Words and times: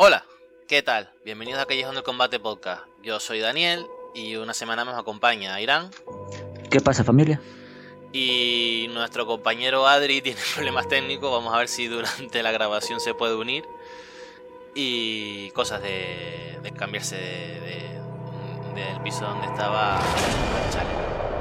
Hola, 0.00 0.24
¿qué 0.68 0.80
tal? 0.82 1.10
Bienvenidos 1.24 1.60
a 1.60 1.66
Callejón 1.66 1.94
del 1.96 2.04
Combate 2.04 2.38
Podcast. 2.38 2.82
Yo 3.02 3.18
soy 3.18 3.40
Daniel 3.40 3.84
y 4.14 4.36
una 4.36 4.54
semana 4.54 4.84
más 4.84 4.94
me 4.94 5.00
acompaña 5.00 5.60
Irán. 5.60 5.90
¿Qué 6.70 6.80
pasa 6.80 7.02
familia? 7.02 7.40
Y 8.12 8.86
nuestro 8.94 9.26
compañero 9.26 9.88
Adri 9.88 10.22
tiene 10.22 10.40
problemas 10.54 10.86
técnicos, 10.88 11.32
vamos 11.32 11.52
a 11.52 11.58
ver 11.58 11.66
si 11.68 11.88
durante 11.88 12.42
la 12.42 12.52
grabación 12.52 13.00
se 13.00 13.12
puede 13.14 13.34
unir. 13.34 13.64
Y 14.74 15.50
cosas 15.50 15.82
de, 15.82 16.58
de 16.62 16.70
cambiarse 16.72 17.16
de, 17.16 17.60
de- 17.60 18.80
del 18.92 19.00
piso 19.02 19.24
donde 19.24 19.46
estaba 19.48 19.98
Chale, 20.70 20.88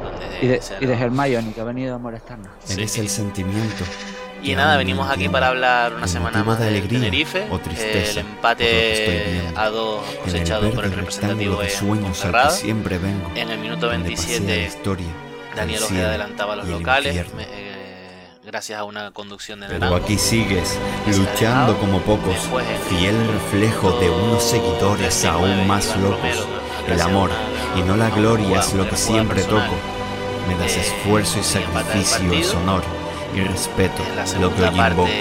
donde 0.03 0.37
Y 0.41 0.47
de, 0.47 0.55
y 0.81 0.85
de 0.87 0.93
alojó. 0.95 1.03
Hermione, 1.05 1.53
que 1.53 1.61
ha 1.61 1.65
venido 1.65 1.93
a 1.93 1.99
molestarnos. 1.99 2.49
Sí. 2.63 2.73
Eres 2.73 2.97
el 2.97 3.09
sentimiento. 3.09 3.83
Y 4.47 4.55
nada, 4.55 4.77
venimos 4.77 5.09
aquí 5.11 5.27
para 5.27 5.49
hablar 5.49 5.93
una 5.93 6.07
semana 6.07 6.41
más 6.43 6.57
de 6.57 6.67
alegría 6.69 6.99
Tenerife, 7.01 7.47
o 7.51 7.59
tristeza 7.59 8.11
el 8.11 8.17
empate 8.19 9.41
a 9.57 9.69
dos 9.69 10.05
En 10.07 10.15
el 10.15 10.19
cosechado 10.23 10.71
por 10.71 10.85
el 10.85 10.93
representativo 10.93 11.59
de 11.61 11.69
sueños 11.69 12.03
Ponferrada. 12.05 12.49
siempre 12.51 12.97
vengo. 12.97 13.29
En 13.35 13.49
el 13.49 13.59
minuto 13.59 13.87
donde 13.89 14.09
pasea 14.11 14.39
la 14.39 14.45
27 14.45 14.63
historia, 14.67 15.07
Daniel 15.53 15.79
el 15.79 15.83
Ojeda 15.83 16.07
adelantaba 16.07 16.53
a 16.53 16.55
los 16.55 16.67
y 16.67 16.71
locales 16.71 17.15
eh, 17.39 18.29
gracias 18.45 18.79
a 18.79 18.85
una 18.85 19.11
conducción 19.11 19.59
de 19.59 19.67
Pero 19.67 19.79
Naranjo. 19.79 20.05
aquí 20.05 20.17
sigues, 20.17 20.79
luchando 21.07 21.77
como 21.79 21.99
pocos, 22.03 22.35
fiel 22.87 23.17
reflejo 23.27 23.99
de 23.99 24.09
unos 24.09 24.43
seguidores 24.43 25.21
19, 25.23 25.27
aún 25.55 25.67
más 25.67 25.87
locos. 25.97 26.19
Romero, 26.21 26.45
El 26.87 27.01
amor 27.01 27.31
una- 27.31 27.79
y 27.81 27.83
no 27.85 27.97
la 27.97 28.09
gloria 28.11 28.61
es 28.61 28.73
lo 28.73 28.87
que 28.89 28.95
siempre 28.95 29.43
toco. 29.43 29.75
Me 30.47 30.55
das 30.55 30.77
Eh, 30.77 30.79
esfuerzo 30.79 31.37
y 31.37 31.41
y 31.41 31.43
sacrificio, 31.43 31.99
es 31.99 32.11
partido. 32.47 32.59
honor 32.61 32.83
y 33.37 33.47
respeto 33.47 34.03
En 34.03 34.15
la 34.15 34.21
lo 34.21 34.27
que 34.27 34.57
segunda 34.57 34.71
parte 34.71 35.11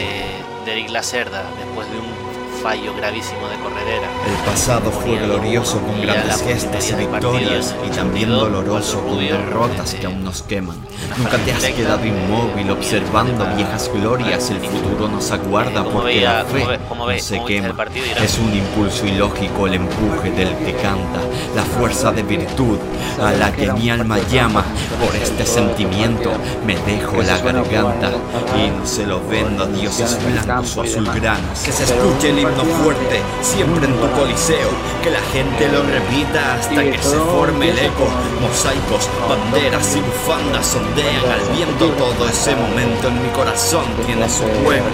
de 0.65 0.73
Eric 0.73 0.91
Lacerda, 0.91 1.45
después 1.59 1.89
de 1.91 1.99
un 1.99 2.26
fallo 2.67 2.93
gravísimo 2.97 3.47
de 3.47 3.57
corredera. 3.59 4.09
El 4.27 4.45
pasado 4.45 4.91
fue 4.91 5.17
glorioso 5.19 5.81
con 5.83 6.03
grandes 6.03 6.43
gestas 6.43 6.91
y 6.91 6.95
victorias 6.97 7.77
y 7.87 7.91
también 7.95 8.33
82, 8.33 8.41
doloroso 8.41 9.05
con 9.05 9.21
derrotas 9.21 9.95
eh, 9.95 9.99
que 10.01 10.07
aún 10.07 10.25
nos 10.25 10.43
queman. 10.43 10.77
Nunca 11.17 11.39
te 11.39 11.53
has 11.53 11.63
quedado 11.63 11.99
directa, 11.99 12.25
inmóvil 12.25 12.67
eh, 12.67 12.73
observando 12.73 13.47
viejas 13.55 13.89
glorias, 13.95 14.51
el 14.51 14.59
futuro 14.59 15.07
nos 15.07 15.31
aguarda 15.31 15.83
Eh, 15.83 15.85
¿cómo 15.85 16.01
porque 16.01 16.21
la 16.23 16.45
fe 16.45 16.81
no 16.89 17.19
se 17.21 17.45
quema. 17.45 17.85
Es 18.21 18.37
un 18.39 18.53
impulso 18.53 19.07
ilógico 19.07 19.69
el 19.69 19.75
empuje 19.75 20.33
del 20.33 20.53
que 20.57 20.73
canta, 20.75 21.21
la 21.55 21.63
fuerza 21.63 22.11
de 22.11 22.25
virtud 22.25 22.79
a 23.23 23.31
la 23.31 23.53
que 23.53 23.73
mi 23.75 23.91
alma 23.91 24.19
llama. 24.29 24.65
Por 25.01 25.15
este 25.15 25.47
sentimiento 25.47 26.33
me 26.67 26.75
dejo 26.79 27.23
la 27.23 27.39
garganta 27.39 28.11
y 28.57 28.71
no 28.71 28.85
se 28.85 29.07
lo 29.07 29.25
vendo 29.29 29.63
a 29.63 29.67
dioses 29.69 30.19
blancos 30.25 30.77
o 30.77 30.83
azulgranas. 30.83 31.63
Que 31.65 31.71
se 31.71 31.85
escuche 31.85 32.31
el 32.31 32.56
fuerte 32.65 33.23
siempre 33.43 33.87
en 33.87 33.97
tu 33.97 34.11
coliseo, 34.13 34.71
que 35.03 35.11
la 35.11 35.21
gente 35.33 35.69
lo 35.69 35.83
repita 35.83 36.55
hasta 36.55 36.83
que 36.83 36.99
se 36.99 37.17
forme 37.17 37.71
el 37.71 37.79
eco. 37.79 38.09
Mosaicos, 38.41 39.09
banderas 39.29 39.95
y 39.97 40.01
bufandas 40.01 40.75
ondean 40.75 41.31
al 41.31 41.41
viento 41.57 41.91
todo 41.91 42.29
ese 42.29 42.57
momento 42.57 43.09
en 43.09 43.23
mi 43.23 43.29
corazón 43.31 43.85
tiene 44.07 44.29
su 44.29 44.45
pueblo. 44.65 44.85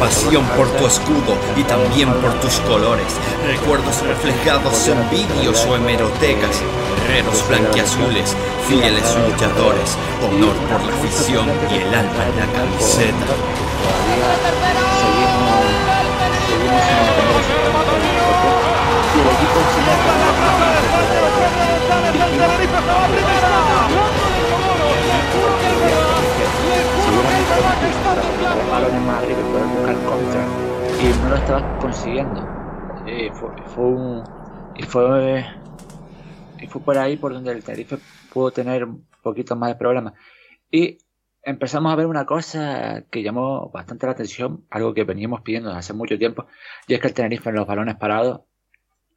Pasión 0.00 0.44
por 0.56 0.68
tu 0.72 0.86
escudo 0.86 1.36
y 1.56 1.62
también 1.64 2.12
por 2.14 2.32
tus 2.40 2.54
colores. 2.60 3.06
Recuerdos 3.46 4.02
reflejados 4.02 4.88
en 4.88 5.10
vídeos 5.10 5.64
o 5.66 5.76
hemerotecas. 5.76 6.62
Guerreros 7.06 7.46
blanquiazules, 7.48 8.34
fieles 8.68 9.16
luchadores. 9.28 9.96
Honor 10.26 10.54
por 10.70 10.82
la 10.84 10.94
afición 10.94 11.46
y 11.70 11.76
el 11.76 11.94
alma 11.94 12.24
en 12.26 12.36
la 12.40 12.46
camiseta. 12.52 13.34
Seguramente 22.34 22.74
balones 28.70 29.02
más 29.02 29.22
arriba 29.22 29.40
y 29.40 29.44
poder 29.52 29.66
buscar 29.66 29.96
contra. 30.04 30.42
Y 31.00 31.22
no 31.22 31.28
lo 31.28 31.36
estaba 31.36 31.78
consiguiendo. 31.78 32.40
Y 33.06 33.30
fue, 33.30 33.50
fue 33.66 34.24
fue 34.88 35.46
fue 36.68 36.80
por 36.80 36.98
ahí 36.98 37.16
por 37.16 37.32
donde 37.32 37.52
el 37.52 37.62
Tenerife 37.62 37.98
pudo 38.32 38.50
tener 38.50 38.84
un 38.84 39.06
poquito 39.22 39.54
más 39.54 39.70
de 39.70 39.76
problemas. 39.76 40.14
Y 40.70 40.98
empezamos 41.42 41.92
a 41.92 41.96
ver 41.96 42.06
una 42.06 42.24
cosa 42.24 43.04
que 43.10 43.22
llamó 43.22 43.70
bastante 43.70 44.06
la 44.06 44.12
atención, 44.12 44.64
algo 44.70 44.94
que 44.94 45.04
veníamos 45.04 45.42
pidiendo 45.42 45.70
hace 45.70 45.92
mucho 45.92 46.18
tiempo, 46.18 46.46
y 46.88 46.94
es 46.94 47.00
que 47.00 47.08
el 47.08 47.14
Tenerife 47.14 47.50
en 47.50 47.56
los 47.56 47.66
balones 47.66 47.96
parados 47.96 48.40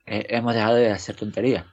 eh, 0.06 0.26
hemos 0.30 0.54
dejado 0.54 0.76
de 0.76 0.92
hacer 0.92 1.16
tonterías 1.16 1.66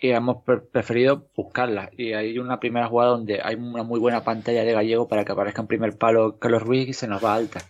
y 0.00 0.10
hemos 0.10 0.42
pre- 0.44 0.60
preferido 0.60 1.28
buscarlas. 1.36 1.90
Y 1.96 2.12
hay 2.12 2.38
una 2.38 2.60
primera 2.60 2.86
jugada 2.88 3.10
donde 3.10 3.40
hay 3.42 3.56
una 3.56 3.82
muy 3.82 4.00
buena 4.00 4.24
pantalla 4.24 4.64
de 4.64 4.72
gallego 4.72 5.08
para 5.08 5.24
que 5.24 5.32
aparezca 5.32 5.62
en 5.62 5.68
primer 5.68 5.96
palo 5.98 6.38
Carlos 6.38 6.62
Ruiz 6.62 6.88
y 6.88 6.92
se 6.92 7.08
nos 7.08 7.24
va 7.24 7.34
alta. 7.34 7.60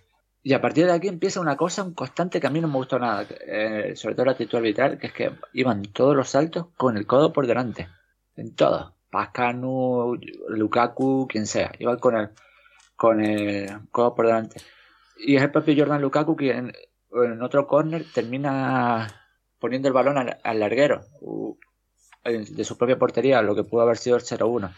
Y 0.42 0.52
a 0.52 0.60
partir 0.60 0.86
de 0.86 0.92
aquí 0.92 1.08
empieza 1.08 1.40
una 1.40 1.56
cosa, 1.56 1.82
un 1.82 1.94
constante 1.94 2.40
que 2.40 2.46
a 2.46 2.50
mí 2.50 2.60
no 2.60 2.68
me 2.68 2.74
gustó 2.74 2.98
nada, 2.98 3.26
eh, 3.46 3.92
sobre 3.96 4.14
todo 4.14 4.26
la 4.26 4.32
actitud 4.32 4.58
arbitral, 4.58 4.98
que 4.98 5.08
es 5.08 5.12
que 5.12 5.32
iban 5.52 5.82
todos 5.82 6.14
los 6.14 6.28
saltos 6.30 6.66
con 6.76 6.96
el 6.96 7.06
codo 7.06 7.32
por 7.32 7.46
delante. 7.46 7.88
En 8.36 8.54
todo. 8.54 8.94
Pascanu, 9.10 10.18
Lukaku, 10.48 11.26
quien 11.28 11.46
sea. 11.46 11.72
Iban 11.78 11.98
con 11.98 12.16
el, 12.16 12.28
con 12.94 13.20
el 13.20 13.88
codo 13.90 14.14
por 14.14 14.26
delante. 14.26 14.60
Y 15.18 15.36
es 15.36 15.42
el 15.42 15.50
propio 15.50 15.74
Jordan 15.76 16.02
Lukaku 16.02 16.36
quien 16.36 16.72
en 17.12 17.42
otro 17.42 17.66
córner 17.66 18.04
termina 18.14 19.08
poniendo 19.58 19.88
el 19.88 19.94
balón 19.94 20.18
al, 20.18 20.60
larguero 20.60 21.00
de 22.28 22.64
su 22.64 22.76
propia 22.76 22.98
portería, 22.98 23.42
lo 23.42 23.54
que 23.54 23.64
pudo 23.64 23.82
haber 23.82 23.96
sido 23.96 24.16
el 24.16 24.22
0-1. 24.22 24.74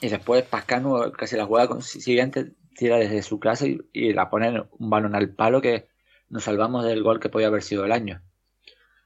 Y 0.00 0.08
después 0.08 0.44
Pascanu, 0.44 1.12
casi 1.12 1.36
la 1.36 1.46
jugada 1.46 1.80
siguiente, 1.80 2.52
tira 2.76 2.96
desde 2.96 3.22
su 3.22 3.38
casa 3.38 3.66
y, 3.66 4.12
la 4.12 4.30
pone 4.30 4.64
un 4.78 4.90
balón 4.90 5.14
al 5.14 5.30
palo 5.30 5.60
que 5.60 5.88
nos 6.28 6.44
salvamos 6.44 6.84
del 6.84 7.02
gol 7.02 7.20
que 7.20 7.28
podía 7.28 7.46
haber 7.46 7.62
sido 7.62 7.84
el 7.84 7.92
año. 7.92 8.22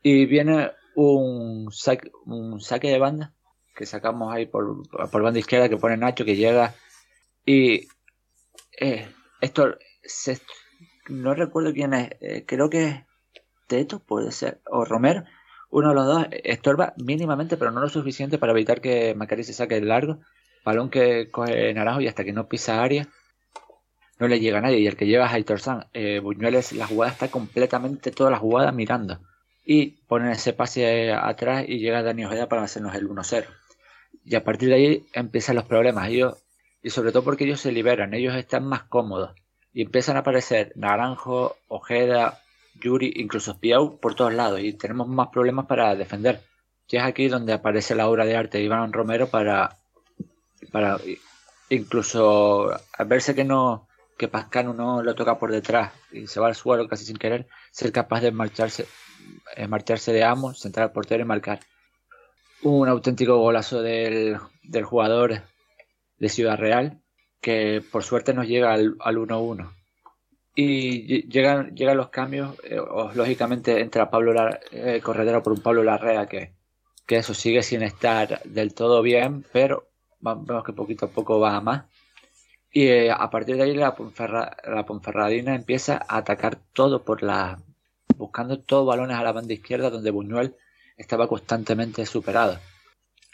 Y 0.02 0.26
viene 0.26 0.72
un 0.94 1.70
saque, 1.72 2.10
un 2.24 2.60
saque 2.60 2.88
de 2.88 2.98
banda 2.98 3.34
que 3.76 3.86
sacamos 3.86 4.32
ahí 4.32 4.46
por, 4.46 4.82
por 5.10 5.22
banda 5.22 5.38
izquierda 5.38 5.68
que 5.68 5.76
pone 5.76 5.96
Nacho 5.96 6.24
que 6.24 6.34
llega 6.34 6.74
y 7.44 7.88
eh, 8.80 9.08
esto 9.40 9.78
no 11.08 11.34
recuerdo 11.34 11.72
quién 11.72 11.94
es, 11.94 12.10
eh, 12.20 12.44
creo 12.46 12.68
que 12.68 13.06
Teto 13.66 14.00
puede 14.00 14.32
ser, 14.32 14.60
o 14.66 14.84
Romero, 14.84 15.24
uno 15.70 15.90
de 15.90 15.94
los 15.94 16.06
dos 16.06 16.26
estorba 16.30 16.94
mínimamente 16.96 17.56
pero 17.56 17.70
no 17.70 17.80
lo 17.80 17.88
suficiente 17.88 18.38
para 18.38 18.52
evitar 18.52 18.80
que 18.80 19.14
Macari 19.14 19.44
se 19.44 19.52
saque 19.52 19.76
el 19.76 19.88
largo, 19.88 20.20
balón 20.64 20.90
que 20.90 21.30
coge 21.30 21.72
Naranjo 21.74 22.00
y 22.00 22.08
hasta 22.08 22.24
que 22.24 22.32
no 22.32 22.48
pisa 22.48 22.82
área 22.82 23.08
no 24.18 24.26
le 24.26 24.40
llega 24.40 24.58
a 24.58 24.62
nadie. 24.62 24.80
Y 24.80 24.86
el 24.86 24.96
que 24.96 25.06
lleva 25.06 25.26
es 25.26 25.32
Aitor 25.32 25.60
San, 25.60 25.86
eh, 25.92 26.18
Buñueles 26.18 26.72
la 26.72 26.86
jugada 26.86 27.12
está 27.12 27.28
completamente 27.28 28.10
toda 28.10 28.30
la 28.30 28.38
jugada 28.38 28.72
mirando. 28.72 29.20
Y 29.64 30.02
ponen 30.08 30.30
ese 30.30 30.52
pase 30.52 31.12
atrás 31.12 31.64
y 31.68 31.78
llega 31.78 32.02
Dani 32.02 32.24
Ojeda 32.24 32.48
para 32.48 32.62
hacernos 32.62 32.94
el 32.94 33.08
1-0 33.08 33.46
y 34.28 34.34
a 34.34 34.44
partir 34.44 34.68
de 34.68 34.74
ahí 34.74 35.06
empiezan 35.14 35.56
los 35.56 35.64
problemas. 35.64 36.08
Ellos 36.08 36.36
y 36.82 36.90
sobre 36.90 37.12
todo 37.12 37.24
porque 37.24 37.44
ellos 37.44 37.60
se 37.60 37.72
liberan 37.72 38.14
ellos 38.14 38.34
están 38.36 38.64
más 38.64 38.82
cómodos. 38.84 39.34
Y 39.72 39.82
empiezan 39.82 40.16
a 40.16 40.20
aparecer 40.20 40.72
Naranjo, 40.76 41.56
Ojeda, 41.68 42.40
Yuri, 42.80 43.12
incluso 43.16 43.58
Piau 43.58 43.98
por 43.98 44.14
todos 44.14 44.34
lados 44.34 44.60
y 44.60 44.72
tenemos 44.72 45.08
más 45.08 45.28
problemas 45.28 45.66
para 45.66 45.94
defender. 45.94 46.40
Y 46.88 46.96
es 46.96 47.02
aquí 47.02 47.28
donde 47.28 47.52
aparece 47.52 47.94
la 47.94 48.08
obra 48.08 48.24
de 48.24 48.36
arte 48.36 48.58
de 48.58 48.64
Iván 48.64 48.92
Romero 48.92 49.28
para 49.28 49.76
para 50.72 50.98
incluso 51.70 52.70
al 52.70 53.06
verse 53.06 53.34
que 53.34 53.44
no 53.44 53.88
que 54.16 54.28
Pascano 54.28 54.74
no 54.74 55.02
lo 55.02 55.14
toca 55.14 55.38
por 55.38 55.52
detrás 55.52 55.92
y 56.10 56.26
se 56.26 56.40
va 56.40 56.48
al 56.48 56.56
suelo 56.56 56.88
casi 56.88 57.04
sin 57.04 57.16
querer 57.16 57.46
ser 57.70 57.92
capaz 57.92 58.20
de 58.20 58.32
marcharse 58.32 58.86
eh, 59.56 59.68
marcharse 59.68 60.12
de 60.12 60.24
amo, 60.24 60.54
centrar 60.54 60.88
al 60.88 60.92
portero 60.92 61.22
y 61.22 61.26
marcar. 61.26 61.60
Un 62.62 62.88
auténtico 62.88 63.36
golazo 63.38 63.82
del, 63.82 64.38
del 64.62 64.84
jugador 64.84 65.42
de 66.18 66.28
Ciudad 66.28 66.58
Real 66.58 67.00
que 67.40 67.82
por 67.92 68.02
suerte 68.02 68.34
nos 68.34 68.46
llega 68.46 68.72
al, 68.72 68.96
al 69.00 69.16
1-1 69.16 69.77
y 70.60 71.06
lle- 71.06 71.28
llegan, 71.28 71.74
llegan 71.76 71.96
los 71.96 72.08
cambios 72.08 72.56
eh, 72.64 72.80
lógicamente 73.14 73.80
entra 73.80 74.10
Pablo 74.10 74.32
Lar- 74.32 74.58
eh, 74.72 75.00
Corredera 75.00 75.40
por 75.40 75.52
un 75.52 75.60
Pablo 75.62 75.84
Larrea 75.84 76.26
que, 76.26 76.52
que 77.06 77.16
eso 77.18 77.32
sigue 77.32 77.62
sin 77.62 77.82
estar 77.82 78.42
del 78.42 78.74
todo 78.74 79.00
bien 79.02 79.44
pero 79.52 79.86
vemos 80.20 80.64
que 80.64 80.72
poquito 80.72 81.06
a 81.06 81.10
poco 81.10 81.38
va 81.38 81.54
a 81.56 81.60
más. 81.60 81.84
Y 82.72 82.88
eh, 82.88 83.10
a 83.12 83.30
partir 83.30 83.56
de 83.56 83.62
ahí 83.62 83.74
la, 83.74 83.94
Ponferra- 83.94 84.56
la 84.66 84.84
Ponferradina 84.84 85.54
empieza 85.54 86.04
a 86.08 86.16
atacar 86.18 86.58
todo 86.72 87.04
por 87.04 87.22
la 87.22 87.60
buscando 88.16 88.58
todos 88.58 88.84
balones 88.84 89.16
a 89.16 89.22
la 89.22 89.30
banda 89.32 89.54
izquierda 89.54 89.90
donde 89.90 90.10
Buñuel 90.10 90.56
estaba 90.96 91.28
constantemente 91.28 92.04
superado. 92.04 92.58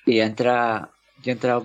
Y 0.05 0.21
entra 0.21 0.91
y 1.25 1.31
entra 1.31 1.63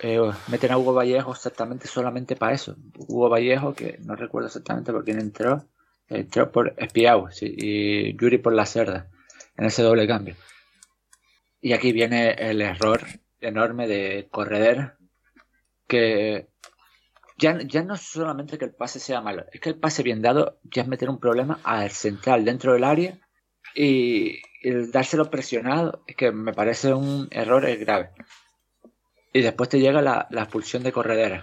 eh, 0.00 0.20
meten 0.48 0.72
a 0.72 0.78
Hugo 0.78 0.94
Vallejo 0.94 1.32
exactamente 1.32 1.88
solamente 1.88 2.36
para 2.36 2.54
eso 2.54 2.76
Hugo 3.08 3.28
Vallejo 3.28 3.74
que 3.74 3.98
no 4.04 4.16
recuerdo 4.16 4.48
exactamente 4.48 4.92
por 4.92 5.04
quién 5.04 5.20
entró 5.20 5.66
entró 6.10 6.50
por 6.50 6.74
Espiau 6.76 7.28
y 7.40 8.16
Yuri 8.16 8.38
por 8.38 8.52
la 8.52 8.66
Cerda, 8.66 9.08
en 9.56 9.64
ese 9.64 9.82
doble 9.82 10.06
cambio. 10.06 10.36
Y 11.60 11.72
aquí 11.72 11.92
viene 11.92 12.32
el 12.32 12.60
error 12.60 13.00
enorme 13.40 13.86
de 13.86 14.28
Correder, 14.30 14.96
que 15.86 16.48
ya, 17.38 17.58
ya 17.62 17.82
no 17.82 17.96
solamente 17.96 18.58
que 18.58 18.66
el 18.66 18.74
pase 18.74 18.98
sea 18.98 19.20
malo, 19.20 19.46
es 19.52 19.60
que 19.60 19.70
el 19.70 19.78
pase 19.78 20.02
bien 20.02 20.20
dado 20.20 20.58
ya 20.64 20.82
es 20.82 20.88
meter 20.88 21.08
un 21.08 21.20
problema 21.20 21.60
al 21.62 21.90
central 21.90 22.44
dentro 22.44 22.74
del 22.74 22.84
área 22.84 23.18
y, 23.74 24.42
el 24.62 24.92
dárselo 24.92 25.30
presionado 25.30 26.04
es 26.06 26.16
que 26.16 26.32
me 26.32 26.52
parece 26.52 26.92
un 26.92 27.28
error 27.30 27.66
grave. 27.78 28.10
Y 29.32 29.42
después 29.42 29.68
te 29.68 29.80
llega 29.80 30.02
la, 30.02 30.26
la 30.30 30.42
expulsión 30.42 30.82
de 30.82 30.92
Corredera. 30.92 31.42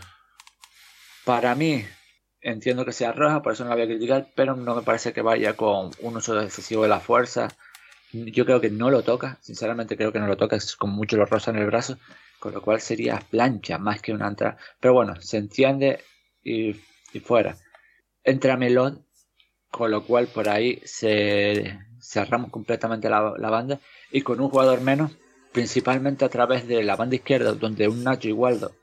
Para 1.24 1.56
mí, 1.56 1.86
entiendo 2.42 2.86
que 2.86 2.94
sea 2.94 3.12
roja, 3.12 3.42
por 3.42 3.54
eso 3.54 3.64
no 3.64 3.70
la 3.70 3.76
voy 3.76 3.84
a 3.84 3.88
criticar, 3.88 4.28
pero 4.36 4.56
no 4.56 4.76
me 4.76 4.82
parece 4.82 5.14
que 5.14 5.22
vaya 5.22 5.54
con 5.54 5.92
un 6.02 6.18
uso 6.18 6.40
excesivo 6.42 6.84
de 6.84 6.90
la 6.90 7.00
fuerza. 7.00 7.50
Yo 8.12 8.46
creo 8.46 8.62
que 8.62 8.70
no 8.70 8.90
lo 8.90 9.04
toca, 9.04 9.38
sinceramente 9.42 9.98
creo 9.98 10.14
que 10.14 10.20
no 10.20 10.28
lo 10.28 10.38
toca, 10.38 10.56
es 10.56 10.76
como 10.76 10.94
mucho 10.94 11.18
lo 11.18 11.26
rosa 11.26 11.52
en 11.52 11.58
el 11.58 11.66
brazo, 11.66 11.98
con 12.40 12.54
lo 12.54 12.62
cual 12.62 12.80
sería 12.80 13.22
plancha 13.30 13.78
más 13.78 14.02
que 14.02 14.14
una 14.14 14.28
entrada. 14.28 14.58
Pero 14.80 14.94
bueno, 14.94 15.20
se 15.22 15.38
entiende 15.38 16.04
y, 16.44 16.74
fuera. 17.24 17.58
Entra 18.24 18.58
Melón, 18.58 19.06
con 19.70 19.92
lo 19.92 20.06
cual 20.06 20.28
por 20.28 20.48
ahí 20.50 20.82
se 20.86 21.80
cerramos 22.00 22.52
completamente 22.52 23.10
la, 23.10 23.22
banda 23.22 23.80
y 24.12 24.22
con 24.22 24.40
un 24.40 24.50
jugador 24.50 24.82
menos, 24.82 25.12
principalmente 25.58 26.24
a 26.24 26.30
través 26.30 26.68
de 26.68 26.84
la 26.84 26.96
banda 26.96 27.16
izquierda, 27.16 27.54
donde 27.54 27.88
un 27.88 28.04
Nacho 28.04 28.28
y 28.28 28.32
Waldo 28.32 28.76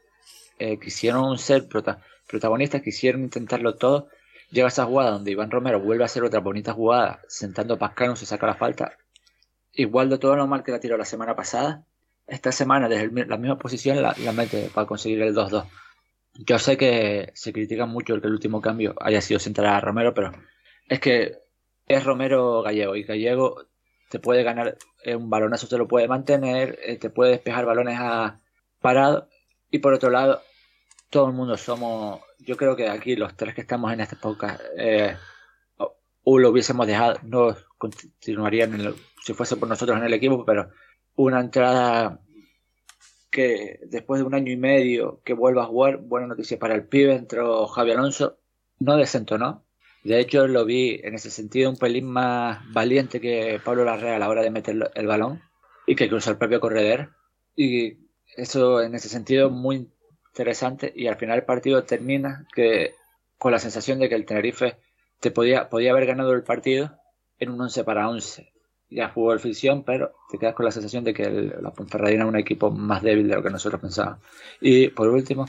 eh, 0.58 0.76
quisieron 0.80 1.38
ser 1.38 1.68
protagonistas, 1.68 2.82
quisieron 2.82 3.22
intentarlo 3.22 3.76
todo. 3.76 4.08
Llega 4.50 4.66
esa 4.66 4.84
jugada 4.84 5.12
donde 5.12 5.30
Iván 5.30 5.52
Romero 5.52 5.78
vuelve 5.78 6.02
a 6.02 6.06
hacer 6.06 6.24
otra 6.24 6.40
bonita 6.40 6.72
jugada, 6.72 7.20
sentando 7.28 7.74
a 7.74 7.78
Pascano, 7.78 8.16
se 8.16 8.26
saca 8.26 8.48
la 8.48 8.56
falta. 8.56 8.98
Y 9.72 9.86
todo 9.86 10.34
lo 10.34 10.48
mal 10.48 10.64
que 10.64 10.72
la 10.72 10.80
tiró 10.80 10.96
la 10.96 11.04
semana 11.04 11.36
pasada, 11.36 11.84
esta 12.26 12.50
semana 12.50 12.88
desde 12.88 13.24
la 13.24 13.36
misma 13.36 13.56
posición 13.56 14.02
la, 14.02 14.16
mete 14.32 14.68
para 14.74 14.88
conseguir 14.88 15.22
el 15.22 15.32
2-2. 15.32 15.66
Yo 16.34 16.58
sé 16.58 16.76
que 16.76 17.30
se 17.34 17.52
critica 17.52 17.86
mucho 17.86 18.14
el 18.14 18.20
que 18.20 18.26
el 18.26 18.32
último 18.32 18.60
cambio 18.60 18.96
haya 19.00 19.20
sido 19.20 19.38
sentar 19.38 19.66
a 19.66 19.80
Romero, 19.80 20.12
pero 20.12 20.32
es 20.88 20.98
que 20.98 21.38
es 21.86 22.02
Romero 22.02 22.62
Gallego 22.62 22.96
y 22.96 23.04
Gallego 23.04 23.62
te 24.14 24.20
puede 24.20 24.44
ganar 24.44 24.78
un 25.16 25.28
balonazo, 25.28 25.66
te 25.66 25.76
lo 25.76 25.88
puede 25.88 26.06
mantener, 26.06 26.78
eh, 26.84 26.98
te 26.98 27.10
puede 27.10 27.32
despejar 27.32 27.66
balones 27.66 27.98
a 27.98 28.38
parado 28.80 29.28
y 29.72 29.80
por 29.80 29.92
otro 29.92 30.08
lado 30.08 30.40
todo 31.10 31.26
el 31.26 31.32
mundo 31.32 31.56
somos, 31.56 32.20
yo 32.38 32.56
creo 32.56 32.76
que 32.76 32.88
aquí 32.88 33.16
los 33.16 33.36
tres 33.36 33.56
que 33.56 33.62
estamos 33.62 33.92
en 33.92 33.98
esta 33.98 34.14
época 34.14 34.60
eh, 34.78 35.16
o 36.22 36.38
lo 36.38 36.50
hubiésemos 36.50 36.86
dejado, 36.86 37.18
no 37.24 37.56
continuarían 37.76 38.94
si 39.24 39.34
fuese 39.34 39.56
por 39.56 39.68
nosotros 39.68 39.98
en 39.98 40.04
el 40.04 40.14
equipo, 40.14 40.44
pero 40.44 40.70
una 41.16 41.40
entrada 41.40 42.20
que 43.32 43.80
después 43.88 44.20
de 44.20 44.26
un 44.26 44.34
año 44.34 44.52
y 44.52 44.56
medio 44.56 45.22
que 45.24 45.34
vuelva 45.34 45.64
a 45.64 45.66
jugar, 45.66 45.96
buena 45.96 46.28
noticia 46.28 46.56
para 46.56 46.76
el 46.76 46.86
pibe, 46.86 47.16
entró 47.16 47.66
Javi 47.66 47.90
Alonso, 47.90 48.38
no 48.78 48.96
desentonó. 48.96 49.64
De 50.04 50.20
hecho, 50.20 50.46
lo 50.46 50.64
vi 50.64 51.00
en 51.02 51.14
ese 51.14 51.30
sentido 51.30 51.70
un 51.70 51.76
pelín 51.76 52.06
más 52.06 52.60
valiente 52.72 53.20
que 53.20 53.60
Pablo 53.64 53.84
Larrea 53.84 54.16
a 54.16 54.18
la 54.18 54.28
hora 54.28 54.42
de 54.42 54.50
meter 54.50 54.90
el 54.94 55.06
balón 55.06 55.42
y 55.86 55.96
que 55.96 56.08
cruzó 56.08 56.30
el 56.30 56.36
propio 56.36 56.60
corredor. 56.60 57.10
Y 57.56 57.96
eso 58.36 58.82
en 58.82 58.94
ese 58.94 59.08
sentido 59.08 59.50
muy 59.50 59.88
interesante. 60.28 60.92
Y 60.94 61.06
al 61.06 61.16
final 61.16 61.38
el 61.38 61.44
partido 61.44 61.84
termina 61.84 62.46
que 62.54 62.94
con 63.38 63.52
la 63.52 63.58
sensación 63.58 63.98
de 63.98 64.08
que 64.08 64.14
el 64.14 64.26
Tenerife 64.26 64.76
te 65.20 65.30
podía, 65.30 65.68
podía 65.68 65.92
haber 65.92 66.06
ganado 66.06 66.32
el 66.32 66.42
partido 66.42 66.96
en 67.38 67.50
un 67.50 67.60
11 67.60 67.84
para 67.84 68.08
11 68.08 68.54
ya 68.94 69.08
jugó 69.08 69.32
el 69.32 69.40
ficción, 69.40 69.82
pero 69.82 70.12
te 70.30 70.38
quedas 70.38 70.54
con 70.54 70.64
la 70.64 70.70
sensación 70.70 71.04
de 71.04 71.14
que 71.14 71.28
la 71.28 71.72
Ponferradina 71.72 72.24
es 72.24 72.28
un 72.28 72.36
equipo 72.36 72.70
más 72.70 73.02
débil 73.02 73.28
de 73.28 73.34
lo 73.34 73.42
que 73.42 73.50
nosotros 73.50 73.80
pensábamos. 73.80 74.20
Y 74.60 74.88
por 74.88 75.08
último, 75.08 75.46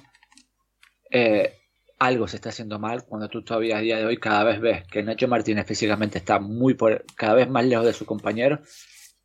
eh, 1.12 1.54
algo 2.00 2.28
se 2.28 2.38
está 2.38 2.50
haciendo 2.50 2.80
mal 2.80 3.06
cuando 3.06 3.30
tú 3.30 3.44
todavía 3.44 3.78
a 3.78 3.82
día 3.82 3.98
de 3.98 4.06
hoy 4.06 4.18
cada 4.18 4.44
vez 4.44 4.60
ves 4.60 4.84
que 4.88 5.04
Nacho 5.04 5.28
Martínez 5.28 5.66
físicamente 5.66 6.18
está 6.18 6.40
muy 6.40 6.74
por, 6.74 7.06
cada 7.16 7.36
vez 7.36 7.50
más 7.50 7.66
lejos 7.66 7.86
de 7.86 7.94
su 7.94 8.06
compañero 8.06 8.60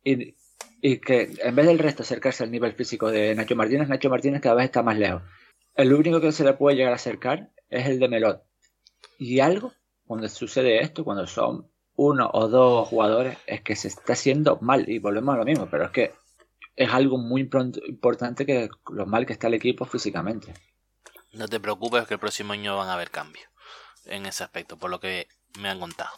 y, 0.03 0.35
y, 0.81 0.99
que 0.99 1.29
en 1.43 1.55
vez 1.55 1.65
del 1.67 1.79
resto 1.79 2.03
acercarse 2.03 2.43
al 2.43 2.51
nivel 2.51 2.73
físico 2.73 3.11
de 3.11 3.35
Nacho 3.35 3.55
Martínez, 3.55 3.89
Nacho 3.89 4.09
Martínez 4.09 4.41
cada 4.41 4.55
vez 4.55 4.65
está 4.65 4.83
más 4.83 4.97
lejos. 4.97 5.21
El 5.75 5.93
único 5.93 6.21
que 6.21 6.31
se 6.31 6.43
le 6.43 6.53
puede 6.53 6.77
llegar 6.77 6.93
a 6.93 6.95
acercar 6.95 7.51
es 7.69 7.87
el 7.87 7.99
de 7.99 8.07
Melot. 8.07 8.43
Y 9.17 9.39
algo, 9.39 9.73
cuando 10.05 10.27
sucede 10.27 10.81
esto, 10.81 11.03
cuando 11.03 11.27
son 11.27 11.69
uno 11.95 12.29
o 12.33 12.47
dos 12.47 12.87
jugadores 12.87 13.37
es 13.45 13.61
que 13.61 13.75
se 13.75 13.89
está 13.89 14.13
haciendo 14.13 14.57
mal 14.61 14.89
y 14.89 14.99
volvemos 14.99 15.35
a 15.35 15.37
lo 15.37 15.45
mismo, 15.45 15.67
pero 15.69 15.85
es 15.85 15.91
que 15.91 16.11
es 16.75 16.89
algo 16.91 17.17
muy 17.17 17.41
importante 17.41 18.45
que 18.45 18.69
lo 18.91 19.05
mal 19.05 19.25
que 19.25 19.33
está 19.33 19.47
el 19.47 19.53
equipo 19.55 19.85
físicamente. 19.85 20.53
No 21.31 21.47
te 21.47 21.59
preocupes 21.59 22.07
que 22.07 22.15
el 22.15 22.19
próximo 22.19 22.53
año 22.53 22.77
van 22.77 22.89
a 22.89 22.93
haber 22.93 23.11
cambios 23.11 23.47
en 24.05 24.25
ese 24.25 24.43
aspecto, 24.43 24.77
por 24.77 24.89
lo 24.89 24.99
que 24.99 25.27
me 25.59 25.69
han 25.69 25.79
contado. 25.79 26.11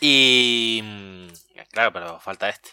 Y 0.00 0.80
mm, 0.82 1.28
claro, 1.70 1.92
pero 1.92 2.20
falta 2.20 2.48
este. 2.48 2.70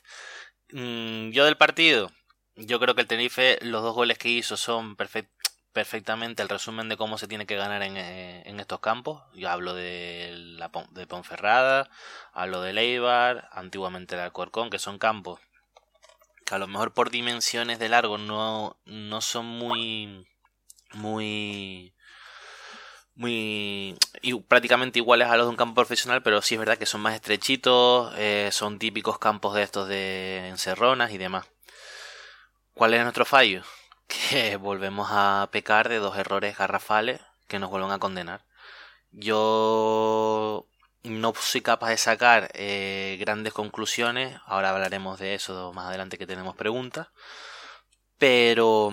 Mm, 0.71 1.29
yo 1.31 1.45
del 1.45 1.57
partido, 1.57 2.11
yo 2.55 2.79
creo 2.79 2.95
que 2.95 3.01
el 3.01 3.07
Tenerife, 3.07 3.59
los 3.61 3.83
dos 3.83 3.93
goles 3.95 4.17
que 4.17 4.29
hizo 4.29 4.57
son 4.57 4.95
perfectos 4.95 5.33
perfectamente 5.73 6.43
el 6.43 6.49
resumen 6.49 6.87
de 6.87 6.97
cómo 6.97 7.17
se 7.17 7.27
tiene 7.27 7.47
que 7.47 7.55
ganar 7.55 7.81
en, 7.81 7.97
eh, 7.97 8.43
estos 8.59 8.79
campos. 8.79 9.23
Yo 9.33 9.49
hablo 9.49 9.73
de, 9.73 10.31
la, 10.33 10.71
de 10.91 11.07
Ponferrada, 11.07 11.89
hablo 12.31 12.61
de 12.61 12.73
Leibar, 12.73 13.49
antiguamente 13.51 14.15
el 14.15 14.21
Alcorcón, 14.21 14.69
que 14.69 14.79
son 14.79 14.99
campos 14.99 15.39
que 16.45 16.55
a 16.55 16.59
lo 16.59 16.67
mejor 16.67 16.93
por 16.93 17.09
dimensiones 17.09 17.79
de 17.79 17.89
largo 17.89 18.17
no, 18.17 18.77
no 18.85 19.21
son 19.21 19.45
muy 19.45 20.27
muy 20.93 21.93
muy 23.15 23.95
y 24.21 24.33
prácticamente 24.41 24.99
iguales 24.99 25.27
a 25.27 25.37
los 25.37 25.45
de 25.45 25.51
un 25.51 25.55
campo 25.55 25.75
profesional, 25.75 26.23
pero 26.23 26.41
sí 26.41 26.55
es 26.55 26.59
verdad 26.59 26.77
que 26.77 26.85
son 26.85 27.01
más 27.01 27.15
estrechitos, 27.15 28.13
eh, 28.17 28.49
son 28.51 28.79
típicos 28.79 29.19
campos 29.19 29.53
de 29.55 29.63
estos 29.63 29.87
de 29.87 30.47
encerronas 30.49 31.11
y 31.11 31.17
demás. 31.17 31.45
¿Cuál 32.73 32.93
es 32.93 33.01
nuestro 33.03 33.25
fallo? 33.25 33.63
que 34.07 34.57
volvemos 34.57 35.09
a 35.11 35.49
pecar 35.51 35.89
de 35.89 35.99
dos 35.99 36.17
errores 36.17 36.57
garrafales 36.57 37.21
que 37.47 37.59
nos 37.59 37.69
vuelven 37.69 37.91
a 37.91 37.99
condenar. 37.99 38.45
Yo 39.11 40.67
no 41.03 41.33
soy 41.39 41.61
capaz 41.61 41.89
de 41.89 41.97
sacar 41.97 42.49
eh, 42.53 43.17
grandes 43.19 43.53
conclusiones, 43.53 44.39
ahora 44.45 44.71
hablaremos 44.71 45.19
de 45.19 45.35
eso 45.35 45.73
más 45.73 45.87
adelante 45.87 46.17
que 46.17 46.27
tenemos 46.27 46.55
preguntas, 46.55 47.07
pero, 48.17 48.91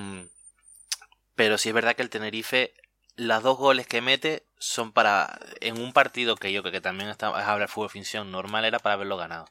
pero 1.41 1.57
sí 1.57 1.71
es 1.71 1.75
verdad 1.75 1.97
que 1.97 2.03
el 2.03 2.11
Tenerife, 2.11 2.75
las 3.17 3.43
dos 3.43 3.57
goles 3.57 3.87
que 3.87 4.03
mete 4.03 4.47
son 4.59 4.93
para, 4.93 5.41
en 5.63 5.81
un 5.81 5.95
partido 5.95 6.37
que 6.37 6.53
yo 6.53 6.61
creo 6.61 6.71
que 6.71 6.83
también 6.83 7.09
está, 7.09 7.31
es 7.31 7.47
hablar 7.47 7.71
fútbol 7.71 7.89
ficción 7.89 8.31
normal, 8.31 8.67
era 8.67 8.79
para 8.79 8.93
haberlo 8.93 9.17
ganado. 9.17 9.47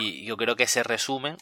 Y 0.00 0.24
yo 0.24 0.38
creo 0.38 0.56
que 0.56 0.66
se 0.66 0.82
resumen, 0.82 1.36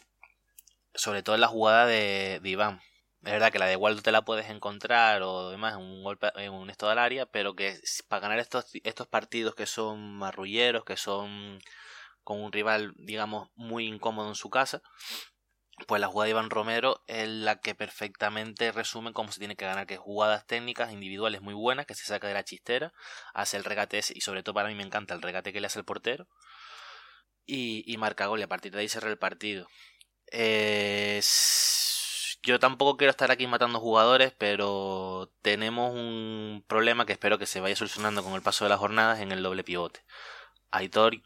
sobre 0.93 1.23
todo 1.23 1.35
en 1.35 1.39
la 1.39 1.47
jugada 1.47 1.85
de 1.85 2.41
Iván 2.43 2.81
es 3.23 3.31
verdad 3.31 3.51
que 3.51 3.59
la 3.59 3.67
de 3.67 3.75
Waldo 3.75 4.01
te 4.01 4.11
la 4.11 4.23
puedes 4.23 4.49
encontrar 4.49 5.21
o 5.21 5.51
demás 5.51 5.75
en 5.75 5.81
un 5.81 6.03
golpe 6.03 6.31
en 6.37 6.53
un 6.53 6.71
estado 6.71 6.89
del 6.89 6.99
área, 6.99 7.27
pero 7.27 7.55
que 7.55 7.79
para 8.07 8.21
ganar 8.21 8.39
estos, 8.39 8.65
estos 8.83 9.07
partidos 9.07 9.53
que 9.53 9.67
son 9.67 10.17
marrulleros, 10.17 10.83
que 10.83 10.97
son 10.97 11.61
con 12.23 12.41
un 12.41 12.51
rival, 12.51 12.93
digamos, 12.97 13.49
muy 13.55 13.85
incómodo 13.85 14.27
en 14.29 14.35
su 14.35 14.49
casa, 14.49 14.81
pues 15.87 15.99
la 16.01 16.07
jugada 16.07 16.25
de 16.25 16.31
Iván 16.31 16.49
Romero 16.49 17.03
es 17.07 17.27
la 17.27 17.59
que 17.59 17.75
perfectamente 17.75 18.71
resume 18.71 19.13
cómo 19.13 19.31
se 19.31 19.39
tiene 19.39 19.55
que 19.55 19.65
ganar, 19.65 19.87
que 19.87 19.97
jugadas 19.97 20.45
técnicas 20.45 20.91
individuales 20.91 21.41
muy 21.41 21.53
buenas, 21.53 21.85
que 21.85 21.95
se 21.95 22.05
saca 22.05 22.27
de 22.27 22.33
la 22.33 22.43
chistera, 22.43 22.93
hace 23.33 23.57
el 23.57 23.63
regate 23.63 23.97
ese, 23.97 24.13
y 24.15 24.21
sobre 24.21 24.43
todo 24.43 24.55
para 24.55 24.69
mí 24.69 24.75
me 24.75 24.83
encanta 24.83 25.13
el 25.13 25.21
regate 25.21 25.53
que 25.53 25.61
le 25.61 25.67
hace 25.67 25.79
el 25.79 25.85
portero, 25.85 26.27
y, 27.45 27.95
marca 27.97 28.27
gol, 28.27 28.39
y 28.39 28.43
a 28.43 28.47
partir 28.47 28.71
de 28.71 28.79
ahí 28.79 28.89
cerra 28.89 29.09
el 29.09 29.17
partido. 29.17 29.67
Es 30.27 31.51
yo 32.43 32.59
tampoco 32.59 32.97
quiero 32.97 33.11
estar 33.11 33.31
aquí 33.31 33.45
matando 33.47 33.79
jugadores, 33.79 34.33
pero 34.37 35.31
tenemos 35.41 35.93
un 35.93 36.63
problema 36.67 37.05
que 37.05 37.13
espero 37.13 37.37
que 37.37 37.45
se 37.45 37.59
vaya 37.59 37.75
solucionando 37.75 38.23
con 38.23 38.33
el 38.33 38.41
paso 38.41 38.65
de 38.65 38.69
las 38.69 38.79
jornadas 38.79 39.19
en 39.19 39.31
el 39.31 39.43
doble 39.43 39.63
pivote. 39.63 40.03
Aitor, 40.71 41.21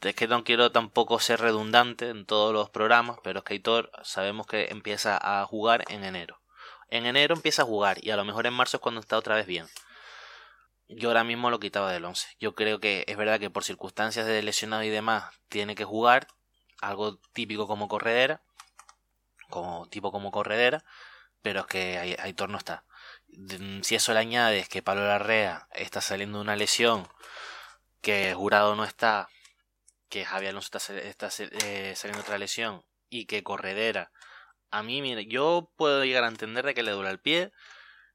es 0.00 0.14
que 0.14 0.28
no 0.28 0.44
quiero 0.44 0.70
tampoco 0.72 1.18
ser 1.18 1.40
redundante 1.40 2.10
en 2.10 2.26
todos 2.26 2.52
los 2.52 2.70
programas, 2.70 3.18
pero 3.22 3.40
es 3.40 3.44
que 3.44 3.54
Aitor 3.54 3.90
sabemos 4.02 4.46
que 4.46 4.66
empieza 4.70 5.18
a 5.20 5.44
jugar 5.46 5.84
en 5.88 6.04
enero. 6.04 6.40
En 6.88 7.06
enero 7.06 7.34
empieza 7.34 7.62
a 7.62 7.66
jugar 7.66 8.04
y 8.04 8.10
a 8.10 8.16
lo 8.16 8.24
mejor 8.24 8.46
en 8.46 8.54
marzo 8.54 8.76
es 8.76 8.80
cuando 8.80 9.00
está 9.00 9.16
otra 9.16 9.34
vez 9.34 9.46
bien. 9.46 9.66
Yo 10.88 11.08
ahora 11.08 11.24
mismo 11.24 11.50
lo 11.50 11.58
quitaba 11.58 11.92
del 11.92 12.04
11. 12.04 12.36
Yo 12.38 12.54
creo 12.54 12.78
que 12.78 13.04
es 13.08 13.16
verdad 13.16 13.40
que 13.40 13.50
por 13.50 13.64
circunstancias 13.64 14.26
de 14.26 14.42
lesionado 14.42 14.84
y 14.84 14.88
demás 14.88 15.34
tiene 15.48 15.74
que 15.74 15.84
jugar, 15.84 16.28
algo 16.80 17.18
típico 17.32 17.66
como 17.66 17.88
corredera, 17.88 18.42
como 19.48 19.88
tipo 19.88 20.12
como 20.12 20.30
corredera, 20.30 20.84
pero 21.42 21.60
es 21.60 21.66
que 21.66 22.16
Aitor 22.20 22.50
no 22.50 22.58
está. 22.58 22.84
Si 23.82 23.94
eso 23.94 24.12
le 24.12 24.20
añades 24.20 24.68
que 24.68 24.82
Pablo 24.82 25.06
Larrea 25.06 25.68
está 25.72 26.00
saliendo 26.00 26.38
de 26.38 26.42
una 26.42 26.56
lesión 26.56 27.08
que 28.00 28.34
Jurado 28.34 28.76
no 28.76 28.84
está, 28.84 29.28
que 30.08 30.24
Javier 30.24 30.50
Alonso 30.50 30.76
está, 30.76 30.94
está 30.98 31.28
eh, 31.38 31.94
saliendo 31.96 32.22
otra 32.22 32.38
lesión 32.38 32.84
y 33.08 33.26
que 33.26 33.42
Corredera, 33.42 34.12
a 34.70 34.82
mí, 34.82 35.02
mire, 35.02 35.26
yo 35.26 35.70
puedo 35.76 36.04
llegar 36.04 36.24
a 36.24 36.28
entender 36.28 36.66
de 36.66 36.74
que 36.74 36.82
le 36.82 36.92
dura 36.92 37.10
el 37.10 37.20
pie, 37.20 37.52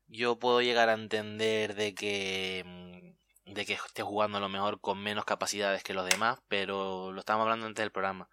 yo 0.08 0.38
puedo 0.40 0.62
llegar 0.62 0.90
a 0.90 0.94
entender 0.94 1.76
de 1.76 1.96
que 1.96 2.64
mm, 2.66 3.54
de 3.54 3.66
que 3.66 3.74
esté 3.74 4.04
jugando 4.04 4.38
a 4.38 4.42
lo 4.42 4.50
mejor 4.50 4.80
con 4.80 5.02
menos 5.02 5.26
capacidades 5.26 5.84
que 5.84 5.94
los 5.94 6.06
demás, 6.06 6.40
pero 6.48 7.12
lo 7.12 7.20
estamos 7.20 7.44
hablando 7.44 7.66
antes 7.66 7.84
del 7.84 7.92
programa. 7.92 8.30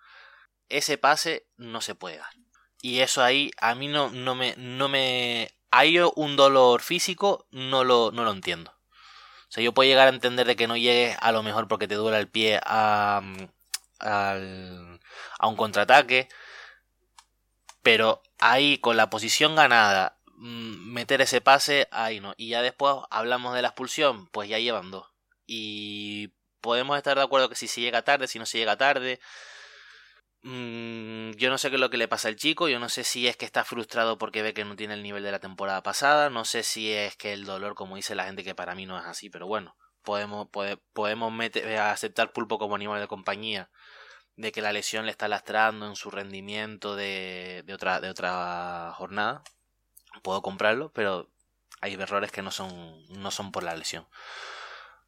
Ese 0.69 0.99
pase 0.99 1.47
no 1.57 1.81
se 1.81 1.95
puede 1.95 2.19
dar. 2.19 2.33
Y 2.81 3.01
eso 3.01 3.23
ahí 3.23 3.51
a 3.59 3.75
mí 3.75 3.89
no, 3.89 4.11
no 4.11 4.35
me 4.35 4.55
no 4.57 4.89
me 4.89 5.51
hay 5.71 5.99
un 5.99 6.37
dolor 6.37 6.83
físico, 6.83 7.47
no 7.51 7.85
lo 7.85 8.13
no 8.13 8.25
lo 8.25 8.33
entiendo. 8.33 8.78
O 9.49 9.53
sea, 9.53 9.63
yo 9.65 9.73
puedo 9.73 9.89
llegar 9.89 10.09
a 10.09 10.11
entender 10.11 10.47
de 10.47 10.57
que 10.57 10.67
no 10.69 10.77
llegues 10.77 11.17
a 11.21 11.33
lo 11.33 11.43
mejor 11.43 11.69
porque 11.69 11.89
te 11.89 11.95
duele 11.95 12.19
el 12.19 12.29
pie 12.29 12.61
a, 12.65 13.21
mm, 13.23 14.99
a 15.39 15.49
un 15.49 15.57
contraataque, 15.57 16.29
pero 17.83 18.23
ahí 18.39 18.79
con 18.79 18.97
la 18.97 19.11
posición 19.11 19.55
ganada, 19.57 20.19
mm, 20.37 20.93
meter 20.93 21.21
ese 21.23 21.41
pase, 21.41 21.89
ahí 21.91 22.21
no. 22.21 22.35
Y 22.37 22.49
ya 22.51 22.63
después 22.63 22.97
hablamos 23.11 23.55
de 23.55 23.63
la 23.63 23.69
expulsión, 23.69 24.27
pues 24.29 24.49
ya 24.49 24.59
llevan 24.59 24.91
dos. 24.91 25.07
Y 25.47 26.35
podemos 26.61 26.97
estar 26.99 27.17
de 27.17 27.25
acuerdo 27.25 27.49
que 27.49 27.55
si 27.55 27.69
se 27.69 27.81
llega 27.81 28.03
tarde, 28.03 28.29
si 28.29 28.39
no 28.39 28.47
se 28.47 28.59
llega 28.59 28.77
tarde. 28.77 29.21
Mm, 30.43 31.33
yo 31.33 31.51
no 31.51 31.59
sé 31.59 31.69
qué 31.69 31.77
es 31.77 31.81
lo 31.81 31.91
que 31.91 31.97
le 31.97 32.09
pasa 32.09 32.29
al 32.29 32.37
chico, 32.37 32.69
yo 32.69 32.79
no 32.79 32.89
sé 32.89 33.05
si 33.05 33.27
es 33.27 33.37
que 33.37 33.45
está 33.45 33.65
frustrado 33.65 34.19
porque 34.19 34.43
ve 34.43 34.55
que 34.55 34.65
no 34.65 34.77
tiene 34.77 34.95
el 34.95 35.03
nivel 35.03 35.23
de 35.25 35.33
la 35.33 35.41
temporada 35.41 35.83
pasada, 35.83 36.31
no 36.31 36.45
sé 36.45 36.63
si 36.63 36.93
es 36.93 37.17
que 37.17 37.33
el 37.33 37.45
dolor, 37.45 37.75
como 37.75 37.97
dice 37.97 38.15
la 38.15 38.25
gente, 38.25 38.45
que 38.45 38.55
para 38.55 38.75
mí 38.75 38.87
no 38.87 38.99
es 38.99 39.05
así, 39.05 39.31
pero 39.31 39.47
bueno, 39.47 39.77
podemos, 40.03 40.49
podemos 40.93 41.33
meter, 41.33 41.79
aceptar 41.79 42.33
pulpo 42.33 42.59
como 42.59 42.77
animal 42.77 43.01
de 43.01 43.09
compañía 43.09 43.71
de 44.37 44.53
que 44.53 44.63
la 44.63 44.73
lesión 44.73 45.05
le 45.07 45.11
está 45.11 45.27
lastrando 45.29 45.87
en 45.87 45.97
su 45.97 46.11
rendimiento 46.11 46.95
de, 46.95 47.65
de, 47.67 47.75
otra, 47.75 48.01
de 48.01 48.09
otra 48.09 48.93
jornada. 48.95 49.43
Puedo 50.23 50.43
comprarlo, 50.43 50.93
pero 50.93 51.29
hay 51.81 51.95
errores 51.95 52.31
que 52.31 52.43
no 52.43 52.53
son, 52.53 53.05
no 53.09 53.31
son 53.33 53.51
por 53.51 53.65
la 53.65 53.77
lesión. 53.77 54.07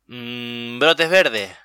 Mm, 0.06 0.80
brotes 0.80 1.08
verdes. 1.08 1.56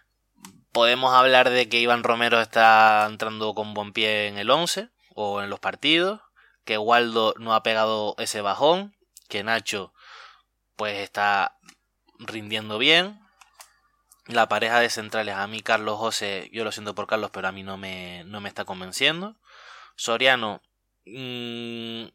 Podemos 0.75 1.13
hablar 1.13 1.51
de 1.51 1.69
que 1.69 1.79
Iván 1.79 2.03
Romero 2.03 2.41
está 2.41 3.07
entrando 3.09 3.55
con 3.55 3.73
buen 3.73 3.93
pie 3.93 4.27
en 4.27 4.37
el 4.37 4.51
11 4.51 4.89
o 5.13 5.41
en 5.41 5.49
los 5.49 5.61
partidos. 5.61 6.19
Que 6.65 6.77
Waldo 6.77 7.33
no 7.37 7.55
ha 7.55 7.63
pegado 7.63 8.13
ese 8.17 8.41
bajón. 8.41 8.93
Que 9.29 9.41
Nacho 9.41 9.93
pues 10.75 10.97
está 10.97 11.57
rindiendo 12.19 12.77
bien 12.77 13.21
la 14.25 14.49
pareja 14.49 14.81
de 14.81 14.89
centrales, 14.89 15.35
a 15.35 15.47
mí 15.47 15.61
Carlos 15.61 15.97
José, 15.97 16.49
yo 16.51 16.65
lo 16.65 16.73
siento 16.73 16.93
por 16.93 17.07
Carlos, 17.07 17.31
pero 17.31 17.47
a 17.47 17.53
mí 17.53 17.63
no 17.63 17.77
me, 17.77 18.25
no 18.25 18.41
me 18.41 18.49
está 18.49 18.65
convenciendo. 18.65 19.37
Soriano 19.95 20.61
mm, 21.05 22.07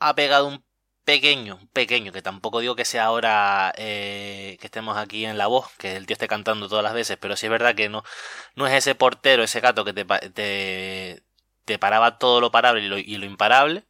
ha 0.00 0.14
pegado 0.14 0.48
un 0.48 0.65
pequeño, 1.06 1.60
pequeño, 1.72 2.12
que 2.12 2.20
tampoco 2.20 2.60
digo 2.60 2.74
que 2.76 2.84
sea 2.84 3.04
ahora 3.06 3.72
eh, 3.78 4.58
que 4.60 4.66
estemos 4.66 4.98
aquí 4.98 5.24
en 5.24 5.38
la 5.38 5.46
voz, 5.46 5.70
que 5.78 5.96
el 5.96 6.04
tío 6.04 6.14
esté 6.14 6.26
cantando 6.28 6.68
todas 6.68 6.82
las 6.82 6.94
veces, 6.94 7.16
pero 7.18 7.36
sí 7.36 7.46
es 7.46 7.50
verdad 7.50 7.76
que 7.76 7.88
no, 7.88 8.02
no 8.56 8.66
es 8.66 8.74
ese 8.74 8.96
portero, 8.96 9.44
ese 9.44 9.60
gato 9.60 9.84
que 9.84 9.92
te, 9.92 10.04
te, 10.04 11.22
te 11.64 11.78
paraba 11.78 12.18
todo 12.18 12.40
lo 12.40 12.50
parable 12.50 12.82
y 12.84 12.88
lo, 12.88 12.98
y 12.98 13.16
lo 13.18 13.24
imparable. 13.24 13.84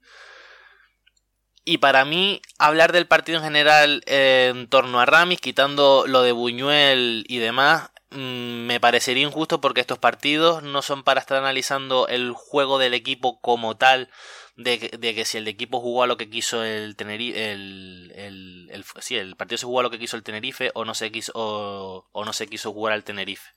Y 1.65 1.79
para 1.79 2.05
mí, 2.05 2.43
hablar 2.59 2.93
del 2.93 3.09
partido 3.09 3.39
en 3.39 3.45
general 3.45 4.03
eh, 4.07 4.53
en 4.55 4.69
torno 4.69 5.01
a 5.01 5.07
Ramis, 5.07 5.41
quitando 5.41 6.05
lo 6.07 6.23
de 6.23 6.33
Buñuel 6.33 7.25
y 7.29 7.39
demás, 7.39 7.91
mm, 8.11 8.67
me 8.67 8.79
parecería 8.79 9.25
injusto 9.25 9.63
porque 9.63 9.81
estos 9.81 9.99
partidos 9.99 10.63
no 10.63 10.83
son 10.83 11.03
para 11.03 11.21
estar 11.21 11.39
analizando 11.39 12.09
el 12.09 12.33
juego 12.33 12.79
del 12.79 12.93
equipo 12.93 13.41
como 13.41 13.77
tal, 13.77 14.11
de, 14.57 14.79
que 14.79 15.25
si 15.27 15.37
el 15.37 15.49
equipo 15.49 15.81
jugó 15.81 16.03
a 16.03 16.07
lo 16.07 16.17
que 16.17 16.31
quiso 16.31 16.65
el 16.65 16.97
Tenerife, 16.97 17.53
el, 17.53 18.13
el, 18.17 18.71
el, 18.73 18.85
sí, 19.01 19.17
el 19.17 19.37
partido 19.37 19.59
se 19.59 19.67
jugó 19.67 19.81
a 19.81 19.83
lo 19.83 19.91
que 19.91 19.99
quiso 19.99 20.17
el 20.17 20.23
Tenerife 20.23 20.71
o 20.75 20.87
no 20.87 20.95
se 20.95 21.13
quiso, 21.13 21.33
o, 21.35 22.09
o 22.11 22.25
no 22.25 22.33
se 22.33 22.47
quiso 22.47 22.73
jugar 22.73 22.95
al 22.95 23.05
Tenerife. 23.05 23.51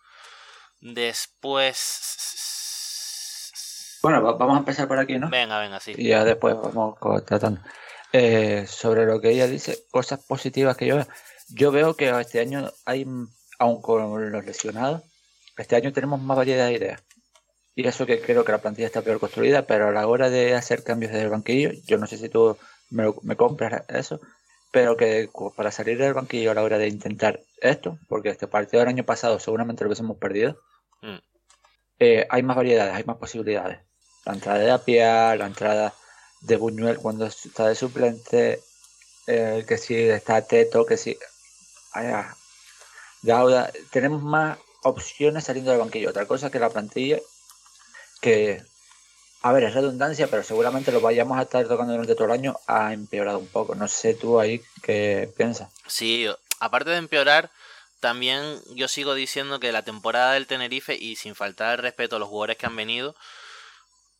Después... 0.80 2.14
Bueno, 4.00 4.22
vamos 4.22 4.56
a 4.56 4.60
empezar 4.60 4.86
por 4.86 4.98
aquí, 4.98 5.18
¿no? 5.18 5.28
Venga, 5.28 5.58
venga, 5.58 5.80
sí. 5.80 5.92
Y 5.96 6.08
ya 6.08 6.22
después 6.22 6.54
vamos 6.54 6.96
tratando. 7.24 7.60
Eh, 8.12 8.64
sobre 8.68 9.04
lo 9.04 9.20
que 9.20 9.30
ella 9.30 9.48
dice, 9.48 9.84
cosas 9.90 10.24
positivas 10.24 10.76
que 10.76 10.86
yo 10.86 10.96
veo. 10.96 11.06
Yo 11.48 11.72
veo 11.72 11.94
que 11.94 12.08
este 12.20 12.40
año 12.40 12.70
hay, 12.84 13.06
aun 13.58 13.82
con 13.82 14.32
los 14.32 14.44
lesionados, 14.44 15.02
este 15.58 15.76
año 15.76 15.92
tenemos 15.92 16.20
más 16.20 16.36
variedad 16.36 16.66
de 16.66 16.74
ideas. 16.74 17.02
Y 17.74 17.86
eso 17.86 18.06
que 18.06 18.20
creo 18.20 18.44
que 18.44 18.52
la 18.52 18.58
plantilla 18.58 18.86
está 18.86 19.02
peor 19.02 19.20
construida, 19.20 19.66
pero 19.66 19.88
a 19.88 19.92
la 19.92 20.06
hora 20.06 20.30
de 20.30 20.54
hacer 20.54 20.82
cambios 20.82 21.12
desde 21.12 21.24
el 21.24 21.30
banquillo, 21.30 21.70
yo 21.86 21.98
no 21.98 22.06
sé 22.06 22.18
si 22.18 22.28
tú 22.28 22.56
me, 22.90 23.12
me 23.22 23.36
compras 23.36 23.84
eso, 23.88 24.20
pero 24.72 24.96
que 24.96 25.30
para 25.56 25.70
salir 25.70 25.98
del 25.98 26.14
banquillo 26.14 26.50
a 26.50 26.54
la 26.54 26.62
hora 26.62 26.78
de 26.78 26.88
intentar 26.88 27.40
esto, 27.60 27.98
porque 28.08 28.30
este 28.30 28.46
partido 28.46 28.80
del 28.80 28.88
año 28.88 29.04
pasado 29.04 29.38
seguramente 29.38 29.84
lo 29.84 29.88
hubiésemos 29.88 30.18
perdido, 30.18 30.60
mm. 31.02 31.18
eh, 32.00 32.26
hay 32.28 32.42
más 32.42 32.56
variedades, 32.56 32.94
hay 32.94 33.04
más 33.04 33.16
posibilidades. 33.16 33.78
La 34.24 34.34
entrada 34.34 34.58
de 34.58 34.70
Apia, 34.70 35.36
la 35.36 35.46
entrada 35.46 35.94
de 36.40 36.56
Buñuel 36.56 36.98
cuando 36.98 37.26
está 37.26 37.68
de 37.68 37.74
suplente, 37.74 38.60
eh, 39.26 39.64
que 39.66 39.78
si 39.78 39.94
está 39.94 40.42
Teto, 40.42 40.84
que 40.84 40.96
si... 40.96 41.18
Ah, 41.94 42.34
Gauda, 43.22 43.72
tenemos 43.90 44.22
más 44.22 44.58
opciones 44.82 45.44
saliendo 45.44 45.70
del 45.70 45.80
banquillo. 45.80 46.10
Otra 46.10 46.26
cosa 46.26 46.50
que 46.50 46.58
la 46.58 46.70
plantilla, 46.70 47.18
que, 48.20 48.62
a 49.42 49.52
ver, 49.52 49.64
es 49.64 49.74
redundancia, 49.74 50.28
pero 50.28 50.42
seguramente 50.42 50.92
lo 50.92 51.00
vayamos 51.00 51.38
a 51.38 51.42
estar 51.42 51.66
tocando 51.66 51.92
durante 51.92 52.14
todo 52.14 52.26
el 52.26 52.32
año, 52.32 52.56
ha 52.66 52.92
empeorado 52.92 53.38
un 53.38 53.48
poco. 53.48 53.74
No 53.74 53.88
sé 53.88 54.14
tú 54.14 54.40
ahí 54.40 54.62
qué 54.82 55.32
piensas. 55.36 55.70
Sí, 55.86 56.26
aparte 56.60 56.90
de 56.90 56.96
empeorar, 56.96 57.50
también 58.00 58.60
yo 58.70 58.88
sigo 58.88 59.14
diciendo 59.14 59.60
que 59.60 59.72
la 59.72 59.82
temporada 59.82 60.32
del 60.32 60.46
Tenerife, 60.46 60.94
y 60.94 61.16
sin 61.16 61.34
faltar 61.34 61.78
el 61.78 61.82
respeto 61.82 62.16
a 62.16 62.18
los 62.18 62.28
jugadores 62.28 62.56
que 62.56 62.66
han 62.66 62.76
venido, 62.76 63.16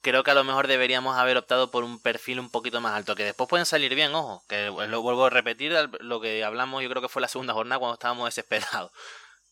creo 0.00 0.22
que 0.22 0.30
a 0.30 0.34
lo 0.34 0.44
mejor 0.44 0.66
deberíamos 0.66 1.16
haber 1.16 1.36
optado 1.36 1.70
por 1.70 1.84
un 1.84 2.00
perfil 2.00 2.40
un 2.40 2.50
poquito 2.50 2.80
más 2.80 2.94
alto, 2.94 3.14
que 3.14 3.24
después 3.24 3.48
pueden 3.48 3.66
salir 3.66 3.94
bien, 3.94 4.14
ojo, 4.14 4.42
que 4.48 4.66
lo 4.66 5.02
vuelvo 5.02 5.26
a 5.26 5.30
repetir, 5.30 5.72
lo 6.00 6.20
que 6.20 6.44
hablamos 6.44 6.82
yo 6.82 6.88
creo 6.88 7.02
que 7.02 7.08
fue 7.08 7.22
la 7.22 7.28
segunda 7.28 7.52
jornada 7.52 7.78
cuando 7.78 7.94
estábamos 7.94 8.26
desesperados. 8.26 8.90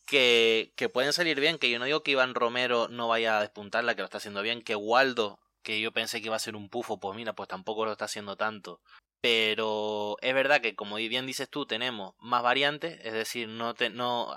Que, 0.07 0.73
que 0.77 0.89
pueden 0.89 1.13
salir 1.13 1.41
bien, 1.41 1.59
que 1.59 1.69
yo 1.69 1.79
no 1.79 1.85
digo 1.85 2.03
que 2.03 2.13
Iván 2.13 2.35
Romero 2.35 2.87
no 2.89 3.09
vaya 3.09 3.39
a 3.39 3.41
despuntarla, 3.41 3.95
que 3.95 4.03
lo 4.03 4.05
está 4.05 4.19
haciendo 4.19 4.41
bien, 4.41 4.63
que 4.63 4.77
Waldo, 4.77 5.41
que 5.63 5.81
yo 5.81 5.93
pensé 5.93 6.21
que 6.21 6.27
iba 6.27 6.37
a 6.37 6.41
ser 6.41 6.55
un 6.55 6.69
pufo, 6.69 7.01
pues 7.01 7.17
mira, 7.17 7.33
pues 7.33 7.49
tampoco 7.49 7.85
lo 7.85 7.93
está 7.93 8.05
haciendo 8.05 8.37
tanto. 8.37 8.81
Pero 9.21 10.17
es 10.21 10.33
verdad 10.35 10.61
que, 10.61 10.77
como 10.77 10.97
bien 10.97 11.27
dices 11.27 11.49
tú, 11.49 11.67
tenemos 11.67 12.15
más 12.21 12.43
variantes, 12.43 13.01
es 13.03 13.13
decir, 13.13 13.49
no, 13.49 13.75
te, 13.75 13.91
no 13.91 14.33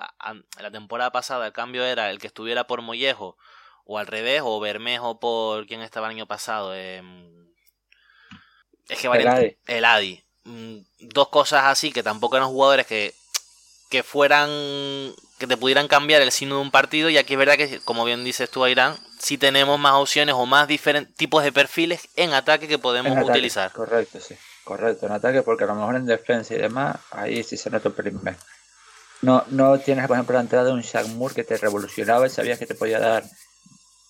la 0.60 0.72
temporada 0.72 1.12
pasada 1.12 1.46
el 1.46 1.54
cambio 1.54 1.86
era 1.86 2.10
el 2.10 2.18
que 2.18 2.28
estuviera 2.28 2.66
por 2.66 2.82
Mollejo 2.82 3.38
o 3.86 3.98
al 3.98 4.08
revés, 4.08 4.42
o 4.44 4.60
Bermejo 4.60 5.20
por 5.20 5.68
quien 5.68 5.82
estaba 5.82 6.08
el 6.08 6.16
año 6.16 6.28
pasado. 6.28 6.74
Em, 6.76 7.50
es 8.88 9.00
que 9.00 9.08
vale, 9.08 9.58
el 9.68 9.86
Adi. 9.86 10.24
Mm, 10.44 10.78
dos 11.00 11.30
cosas 11.30 11.66
así 11.66 11.92
que 11.92 12.02
tampoco 12.02 12.38
eran 12.38 12.50
jugadores 12.50 12.88
que, 12.88 13.14
que 13.90 14.04
fueran. 14.04 14.50
Que 15.40 15.48
te 15.48 15.58
pudieran 15.58 15.88
cambiar 15.88 16.22
el 16.22 16.32
signo 16.32 16.56
de 16.56 16.62
un 16.62 16.70
partido. 16.70 17.10
Y 17.10 17.18
aquí 17.18 17.34
es 17.34 17.40
verdad 17.40 17.56
que, 17.56 17.80
como 17.80 18.06
bien 18.06 18.24
dices 18.24 18.50
tú, 18.50 18.68
Irán, 18.68 18.96
sí 19.18 19.38
tenemos 19.38 19.80
más 19.80 19.94
opciones 19.94 20.36
o 20.36 20.46
más 20.46 20.68
diferentes 20.68 21.16
tipos 21.16 21.44
de 21.44 21.52
perfiles 21.52 22.10
en 22.16 22.34
ataque 22.34 22.68
que 22.68 22.78
podemos 22.78 23.18
utilizar. 23.28 23.72
Correcto, 23.72 24.20
sí. 24.20 24.36
Correcto, 24.66 25.08
en 25.08 25.14
ataque, 25.14 25.42
porque 25.42 25.64
a 25.64 25.68
lo 25.68 25.76
mejor 25.76 25.96
en 25.96 26.06
defensa 26.06 26.54
y 26.54 26.58
demás, 26.58 26.98
ahí 27.10 27.42
sí 27.44 27.58
se 27.58 27.72
nota 27.72 27.90
un 27.90 27.96
pelín 27.96 28.20
No, 29.22 29.44
no 29.48 29.80
tienes, 29.80 30.06
por 30.06 30.16
ejemplo, 30.16 30.36
la 30.36 30.42
entrada 30.42 30.66
de 30.66 30.74
un 30.74 30.82
Shaq 30.82 31.08
Moore 31.08 31.34
que 31.34 31.44
te 31.44 31.58
revolucionaba 31.58 32.28
y 32.28 32.30
sabías 32.30 32.60
que 32.60 32.68
te 32.68 32.76
podía 32.76 33.00
dar 33.00 33.24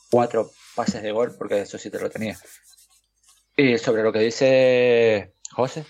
cuatro 0.09 0.51
pases 0.75 1.01
de 1.01 1.11
gol, 1.11 1.33
porque 1.37 1.61
eso 1.61 1.77
sí 1.77 1.89
te 1.89 1.99
lo 1.99 2.09
tenía. 2.09 2.37
Y 3.55 3.77
sobre 3.77 4.03
lo 4.03 4.11
que 4.11 4.19
dice 4.19 5.33
José, 5.51 5.85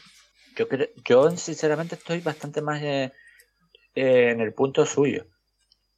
yo, 0.55 0.67
yo 1.05 1.31
sinceramente 1.38 1.96
estoy 1.96 2.19
bastante 2.19 2.62
más 2.62 2.81
eh, 2.84 3.12
en 4.00 4.41
el 4.41 4.53
punto 4.53 4.86
suyo. 4.86 5.25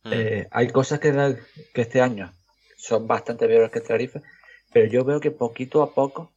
Mm. 0.04 0.14
Eh, 0.14 0.48
hay 0.52 0.70
cosas 0.70 1.00
que, 1.00 1.38
que 1.74 1.82
este 1.82 2.02
año 2.02 2.34
son 2.78 3.08
bastante 3.08 3.48
peores 3.48 3.72
que 3.72 3.80
el 3.80 3.86
Tarife, 3.86 4.22
pero 4.74 4.88
yo 4.88 5.04
veo 5.04 5.20
que 5.20 5.32
poquito 5.32 5.84
a 5.84 5.94
poco 5.94 6.32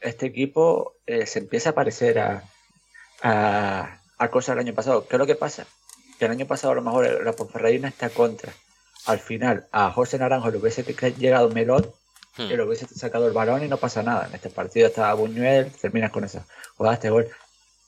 este 0.00 0.26
equipo 0.26 0.94
eh, 1.06 1.26
se 1.26 1.38
empieza 1.38 1.70
a 1.70 1.74
parecer 1.74 2.18
a, 2.18 2.44
a, 3.22 4.00
a, 4.18 4.28
cosas 4.30 4.56
del 4.56 4.66
año 4.66 4.74
pasado. 4.74 5.06
¿Qué 5.06 5.16
es 5.16 5.18
lo 5.18 5.26
que 5.26 5.34
pasa? 5.34 5.66
Que 6.18 6.26
el 6.26 6.30
año 6.30 6.46
pasado 6.46 6.72
a 6.72 6.76
lo 6.76 6.82
mejor 6.82 7.24
la 7.24 7.32
Ponferradina 7.32 7.88
está 7.88 8.10
contra 8.10 8.52
al 9.06 9.18
final 9.18 9.66
a 9.72 9.90
José 9.90 10.18
Naranjo 10.18 10.50
le 10.50 10.58
hubiese 10.58 10.82
llegado 11.18 11.50
Melón 11.50 11.86
hmm. 12.36 12.42
y 12.42 12.56
le 12.56 12.62
hubiese 12.62 12.86
sacado 12.88 13.26
el 13.26 13.32
balón 13.32 13.62
y 13.62 13.68
no 13.68 13.76
pasa 13.76 14.02
nada. 14.02 14.26
En 14.26 14.34
este 14.34 14.50
partido 14.50 14.86
está 14.86 15.12
Buñuel, 15.14 15.70
terminas 15.72 16.10
con 16.10 16.24
esa 16.24 16.46
jugada, 16.76 16.94
este 16.94 17.10
gol. 17.10 17.28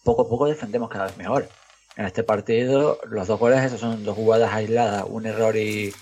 Poco 0.04 0.23
a 0.23 0.28
poco 0.28 0.46
defendemos 0.46 0.90
cada 0.90 1.06
vez 1.06 1.16
mejor. 1.16 1.49
En 1.96 2.04
este 2.04 2.22
partido, 2.22 3.00
los 3.08 3.26
dos 3.26 3.40
goles, 3.40 3.64
esos 3.64 3.80
son 3.80 4.04
dos 4.04 4.14
jugadas 4.14 4.52
aisladas, 4.52 5.04
un 5.08 5.26
error 5.26 5.56
y, 5.56 5.94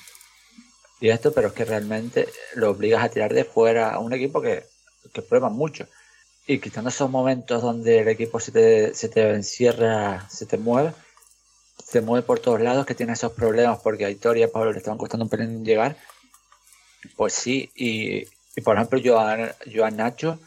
y 1.01 1.09
esto, 1.09 1.33
pero 1.33 1.49
es 1.49 1.55
que 1.55 1.65
realmente 1.65 2.29
lo 2.55 2.71
obligas 2.71 3.05
a 3.05 3.09
tirar 3.09 3.33
de 3.33 3.45
fuera 3.45 3.91
a 3.91 4.01
un 4.01 4.13
equipo 4.13 4.43
que, 4.43 4.65
que 5.13 5.23
prueba 5.23 5.49
mucho. 5.51 5.87
Y 6.47 6.59
quitando 6.59 6.91
esos 6.91 7.09
momentos 7.09 7.63
donde 7.63 8.01
el 8.01 8.09
equipo 8.09 8.41
se 8.41 8.53
te, 8.53 8.95
se 8.95 9.09
te 9.09 9.31
encierra, 9.31 10.29
se 10.29 10.47
te 10.47 10.59
mueve, 10.59 10.93
se 11.83 12.01
mueve 12.01 12.27
por 12.27 12.41
todos 12.41 12.61
lados, 12.61 12.87
que 12.87 12.95
tiene 12.95 13.13
esos 13.13 13.33
problemas 13.33 13.79
porque 13.79 14.05
a 14.05 14.09
Aitor 14.09 14.37
y 14.37 14.43
a 14.43 14.51
Pablo 14.51 14.73
le 14.73 14.79
estaban 14.79 14.99
costando 14.99 15.25
un 15.25 15.31
pelín 15.31 15.65
llegar. 15.65 15.97
Pues 17.17 17.35
sí, 17.35 17.71
y, 17.75 18.25
por 18.63 18.77
ejemplo 18.77 18.99
yo 18.99 19.19
a 19.19 19.91
Nacho, 19.91 20.39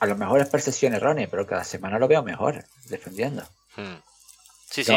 a 0.00 0.06
lo 0.06 0.16
mejor 0.16 0.40
es 0.40 0.48
percepción 0.48 0.94
errónea, 0.94 1.28
pero 1.30 1.46
cada 1.46 1.64
semana 1.64 1.98
lo 1.98 2.08
veo 2.08 2.22
mejor 2.22 2.64
defendiendo. 2.88 3.44
Hmm. 3.76 3.96
Sí, 4.70 4.82
sí. 4.82 4.92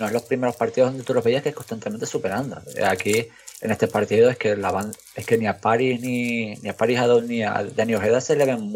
No, 0.00 0.06
es 0.06 0.12
los 0.12 0.22
primeros 0.22 0.56
partidos 0.56 0.90
donde 0.90 1.04
tú 1.04 1.14
los 1.14 1.22
veías 1.22 1.42
que 1.42 1.50
es 1.50 1.54
constantemente 1.54 2.04
superando. 2.04 2.60
Aquí, 2.84 3.28
en 3.60 3.70
este 3.70 3.86
partido, 3.86 4.28
es 4.28 4.36
que 4.36 4.56
la 4.56 4.90
es 5.14 5.24
que 5.24 5.38
ni 5.38 5.46
a 5.46 5.60
Paris 5.60 6.00
ni, 6.00 6.56
ni 6.56 6.68
a 6.68 6.76
Paris 6.76 6.98
ni 7.24 7.44
a 7.44 7.62
Dani 7.62 7.94
Ojeda 7.94 8.20
se 8.20 8.34
le 8.34 8.44
ven 8.44 8.72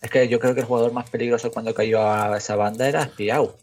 Es 0.00 0.10
que 0.10 0.28
yo 0.28 0.40
creo 0.40 0.54
que 0.54 0.60
el 0.60 0.66
jugador 0.66 0.92
más 0.92 1.10
peligroso 1.10 1.50
cuando 1.50 1.74
cayó 1.74 2.02
a 2.02 2.38
esa 2.38 2.56
banda 2.56 2.88
era 2.88 3.04
Spiau. 3.04 3.54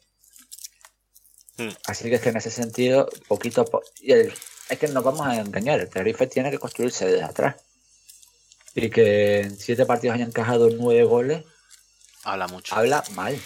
Hmm. 1.58 1.70
Así 1.88 2.10
que 2.10 2.16
es 2.16 2.22
que 2.22 2.30
en 2.30 2.38
ese 2.38 2.52
sentido, 2.52 3.10
poquito 3.28 3.66
y 4.02 4.12
es 4.14 4.80
que 4.80 4.88
nos 4.90 5.04
vamos 5.04 5.26
a 5.26 5.40
engañar, 5.40 5.80
el 5.80 5.90
Tenerife 5.90 6.28
tiene 6.28 6.52
que 6.52 6.60
construirse 6.60 7.06
desde 7.08 7.24
atrás. 7.24 7.56
Y 8.76 8.92
que 8.92 9.42
en 9.42 9.58
siete 9.58 9.88
partidos 9.88 10.16
hayan 10.16 10.30
encajado 10.30 10.70
nueve 10.70 11.04
goles. 11.04 11.44
Habla 12.24 12.48
mucho. 12.48 12.76
Habla 12.76 13.04
mal. 13.16 13.40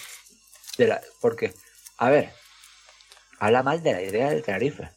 Porque, 1.20 1.54
a 1.98 2.10
ver, 2.10 2.34
habla 3.39 3.63
mal 3.63 3.82
de 3.84 3.94
la 3.94 4.02
idea 4.02 4.30
del 4.30 4.44
Tenerife. 4.44 4.89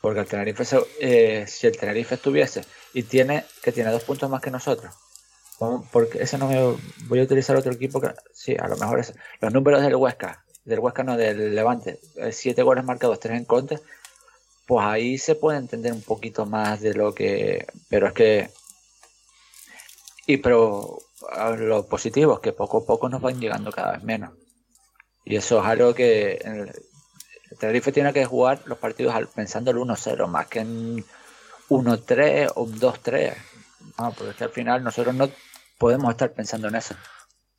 Porque 0.00 0.20
el 0.20 0.26
Tenerife, 0.26 0.64
eh, 1.00 1.46
si 1.46 1.66
el 1.66 1.76
Tenerife 1.76 2.16
estuviese 2.16 2.64
y 2.92 3.04
tiene 3.04 3.44
que 3.62 3.72
tiene 3.72 3.90
dos 3.90 4.04
puntos 4.04 4.28
más 4.28 4.42
que 4.42 4.50
nosotros, 4.50 4.92
porque 5.92 6.22
ese 6.22 6.38
no 6.38 6.48
me 6.48 6.76
voy 7.06 7.20
a 7.20 7.22
utilizar 7.22 7.54
otro 7.56 7.72
equipo 7.72 8.00
que 8.00 8.12
sí, 8.32 8.56
a 8.58 8.66
lo 8.66 8.76
mejor 8.76 8.98
es 8.98 9.14
los 9.40 9.52
números 9.52 9.80
del 9.82 9.94
Huesca 9.94 10.44
del 10.64 10.78
Huesca, 10.78 11.02
no, 11.02 11.16
del 11.16 11.54
Levante, 11.54 12.00
eh, 12.16 12.32
siete 12.32 12.62
goles 12.62 12.84
marcados, 12.84 13.20
tres 13.20 13.36
en 13.36 13.44
contra, 13.44 13.80
pues 14.66 14.84
ahí 14.84 15.18
se 15.18 15.34
puede 15.34 15.58
entender 15.58 15.92
un 15.92 16.02
poquito 16.02 16.46
más 16.46 16.80
de 16.80 16.94
lo 16.94 17.14
que. 17.14 17.66
Pero 17.88 18.06
es 18.06 18.12
que. 18.12 18.50
Y 20.26 20.36
pero 20.38 20.98
lo 21.58 21.86
positivo 21.86 22.34
es 22.34 22.40
que 22.40 22.52
poco 22.52 22.78
a 22.78 22.86
poco 22.86 23.08
nos 23.08 23.20
van 23.20 23.40
llegando 23.40 23.72
cada 23.72 23.92
vez 23.92 24.04
menos. 24.04 24.32
Y 25.24 25.36
eso 25.36 25.60
es 25.60 25.66
algo 25.66 25.94
que 25.94 26.34
el, 26.44 26.72
Tenerife 27.58 27.92
tiene 27.92 28.12
que 28.12 28.24
jugar 28.24 28.62
los 28.64 28.78
partidos 28.78 29.14
pensando 29.34 29.70
el 29.70 29.76
1-0, 29.76 30.26
más 30.26 30.46
que 30.46 30.60
en 30.60 31.04
1-3 31.68 32.52
o 32.54 32.62
un 32.62 32.80
2-3. 32.80 33.36
No, 33.98 34.12
porque 34.12 34.30
es 34.30 34.36
que 34.36 34.44
al 34.44 34.50
final 34.50 34.82
nosotros 34.82 35.14
no 35.14 35.30
podemos 35.78 36.10
estar 36.10 36.32
pensando 36.32 36.68
en 36.68 36.76
eso. 36.76 36.94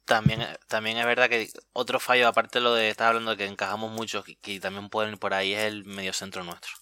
También, 0.05 0.45
también 0.67 0.97
es 0.97 1.05
verdad 1.05 1.29
que 1.29 1.49
otro 1.71 1.99
fallo, 1.99 2.27
aparte 2.27 2.59
de 2.59 2.63
lo 2.63 2.73
de 2.73 2.89
estar 2.89 3.07
hablando 3.07 3.31
de 3.31 3.37
que 3.37 3.45
encajamos 3.45 3.91
mucho, 3.91 4.23
que, 4.23 4.59
también 4.59 4.89
pueden 4.89 5.13
ir 5.13 5.19
por 5.19 5.33
ahí, 5.33 5.53
es 5.53 5.63
el 5.63 5.85
medio 5.85 6.13
centro 6.13 6.43
nuestro. 6.43 6.73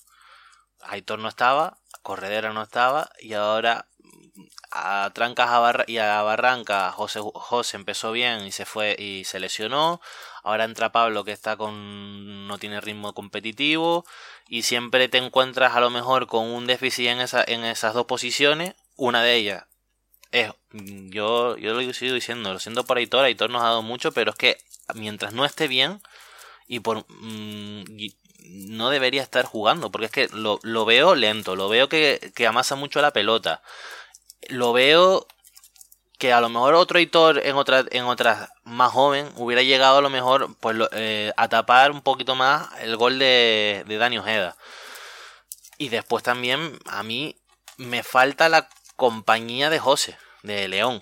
Aitor 0.81 1.19
no 1.19 1.27
estaba, 1.27 1.77
Corredera 2.01 2.53
no 2.53 2.63
estaba, 2.63 3.11
y 3.19 3.33
ahora 3.33 3.87
a 4.71 5.11
Trancas 5.13 5.49
y 5.87 5.99
a 5.99 6.21
Barranca 6.23 6.91
José, 6.91 7.19
José 7.21 7.77
empezó 7.77 8.11
bien 8.11 8.45
y 8.45 8.51
se 8.51 8.65
fue 8.65 8.95
y 8.97 9.25
se 9.25 9.39
lesionó. 9.39 10.01
Ahora 10.43 10.65
entra 10.65 10.91
Pablo 10.91 11.23
que 11.23 11.31
está 11.31 11.55
con 11.57 12.47
no 12.47 12.57
tiene 12.57 12.81
ritmo 12.81 13.13
competitivo 13.13 14.05
y 14.47 14.63
siempre 14.63 15.07
te 15.07 15.17
encuentras 15.17 15.75
a 15.75 15.79
lo 15.79 15.89
mejor 15.89 16.27
con 16.27 16.47
un 16.47 16.67
déficit 16.67 17.07
en, 17.07 17.19
esa, 17.19 17.43
en 17.45 17.63
esas 17.63 17.93
dos 17.93 18.05
posiciones. 18.05 18.75
Una 18.97 19.23
de 19.23 19.35
ellas 19.35 19.65
es, 20.31 20.51
yo, 20.71 21.57
yo 21.57 21.73
lo 21.73 21.93
sigo 21.93 22.15
diciendo, 22.15 22.53
lo 22.53 22.59
siento 22.59 22.85
por 22.85 22.97
Aitor, 22.97 23.25
Aitor 23.25 23.49
nos 23.49 23.61
ha 23.61 23.65
dado 23.65 23.81
mucho, 23.81 24.11
pero 24.11 24.31
es 24.31 24.37
que 24.37 24.57
mientras 24.95 25.33
no 25.33 25.45
esté 25.45 25.67
bien 25.67 26.01
y 26.67 26.79
por 26.79 27.05
mm, 27.09 27.83
no 28.45 28.89
debería 28.89 29.21
estar 29.21 29.45
jugando, 29.45 29.91
porque 29.91 30.05
es 30.05 30.11
que 30.11 30.27
lo, 30.33 30.59
lo 30.63 30.85
veo 30.85 31.15
lento, 31.15 31.55
lo 31.55 31.69
veo 31.69 31.89
que, 31.89 32.31
que, 32.35 32.47
amasa 32.47 32.75
mucho 32.75 33.01
la 33.01 33.11
pelota, 33.11 33.61
lo 34.49 34.73
veo 34.73 35.27
que 36.21 36.31
a 36.31 36.39
lo 36.39 36.49
mejor 36.49 36.75
otro 36.75 36.99
Aitor 36.99 37.39
en 37.43 37.55
otra, 37.55 37.83
en 37.89 38.05
otras 38.05 38.47
más 38.63 38.91
joven 38.91 39.27
hubiera 39.37 39.63
llegado 39.63 39.97
a 39.97 40.01
lo 40.01 40.11
mejor 40.11 40.55
pues 40.59 40.77
eh, 40.91 41.33
a 41.35 41.49
tapar 41.49 41.89
un 41.89 42.03
poquito 42.03 42.35
más 42.35 42.69
el 42.79 42.95
gol 42.95 43.17
de, 43.17 43.83
de 43.87 43.97
Dani 43.97 44.19
Ojeda. 44.19 44.55
Y 45.79 45.89
después 45.89 46.23
también 46.23 46.77
a 46.85 47.01
mí 47.01 47.41
me 47.77 48.03
falta 48.03 48.49
la 48.49 48.69
compañía 48.97 49.71
de 49.71 49.79
José, 49.79 50.15
de 50.43 50.67
León. 50.67 51.01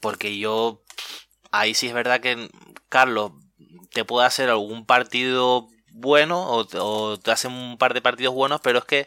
Porque 0.00 0.36
yo, 0.36 0.82
ahí 1.52 1.74
sí 1.74 1.86
es 1.86 1.94
verdad 1.94 2.18
que 2.20 2.50
Carlos 2.88 3.30
te 3.92 4.04
puede 4.04 4.26
hacer 4.26 4.50
algún 4.50 4.86
partido 4.86 5.68
bueno 5.92 6.48
o, 6.48 7.16
te 7.16 7.30
hace 7.30 7.46
un 7.46 7.78
par 7.78 7.94
de 7.94 8.02
partidos 8.02 8.34
buenos, 8.34 8.60
pero 8.60 8.80
es 8.80 8.84
que 8.86 9.06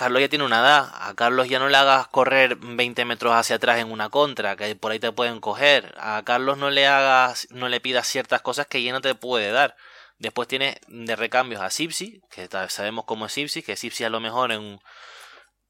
Carlos 0.00 0.22
ya 0.22 0.30
tiene 0.30 0.46
una 0.46 0.60
edad. 0.60 0.90
A 0.94 1.14
Carlos 1.14 1.46
ya 1.46 1.58
no 1.58 1.68
le 1.68 1.76
hagas 1.76 2.08
correr 2.08 2.56
20 2.56 3.04
metros 3.04 3.34
hacia 3.34 3.56
atrás 3.56 3.80
en 3.80 3.92
una 3.92 4.08
contra, 4.08 4.56
que 4.56 4.74
por 4.74 4.92
ahí 4.92 4.98
te 4.98 5.12
pueden 5.12 5.40
coger. 5.40 5.94
A 5.98 6.22
Carlos 6.24 6.56
no 6.56 6.70
le 6.70 6.86
hagas, 6.86 7.46
no 7.50 7.68
le 7.68 7.82
pidas 7.82 8.06
ciertas 8.06 8.40
cosas 8.40 8.66
que 8.66 8.82
ya 8.82 8.92
no 8.92 9.02
te 9.02 9.14
puede 9.14 9.50
dar. 9.52 9.76
Después 10.18 10.48
tiene 10.48 10.80
de 10.88 11.16
recambios 11.16 11.60
a 11.60 11.68
Sipsi, 11.68 12.22
que 12.30 12.48
sabemos 12.70 13.04
cómo 13.04 13.26
es 13.26 13.32
Sipsi, 13.34 13.62
que 13.62 13.76
Sipsi 13.76 14.04
a 14.04 14.08
lo 14.08 14.20
mejor 14.20 14.52
en, 14.52 14.80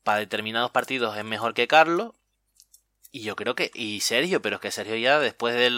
para 0.05 0.21
determinados 0.21 0.71
partidos 0.71 1.17
es 1.17 1.25
mejor 1.25 1.53
que 1.53 1.67
Carlos. 1.67 2.13
Y 3.11 3.23
yo 3.23 3.35
creo 3.35 3.57
que. 3.57 3.73
Y 3.75 4.01
Sergio, 4.01 4.41
pero 4.41 4.57
es 4.57 4.63
que 4.63 4.71
Sergio 4.71 4.95
ya 4.95 5.19
después 5.19 5.57
de, 5.57 5.71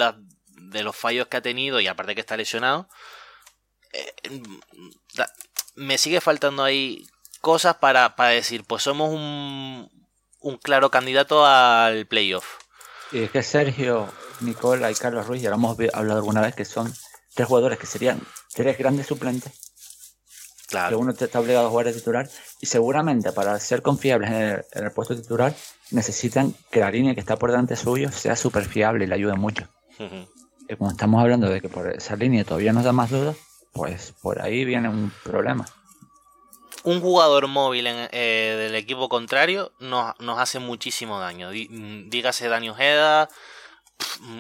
los 0.82 0.94
fallos 0.94 1.26
que 1.28 1.38
ha 1.38 1.42
tenido 1.42 1.80
y 1.80 1.86
aparte 1.86 2.14
que 2.14 2.20
está 2.20 2.36
lesionado. 2.36 2.86
Eh, 3.94 4.12
me 5.74 5.96
sigue 5.96 6.20
faltando 6.20 6.62
ahí 6.62 7.06
cosas 7.42 7.76
para, 7.76 8.16
para 8.16 8.30
decir, 8.30 8.64
pues 8.64 8.82
somos 8.84 9.10
un, 9.10 9.90
un 10.40 10.56
claro 10.56 10.90
candidato 10.90 11.44
al 11.44 12.06
playoff. 12.06 12.46
Y 13.10 13.24
es 13.24 13.30
que 13.30 13.42
Sergio, 13.42 14.08
Nicola 14.40 14.90
y 14.90 14.94
Carlos 14.94 15.26
Ruiz, 15.26 15.42
ya 15.42 15.50
lo 15.50 15.56
hemos 15.56 15.76
hablado 15.92 16.20
alguna 16.20 16.40
vez, 16.40 16.54
que 16.54 16.64
son 16.64 16.90
tres 17.34 17.46
jugadores 17.46 17.78
que 17.78 17.86
serían 17.86 18.22
tres 18.54 18.78
grandes 18.78 19.06
suplentes. 19.06 19.52
Claro. 20.68 20.96
Que 20.96 21.02
uno 21.02 21.12
está 21.12 21.38
obligado 21.38 21.66
a 21.66 21.70
jugar 21.70 21.86
de 21.86 21.92
titular. 21.92 22.30
Y 22.60 22.66
seguramente 22.66 23.32
para 23.32 23.58
ser 23.60 23.82
confiables 23.82 24.30
en 24.30 24.36
el, 24.36 24.64
en 24.72 24.84
el 24.84 24.92
puesto 24.92 25.14
titular 25.14 25.54
necesitan 25.90 26.54
que 26.70 26.80
la 26.80 26.90
línea 26.90 27.12
que 27.12 27.20
está 27.20 27.36
por 27.36 27.50
delante 27.50 27.76
suyo 27.76 28.10
sea 28.10 28.36
súper 28.36 28.64
fiable 28.64 29.04
y 29.04 29.08
le 29.08 29.14
ayude 29.14 29.34
mucho. 29.34 29.68
Y 29.98 30.76
cuando 30.76 30.92
estamos 30.92 31.20
hablando 31.20 31.50
de 31.50 31.60
que 31.60 31.68
por 31.68 31.88
esa 31.92 32.16
línea 32.16 32.44
todavía 32.44 32.72
nos 32.72 32.84
da 32.84 32.92
más 32.92 33.10
dudas, 33.10 33.36
pues 33.72 34.14
por 34.22 34.40
ahí 34.40 34.64
viene 34.64 34.88
un 34.88 35.12
problema. 35.22 35.66
Un 36.84 37.00
jugador 37.00 37.46
móvil 37.46 37.86
en- 37.86 38.08
eh, 38.12 38.56
del 38.58 38.74
equipo 38.74 39.08
contrario 39.08 39.72
nos, 39.78 40.18
nos 40.18 40.38
hace 40.38 40.58
muchísimo 40.58 41.20
daño. 41.20 41.50
Mm, 41.50 42.08
Dígase 42.10 42.48
Dani 42.48 42.70
Ojeda, 42.70 43.28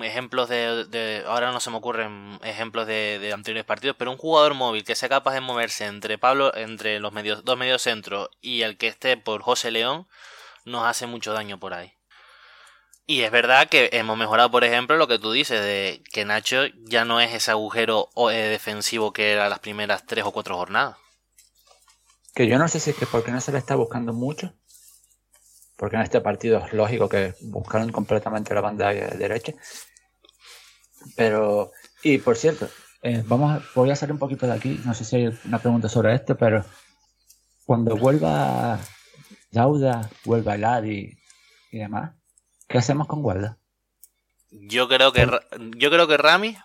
ejemplos 0.02 0.48
de, 0.48 0.84
de- 0.86 1.24
Ahora 1.26 1.52
no 1.52 1.60
se 1.60 1.70
me 1.70 1.76
ocurren 1.76 2.40
ejemplos 2.42 2.86
de, 2.86 3.18
de 3.20 3.32
anteriores 3.32 3.64
partidos, 3.64 3.96
pero 3.98 4.10
un 4.10 4.16
jugador 4.18 4.54
móvil 4.54 4.84
que 4.84 4.96
sea 4.96 5.08
capaz 5.08 5.34
de 5.34 5.40
moverse 5.40 5.86
entre 5.86 6.18
Pablo, 6.18 6.52
entre 6.56 6.98
los 7.00 7.12
medios, 7.12 7.44
dos 7.44 7.56
mediocentros 7.56 8.28
y 8.40 8.62
el 8.62 8.76
que 8.76 8.88
esté 8.88 9.16
por 9.16 9.42
José 9.42 9.70
León, 9.70 10.08
nos 10.64 10.84
hace 10.86 11.06
mucho 11.06 11.32
daño 11.32 11.58
por 11.60 11.74
ahí. 11.74 11.92
Y 13.06 13.22
es 13.22 13.30
verdad 13.30 13.68
que 13.68 13.90
hemos 13.92 14.16
mejorado, 14.16 14.50
por 14.50 14.64
ejemplo, 14.64 14.96
lo 14.96 15.08
que 15.08 15.18
tú 15.18 15.32
dices, 15.32 15.60
de 15.60 16.02
que 16.12 16.24
Nacho 16.24 16.66
ya 16.86 17.04
no 17.04 17.20
es 17.20 17.32
ese 17.34 17.50
agujero 17.50 18.08
eh, 18.30 18.34
defensivo 18.48 19.12
que 19.12 19.32
era 19.32 19.48
las 19.48 19.58
primeras 19.58 20.06
tres 20.06 20.24
o 20.24 20.30
cuatro 20.32 20.56
jornadas. 20.56 20.96
Que 22.34 22.46
yo 22.46 22.58
no 22.58 22.68
sé 22.68 22.80
si 22.80 22.90
es 22.90 22.96
que 22.96 23.06
porque 23.06 23.30
no 23.30 23.40
se 23.40 23.52
le 23.52 23.58
está 23.58 23.74
buscando 23.74 24.12
mucho. 24.12 24.52
Porque 25.76 25.96
en 25.96 26.02
este 26.02 26.20
partido 26.20 26.64
es 26.64 26.72
lógico 26.72 27.08
que 27.08 27.34
buscaron 27.42 27.90
completamente 27.92 28.54
la 28.54 28.60
banda 28.60 28.88
de- 28.92 29.08
derecha. 29.18 29.52
Pero, 31.16 31.72
y 32.02 32.18
por 32.18 32.36
cierto, 32.36 32.68
eh, 33.02 33.22
vamos 33.26 33.50
a- 33.52 33.62
voy 33.74 33.90
a 33.90 33.94
hacer 33.94 34.12
un 34.12 34.18
poquito 34.18 34.46
de 34.46 34.52
aquí. 34.52 34.80
No 34.84 34.94
sé 34.94 35.04
si 35.04 35.16
hay 35.16 35.38
una 35.44 35.58
pregunta 35.58 35.88
sobre 35.88 36.14
esto, 36.14 36.36
pero 36.36 36.64
cuando 37.66 37.96
vuelva 37.96 38.78
Dauda, 39.50 40.08
vuelva 40.24 40.56
Ladi 40.56 41.18
y 41.70 41.78
demás, 41.78 42.12
¿qué 42.68 42.78
hacemos 42.78 43.06
con 43.06 43.22
Guarda? 43.22 43.58
Yo 44.50 44.88
creo 44.88 45.12
que 45.12 45.26
yo 45.76 45.90
creo 45.90 46.06
que 46.06 46.16
Rami, 46.16 46.56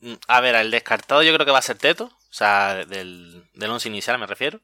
mm, 0.00 0.14
a 0.26 0.40
ver, 0.40 0.54
el 0.56 0.70
descartado 0.70 1.22
yo 1.22 1.32
creo 1.34 1.46
que 1.46 1.52
va 1.52 1.58
a 1.58 1.62
ser 1.62 1.78
Teto, 1.78 2.04
o 2.06 2.32
sea, 2.32 2.84
del, 2.86 3.44
del 3.54 3.70
once 3.70 3.88
inicial 3.88 4.18
me 4.18 4.26
refiero, 4.26 4.60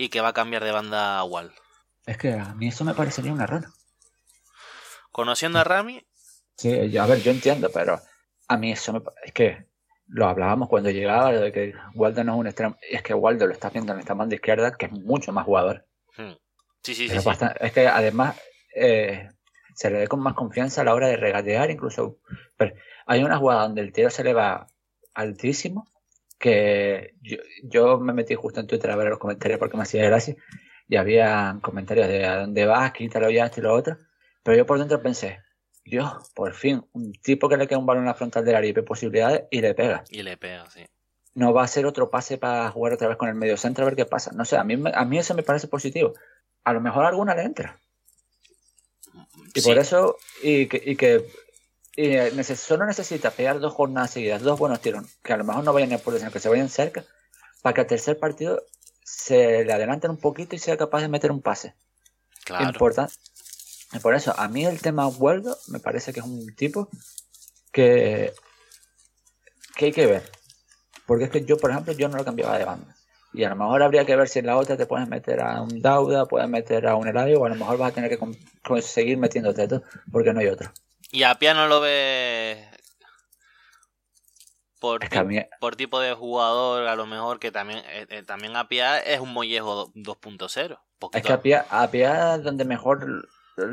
y 0.00 0.08
que 0.08 0.22
va 0.22 0.28
a 0.28 0.32
cambiar 0.32 0.64
de 0.64 0.72
banda 0.72 1.18
a 1.18 1.24
Wall. 1.24 1.52
Es 2.06 2.16
que 2.16 2.32
a 2.32 2.54
mí 2.54 2.68
eso 2.68 2.84
me 2.84 2.94
parecería 2.94 3.34
un 3.34 3.42
error. 3.42 3.66
Conociendo 5.12 5.58
a 5.58 5.64
Rami, 5.64 6.02
Sí, 6.56 6.90
yo- 6.90 7.02
a 7.02 7.06
ver, 7.06 7.20
yo 7.22 7.30
entiendo, 7.30 7.70
pero 7.72 8.00
a 8.48 8.56
mí 8.56 8.72
eso 8.72 8.92
me 8.94 9.00
es 9.24 9.32
que 9.32 9.66
lo 10.08 10.26
hablábamos 10.26 10.68
cuando 10.70 10.90
llegaba, 10.90 11.32
lo 11.32 11.40
de 11.40 11.52
que 11.52 11.74
Waldo 11.94 12.24
no 12.24 12.32
es 12.34 12.38
un 12.38 12.46
extremo. 12.46 12.76
Es 12.90 13.02
que 13.02 13.12
Waldo 13.14 13.46
lo 13.46 13.52
está 13.52 13.68
viendo 13.70 13.92
en 13.92 14.00
esta 14.00 14.14
banda 14.14 14.34
izquierda, 14.34 14.72
que 14.76 14.86
es 14.86 14.92
mucho 14.92 15.32
más 15.32 15.44
jugador. 15.44 15.86
hmm, 16.16 16.32
sí, 16.82 16.94
sí, 16.94 16.94
sí, 16.94 17.08
Pero 17.08 17.20
sí. 17.20 17.26
bastante- 17.28 17.66
es 17.66 17.72
que 17.72 17.86
además 17.88 18.36
eh, 18.74 19.28
se 19.74 19.90
le 19.90 19.98
ve 20.00 20.08
con 20.08 20.20
más 20.20 20.34
confianza 20.34 20.80
a 20.80 20.84
la 20.84 20.94
hora 20.94 21.08
de 21.08 21.16
regatear, 21.16 21.70
incluso. 21.70 22.16
Pero 22.56 22.74
hay 23.06 23.22
una 23.22 23.36
jugada 23.36 23.62
donde 23.62 23.80
el 23.82 23.92
tiro 23.92 24.08
se 24.10 24.24
le 24.24 24.32
va 24.32 24.66
altísimo, 25.14 25.86
que 26.40 27.14
yo, 27.20 27.36
yo 27.62 28.00
me 28.00 28.14
metí 28.14 28.34
justo 28.34 28.58
en 28.58 28.66
Twitter 28.66 28.90
a 28.90 28.96
ver 28.96 29.10
los 29.10 29.18
comentarios 29.18 29.58
porque 29.58 29.76
me 29.76 29.84
hacía 29.84 30.04
gracia, 30.06 30.34
y 30.88 30.96
había 30.96 31.58
comentarios 31.62 32.08
de 32.08 32.26
a 32.26 32.40
dónde 32.40 32.66
vas, 32.66 32.90
quítalo 32.92 33.30
ya, 33.30 33.46
esto 33.46 33.60
y 33.60 33.62
lo 33.62 33.74
otro. 33.74 33.96
Pero 34.42 34.56
yo 34.56 34.66
por 34.66 34.78
dentro 34.78 35.00
pensé, 35.00 35.40
Dios, 35.84 36.12
por 36.34 36.54
fin, 36.54 36.82
un 36.92 37.12
tipo 37.12 37.48
que 37.48 37.56
le 37.56 37.68
queda 37.68 37.78
un 37.78 37.86
balón 37.86 38.04
en 38.04 38.08
la 38.08 38.14
frontal 38.14 38.44
del 38.44 38.56
área 38.56 38.70
y 38.70 38.72
posibilidades 38.72 39.44
y 39.50 39.60
le 39.60 39.74
pega. 39.74 40.02
Y 40.08 40.22
le 40.22 40.36
pega, 40.36 40.68
sí. 40.70 40.84
No 41.34 41.52
va 41.52 41.62
a 41.62 41.68
ser 41.68 41.86
otro 41.86 42.10
pase 42.10 42.38
para 42.38 42.70
jugar 42.70 42.94
otra 42.94 43.06
vez 43.06 43.16
con 43.16 43.28
el 43.28 43.36
medio 43.36 43.56
centro 43.56 43.84
a 43.84 43.86
ver 43.86 43.96
qué 43.96 44.06
pasa. 44.06 44.32
No 44.34 44.44
sé, 44.44 44.56
a 44.56 44.64
mí, 44.64 44.82
a 44.92 45.04
mí 45.04 45.18
eso 45.18 45.34
me 45.34 45.44
parece 45.44 45.68
positivo. 45.68 46.14
A 46.64 46.72
lo 46.72 46.80
mejor 46.80 47.04
alguna 47.04 47.34
le 47.34 47.42
entra. 47.42 47.78
Y 49.54 49.60
Sí, 49.60 49.68
por 49.68 49.78
eso, 49.78 50.16
y 50.42 50.66
que, 50.66 50.82
y 50.84 50.96
que 50.96 51.24
eh, 52.06 52.44
solo 52.56 52.86
necesita 52.86 53.30
pegar 53.30 53.60
dos 53.60 53.72
jornadas 53.74 54.10
seguidas, 54.12 54.42
dos 54.42 54.58
buenos 54.58 54.80
tiros, 54.80 55.04
que 55.22 55.32
a 55.32 55.36
lo 55.36 55.44
mejor 55.44 55.64
no 55.64 55.72
vayan 55.72 55.92
a 55.92 55.98
por 55.98 56.16
sino 56.18 56.30
que 56.30 56.40
se 56.40 56.48
vayan 56.48 56.68
cerca, 56.68 57.04
para 57.62 57.74
que 57.74 57.80
al 57.82 57.86
tercer 57.86 58.18
partido 58.18 58.62
se 59.02 59.64
le 59.64 59.72
adelanten 59.72 60.10
un 60.10 60.16
poquito 60.16 60.54
y 60.54 60.58
sea 60.58 60.76
capaz 60.76 61.00
de 61.00 61.08
meter 61.08 61.30
un 61.30 61.42
pase. 61.42 61.74
claro. 62.44 62.70
Importante. 62.70 63.14
Y 63.92 63.98
por 63.98 64.14
eso, 64.14 64.32
a 64.38 64.46
mí 64.48 64.64
el 64.64 64.80
tema 64.80 65.08
Waldo 65.08 65.58
me 65.68 65.80
parece 65.80 66.12
que 66.12 66.20
es 66.20 66.26
un 66.26 66.54
tipo 66.54 66.88
que, 67.72 68.32
que 69.76 69.86
hay 69.86 69.92
que 69.92 70.06
ver. 70.06 70.30
Porque 71.06 71.24
es 71.24 71.30
que 71.30 71.44
yo, 71.44 71.56
por 71.56 71.72
ejemplo, 71.72 71.92
yo 71.92 72.08
no 72.08 72.16
lo 72.16 72.24
cambiaba 72.24 72.56
de 72.56 72.64
banda. 72.64 72.94
Y 73.32 73.44
a 73.44 73.48
lo 73.48 73.56
mejor 73.56 73.82
habría 73.82 74.04
que 74.04 74.14
ver 74.14 74.28
si 74.28 74.38
en 74.38 74.46
la 74.46 74.56
otra 74.56 74.76
te 74.76 74.86
puedes 74.86 75.08
meter 75.08 75.40
a 75.40 75.60
un 75.60 75.80
Dauda, 75.82 76.26
puedes 76.26 76.48
meter 76.48 76.86
a 76.86 76.94
un 76.94 77.08
Eladio, 77.08 77.40
o 77.40 77.46
a 77.46 77.48
lo 77.48 77.56
mejor 77.56 77.78
vas 77.78 77.90
a 77.90 77.94
tener 77.94 78.10
que 78.10 78.18
con- 78.18 78.36
conseguir 78.62 79.18
metiéndote 79.18 79.66
todo, 79.66 79.82
porque 80.12 80.32
no 80.32 80.40
hay 80.40 80.46
otro. 80.46 80.72
Y 81.12 81.24
a 81.24 81.34
Pia 81.36 81.54
no 81.54 81.66
lo 81.66 81.80
ve 81.80 82.68
por, 84.80 85.04
Es 85.04 85.10
que 85.10 85.18
a 85.18 85.24
mí, 85.24 85.38
por 85.60 85.76
tipo 85.76 86.00
de 86.00 86.14
jugador, 86.14 86.86
a 86.86 86.96
lo 86.96 87.06
mejor 87.06 87.38
que 87.38 87.52
también 87.52 87.80
eh, 87.90 88.06
eh, 88.08 88.22
también 88.22 88.56
a 88.56 88.66
Pia 88.68 88.98
es 88.98 89.20
un 89.20 89.32
mollejo 89.32 89.92
2.0. 89.92 90.78
es 91.12 91.22
que 91.22 91.32
a 91.32 91.42
Pia, 91.42 91.66
a 91.68 91.90
Pia 91.90 92.38
donde 92.38 92.64
mejor, 92.64 93.28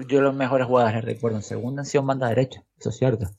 yo 0.08 0.22
los 0.22 0.36
mejores 0.36 0.68
jugadores 0.68 1.06
recuerdo 1.06 1.38
en 1.38 1.44
segunda 1.44 1.82
han 1.82 1.86
sido 1.86 2.02
en 2.02 2.08
banda 2.08 2.28
derecha, 2.28 2.64
eso 2.78 2.90
es 2.90 2.98
cierto. 2.98 3.30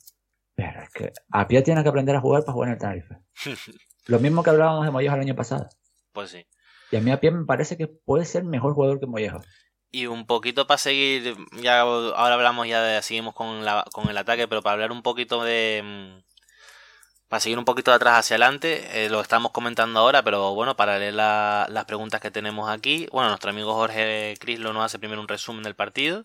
Pero 0.55 0.83
es 0.83 0.91
que 0.91 1.13
a 1.31 1.47
Pia 1.47 1.63
tiene 1.63 1.83
que 1.83 1.89
aprender 1.91 2.17
a 2.17 2.21
jugar 2.21 2.43
para 2.43 2.55
jugar 2.55 2.69
en 2.69 2.75
el 2.75 2.81
Tenerife. 2.81 3.19
Lo 4.07 4.19
mismo 4.19 4.43
que 4.43 4.51
hablábamos 4.51 4.87
de 4.87 4.91
Mollejo 4.91 5.15
el 5.17 5.21
año 5.21 5.37
pasado. 5.37 5.69
pues 6.13 6.31
sí. 6.31 6.47
Y 6.91 6.97
a 6.97 7.01
mí 7.01 7.11
a 7.11 7.21
Pia 7.21 7.31
me 7.31 7.45
parece 7.45 7.77
que 7.77 7.87
puede 7.87 8.25
ser 8.25 8.45
mejor 8.45 8.73
jugador 8.73 8.99
que 8.99 9.07
Mollejo. 9.07 9.43
Y 9.91 10.07
un 10.07 10.27
poquito 10.27 10.67
para 10.67 10.79
seguir, 10.79 11.37
ya 11.63 11.81
ahora 11.81 12.35
hablamos 12.35 12.67
ya 12.69 12.83
de, 12.83 13.03
seguimos 13.03 13.35
con, 13.35 13.65
la, 13.65 13.85
con 13.93 14.09
el 14.09 14.17
ataque, 14.19 14.47
pero 14.49 14.63
para 14.63 14.75
hablar 14.75 14.93
un 14.93 15.03
poquito 15.03 15.43
de, 15.45 15.83
mm, 15.85 16.23
para 17.29 17.41
seguir 17.41 17.59
un 17.59 17.65
poquito 17.67 17.91
de 17.91 17.97
atrás 17.97 18.19
hacia 18.21 18.35
adelante, 18.37 19.05
eh, 19.05 19.11
lo 19.11 19.21
estamos 19.21 19.53
comentando 19.53 20.01
ahora, 20.01 20.23
pero 20.23 20.55
bueno, 20.55 20.77
para 20.77 20.99
leer 20.99 21.13
la- 21.15 21.67
las 21.69 21.85
preguntas 21.85 22.21
que 22.23 22.31
tenemos 22.31 22.71
aquí, 22.71 23.07
bueno, 23.13 23.29
nuestro 23.29 23.51
amigo 23.51 23.75
Jorge 23.75 24.35
Crislo 24.41 24.73
nos 24.73 24.85
hace 24.85 24.99
primero 24.99 25.21
un 25.21 25.29
resumen 25.29 25.63
del 25.63 25.75
partido. 25.75 26.25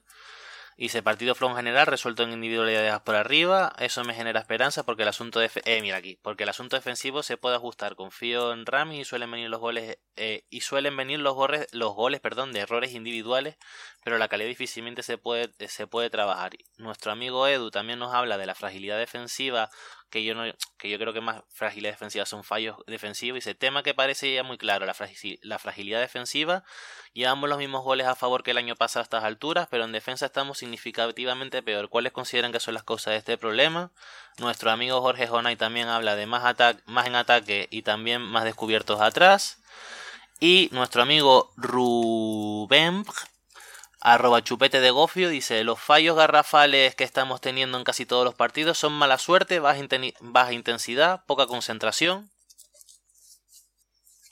Dice, 0.84 1.02
partido 1.02 1.34
flow 1.34 1.50
en 1.52 1.56
general, 1.56 1.88
resuelto 1.88 2.24
en 2.24 2.34
individualidades 2.34 3.00
por 3.04 3.16
arriba, 3.16 3.72
eso 3.80 4.04
me 4.04 4.14
genera 4.14 4.42
esperanza 4.42 4.84
porque 4.84 5.04
el 5.04 5.08
asunto 5.08 5.42
eh, 5.42 5.82
mira 5.82 5.96
aquí, 5.96 6.20
porque 6.22 6.44
el 6.44 6.50
asunto 6.50 6.76
defensivo 6.76 7.24
se 7.24 7.38
puede 7.38 7.56
ajustar, 7.56 7.96
confío 7.96 8.52
en 8.52 8.66
Rami 8.66 9.00
y 9.00 9.06
suelen 9.06 9.32
venir 9.32 9.50
los 9.50 9.62
goles 9.62 9.98
eh, 10.18 10.44
y 10.50 10.60
suelen 10.60 10.98
venir 10.98 11.20
los 11.20 11.36
goles, 11.36 11.68
los 11.72 11.94
goles, 11.94 12.20
perdón, 12.20 12.52
de 12.52 12.60
errores 12.60 12.92
individuales, 12.92 13.56
pero 14.04 14.18
la 14.18 14.28
calidad 14.28 14.50
difícilmente 14.50 15.04
se 15.04 15.18
puede 15.18 15.54
se 15.70 15.88
puede 15.88 16.10
trabajar. 16.10 16.52
Nuestro 16.76 17.14
amigo 17.14 17.48
Edu 17.48 17.72
también 17.72 18.00
nos 18.00 18.14
habla 18.14 18.38
de 18.38 18.46
la 18.46 18.54
fragilidad 18.54 18.98
defensiva, 18.98 19.70
que 20.14 20.24
yo 20.24 20.36
no 20.36 20.44
creo 20.78 21.12
que 21.12 21.22
más 21.22 21.42
fragilidad 21.50 21.94
defensiva 21.94 22.26
son 22.26 22.44
fallos 22.44 22.78
defensivos, 22.86 23.36
dice, 23.36 23.56
tema 23.56 23.82
que 23.82 23.96
parece 23.96 24.32
ya 24.32 24.44
muy 24.44 24.60
claro, 24.60 24.86
la 24.86 24.94
fragilidad 25.60 26.00
defensiva 26.00 26.64
Llevamos 27.14 27.48
los 27.48 27.60
mismos 27.60 27.84
goles 27.84 28.08
a 28.08 28.16
favor 28.16 28.42
que 28.42 28.52
el 28.52 28.58
año 28.58 28.76
pasado 28.76 29.02
a 29.02 29.04
estas 29.04 29.24
alturas, 29.24 29.68
pero 29.70 29.84
en 29.84 29.92
defensa 29.92 30.26
estamos 30.26 30.58
significativamente 30.58 31.62
peor. 31.62 31.88
¿Cuáles 31.90 32.12
consideran 32.12 32.52
que 32.52 32.60
son 32.60 32.74
las 32.74 32.82
causas 32.82 33.12
de 33.12 33.18
este 33.20 33.38
problema? 33.38 33.92
Nuestro 34.40 34.72
amigo 34.72 35.00
Jorge 35.00 35.28
Jonay 35.28 35.56
también 35.56 35.90
habla 35.90 36.16
de 36.16 36.26
más, 36.26 36.44
ataque, 36.44 36.82
más 36.88 37.06
en 37.06 37.14
ataque 37.14 37.68
y 37.70 37.84
también 37.84 38.20
más 38.24 38.46
descubiertos 38.46 39.00
atrás. 39.00 39.62
Y 40.40 40.70
nuestro 40.72 41.04
amigo 41.04 41.54
Rubén, 41.56 43.06
arroba 44.04 44.44
chupete 44.44 44.82
de 44.82 44.92
gofio, 44.92 45.30
dice, 45.30 45.64
los 45.64 45.80
fallos 45.80 46.18
garrafales 46.18 46.94
que 46.94 47.06
estamos 47.06 47.40
teniendo 47.40 47.78
en 47.78 47.86
casi 47.86 48.06
todos 48.06 48.26
los 48.26 48.36
partidos 48.36 48.78
son 48.78 48.92
mala 48.92 49.18
suerte, 49.18 49.60
baja, 49.60 50.54
intensidad, 50.54 51.24
poca 51.26 51.48
concentración. 51.48 52.30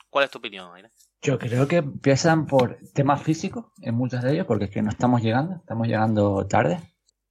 ¿Cuál 0.09 0.25
es 0.25 0.31
tu 0.31 0.39
opinión, 0.39 0.75
Aire? 0.75 0.89
Yo 1.21 1.39
creo 1.39 1.69
que 1.69 1.77
empiezan 1.77 2.47
por 2.47 2.79
temas 2.93 3.23
físicos 3.23 3.67
en 3.81 3.95
muchos 3.95 4.21
de 4.21 4.33
ellos, 4.33 4.45
porque 4.45 4.65
es 4.65 4.71
que 4.71 4.81
no 4.81 4.89
estamos 4.89 5.21
llegando, 5.21 5.55
estamos 5.55 5.87
llegando 5.87 6.45
tarde 6.47 6.79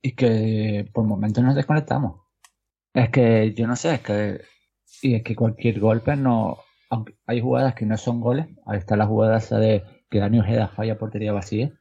y 0.01 0.15
que 0.15 0.89
por 0.95 1.05
momentos 1.05 1.45
nos 1.45 1.55
desconectamos. 1.55 2.23
Es 2.95 3.11
que 3.11 3.53
yo 3.55 3.67
no 3.67 3.77
sé, 3.77 3.95
es 3.95 4.01
que 4.01 4.41
y 5.03 5.15
es 5.15 5.23
que 5.23 5.37
cualquier 5.37 5.79
golpe 5.79 6.17
no, 6.17 6.59
aunque 6.89 7.17
hay 7.27 7.41
jugadas 7.41 7.75
que 7.75 7.85
no 7.85 7.99
son 7.99 8.21
goles, 8.21 8.47
ahí 8.67 8.79
está 8.79 8.97
la 8.97 9.07
jugada 9.07 9.39
de 9.39 9.85
que 10.09 10.19
Dani 10.19 10.41
Ojeda 10.41 10.69
falla 10.69 10.99
portería 10.99 11.33
vacía 11.33 11.73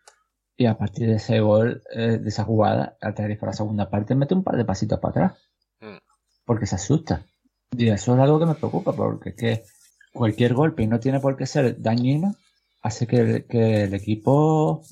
y 0.59 0.65
a 0.65 0.77
partir 0.77 1.07
de 1.07 1.15
ese 1.15 1.39
gol, 1.39 1.81
eh, 1.91 2.19
de 2.19 2.29
esa 2.29 2.43
jugada, 2.43 2.97
al 2.99 3.15
Tenerife 3.15 3.39
para 3.39 3.53
la 3.53 3.57
segunda 3.57 3.89
parte 3.89 4.13
mete 4.13 4.35
un 4.35 4.43
par 4.43 4.57
de 4.57 4.65
pasitos 4.65 4.99
para 4.99 5.11
atrás 5.11 5.49
Mm. 5.81 5.97
porque 6.45 6.65
se 6.65 6.75
asusta. 6.75 7.25
Y 7.71 7.87
eso 7.89 8.13
es 8.13 8.19
algo 8.19 8.39
que 8.39 8.45
me 8.45 8.55
preocupa, 8.55 8.91
porque 8.91 9.29
es 9.29 9.35
que 9.35 9.63
cualquier 10.11 10.53
golpe, 10.53 10.83
y 10.83 10.87
no 10.87 10.99
tiene 10.99 11.21
por 11.21 11.37
qué 11.37 11.45
ser 11.45 11.81
dañino, 11.81 12.35
hace 12.81 13.07
que, 13.07 13.45
que 13.47 13.83
el 13.83 13.93
equipo 13.93 14.83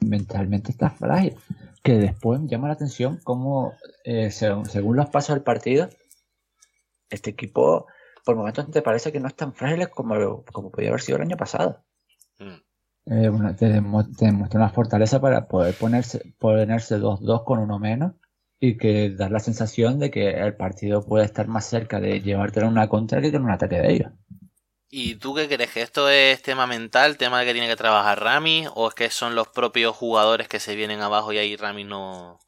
mentalmente 0.00 0.70
está 0.70 0.88
frágil. 0.88 1.36
Que 1.82 1.98
después 1.98 2.40
llama 2.46 2.68
la 2.68 2.74
atención 2.74 3.20
cómo, 3.24 3.74
eh, 4.04 4.30
según, 4.30 4.96
los 4.96 5.10
pasos 5.10 5.34
del 5.34 5.42
partido, 5.44 5.90
este 7.10 7.30
equipo 7.30 7.86
por 8.24 8.36
momentos 8.36 8.70
te 8.70 8.82
parece 8.82 9.12
que 9.12 9.20
no 9.20 9.28
es 9.28 9.34
tan 9.34 9.54
frágil 9.54 9.88
como, 9.90 10.44
como 10.44 10.70
podía 10.70 10.88
haber 10.88 11.02
sido 11.02 11.16
el 11.16 11.22
año 11.24 11.36
pasado. 11.36 11.84
Mm. 12.38 12.67
Eh, 13.10 13.30
te, 13.58 13.68
demuestra 13.68 14.30
una 14.52 14.68
fortaleza 14.68 15.20
para 15.20 15.48
poder 15.48 15.74
ponerse 15.74 16.34
ponerse 16.38 16.98
2-2 16.98 17.42
con 17.44 17.58
uno 17.58 17.78
menos 17.78 18.12
y 18.60 18.76
que 18.76 19.10
dar 19.10 19.30
la 19.30 19.40
sensación 19.40 19.98
de 19.98 20.10
que 20.10 20.30
el 20.30 20.56
partido 20.56 21.06
puede 21.06 21.24
estar 21.24 21.48
más 21.48 21.64
cerca 21.66 22.00
de 22.00 22.20
llevarte 22.20 22.60
a 22.60 22.68
una 22.68 22.88
contra 22.88 23.22
que 23.22 23.32
con 23.32 23.44
un 23.44 23.50
ataque 23.50 23.76
de 23.76 23.92
ellos. 23.92 24.12
¿Y 24.90 25.14
tú 25.16 25.34
qué 25.34 25.48
crees? 25.48 25.70
¿Que 25.70 25.82
esto 25.82 26.08
es 26.10 26.42
tema 26.42 26.66
mental, 26.66 27.16
tema 27.16 27.40
de 27.40 27.46
que 27.46 27.52
tiene 27.52 27.68
que 27.68 27.76
trabajar 27.76 28.22
Rami? 28.22 28.66
¿O 28.74 28.88
es 28.88 28.94
que 28.94 29.10
son 29.10 29.34
los 29.34 29.48
propios 29.48 29.96
jugadores 29.96 30.48
que 30.48 30.60
se 30.60 30.74
vienen 30.76 31.00
abajo 31.00 31.32
y 31.32 31.38
ahí 31.38 31.56
Rami 31.56 31.84
no, 31.84 32.40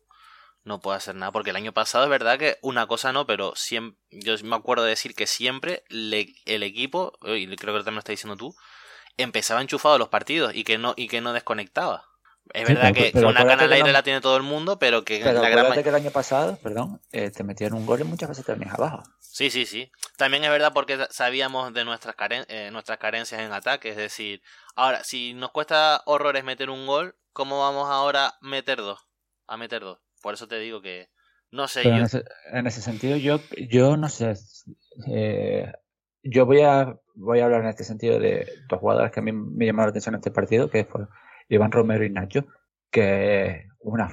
no 0.65 0.81
puede 0.81 0.99
hacer 0.99 1.15
nada? 1.15 1.33
Porque 1.33 1.51
el 1.51 1.57
año 1.57 1.73
pasado 1.73 2.05
es 2.05 2.11
verdad 2.11 2.39
que 2.39 2.57
una 2.61 2.87
cosa 2.87 3.13
no, 3.13 3.27
pero 3.27 3.55
siempre, 3.57 3.99
yo 4.11 4.35
me 4.45 4.57
acuerdo 4.57 4.85
de 4.85 4.91
decir 4.91 5.15
que 5.15 5.27
siempre 5.27 5.85
el 5.91 6.63
equipo, 6.63 7.13
y 7.23 7.47
creo 7.57 7.75
que 7.75 7.85
también 7.85 7.95
lo 7.95 8.01
estás 8.01 8.15
diciendo 8.15 8.37
tú, 8.37 8.55
empezaba 9.17 9.61
enchufado 9.61 9.99
los 9.99 10.09
partidos 10.09 10.55
y 10.55 10.65
que 10.65 10.79
no, 10.79 10.95
y 10.97 11.09
que 11.09 11.21
no 11.21 11.33
desconectaba. 11.33 12.11
Es 12.53 12.67
verdad 12.67 12.93
que, 12.93 13.13
una 13.15 13.45
gana 13.45 13.65
al 13.65 13.73
aire 13.73 13.93
la 13.93 14.03
tiene 14.03 14.21
todo 14.21 14.37
el 14.37 14.43
mundo, 14.43 14.79
pero 14.79 15.05
que 15.05 15.21
pero 15.23 15.41
la 15.41 15.49
gran 15.49 15.73
que 15.83 15.89
el 15.89 15.95
año 15.95 16.11
pasado, 16.11 16.57
perdón, 16.57 17.01
eh, 17.13 17.31
te 17.31 17.45
metieron 17.45 17.79
un 17.79 17.87
gol 17.87 18.01
y 18.01 18.05
muchas 18.05 18.29
veces 18.29 18.45
terminas 18.45 18.75
abajo. 18.75 19.03
Sí, 19.21 19.51
sí, 19.51 19.67
sí. 19.67 19.93
También 20.17 20.43
es 20.43 20.51
verdad 20.51 20.73
porque 20.75 20.99
sabíamos 21.11 21.73
de 21.73 21.85
nuestras, 21.85 22.17
eh, 22.49 22.71
nuestras 22.73 22.99
carencias 22.99 23.41
en 23.41 23.53
ataque. 23.53 23.91
Es 23.91 23.97
decir, 23.97 24.43
ahora, 24.75 25.05
si 25.05 25.33
nos 25.35 25.53
cuesta 25.53 26.03
horrores 26.07 26.43
meter 26.43 26.71
un 26.71 26.87
gol, 26.87 27.17
¿cómo 27.33 27.61
vamos 27.61 27.89
ahora 27.89 28.27
a 28.27 28.39
meter 28.41 28.79
dos? 28.79 28.99
A 29.47 29.57
meter 29.57 29.83
dos. 29.83 30.01
Por 30.21 30.35
eso 30.35 30.49
te 30.49 30.59
digo 30.59 30.83
que 30.83 31.09
no 31.51 31.69
sé. 31.69 31.85
yo... 31.85 31.91
en, 31.91 32.67
ese, 32.67 32.83
sentido, 32.83 33.17
yo, 33.17 33.41
yo 33.69 33.97
no 33.97 34.09
sé. 34.09 34.35
Eh, 35.09 35.73
yo 36.23 36.47
voy 36.47 36.61
a, 36.63 36.97
voy 37.15 37.41
a 37.41 37.45
hablar 37.45 37.63
en 37.63 37.69
este 37.69 37.85
sentido 37.85 38.19
de 38.19 38.47
dos 38.69 38.81
jugadores 38.81 39.13
que 39.13 39.21
a 39.21 39.23
mí 39.23 39.33
me 39.33 39.67
llamaron 39.67 39.89
la 39.89 39.91
atención 39.91 40.15
en 40.15 40.21
este 40.21 40.31
partido, 40.31 40.71
que 40.71 40.85
fue 40.85 41.07
Iván 41.49 41.73
Romero 41.73 42.05
y 42.05 42.11
Nacho, 42.11 42.47
que 42.91 43.67
una, 43.81 44.09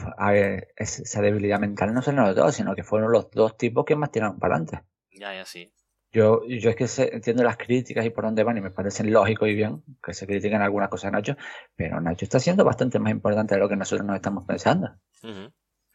esa 0.76 1.22
debilidad 1.22 1.60
mental 1.60 1.94
no 1.94 2.02
se 2.02 2.14
los 2.14 2.36
dos, 2.36 2.56
sino 2.56 2.76
que 2.76 2.84
fueron 2.84 3.12
los 3.12 3.30
dos 3.32 3.58
tipos 3.58 3.86
que 3.86 3.96
más 3.96 4.12
tiraron 4.12 4.40
para 4.40 4.56
adelante. 4.56 4.84
Ya, 5.12 5.34
ya, 5.34 5.46
sí. 5.46 5.74
Yo, 6.12 6.48
yo 6.48 6.70
es 6.70 6.76
que 6.76 7.10
entiendo 7.12 7.44
las 7.44 7.58
críticas 7.58 8.06
y 8.06 8.10
por 8.10 8.24
dónde 8.24 8.44
van 8.44 8.58
y 8.58 8.62
me 8.62 8.72
parecen 8.72 9.12
lógico 9.12 9.46
y 9.46 9.56
bien 9.56 9.84
que 10.02 10.14
se 10.14 10.26
critiquen 10.26 10.62
algunas 10.62 10.90
cosas 10.90 11.12
de 11.12 11.18
Nacho, 11.18 11.38
pero 11.76 12.00
Nacho 12.00 12.24
está 12.24 12.40
siendo 12.40 12.64
bastante 12.64 12.98
más 12.98 13.12
importante 13.12 13.56
de 13.56 13.60
lo 13.60 13.68
que 13.68 13.76
nosotros 13.76 14.08
nos 14.08 14.16
estamos 14.16 14.46
pensando. 14.46 14.96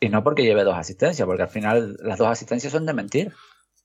Y 0.00 0.08
no 0.08 0.22
porque 0.22 0.42
lleve 0.42 0.64
dos 0.64 0.76
asistencias, 0.76 1.26
porque 1.26 1.42
al 1.42 1.48
final 1.48 1.96
las 2.00 2.18
dos 2.18 2.28
asistencias 2.28 2.72
son 2.72 2.84
de 2.84 2.92
mentir. 2.92 3.32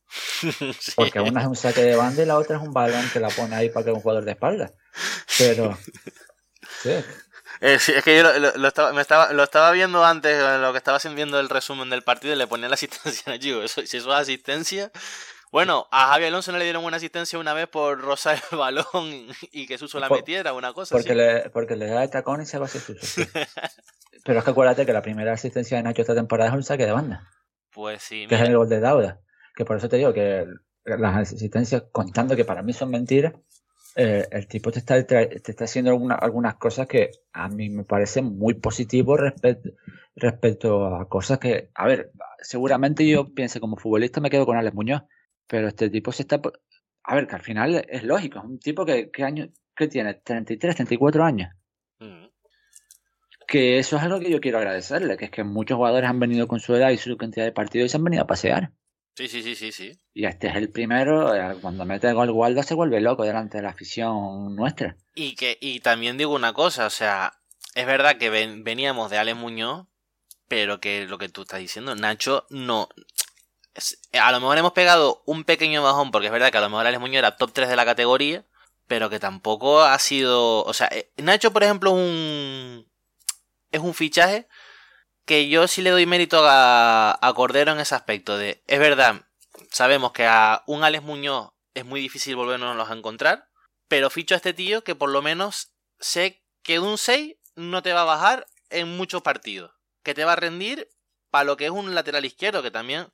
Porque 0.96 1.20
una 1.20 1.42
es 1.42 1.48
un 1.48 1.56
saque 1.56 1.82
de 1.82 1.96
banda 1.96 2.24
y 2.24 2.26
la 2.26 2.38
otra 2.38 2.58
es 2.58 2.64
un 2.64 2.74
balón 2.74 3.10
que 3.12 3.20
la 3.20 3.30
pone 3.30 3.56
ahí 3.56 3.70
para 3.70 3.86
que 3.86 3.92
un 3.92 4.02
jugador 4.02 4.26
de 4.26 4.32
espalda. 4.32 4.74
Pero. 5.38 5.78
Sí. 6.82 6.92
Eh, 7.62 7.74
es 7.76 8.04
que 8.04 8.18
yo 8.18 8.24
lo, 8.40 8.68
estaba, 8.68 8.94
me 8.94 9.02
estaba, 9.02 9.34
lo 9.34 9.44
estaba 9.44 9.72
viendo 9.72 10.06
antes, 10.06 10.40
lo 10.60 10.72
que 10.72 10.78
estaba 10.78 11.00
viendo 11.16 11.40
el 11.40 11.50
resumen 11.50 11.90
del 11.90 12.04
partido 12.04 12.34
y 12.34 12.38
le 12.38 12.48
ponía 12.48 12.68
la 12.68 12.76
asistencia 12.76 13.34
a 13.34 13.40
Chico. 13.40 13.68
si 13.68 13.98
eso 13.98 13.98
es 13.98 14.08
asistencia. 14.08 14.92
Bueno, 15.52 15.88
a 15.92 16.10
Javi 16.10 16.26
Alonso 16.26 16.52
no 16.52 16.58
le 16.58 16.66
dieron 16.66 16.84
una 16.84 16.98
asistencia 16.98 17.40
una 17.40 17.54
vez 17.54 17.68
por 17.68 18.00
rozar 18.00 18.42
el 18.52 18.58
balón 18.58 19.28
y 19.52 19.66
que 19.66 19.78
Suso 19.78 20.00
la 20.00 20.10
metiera, 20.10 20.54
una 20.54 20.74
cosa 20.74 20.96
porque 20.96 21.16
Le, 21.16 21.50
porque 21.50 21.76
le 21.76 21.88
da 21.88 22.04
el 22.04 22.10
tacón 22.10 22.42
y 22.42 22.46
se 22.46 22.60
va 22.60 22.66
hacia 22.66 22.82
Suso. 22.82 23.22
Pero 24.24 24.40
es 24.40 24.46
que 24.46 24.52
acuérdate 24.52 24.86
que 24.86 24.94
la 24.94 25.02
primera 25.02 25.34
asistencia 25.34 25.78
de 25.78 25.84
Nacho 25.84 26.02
esta 26.02 26.16
temporada 26.16 26.50
es 26.50 26.56
un 26.56 26.64
saque 26.64 26.86
de 26.86 26.92
banda. 26.92 27.32
Pues 27.72 28.04
sí. 28.04 28.28
Que 28.28 28.36
es 28.36 28.42
el 28.42 28.58
gol 28.58 28.68
de 28.68 28.82
Dauda. 28.82 29.22
Que 29.58 29.66
por 29.66 29.78
eso 29.78 29.90
te 29.90 29.98
digo 29.98 30.14
que 30.14 30.46
las 30.86 31.18
asistencias, 31.18 31.86
contando 31.92 32.36
que 32.36 32.46
para 32.46 32.62
mí 32.62 32.74
son 32.74 32.92
mentiras, 32.92 33.34
eh, 33.96 34.28
el 34.30 34.48
tipo 34.48 34.72
te 34.72 34.78
está, 34.78 35.04
te 35.04 35.42
está 35.44 35.64
haciendo 35.64 35.90
algunas 35.90 36.56
cosas 36.58 36.86
que 36.86 37.10
a 37.34 37.50
mí 37.50 37.68
me 37.72 37.84
parecen 37.84 38.38
muy 38.38 38.54
positivos 38.54 39.20
respecto, 39.20 39.72
respecto 40.16 40.96
a 40.96 41.10
cosas 41.10 41.40
que, 41.40 41.72
a 41.74 41.88
ver, 41.88 42.12
seguramente 42.40 43.08
yo 43.08 43.34
pienso 43.34 43.60
como 43.60 43.78
futbolista 43.78 44.22
me 44.22 44.30
quedo 44.30 44.46
con 44.46 44.58
Alex 44.58 44.76
Muñoz, 44.76 45.02
pero 45.48 45.68
este 45.68 45.90
tipo 45.90 46.12
se 46.12 46.22
está... 46.22 46.40
A 47.04 47.16
ver, 47.16 47.26
que 47.26 47.36
al 47.36 47.42
final 47.42 47.84
es 47.90 48.04
lógico, 48.04 48.38
es 48.38 48.46
un 48.46 48.60
tipo 48.60 48.86
que, 48.86 49.10
¿qué 49.10 49.24
año, 49.24 49.48
que 49.76 49.88
tiene? 49.88 50.14
33, 50.14 50.76
34 50.76 51.24
años. 51.24 51.50
Mm. 51.98 52.28
Que 53.48 53.80
eso 53.80 53.98
es 53.98 54.04
algo 54.04 54.20
que 54.20 54.30
yo 54.30 54.40
quiero 54.40 54.60
agradecerle, 54.60 55.18
que 55.18 55.26
es 55.26 55.32
que 55.32 55.44
muchos 55.44 55.78
jugadores 55.78 56.08
han 56.08 56.20
venido 56.20 56.48
con 56.48 56.60
su 56.60 56.76
edad 56.76 56.92
y 56.92 56.98
su 56.98 57.18
cantidad 57.18 57.46
de 57.46 57.52
partidos 57.52 57.88
y 57.88 57.90
se 57.90 57.98
han 57.98 58.04
venido 58.04 58.22
a 58.22 58.28
pasear. 58.28 58.74
Sí, 59.18 59.28
sí, 59.28 59.42
sí, 59.42 59.56
sí, 59.56 59.72
sí. 59.72 60.00
Y 60.14 60.26
este 60.26 60.48
es 60.48 60.56
el 60.56 60.70
primero, 60.70 61.34
eh, 61.34 61.58
cuando 61.60 61.86
mete 61.86 62.08
el 62.08 62.14
gol 62.14 62.30
Waldo 62.30 62.62
se 62.62 62.76
vuelve 62.76 63.02
loco 63.02 63.24
delante 63.24 63.58
de 63.58 63.64
la 63.64 63.72
afición 63.72 64.56
nuestra. 64.56 64.96
Y 65.16 65.34
que 65.34 65.58
y 65.60 65.80
también 65.80 66.20
digo 66.20 66.36
una 66.36 66.54
cosa, 66.54 66.86
o 66.86 66.92
sea, 66.92 67.40
es 67.74 67.88
verdad 67.88 68.20
que 68.20 68.30
veníamos 68.30 69.10
de 69.10 69.18
Ale 69.18 69.34
Muñoz, 69.34 69.88
pero 70.48 70.80
que 70.80 71.08
lo 71.08 71.18
que 71.18 71.30
tú 71.30 71.42
estás 71.42 71.60
diciendo, 71.60 71.96
Nacho 71.96 72.46
no... 72.52 72.90
a 74.14 74.32
lo 74.32 74.40
mejor 74.40 74.60
hemos 74.60 74.74
pegado 74.74 75.24
un 75.26 75.46
pequeño 75.46 75.82
bajón, 75.82 76.12
porque 76.12 76.28
es 76.28 76.32
verdad 76.32 76.52
que 76.52 76.60
a 76.60 76.62
lo 76.62 76.70
mejor 76.70 76.86
Ale 76.86 77.00
Muñoz 77.00 77.18
era 77.18 77.38
top 77.38 77.52
3 77.54 77.70
de 77.70 77.76
la 77.76 77.86
categoría, 77.86 78.46
pero 78.86 79.10
que 79.10 79.20
tampoco 79.20 79.82
ha 79.82 79.98
sido... 79.98 80.64
O 80.64 80.74
sea, 80.74 80.90
eh, 80.92 81.10
Nacho, 81.18 81.52
por 81.52 81.64
ejemplo, 81.64 81.90
es 81.90 81.96
un... 81.96 82.88
Es 83.72 83.82
un 83.82 83.96
fichaje 83.96 84.48
que 85.28 85.50
yo 85.50 85.68
sí 85.68 85.82
le 85.82 85.90
doy 85.90 86.06
mérito 86.06 86.40
a, 86.42 87.34
Cordero 87.36 87.74
en 87.74 87.82
ese 87.82 87.94
aspecto 87.94 88.38
de, 88.38 88.64
es 88.66 88.80
verdad, 88.80 89.28
sabemos 89.70 90.14
que 90.14 90.26
a 90.26 90.64
un 90.68 90.86
Alex 90.86 91.04
Muñoz 91.04 91.52
es 91.74 91.84
muy 91.84 92.00
difícil 92.00 92.38
volvernos 92.38 92.90
a 92.90 92.94
encontrar, 92.94 93.50
pero 93.90 94.10
ficho 94.10 94.36
a 94.36 94.38
este 94.38 94.54
tío 94.54 94.86
que 94.86 94.96
por 94.96 95.10
lo 95.10 95.22
menos 95.22 95.74
sé 96.00 96.46
que 96.64 96.80
un 96.80 96.98
6 96.98 97.36
no 97.56 97.84
te 97.84 97.92
va 97.92 98.04
a 98.04 98.06
bajar 98.06 98.48
en 98.70 98.96
muchos 98.96 99.22
partidos, 99.22 99.74
que 100.02 100.14
te 100.14 100.24
va 100.24 100.32
a 100.32 100.38
rendir 100.38 100.88
para 101.30 101.44
lo 101.44 101.58
que 101.58 101.66
es 101.66 101.72
un 101.72 101.94
lateral 101.94 102.24
izquierdo, 102.24 102.64
que 102.64 102.72
también, 102.72 103.12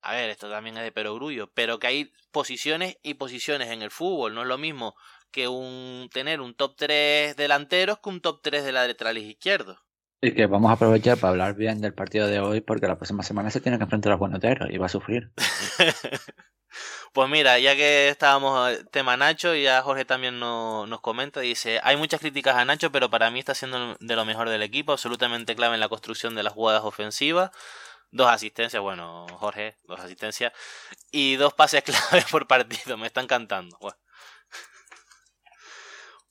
a 0.00 0.14
ver, 0.14 0.30
esto 0.30 0.50
también 0.50 0.76
es 0.78 0.82
de 0.82 0.90
perogrullo, 0.90 1.52
pero 1.54 1.78
que 1.78 1.86
hay 1.86 2.12
posiciones 2.32 2.98
y 3.04 3.14
posiciones 3.14 3.70
en 3.70 3.82
el 3.82 3.92
fútbol, 3.92 4.34
no 4.34 4.42
es 4.42 4.48
lo 4.48 4.58
mismo 4.58 4.96
que 5.30 5.46
un 5.46 6.10
tener 6.12 6.40
un 6.40 6.56
top 6.56 6.74
3 6.76 7.36
delanteros 7.36 8.00
que 8.00 8.08
un 8.08 8.20
top 8.20 8.40
3 8.42 8.64
de 8.64 8.72
laterales 8.72 9.22
izquierdos. 9.22 9.85
Y 10.20 10.32
que 10.32 10.46
vamos 10.46 10.70
a 10.70 10.74
aprovechar 10.74 11.18
para 11.18 11.32
hablar 11.32 11.54
bien 11.54 11.80
del 11.80 11.92
partido 11.92 12.26
de 12.26 12.40
hoy, 12.40 12.62
porque 12.62 12.86
la 12.86 12.96
próxima 12.96 13.22
semana 13.22 13.50
se 13.50 13.60
tiene 13.60 13.76
que 13.76 13.84
enfrentar 13.84 14.12
a 14.12 14.16
Buenotero 14.16 14.66
y 14.70 14.78
va 14.78 14.86
a 14.86 14.88
sufrir. 14.88 15.30
pues 17.12 17.28
mira, 17.28 17.58
ya 17.58 17.76
que 17.76 18.08
estábamos 18.08 18.70
eh, 18.70 18.84
tema 18.90 19.18
Nacho, 19.18 19.54
ya 19.54 19.82
Jorge 19.82 20.06
también 20.06 20.40
nos 20.40 21.00
comenta, 21.02 21.40
dice, 21.40 21.80
hay 21.82 21.96
muchas 21.98 22.20
críticas 22.20 22.56
a 22.56 22.64
Nacho, 22.64 22.90
pero 22.90 23.10
para 23.10 23.30
mí 23.30 23.40
está 23.40 23.54
siendo 23.54 23.96
de 24.00 24.16
lo 24.16 24.24
mejor 24.24 24.48
del 24.48 24.62
equipo, 24.62 24.92
absolutamente 24.92 25.54
clave 25.54 25.74
en 25.74 25.80
la 25.80 25.90
construcción 25.90 26.34
de 26.34 26.42
las 26.42 26.54
jugadas 26.54 26.82
ofensivas. 26.84 27.50
Dos 28.10 28.28
asistencias, 28.28 28.82
bueno, 28.82 29.26
Jorge, 29.38 29.76
dos 29.84 30.00
asistencias. 30.00 30.52
Y 31.10 31.36
dos 31.36 31.52
pases 31.52 31.82
clave 31.84 32.24
por 32.30 32.46
partido, 32.46 32.96
me 32.96 33.06
están 33.06 33.26
cantando. 33.26 33.78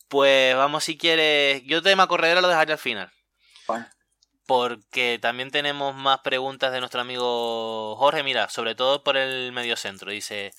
Pues 0.08 0.56
vamos 0.56 0.84
si 0.84 0.98
quieres. 0.98 1.64
Yo 1.66 1.82
tema 1.82 2.08
corredera 2.08 2.40
lo 2.40 2.48
dejaré 2.48 2.74
al 2.74 2.78
final. 2.78 3.12
Porque 4.48 5.18
también 5.22 5.50
tenemos 5.50 5.96
más 5.96 6.20
preguntas 6.20 6.72
de 6.72 6.80
nuestro 6.80 7.02
amigo 7.02 7.96
Jorge, 7.96 8.24
mira, 8.24 8.48
sobre 8.50 8.76
todo 8.76 9.04
por 9.04 9.18
el 9.18 9.52
medio 9.52 9.76
centro. 9.76 10.12
Dice, 10.12 10.54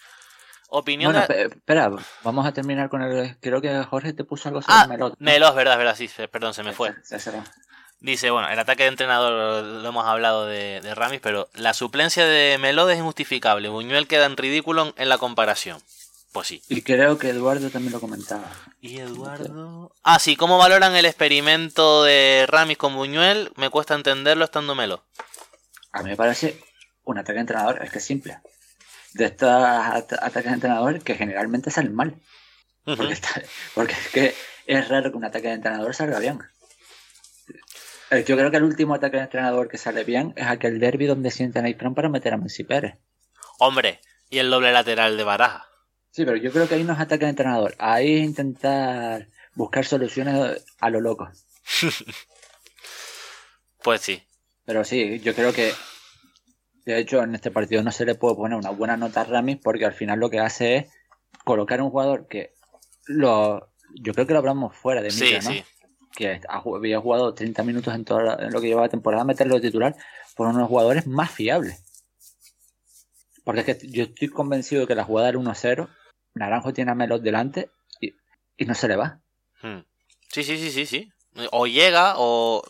opinión... 0.68 1.14
espera, 1.16 1.90
vamos 2.22 2.46
a 2.46 2.52
terminar 2.52 2.88
con 2.88 3.02
el... 3.02 3.36
Creo 3.40 3.60
que 3.60 3.84
Jorge 3.84 4.12
te 4.12 4.24
puso 4.24 4.48
algo 4.48 4.62
sobre 4.62 4.74
ah, 4.76 4.86
Melos. 4.88 5.12
Melos, 5.18 5.54
verdad, 5.54 5.78
verdad, 5.78 5.94
sí, 5.94 6.08
perdón, 6.30 6.54
se 6.54 6.64
me 6.64 6.72
fue. 6.72 6.94
Dice, 8.00 8.30
bueno, 8.30 8.48
el 8.50 8.58
ataque 8.58 8.82
de 8.82 8.90
entrenador 8.90 9.64
lo 9.64 9.88
hemos 9.88 10.06
hablado 10.06 10.46
de, 10.46 10.80
de 10.82 10.94
Ramis, 10.94 11.20
pero 11.20 11.48
la 11.54 11.72
suplencia 11.72 12.26
de 12.26 12.58
Melod 12.60 12.90
es 12.90 12.98
injustificable. 12.98 13.68
Buñuel 13.68 14.06
queda 14.06 14.26
en 14.26 14.36
ridículo 14.36 14.92
en 14.96 15.08
la 15.08 15.18
comparación. 15.18 15.80
Pues 16.36 16.48
sí. 16.48 16.62
Y 16.68 16.82
creo 16.82 17.16
que 17.16 17.30
Eduardo 17.30 17.70
también 17.70 17.94
lo 17.94 17.98
comentaba. 17.98 18.52
¿Y 18.82 18.98
Eduardo? 18.98 19.94
Ah, 20.02 20.18
sí, 20.18 20.36
¿cómo 20.36 20.58
valoran 20.58 20.94
el 20.94 21.06
experimento 21.06 22.04
de 22.04 22.44
Ramis 22.46 22.76
con 22.76 22.94
Buñuel? 22.94 23.52
Me 23.56 23.70
cuesta 23.70 23.94
entenderlo 23.94 24.44
estando 24.44 24.74
melo. 24.74 25.02
A 25.92 26.02
mí 26.02 26.10
me 26.10 26.16
parece 26.16 26.62
un 27.04 27.16
ataque 27.16 27.36
de 27.36 27.40
entrenador, 27.40 27.82
es 27.82 27.90
que 27.90 28.00
es 28.00 28.04
simple. 28.04 28.38
De 29.14 29.24
estos 29.24 29.50
ataques 29.50 30.44
de 30.44 30.52
entrenador 30.52 31.02
que 31.02 31.14
generalmente 31.14 31.70
salen 31.70 31.94
mal. 31.94 32.20
porque, 32.84 33.94
es 33.94 34.08
que 34.12 34.34
es 34.66 34.88
raro 34.90 35.10
que 35.10 35.16
un 35.16 35.24
ataque 35.24 35.48
de 35.48 35.54
entrenador 35.54 35.94
salga 35.94 36.18
bien. 36.18 36.40
Eh, 38.10 38.24
yo 38.28 38.36
creo 38.36 38.50
que 38.50 38.58
el 38.58 38.64
último 38.64 38.94
ataque 38.94 39.16
de 39.16 39.22
entrenador 39.22 39.68
que 39.68 39.78
sale 39.78 40.04
bien 40.04 40.34
es 40.36 40.48
aquel 40.48 40.80
derby 40.80 41.06
donde 41.06 41.30
sientan 41.30 41.64
a 41.64 41.70
Ifran 41.70 41.94
para 41.94 42.10
meter 42.10 42.34
a 42.34 42.36
Messi 42.36 42.62
Pérez. 42.62 42.98
Hombre, 43.58 44.02
y 44.28 44.36
el 44.36 44.50
doble 44.50 44.70
lateral 44.70 45.16
de 45.16 45.24
Baraja. 45.24 45.66
Sí, 46.16 46.24
pero 46.24 46.38
yo 46.38 46.50
creo 46.50 46.66
que 46.66 46.76
ahí 46.76 46.82
no 46.82 46.94
es 46.94 46.98
ataque 46.98 47.26
de 47.26 47.32
entrenador. 47.32 47.74
Ahí 47.78 48.16
es 48.16 48.24
intentar 48.24 49.28
buscar 49.54 49.84
soluciones 49.84 50.64
a 50.80 50.88
lo 50.88 51.02
loco. 51.02 51.28
pues 53.82 54.00
sí. 54.00 54.22
Pero 54.64 54.82
sí, 54.82 55.20
yo 55.20 55.34
creo 55.34 55.52
que 55.52 55.74
de 56.86 56.98
hecho 56.98 57.22
en 57.22 57.34
este 57.34 57.50
partido 57.50 57.82
no 57.82 57.92
se 57.92 58.06
le 58.06 58.14
puede 58.14 58.34
poner 58.34 58.56
una 58.56 58.70
buena 58.70 58.96
nota 58.96 59.20
a 59.20 59.24
Ramis 59.24 59.58
porque 59.62 59.84
al 59.84 59.92
final 59.92 60.18
lo 60.18 60.30
que 60.30 60.40
hace 60.40 60.76
es 60.76 60.86
colocar 61.44 61.82
un 61.82 61.90
jugador 61.90 62.28
que 62.28 62.54
lo 63.04 63.70
yo 64.00 64.14
creo 64.14 64.26
que 64.26 64.32
lo 64.32 64.38
hablamos 64.38 64.74
fuera 64.74 65.02
de 65.02 65.10
mí, 65.10 65.38
¿no? 65.44 65.50
Que 66.16 66.40
había 66.48 66.98
jugado 66.98 67.34
30 67.34 67.62
minutos 67.62 67.94
en 67.94 68.06
todo 68.06 68.20
lo 68.20 68.60
que 68.62 68.68
llevaba 68.68 68.88
temporada, 68.88 69.24
meterlo 69.24 69.56
de 69.56 69.60
titular 69.60 69.94
por 70.34 70.46
uno 70.46 70.56
de 70.56 70.62
los 70.62 70.70
jugadores 70.70 71.06
más 71.06 71.30
fiables. 71.30 71.84
Porque 73.44 73.60
es 73.60 73.66
que 73.66 73.86
yo 73.86 74.04
estoy 74.04 74.28
convencido 74.28 74.80
de 74.80 74.86
que 74.86 74.94
la 74.94 75.04
jugada 75.04 75.28
era 75.28 75.38
1-0, 75.38 75.90
Naranjo 76.36 76.72
tiene 76.72 76.92
a 76.92 76.94
Melot 76.94 77.22
delante 77.22 77.70
y, 78.00 78.64
no 78.64 78.74
se 78.74 78.88
le 78.88 78.96
va. 78.96 79.20
Hmm. 79.62 79.80
Sí, 80.28 80.44
sí, 80.44 80.58
sí, 80.58 80.70
sí, 80.70 80.86
sí. 80.86 81.12
O 81.50 81.66
llega 81.66 82.14
o... 82.16 82.62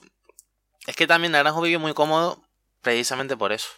Es 0.86 0.96
que 0.96 1.06
también 1.06 1.32
Naranjo 1.32 1.60
vive 1.60 1.78
muy 1.78 1.94
cómodo 1.94 2.42
precisamente 2.80 3.36
por 3.36 3.52
eso. 3.52 3.68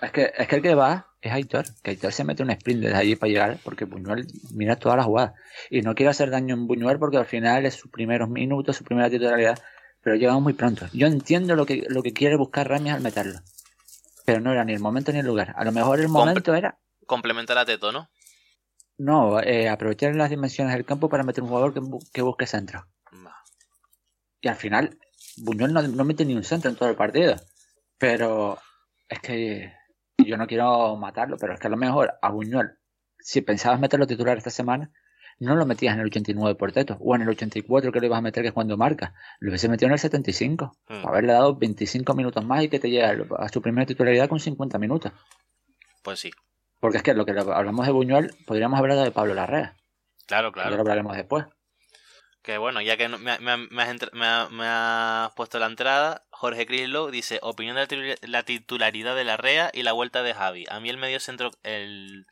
Es 0.00 0.12
que, 0.12 0.32
es 0.36 0.48
que 0.48 0.56
el 0.56 0.62
que 0.62 0.74
va 0.74 1.08
es 1.20 1.32
Aitor, 1.32 1.66
que 1.82 1.90
Aitor 1.90 2.12
se 2.12 2.24
mete 2.24 2.42
un 2.42 2.50
sprint 2.50 2.82
desde 2.82 2.96
allí 2.96 3.16
para 3.16 3.30
llegar, 3.30 3.58
porque 3.62 3.84
Buñuel 3.84 4.26
mira 4.52 4.76
todas 4.76 4.96
las 4.96 5.06
jugadas. 5.06 5.34
Y 5.70 5.82
no 5.82 5.94
quiere 5.94 6.10
hacer 6.10 6.30
daño 6.30 6.54
en 6.54 6.66
Buñuel 6.66 6.98
porque 6.98 7.18
al 7.18 7.26
final 7.26 7.66
es 7.66 7.74
sus 7.74 7.90
primeros 7.90 8.28
minutos, 8.28 8.76
su 8.76 8.84
primera 8.84 9.10
titularidad, 9.10 9.58
pero 10.02 10.16
llegamos 10.16 10.42
muy 10.42 10.52
pronto. 10.52 10.86
Yo 10.92 11.06
entiendo 11.06 11.56
lo 11.56 11.66
que, 11.66 11.84
lo 11.88 12.02
que 12.02 12.12
quiere 12.12 12.36
buscar 12.36 12.68
Ramis 12.68 12.92
al 12.92 13.02
meterlo. 13.02 13.40
Pero 14.24 14.40
no 14.40 14.52
era 14.52 14.64
ni 14.64 14.72
el 14.72 14.80
momento 14.80 15.12
ni 15.12 15.18
el 15.18 15.26
lugar. 15.26 15.54
A 15.56 15.64
lo 15.64 15.72
mejor 15.72 16.00
el 16.00 16.08
momento 16.08 16.54
era. 16.54 16.78
Complementar 17.06 17.58
a 17.58 17.64
Teto, 17.64 17.92
¿no? 17.92 18.08
No, 19.00 19.40
eh, 19.40 19.66
aprovechar 19.70 20.14
las 20.14 20.28
dimensiones 20.28 20.74
del 20.74 20.84
campo 20.84 21.08
para 21.08 21.22
meter 21.22 21.42
un 21.42 21.48
jugador 21.48 21.72
que, 22.12 22.20
busque 22.20 22.46
centro. 22.46 22.86
Y 24.42 24.48
al 24.48 24.56
final, 24.56 24.98
Buñuel 25.38 25.72
no, 25.72 25.80
no 25.80 26.04
mete 26.04 26.26
ni 26.26 26.34
un 26.34 26.44
centro 26.44 26.70
en 26.70 26.76
todo 26.76 26.90
el 26.90 26.96
partido. 26.96 27.36
Pero 27.96 28.58
es 29.08 29.18
que 29.20 29.72
yo 30.18 30.36
no 30.36 30.46
quiero 30.46 30.96
matarlo, 30.96 31.38
pero 31.38 31.54
es 31.54 31.60
que 31.60 31.68
a 31.68 31.70
lo 31.70 31.78
mejor 31.78 32.12
a 32.20 32.30
Buñuel, 32.30 32.72
si 33.18 33.40
pensabas 33.40 33.80
meterlo 33.80 34.06
titular 34.06 34.36
esta 34.36 34.50
semana, 34.50 34.92
no 35.38 35.56
lo 35.56 35.64
metías 35.64 35.94
en 35.94 36.00
el 36.00 36.06
89 36.08 36.56
por 36.56 36.72
Teto, 36.72 36.98
o 37.00 37.14
en 37.14 37.22
el 37.22 37.30
84 37.30 37.92
que 37.92 38.00
lo 38.00 38.06
ibas 38.06 38.18
a 38.18 38.22
meter 38.22 38.42
que 38.42 38.48
es 38.48 38.54
cuando 38.54 38.76
marca, 38.76 39.14
lo 39.38 39.48
hubiese 39.48 39.70
metido 39.70 39.86
en 39.86 39.94
el 39.94 39.98
75, 39.98 40.76
hmm. 40.76 40.86
para 40.86 41.08
haberle 41.08 41.32
dado 41.32 41.56
25 41.56 42.12
minutos 42.12 42.44
más 42.44 42.64
y 42.64 42.68
que 42.68 42.78
te 42.78 42.90
llegue 42.90 43.24
a 43.38 43.48
su 43.48 43.62
primera 43.62 43.86
titularidad 43.86 44.28
con 44.28 44.40
50 44.40 44.78
minutos. 44.78 45.10
Pues 46.02 46.20
sí. 46.20 46.30
Porque 46.80 46.96
es 46.96 47.02
que 47.02 47.14
lo 47.14 47.26
que 47.26 47.32
hablamos 47.32 47.86
de 47.86 47.92
Buñuel, 47.92 48.34
podríamos 48.46 48.78
hablar 48.78 48.98
de 48.98 49.10
Pablo 49.10 49.34
Larrea. 49.34 49.76
Claro, 50.26 50.50
claro. 50.50 50.70
lo 50.70 50.80
hablaremos 50.80 51.16
después. 51.16 51.44
Que 52.42 52.56
bueno, 52.56 52.80
ya 52.80 52.96
que 52.96 53.08
me, 53.08 53.38
me, 53.38 54.66
has, 54.66 55.32
puesto 55.34 55.58
la 55.58 55.66
entrada, 55.66 56.24
Jorge 56.30 56.64
Crislo 56.66 57.10
dice, 57.10 57.38
opinión 57.42 57.76
de 57.76 58.18
la 58.22 58.42
titularidad 58.44 59.14
de 59.14 59.24
la 59.24 59.36
REA 59.36 59.70
y 59.74 59.82
la 59.82 59.92
vuelta 59.92 60.22
de 60.22 60.32
Javi. 60.32 60.64
A 60.70 60.80
mí 60.80 60.88
el 60.88 60.96
medio 60.96 61.20
centro, 61.20 61.50
el, 61.64 62.26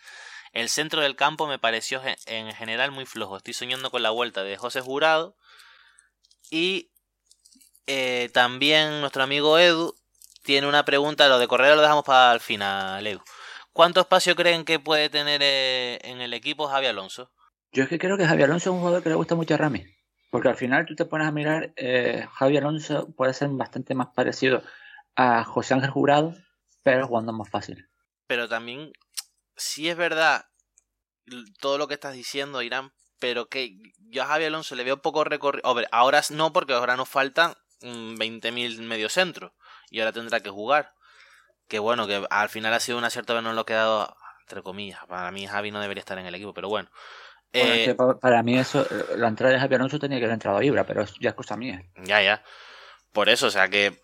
el 0.53 0.71
centro 0.71 1.03
del 1.03 1.15
campo 1.15 1.47
me 1.47 1.59
pareció 1.59 2.01
en 2.27 2.53
general 2.55 2.91
muy 2.91 3.05
flojo. 3.05 3.37
Estoy 3.37 3.53
soñando 3.53 3.91
con 3.91 4.03
la 4.03 4.11
vuelta 4.11 4.43
de 4.45 4.57
José 4.57 4.81
Jurado. 4.81 5.37
Y 6.51 6.91
eh, 7.87 8.31
también 8.33 9.01
nuestro 9.01 9.23
amigo 9.23 9.59
Edu 9.59 9.95
tiene 10.43 10.67
una 10.67 10.85
pregunta, 10.85 11.29
lo 11.29 11.39
de 11.39 11.49
correr 11.49 11.77
lo 11.77 11.83
dejamos 11.83 12.05
para 12.05 12.33
el 12.33 12.41
final, 12.41 13.07
Edu. 13.07 13.23
¿Cuánto 13.73 14.01
espacio 14.01 14.35
creen 14.35 14.65
que 14.65 14.79
puede 14.79 15.09
tener 15.09 15.41
eh, 15.43 15.99
en 16.03 16.21
el 16.21 16.35
equipo 16.35 16.67
Javi 16.67 16.87
Alonso? 16.87 17.31
Yo 17.73 17.85
es 17.85 17.89
que 17.89 17.99
creo 17.99 18.17
que 18.17 18.27
Javi 18.27 18.43
Alonso 18.43 18.71
es 18.71 18.75
un 18.75 18.81
jugador 18.81 19.03
que 19.03 19.11
le 19.11 19.15
gusta 19.15 19.35
mucho 19.35 19.55
a 19.55 19.59
Rami. 19.59 19.85
Porque 20.31 20.49
al 20.49 20.57
final 20.57 20.85
tú 20.87 20.95
te 20.95 21.05
pones 21.05 21.27
a 21.27 21.33
mirar, 21.33 21.73
eh, 21.77 22.27
Javi 22.33 22.57
Alonso 22.57 23.09
puede 23.15 23.33
ser 23.33 23.49
bastante 23.51 23.95
más 23.95 24.09
parecido 24.15 24.63
a 25.17 25.45
José 25.45 25.75
Ángel 25.75 25.91
Jurado, 25.91 26.35
pero 26.83 27.07
jugando 27.07 27.33
más 27.33 27.49
fácil. 27.49 27.89
Pero 28.27 28.49
también, 28.49 28.93
si 29.57 29.89
es 29.89 29.97
verdad 29.97 30.45
todo 31.61 31.79
lo 31.79 31.89
que 31.89 31.95
estás 31.95 32.15
diciendo, 32.15 32.63
Irán, 32.63 32.93
pero 33.21 33.49
que 33.49 33.77
yo 33.99 34.23
a 34.23 34.27
Javi 34.27 34.45
Alonso 34.45 34.75
le 34.75 34.85
veo 34.85 35.03
poco 35.03 35.25
recorrido. 35.25 35.65
ahora 35.93 36.23
no, 36.31 36.53
porque 36.53 36.75
ahora 36.75 36.97
nos 36.97 37.09
faltan 37.09 37.55
20.000 37.81 38.81
mediocentros 38.81 39.53
y 39.91 40.01
ahora 40.01 40.13
tendrá 40.13 40.41
que 40.41 40.51
jugar. 40.51 40.93
Que 41.69 41.79
bueno, 41.79 42.07
que 42.07 42.27
al 42.31 42.49
final 42.49 42.73
ha 42.73 42.81
sido 42.81 42.99
un 42.99 43.05
acierto 43.05 43.33
habernos 43.33 43.55
lo 43.55 43.67
quedado, 43.67 44.17
entre 44.41 44.63
comillas. 44.63 45.01
Para 45.07 45.31
mí 45.31 45.47
Javi 45.47 45.71
no 45.71 45.81
debería 45.81 46.01
estar 46.01 46.19
en 46.19 46.27
el 46.27 46.35
equipo, 46.35 46.55
pero 46.55 46.69
bueno. 46.69 46.89
Eh, 47.53 47.97
para, 48.21 48.43
mí 48.43 48.59
eso, 48.59 48.87
la 49.17 49.29
entrada 49.29 49.55
de 49.55 49.61
Javi 49.61 49.75
Alonso 49.75 49.99
tenía 49.99 50.19
que 50.19 50.25
haber 50.25 50.35
entrado 50.35 50.59
a 50.59 50.65
Ibra, 50.65 50.85
pero 50.85 51.05
ya 51.21 51.31
es 51.31 51.35
cosa 51.35 51.57
mía. 51.57 51.83
Ya, 52.05 52.21
ya. 52.23 52.43
Por 53.13 53.29
eso, 53.29 53.47
o 53.47 53.51
sea 53.51 53.69
que... 53.69 54.01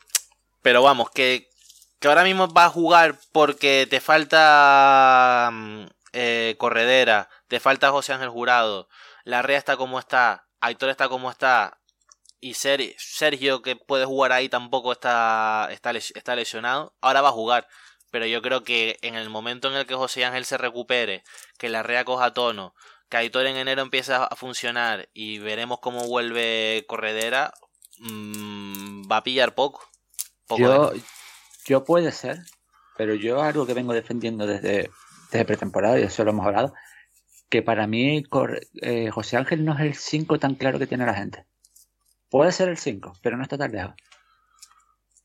Pero 0.63 0.83
vamos, 0.83 1.11
que, 1.11 1.49
que 1.99 2.09
ahora 2.09 2.25
mismo 2.25 2.49
va 2.49 2.67
a 2.67 2.71
jugar 2.71 3.17
porque 3.33 3.87
te 3.89 4.01
falta 4.01 5.51
mm, 5.53 5.85
eh, 6.15 6.55
Corredera, 6.59 7.29
te 7.49 7.61
falta 7.61 7.91
José 7.91 8.15
Ángel 8.15 8.31
Jurado, 8.31 8.89
la 9.25 9.43
Rea 9.43 9.59
está 9.59 9.77
como 9.77 9.99
está, 9.99 10.47
Aitor 10.61 10.89
está 10.89 11.09
como 11.09 11.31
está, 11.31 11.79
y 12.41 12.55
Sergio 12.55 13.63
que 13.63 13.77
puede 13.77 14.05
jugar 14.05 14.33
ahí 14.33 14.49
tampoco 14.49 14.93
está, 14.93 15.69
está, 15.71 15.93
está 15.93 16.37
lesionado, 16.37 16.95
ahora 17.01 17.23
va 17.23 17.29
a 17.29 17.33
jugar. 17.33 17.69
Pero 18.11 18.27
yo 18.27 18.43
creo 18.43 18.63
que 18.63 18.99
en 19.03 19.17
el 19.17 19.29
momento 19.29 19.69
en 19.69 19.75
el 19.75 19.87
que 19.87 19.95
José 19.95 20.25
Ángel 20.25 20.45
se 20.45 20.57
recupere, 20.57 21.25
que 21.59 21.69
la 21.69 21.83
Rea 21.83 22.05
coja 22.05 22.33
tono, 22.33 22.75
Aitor 23.17 23.47
en 23.47 23.57
enero 23.57 23.83
empieza 23.83 24.25
a 24.25 24.37
funcionar 24.37 25.09
y 25.13 25.39
veremos 25.39 25.79
cómo 25.81 26.07
vuelve 26.07 26.85
Corredera, 26.89 27.53
mm, 27.99 29.11
va 29.11 29.19
a 29.19 29.23
pillar 29.23 29.55
poco. 29.55 29.83
yo, 30.59 30.93
yo 31.65 31.85
puede 31.85 32.13
ser, 32.13 32.39
pero 32.97 33.15
yo 33.15 33.43
algo 33.43 33.67
que 33.67 33.75
vengo 33.75 33.93
defendiendo 33.93 34.47
desde, 34.47 34.91
desde 35.31 35.45
pretemporada, 35.45 35.99
y 35.99 36.03
eso 36.03 36.25
lo 36.25 36.31
hemos 36.31 36.47
hablado, 36.47 36.75
que 37.49 37.63
para 37.63 37.87
mí 37.87 38.25
eh, 38.83 39.11
José 39.11 39.37
Ángel 39.37 39.65
no 39.65 39.75
es 39.75 39.81
el 39.81 39.95
5 39.95 40.39
tan 40.39 40.55
claro 40.55 40.79
que 40.79 40.87
tiene 40.87 41.07
la 41.07 41.15
gente. 41.15 41.47
Puede 42.35 42.51
ser 42.51 42.69
el 42.69 42.79
5, 42.79 43.13
pero 43.23 43.37
no 43.37 43.45
está 43.45 43.57
tan 43.57 43.71
lejos. 43.71 43.95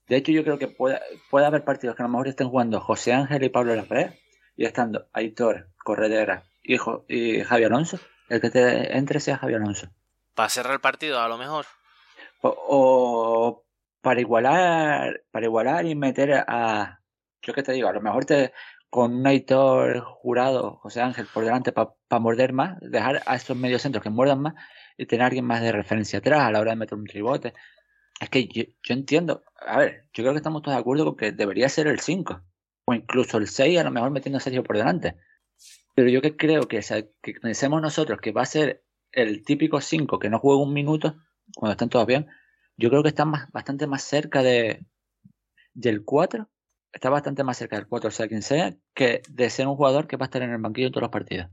De 0.07 0.15
hecho, 0.15 0.31
yo 0.31 0.43
creo 0.43 0.59
que 0.59 0.67
puede, 0.67 1.01
puede 1.31 1.47
haber 1.47 1.63
partidos 1.63 1.95
que 1.95 2.03
a 2.03 2.05
lo 2.05 2.11
mejor 2.11 2.27
estén 2.27 2.49
jugando 2.49 2.79
José 2.81 3.13
Ángel 3.13 3.43
y 3.43 3.49
Pablo 3.49 3.75
Lafre 3.75 4.21
y 4.55 4.65
estando 4.65 5.07
Aitor, 5.13 5.69
Corredera, 5.83 6.43
Hijo, 6.61 7.05
y 7.07 7.41
Javi 7.41 7.63
Alonso. 7.63 7.99
El 8.29 8.41
que 8.41 8.51
te 8.51 8.95
entre 8.95 9.19
sea 9.19 9.39
Javi 9.39 9.55
Alonso. 9.55 9.87
Para 10.35 10.49
cerrar 10.49 10.73
el 10.73 10.81
partido, 10.81 11.19
a 11.19 11.27
lo 11.27 11.39
mejor. 11.39 11.65
O, 12.41 13.65
para 14.01 14.21
igualar, 14.21 15.23
para 15.31 15.47
igualar 15.47 15.87
y 15.87 15.95
meter 15.95 16.45
a. 16.47 16.99
Yo 17.41 17.55
qué 17.55 17.63
te 17.63 17.71
digo, 17.71 17.89
a 17.89 17.93
lo 17.93 18.01
mejor 18.01 18.25
te 18.25 18.53
con 18.91 19.15
un 19.15 19.25
editor 19.25 20.01
jurado, 20.01 20.75
José 20.83 21.01
Ángel, 21.01 21.27
por 21.33 21.43
delante 21.43 21.71
para 21.71 21.95
morder 22.19 22.53
más, 22.53 22.77
dejar 22.81 23.23
a 23.25 23.35
estos 23.35 23.57
mediocentros 23.57 24.03
que 24.03 24.11
muerdan 24.11 24.41
más 24.41 24.53
y 24.53 24.59
tener 25.07 25.23
a 25.23 25.27
alguien 25.27 25.45
más 25.45 25.61
de 25.61 25.71
referencia 25.71 26.19
atrás 26.19 26.41
a 26.41 26.51
la 26.51 26.59
hora 26.59 26.71
de 26.71 26.77
meter 26.77 26.97
un 26.97 27.05
tribote. 27.05 27.53
Es 28.19 28.29
que 28.29 28.47
yo, 28.47 28.63
entiendo, 28.93 29.43
a 29.65 29.77
ver, 29.79 30.07
yo 30.13 30.23
creo 30.23 30.33
que 30.33 30.37
estamos 30.37 30.61
todos 30.61 30.75
de 30.75 30.81
acuerdo 30.81 31.05
con 31.05 31.15
que 31.15 31.31
debería 31.31 31.69
ser 31.69 31.87
el 31.87 31.99
5 31.99 32.41
o 32.85 32.93
incluso 32.93 33.37
el 33.37 33.47
6, 33.47 33.79
a 33.79 33.83
lo 33.83 33.91
mejor 33.91 34.11
metiendo 34.11 34.37
a 34.37 34.41
Sergio 34.41 34.63
por 34.63 34.77
delante. 34.77 35.15
Pero 35.95 36.09
yo 36.09 36.21
que 36.21 36.35
creo 36.35 36.67
que, 36.67 36.81
que 37.21 37.33
pensemos 37.41 37.81
nosotros 37.81 38.19
que 38.21 38.31
va 38.31 38.41
a 38.41 38.45
ser 38.45 38.83
el 39.11 39.43
típico 39.43 39.81
5 39.81 40.19
que 40.19 40.29
no 40.29 40.39
juega 40.39 40.61
un 40.61 40.73
minuto 40.73 41.15
cuando 41.55 41.71
están 41.71 41.89
todos 41.89 42.05
bien, 42.05 42.27
yo 42.77 42.89
creo 42.89 43.03
que 43.03 43.09
está 43.09 43.25
más, 43.25 43.51
bastante 43.51 43.87
más 43.87 44.03
cerca 44.03 44.43
de 44.43 44.85
del 45.73 46.03
4, 46.03 46.49
está 46.91 47.09
bastante 47.09 47.43
más 47.43 47.57
cerca 47.57 47.77
del 47.77 47.87
4, 47.87 48.11
sea 48.11 48.27
quien 48.27 48.41
sea, 48.41 48.75
que 48.93 49.21
de 49.29 49.49
ser 49.49 49.67
un 49.67 49.75
jugador 49.75 50.07
que 50.07 50.17
va 50.17 50.25
a 50.25 50.27
estar 50.27 50.41
en 50.41 50.51
el 50.51 50.57
banquillo 50.57 50.87
en 50.87 50.93
todos 50.93 51.03
los 51.03 51.11
partidos. 51.11 51.49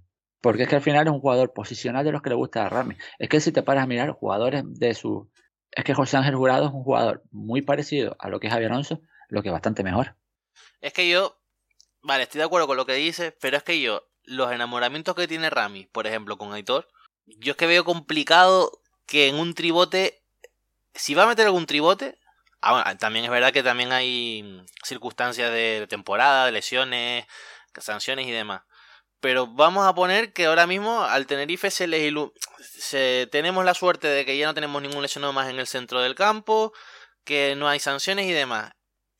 Porque 0.46 0.62
es 0.62 0.68
que 0.68 0.76
al 0.76 0.80
final 0.80 1.08
es 1.08 1.12
un 1.12 1.18
jugador 1.18 1.52
posicional 1.52 2.04
de 2.04 2.12
los 2.12 2.22
que 2.22 2.28
le 2.28 2.36
gusta 2.36 2.64
a 2.64 2.68
Rami. 2.68 2.96
Es 3.18 3.28
que 3.28 3.40
si 3.40 3.50
te 3.50 3.64
paras 3.64 3.82
a 3.82 3.88
mirar 3.88 4.12
jugadores 4.12 4.62
de 4.64 4.94
su... 4.94 5.28
Es 5.72 5.82
que 5.82 5.92
José 5.92 6.18
Ángel 6.18 6.36
Jurado 6.36 6.66
es 6.66 6.72
un 6.72 6.84
jugador 6.84 7.24
muy 7.32 7.62
parecido 7.62 8.14
a 8.20 8.28
lo 8.28 8.38
que 8.38 8.46
es 8.46 8.52
Javier 8.52 8.70
Alonso, 8.70 9.00
lo 9.28 9.42
que 9.42 9.48
es 9.48 9.52
bastante 9.52 9.82
mejor. 9.82 10.14
Es 10.80 10.92
que 10.92 11.08
yo... 11.08 11.36
Vale, 12.00 12.22
estoy 12.22 12.38
de 12.38 12.44
acuerdo 12.44 12.68
con 12.68 12.76
lo 12.76 12.86
que 12.86 12.94
dices, 12.94 13.34
pero 13.40 13.56
es 13.56 13.64
que 13.64 13.80
yo 13.80 14.06
los 14.22 14.52
enamoramientos 14.52 15.16
que 15.16 15.26
tiene 15.26 15.50
Rami, 15.50 15.86
por 15.86 16.06
ejemplo, 16.06 16.38
con 16.38 16.52
Aitor, 16.52 16.86
yo 17.26 17.50
es 17.50 17.56
que 17.56 17.66
veo 17.66 17.84
complicado 17.84 18.70
que 19.04 19.26
en 19.26 19.34
un 19.34 19.52
tribote, 19.52 20.22
si 20.94 21.16
va 21.16 21.24
a 21.24 21.26
meter 21.26 21.46
algún 21.46 21.66
tribote, 21.66 22.20
ah, 22.62 22.94
también 23.00 23.24
es 23.24 23.32
verdad 23.32 23.52
que 23.52 23.64
también 23.64 23.90
hay 23.90 24.62
circunstancias 24.84 25.50
de 25.50 25.88
temporada, 25.88 26.46
de 26.46 26.52
lesiones, 26.52 27.26
sanciones 27.80 28.28
y 28.28 28.30
demás. 28.30 28.62
Pero 29.20 29.46
vamos 29.46 29.86
a 29.86 29.94
poner 29.94 30.32
que 30.32 30.46
ahora 30.46 30.66
mismo 30.66 31.02
al 31.02 31.26
Tenerife 31.26 31.70
se 31.70 31.86
les 31.86 32.12
se, 32.58 33.28
tenemos 33.32 33.64
la 33.64 33.74
suerte 33.74 34.08
de 34.08 34.24
que 34.24 34.36
ya 34.36 34.46
no 34.46 34.54
tenemos 34.54 34.82
ningún 34.82 35.02
lesionado 35.02 35.32
más 35.32 35.48
en 35.48 35.58
el 35.58 35.66
centro 35.66 36.00
del 36.00 36.14
campo, 36.14 36.72
que 37.24 37.54
no 37.56 37.68
hay 37.68 37.80
sanciones 37.80 38.26
y 38.26 38.32
demás. 38.32 38.72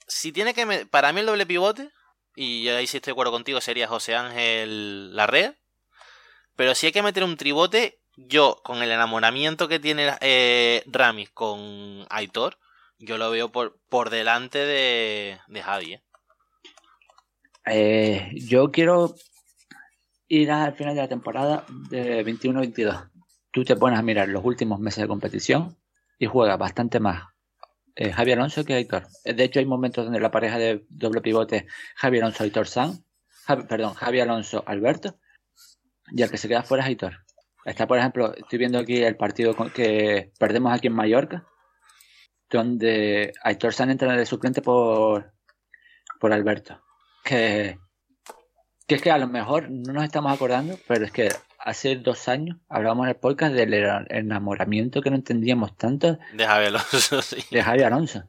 Si 0.07 0.33
tiene 0.33 0.55
que 0.55 0.87
para 0.87 1.13
mí 1.13 1.21
el 1.21 1.27
doble 1.27 1.47
pivote 1.47 1.91
y 2.35 2.69
ahí 2.69 2.87
sí 2.87 2.99
estoy 2.99 3.11
de 3.11 3.15
acuerdo 3.15 3.33
contigo, 3.33 3.61
sería 3.61 3.89
José 3.89 4.15
Ángel 4.15 5.17
Larrea. 5.17 5.57
Pero 6.55 6.75
si 6.75 6.87
hay 6.87 6.93
que 6.93 7.03
meter 7.03 7.25
un 7.25 7.37
tribote, 7.37 8.01
yo, 8.17 8.61
con 8.63 8.83
el 8.83 8.91
enamoramiento 8.91 9.69
que 9.69 9.79
tiene 9.79 10.15
eh, 10.21 10.83
Ramis 10.87 11.31
con 11.31 12.07
Aitor, 12.09 12.59
yo 12.99 13.19
lo 13.19 13.31
veo 13.31 13.53
por, 13.53 13.79
por 13.89 14.11
delante 14.11 14.59
de, 14.59 15.39
de 15.49 15.63
Javi. 15.63 15.95
¿eh? 15.95 16.03
Eh, 17.67 18.31
yo 18.35 18.71
quiero 18.71 19.15
ir 20.29 20.51
al 20.51 20.75
final 20.75 20.95
de 20.95 21.03
la 21.03 21.09
temporada 21.09 21.65
de 21.91 22.25
21-22. 22.25 23.11
Tú 23.51 23.65
te 23.65 23.77
pones 23.77 23.99
a 23.99 24.03
mirar 24.03 24.29
los 24.29 24.45
últimos 24.45 24.81
meses 24.81 25.03
de 25.03 25.09
competición 25.09 25.77
y 26.19 26.27
juega 26.27 26.57
bastante 26.57 27.01
más 27.01 27.25
eh, 27.95 28.13
Javi 28.13 28.33
Alonso 28.33 28.65
que 28.65 28.75
Aitor. 28.75 29.07
De 29.25 29.45
hecho, 29.45 29.59
hay 29.59 29.67
momentos 29.67 30.05
donde 30.05 30.21
la 30.21 30.31
pareja 30.31 30.59
de 30.59 30.85
doble 30.91 31.23
pivote 31.23 31.67
Javi 31.97 32.19
Alonso 32.19 32.45
Aitor 32.45 32.69
San, 32.69 33.05
perdón, 33.47 33.95
Javi 33.95 34.21
Alonso 34.21 34.63
Alberto, 34.67 35.19
y 36.09 36.23
el 36.23 36.31
que 36.31 36.37
se 36.37 36.49
queda 36.49 36.63
fuera 36.63 36.83
es 36.83 36.89
Aitor. 36.89 37.25
Está, 37.65 37.87
por 37.87 37.99
ejemplo, 37.99 38.35
estoy 38.35 38.59
viendo 38.59 38.79
aquí 38.79 39.03
el 39.03 39.17
partido 39.17 39.55
que 39.75 40.31
perdemos 40.39 40.73
aquí 40.73 40.89
en 40.89 40.93
Mallorca, 40.93 41.47
donde 42.51 43.33
Aitor 43.43 43.73
San 43.73 43.91
entra 43.91 44.15
de 44.15 44.27
suplente 44.27 44.63
por, 44.63 45.33
por 46.21 46.33
Alberto. 46.33 46.81
Que, 47.25 47.79
que 48.87 48.95
es 48.95 49.03
que 49.03 49.11
a 49.11 49.19
lo 49.19 49.27
mejor 49.27 49.71
no 49.71 49.93
nos 49.93 50.05
estamos 50.05 50.33
acordando, 50.33 50.79
pero 50.87 51.05
es 51.05 51.13
que 51.13 51.29
hace 51.59 51.97
dos 51.97 52.29
años 52.29 52.57
hablábamos 52.69 53.07
en 53.07 53.11
el 53.11 53.17
podcast 53.17 53.53
del 53.55 53.75
enamoramiento 54.09 55.03
que 55.03 55.11
no 55.11 55.17
entendíamos 55.17 55.77
tanto 55.77 56.19
de 56.33 56.47
Javi 56.47 56.67
Alonso. 56.67 57.21
De 57.51 57.63
Javi 57.63 57.83
Alonso. 57.83 58.25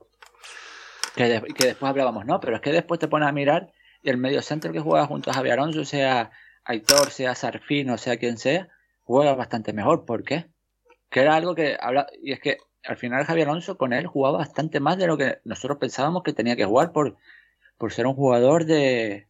Que, 1.15 1.41
que, 1.55 1.65
después 1.67 1.89
hablábamos, 1.89 2.25
no, 2.25 2.39
pero 2.39 2.55
es 2.55 2.61
que 2.61 2.71
después 2.71 2.99
te 2.99 3.07
pones 3.07 3.27
a 3.27 3.31
mirar 3.31 3.71
y 4.01 4.09
el 4.09 4.17
medio 4.17 4.41
centro 4.41 4.71
que 4.71 4.79
juega 4.79 5.05
junto 5.05 5.29
a 5.29 5.33
Javi 5.33 5.49
Alonso, 5.49 5.85
sea 5.85 6.31
Aitor, 6.63 7.11
sea 7.11 7.35
Sarfino, 7.35 7.97
sea 7.97 8.17
quien 8.17 8.37
sea, 8.37 8.67
juega 9.03 9.33
bastante 9.35 9.73
mejor. 9.73 10.05
¿Por 10.05 10.23
qué? 10.23 10.47
Que 11.09 11.21
era 11.21 11.35
algo 11.35 11.55
que 11.55 11.77
habla, 11.79 12.07
y 12.21 12.33
es 12.33 12.39
que 12.39 12.57
al 12.83 12.97
final 12.97 13.25
Javi 13.25 13.41
Alonso 13.43 13.77
con 13.77 13.93
él 13.93 14.07
jugaba 14.07 14.39
bastante 14.39 14.79
más 14.79 14.97
de 14.97 15.07
lo 15.07 15.17
que 15.17 15.39
nosotros 15.43 15.77
pensábamos 15.79 16.23
que 16.23 16.33
tenía 16.33 16.55
que 16.55 16.65
jugar 16.65 16.91
por, 16.91 17.17
por 17.77 17.93
ser 17.93 18.07
un 18.07 18.13
jugador 18.13 18.65
de 18.65 19.27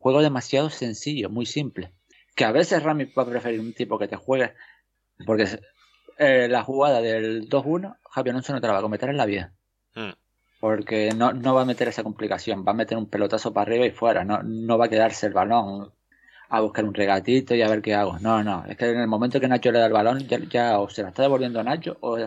juego 0.00 0.22
demasiado 0.22 0.70
sencillo, 0.70 1.30
muy 1.30 1.46
simple 1.46 1.92
que 2.36 2.44
a 2.44 2.52
veces 2.52 2.82
Rami 2.82 3.06
va 3.06 3.22
a 3.24 3.26
preferir 3.26 3.58
un 3.58 3.72
tipo 3.72 3.98
que 3.98 4.06
te 4.06 4.14
juegue, 4.14 4.52
porque 5.24 5.58
eh, 6.18 6.46
la 6.48 6.62
jugada 6.62 7.00
del 7.00 7.48
2-1, 7.48 7.96
Javi 8.10 8.30
Alonso 8.30 8.52
no 8.52 8.60
te 8.60 8.66
la 8.66 8.74
va 8.74 8.78
a 8.80 8.82
cometer 8.82 9.08
en 9.08 9.16
la 9.16 9.26
vida. 9.26 9.52
Hmm. 9.94 10.12
Porque 10.60 11.10
no, 11.16 11.32
no 11.32 11.54
va 11.54 11.62
a 11.62 11.64
meter 11.64 11.88
esa 11.88 12.02
complicación, 12.02 12.64
va 12.66 12.72
a 12.72 12.74
meter 12.74 12.98
un 12.98 13.08
pelotazo 13.08 13.52
para 13.52 13.70
arriba 13.70 13.86
y 13.86 13.90
fuera, 13.90 14.22
no, 14.24 14.42
no 14.42 14.76
va 14.76 14.84
a 14.84 14.88
quedarse 14.90 15.26
el 15.26 15.32
balón 15.32 15.92
a 16.48 16.60
buscar 16.60 16.84
un 16.84 16.94
regatito 16.94 17.54
y 17.54 17.62
a 17.62 17.68
ver 17.68 17.80
qué 17.80 17.94
hago. 17.94 18.18
No, 18.18 18.44
no, 18.44 18.64
es 18.66 18.76
que 18.76 18.90
en 18.90 19.00
el 19.00 19.08
momento 19.08 19.40
que 19.40 19.48
Nacho 19.48 19.72
le 19.72 19.78
da 19.78 19.86
el 19.86 19.92
balón, 19.92 20.28
ya, 20.28 20.78
o 20.78 20.90
se 20.90 21.02
la 21.02 21.08
está 21.08 21.22
devolviendo 21.22 21.60
a 21.60 21.64
Nacho 21.64 21.96
o, 22.00 22.18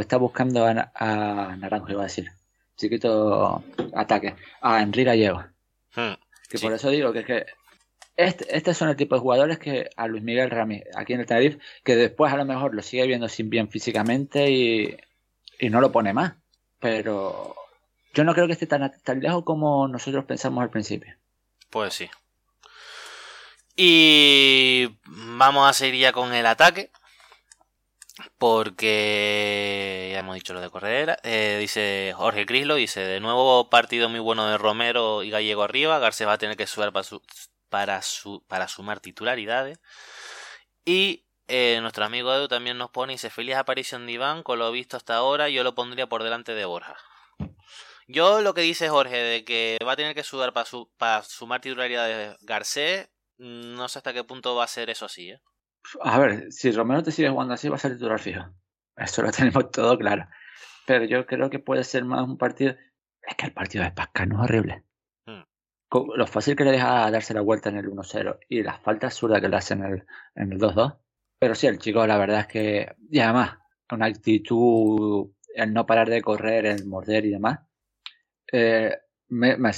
está 0.00 0.16
buscando 0.16 0.66
a, 0.66 0.90
a, 0.94 1.56
Naranjo, 1.56 1.92
iba 1.92 2.00
a 2.00 2.04
decir. 2.04 2.28
Chiquito 2.76 3.62
ataque. 3.94 4.34
A 4.60 4.82
Enrique 4.82 5.04
Gallego. 5.04 5.44
Hmm. 5.94 6.14
Que 6.54 6.66
por 6.66 6.72
eso 6.72 6.88
digo 6.90 7.12
que 7.12 7.20
es 7.20 7.26
que 7.26 7.46
este, 8.16 8.56
estos 8.56 8.76
son 8.76 8.88
el 8.88 8.96
tipo 8.96 9.16
de 9.16 9.20
jugadores 9.20 9.58
que 9.58 9.90
a 9.96 10.06
Luis 10.06 10.22
Miguel 10.22 10.50
Ramírez, 10.50 10.88
aquí 10.96 11.14
en 11.14 11.20
el 11.20 11.26
Tenerife, 11.26 11.58
que 11.82 11.96
después 11.96 12.32
a 12.32 12.36
lo 12.36 12.44
mejor 12.44 12.74
lo 12.74 12.82
sigue 12.82 13.06
viendo 13.06 13.28
sin 13.28 13.50
bien 13.50 13.68
físicamente 13.68 14.50
y, 14.50 14.96
no 15.68 15.80
lo 15.80 15.90
pone 15.90 16.12
más. 16.12 16.34
Pero 16.78 17.56
yo 18.12 18.22
no 18.22 18.34
creo 18.34 18.46
que 18.46 18.52
esté 18.52 18.66
tan, 18.66 18.92
tan 19.02 19.20
lejos 19.20 19.44
como 19.44 19.88
nosotros 19.88 20.26
pensamos 20.26 20.62
al 20.62 20.70
principio. 20.70 21.16
Pues 21.70 21.94
sí. 21.94 22.08
Y 23.76 24.96
vamos 25.06 25.68
a 25.68 25.72
seguir 25.72 26.02
ya 26.02 26.12
con 26.12 26.32
el 26.32 26.46
ataque. 26.46 26.90
Porque 28.38 30.10
ya 30.12 30.18
hemos 30.20 30.34
dicho 30.34 30.54
lo 30.54 30.60
de 30.60 30.70
Corredera. 30.70 31.18
Eh, 31.22 31.58
dice 31.60 32.12
Jorge 32.16 32.46
Crislo, 32.46 32.74
dice, 32.74 33.00
de 33.00 33.20
nuevo 33.20 33.70
partido 33.70 34.08
muy 34.08 34.20
bueno 34.20 34.48
de 34.48 34.58
Romero 34.58 35.22
y 35.22 35.30
Gallego 35.30 35.62
arriba. 35.62 35.98
Garcés 35.98 36.26
va 36.26 36.34
a 36.34 36.38
tener 36.38 36.56
que 36.56 36.66
subir 36.66 36.92
para 36.92 37.04
su, 37.04 37.22
para, 37.68 38.02
su, 38.02 38.44
para 38.48 38.68
sumar 38.68 39.00
titularidades. 39.00 39.78
Y 40.84 41.24
eh, 41.48 41.78
nuestro 41.80 42.04
amigo 42.04 42.32
Edu 42.32 42.48
también 42.48 42.78
nos 42.78 42.90
pone, 42.90 43.14
dice, 43.14 43.30
feliz 43.30 43.56
aparición 43.56 44.06
de 44.06 44.12
Iván, 44.12 44.42
con 44.42 44.58
lo 44.58 44.70
visto 44.72 44.96
hasta 44.96 45.16
ahora, 45.16 45.48
yo 45.48 45.62
lo 45.62 45.74
pondría 45.74 46.06
por 46.08 46.22
delante 46.22 46.54
de 46.54 46.64
Borja. 46.64 46.96
Yo 48.06 48.42
lo 48.42 48.54
que 48.54 48.60
dice 48.60 48.88
Jorge 48.88 49.16
de 49.16 49.44
que 49.44 49.78
va 49.86 49.92
a 49.92 49.96
tener 49.96 50.14
que 50.14 50.22
sudar 50.22 50.52
para, 50.52 50.66
su, 50.66 50.90
para 50.98 51.22
sumar 51.22 51.60
titularidades 51.60 52.36
Garcés, 52.40 53.08
no 53.38 53.88
sé 53.88 53.98
hasta 53.98 54.12
qué 54.12 54.24
punto 54.24 54.54
va 54.54 54.64
a 54.64 54.68
ser 54.68 54.90
eso 54.90 55.06
así. 55.06 55.30
¿eh? 55.30 55.40
A 56.02 56.18
ver, 56.18 56.52
si 56.52 56.70
Romero 56.70 57.02
te 57.02 57.10
sigue 57.10 57.28
jugando 57.28 57.54
así, 57.54 57.68
va 57.68 57.76
a 57.76 57.78
ser 57.78 57.92
titular 57.94 58.20
fijo. 58.20 58.44
Eso 58.96 59.22
lo 59.22 59.30
tenemos 59.32 59.70
todo 59.70 59.98
claro. 59.98 60.26
Pero 60.86 61.04
yo 61.04 61.26
creo 61.26 61.50
que 61.50 61.58
puede 61.58 61.84
ser 61.84 62.04
más 62.04 62.22
un 62.22 62.38
partido. 62.38 62.74
Es 63.22 63.34
que 63.36 63.46
el 63.46 63.52
partido 63.52 63.84
de 63.84 63.92
Pascal 63.92 64.28
no 64.28 64.36
es 64.36 64.50
horrible 64.50 64.84
lo 66.16 66.26
fácil 66.26 66.56
que 66.56 66.64
le 66.64 66.72
deja 66.72 67.10
darse 67.10 67.34
la 67.34 67.40
vuelta 67.40 67.68
en 67.68 67.76
el 67.76 67.86
1-0 67.86 68.38
y 68.48 68.62
la 68.62 68.78
falta 68.78 69.06
absurda 69.06 69.40
que 69.40 69.48
le 69.48 69.56
hace 69.56 69.74
en 69.74 69.84
el, 69.84 70.06
en 70.34 70.52
el 70.52 70.58
2-2. 70.58 70.96
Pero 71.38 71.54
sí, 71.54 71.66
el 71.66 71.78
chico, 71.78 72.06
la 72.06 72.18
verdad 72.18 72.40
es 72.40 72.46
que, 72.46 72.96
y 73.10 73.20
además, 73.20 73.58
una 73.90 74.06
actitud, 74.06 75.30
el 75.54 75.72
no 75.72 75.86
parar 75.86 76.08
de 76.08 76.22
correr, 76.22 76.66
el 76.66 76.86
morder 76.86 77.26
y 77.26 77.30
demás, 77.30 77.60
eh, 78.52 78.96
me, 79.28 79.56
me, 79.56 79.70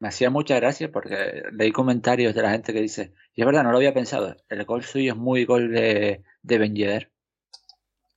hacía 0.00 0.30
mucha 0.30 0.56
gracia 0.56 0.90
porque 0.90 1.42
leí 1.52 1.72
comentarios 1.72 2.34
de 2.34 2.42
la 2.42 2.50
gente 2.50 2.72
que 2.72 2.82
dice, 2.82 3.12
y 3.34 3.40
es 3.40 3.46
verdad, 3.46 3.64
no 3.64 3.70
lo 3.70 3.78
había 3.78 3.94
pensado, 3.94 4.36
el 4.48 4.64
gol 4.64 4.84
suyo 4.84 5.12
es 5.12 5.18
muy 5.18 5.44
gol 5.44 5.72
de, 5.72 6.22
de 6.42 6.58
Ben 6.58 6.74
Yedder. 6.74 7.10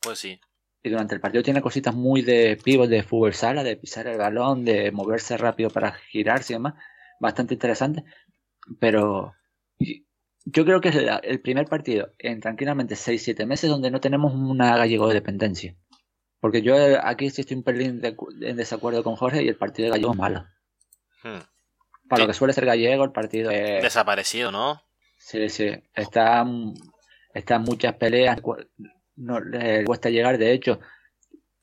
Pues 0.02 0.20
sí. 0.20 0.40
Y 0.82 0.90
durante 0.90 1.16
el 1.16 1.22
partido 1.22 1.44
tiene 1.44 1.62
cositas 1.62 1.94
muy 1.94 2.22
de 2.22 2.58
pivot, 2.64 2.90
de 2.90 3.04
fútbol 3.04 3.34
sala, 3.34 3.64
de 3.64 3.76
pisar 3.76 4.08
el 4.08 4.18
balón, 4.18 4.64
de 4.64 4.92
moverse 4.92 5.38
rápido 5.38 5.70
para 5.70 5.92
girarse 5.92 6.54
y 6.54 6.56
demás 6.56 6.76
bastante 7.20 7.54
interesante. 7.54 8.04
Pero 8.80 9.34
yo 10.46 10.66
creo 10.66 10.82
que 10.82 10.90
es 10.90 10.96
el 11.24 11.42
primer 11.42 11.68
partido 11.68 12.14
en 12.18 12.40
tranquilamente 12.40 12.96
6-7 12.96 13.46
meses 13.46 13.70
donde 13.70 13.92
no 13.92 14.00
tenemos 14.00 14.34
una 14.34 14.78
gallego 14.78 15.08
de 15.08 15.16
dependencia. 15.16 15.76
Porque 16.40 16.62
yo 16.62 16.76
aquí 17.04 17.30
sí 17.30 17.42
estoy 17.42 17.58
un 17.58 17.64
pelín 17.64 18.02
en 18.42 18.56
desacuerdo 18.56 19.04
con 19.04 19.16
Jorge 19.16 19.44
y 19.44 19.50
el 19.50 19.58
partido 19.58 19.88
de 19.88 19.92
gallego 19.92 20.14
es 20.14 20.18
malo. 20.18 20.46
Hmm. 21.24 21.40
Para 22.10 22.24
lo 22.24 22.28
que 22.28 22.34
suele 22.34 22.54
ser 22.54 22.66
gallego, 22.66 23.04
el 23.04 23.12
partido 23.12 23.52
es... 23.52 23.82
Desaparecido, 23.82 24.52
¿no? 24.52 24.82
Sí, 25.18 25.48
sí. 25.50 25.72
Está, 25.94 26.46
está 27.34 27.60
muchas 27.60 27.96
peleas. 27.96 28.42
No 29.16 29.40
le 29.40 29.86
cuesta 29.86 30.10
llegar. 30.10 30.38
De 30.38 30.52
hecho, 30.52 30.80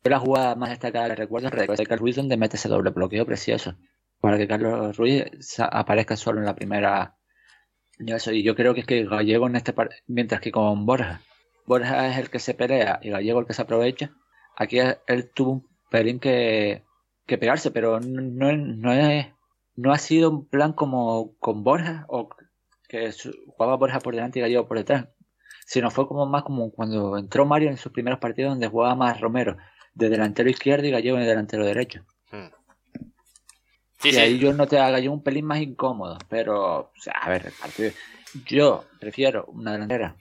la 0.04 0.18
jugada 0.18 0.54
más 0.54 0.70
destacada 0.70 1.08
que 1.08 1.16
recuerdo 1.16 1.48
es 1.48 1.78
de 1.78 1.86
Carl 1.86 2.00
Ruiz 2.00 2.16
donde 2.16 2.36
mete 2.36 2.56
ese 2.56 2.68
doble 2.68 2.90
bloqueo 2.90 3.26
precioso 3.26 3.76
para 4.20 4.38
que 4.38 4.48
Carlos 4.48 4.96
Ruiz 4.96 5.24
aparezca 5.58 6.16
solo 6.16 6.40
en 6.40 6.46
la 6.46 6.54
primera. 6.54 7.16
Y 7.98 8.42
yo 8.42 8.54
creo 8.54 8.74
que 8.74 8.80
es 8.80 8.86
que 8.86 9.04
Gallego 9.04 9.46
en 9.46 9.56
este 9.56 9.74
mientras 10.06 10.40
que 10.40 10.52
con 10.52 10.84
Borja, 10.84 11.20
Borja 11.64 12.08
es 12.08 12.18
el 12.18 12.30
que 12.30 12.38
se 12.38 12.54
pelea 12.54 13.00
y 13.02 13.10
Gallego 13.10 13.40
el 13.40 13.46
que 13.46 13.54
se 13.54 13.62
aprovecha, 13.62 14.10
aquí 14.56 14.78
él 14.78 15.30
tuvo 15.34 15.52
un 15.52 15.68
pelín 15.90 16.20
que, 16.20 16.84
que 17.26 17.38
pegarse, 17.38 17.70
pero 17.70 18.00
no, 18.00 18.52
no, 18.52 18.92
es, 18.92 19.28
no 19.76 19.92
ha 19.92 19.98
sido 19.98 20.30
un 20.30 20.46
plan 20.48 20.72
como 20.72 21.36
con 21.38 21.62
Borja 21.62 22.04
o 22.08 22.28
que 22.88 23.12
jugaba 23.46 23.76
Borja 23.76 24.00
por 24.00 24.14
delante 24.14 24.38
y 24.38 24.42
Gallego 24.42 24.66
por 24.66 24.78
detrás, 24.78 25.08
sino 25.66 25.90
fue 25.90 26.08
como 26.08 26.26
más 26.26 26.42
como 26.42 26.70
cuando 26.70 27.18
entró 27.18 27.46
Mario 27.46 27.70
en 27.70 27.76
sus 27.76 27.92
primeros 27.92 28.18
partidos 28.18 28.52
donde 28.52 28.68
jugaba 28.68 28.94
más 28.94 29.20
Romero 29.20 29.56
de 29.94 30.08
delantero 30.08 30.50
izquierdo 30.50 30.86
y 30.86 30.90
Gallego 30.90 31.18
de 31.18 31.26
delantero 31.26 31.64
derecho. 31.64 32.04
Hmm 32.30 32.56
y 34.04 34.16
ahí 34.16 34.38
yo 34.38 34.52
no 34.52 34.66
te 34.66 34.78
haga 34.78 35.00
yo 35.00 35.12
un 35.12 35.22
pelín 35.22 35.46
más 35.46 35.60
incómodo, 35.60 36.18
pero, 36.28 36.78
o 36.80 36.92
sea, 37.00 37.14
a 37.14 37.30
ver, 37.30 37.52
yo 38.46 38.84
prefiero 39.00 39.46
una 39.46 39.72
delantera 39.72 40.16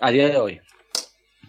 a 0.00 0.10
día 0.10 0.28
de 0.28 0.36
hoy, 0.36 0.60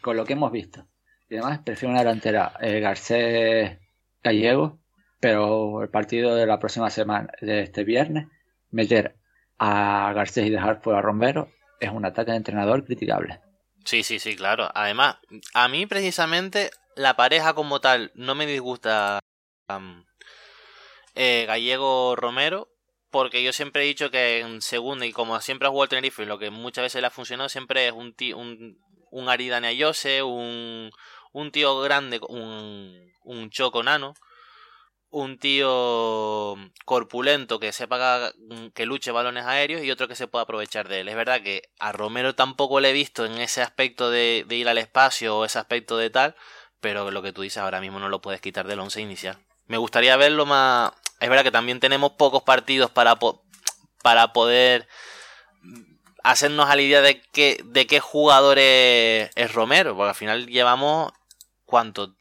con 0.01 0.17
lo 0.17 0.25
que 0.25 0.33
hemos 0.33 0.51
visto. 0.51 0.87
Y 1.29 1.35
además 1.35 1.59
prefiero 1.63 1.91
una 1.91 2.03
delantera 2.03 2.53
eh, 2.61 2.79
Garcés 2.79 3.77
Gallego, 4.23 4.79
pero 5.19 5.81
el 5.81 5.89
partido 5.89 6.35
de 6.35 6.45
la 6.45 6.59
próxima 6.59 6.89
semana, 6.89 7.29
de 7.41 7.61
este 7.61 7.83
viernes, 7.83 8.27
meter 8.71 9.15
a 9.57 10.11
Garcés 10.13 10.47
y 10.47 10.51
dejar 10.51 10.81
fuera 10.81 10.99
a 10.99 11.01
Romero 11.01 11.49
es 11.79 11.89
un 11.91 12.05
ataque 12.05 12.31
de 12.31 12.37
entrenador 12.37 12.85
criticable. 12.85 13.39
Sí, 13.85 14.03
sí, 14.03 14.19
sí, 14.19 14.35
claro. 14.35 14.69
Además, 14.73 15.17
a 15.53 15.67
mí 15.67 15.85
precisamente 15.85 16.71
la 16.95 17.15
pareja 17.15 17.53
como 17.53 17.79
tal 17.79 18.11
no 18.15 18.35
me 18.35 18.45
disgusta 18.45 19.19
eh, 21.15 21.45
Gallego 21.47 22.15
Romero, 22.15 22.69
porque 23.09 23.43
yo 23.43 23.53
siempre 23.53 23.83
he 23.83 23.87
dicho 23.87 24.11
que 24.11 24.39
en 24.39 24.61
segunda, 24.61 25.05
y 25.05 25.13
como 25.13 25.39
siempre 25.39 25.67
ha 25.67 25.71
jugado 25.71 25.85
el 25.85 25.89
Tenerife, 25.89 26.25
lo 26.25 26.37
que 26.37 26.49
muchas 26.49 26.83
veces 26.83 27.01
le 27.01 27.07
ha 27.07 27.11
funcionado 27.11 27.49
siempre 27.49 27.87
es 27.87 27.93
un 27.93 28.13
tío, 28.13 28.37
un, 28.37 28.77
un 29.09 29.29
Aridane 29.29 29.67
Ayose, 29.67 30.21
un, 30.21 30.91
un 31.31 31.51
tío 31.51 31.79
grande, 31.79 32.19
un, 32.27 33.11
un 33.23 33.49
choco 33.49 33.83
nano, 33.83 34.13
un 35.09 35.39
tío 35.39 36.55
corpulento 36.85 37.59
que 37.59 37.71
sepa 37.71 38.31
que 38.73 38.85
luche 38.85 39.11
balones 39.11 39.45
aéreos 39.45 39.83
y 39.83 39.91
otro 39.91 40.07
que 40.07 40.15
se 40.15 40.27
pueda 40.27 40.43
aprovechar 40.43 40.87
de 40.89 41.01
él. 41.01 41.09
Es 41.09 41.15
verdad 41.15 41.41
que 41.41 41.63
a 41.79 41.91
Romero 41.91 42.35
tampoco 42.35 42.79
le 42.79 42.89
he 42.89 42.93
visto 42.93 43.25
en 43.25 43.37
ese 43.37 43.61
aspecto 43.61 44.09
de, 44.09 44.45
ir 44.49 44.67
al 44.67 44.77
espacio 44.77 45.37
o 45.37 45.45
ese 45.45 45.59
aspecto 45.59 45.97
de 45.97 46.09
tal, 46.09 46.35
pero 46.79 47.11
lo 47.11 47.21
que 47.21 47.33
tú 47.33 47.41
dices 47.41 47.57
ahora 47.57 47.81
mismo 47.81 47.99
no 47.99 48.09
lo 48.09 48.21
puedes 48.21 48.41
quitar 48.41 48.67
del 48.67 48.79
once 48.79 49.01
inicial. 49.01 49.37
Me 49.65 49.77
gustaría 49.77 50.15
verlo 50.17 50.45
más... 50.45 50.91
Es 51.19 51.29
verdad 51.29 51.43
que 51.43 51.51
también 51.51 51.79
tenemos 51.79 52.11
pocos 52.11 52.43
partidos 52.43 52.91
para, 52.91 53.17
para 54.03 54.33
poder 54.33 54.87
hacernos 56.23 56.69
a 56.69 56.75
la 56.75 56.81
idea 56.81 57.01
de, 57.01 57.21
qué, 57.21 57.59
de 57.63 57.87
qué 57.87 57.99
jugador 57.99 58.59
es, 58.59 59.31
es 59.35 59.53
Romero, 59.53 59.95
porque 59.95 60.09
al 60.09 60.15
final 60.15 60.47
llevamos... 60.47 61.11
¿Cuánto? 61.65 62.16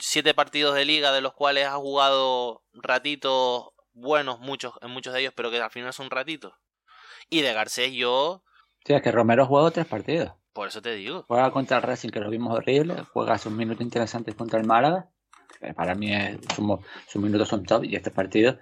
Siete 0.00 0.34
partidos 0.34 0.74
de 0.74 0.84
liga 0.84 1.12
de 1.12 1.20
los 1.20 1.34
cuales 1.34 1.66
ha 1.66 1.76
jugado 1.76 2.62
ratitos 2.72 3.68
buenos, 3.92 4.40
muchos, 4.40 4.74
en 4.80 4.90
muchos 4.90 5.12
de 5.12 5.20
ellos, 5.20 5.32
pero 5.34 5.50
que 5.50 5.60
al 5.60 5.70
final 5.70 5.92
son 5.92 6.10
ratitos. 6.10 6.54
Y 7.30 7.42
de 7.42 7.52
Garcés 7.52 7.92
yo... 7.92 8.44
Sí, 8.84 8.94
es 8.94 9.02
que 9.02 9.12
Romero 9.12 9.42
ha 9.42 9.46
jugado 9.46 9.70
tres 9.70 9.86
partidos. 9.86 10.32
Por 10.52 10.68
eso 10.68 10.80
te 10.80 10.94
digo. 10.94 11.24
Juega 11.28 11.50
contra 11.50 11.76
el 11.76 11.82
Racing, 11.82 12.08
que 12.08 12.20
lo 12.20 12.30
vimos 12.30 12.56
horrible. 12.56 13.04
Juega 13.12 13.38
sus 13.38 13.52
minutos 13.52 13.82
interesantes 13.82 14.34
contra 14.34 14.58
el 14.58 14.66
Málaga. 14.66 15.08
para 15.76 15.94
mí 15.94 16.10
sus 17.06 17.22
minutos 17.22 17.48
son 17.48 17.64
top. 17.64 17.84
Y 17.84 17.96
este 17.96 18.10
partido 18.10 18.58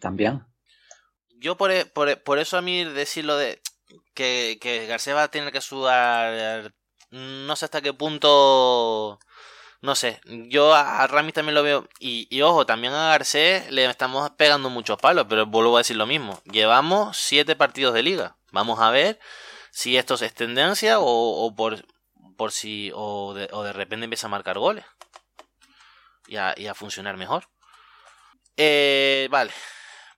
también. 0.00 0.44
Yo 1.38 1.56
por, 1.56 1.70
e, 1.70 1.86
por, 1.86 2.08
e, 2.08 2.16
por 2.16 2.38
eso 2.38 2.58
a 2.58 2.62
mí 2.62 2.84
decirlo 2.84 3.36
de 3.36 3.60
que, 4.12 4.58
que 4.60 4.86
Garcés 4.86 5.14
va 5.14 5.24
a 5.24 5.30
tener 5.30 5.52
que 5.52 5.60
sudar... 5.60 6.74
No 7.10 7.54
sé 7.54 7.66
hasta 7.66 7.80
qué 7.80 7.92
punto 7.92 9.20
no 9.84 9.94
sé, 9.94 10.18
yo 10.24 10.74
a 10.74 11.06
Ramis 11.06 11.34
también 11.34 11.54
lo 11.54 11.62
veo. 11.62 11.86
Y, 11.98 12.40
ojo, 12.40 12.64
también 12.64 12.94
a 12.94 13.10
Garcés 13.10 13.70
le 13.70 13.84
estamos 13.84 14.30
pegando 14.30 14.70
muchos 14.70 14.98
palos, 14.98 15.26
pero 15.28 15.44
vuelvo 15.44 15.76
a 15.76 15.80
decir 15.80 15.96
lo 15.96 16.06
mismo. 16.06 16.40
Llevamos 16.46 17.18
siete 17.18 17.54
partidos 17.54 17.92
de 17.92 18.02
liga. 18.02 18.38
Vamos 18.50 18.80
a 18.80 18.88
ver 18.88 19.20
si 19.70 19.98
esto 19.98 20.14
es 20.14 20.32
tendencia 20.32 21.00
o, 21.00 21.54
por, 21.54 21.84
por 22.38 22.50
si. 22.50 22.92
O 22.94 23.34
de, 23.34 23.50
o 23.52 23.62
de, 23.62 23.74
repente 23.74 24.04
empieza 24.04 24.26
a 24.26 24.30
marcar 24.30 24.58
goles. 24.58 24.86
Y 26.28 26.36
a, 26.36 26.54
y 26.56 26.66
a 26.66 26.74
funcionar 26.74 27.18
mejor. 27.18 27.50
Eh, 28.56 29.28
vale, 29.30 29.52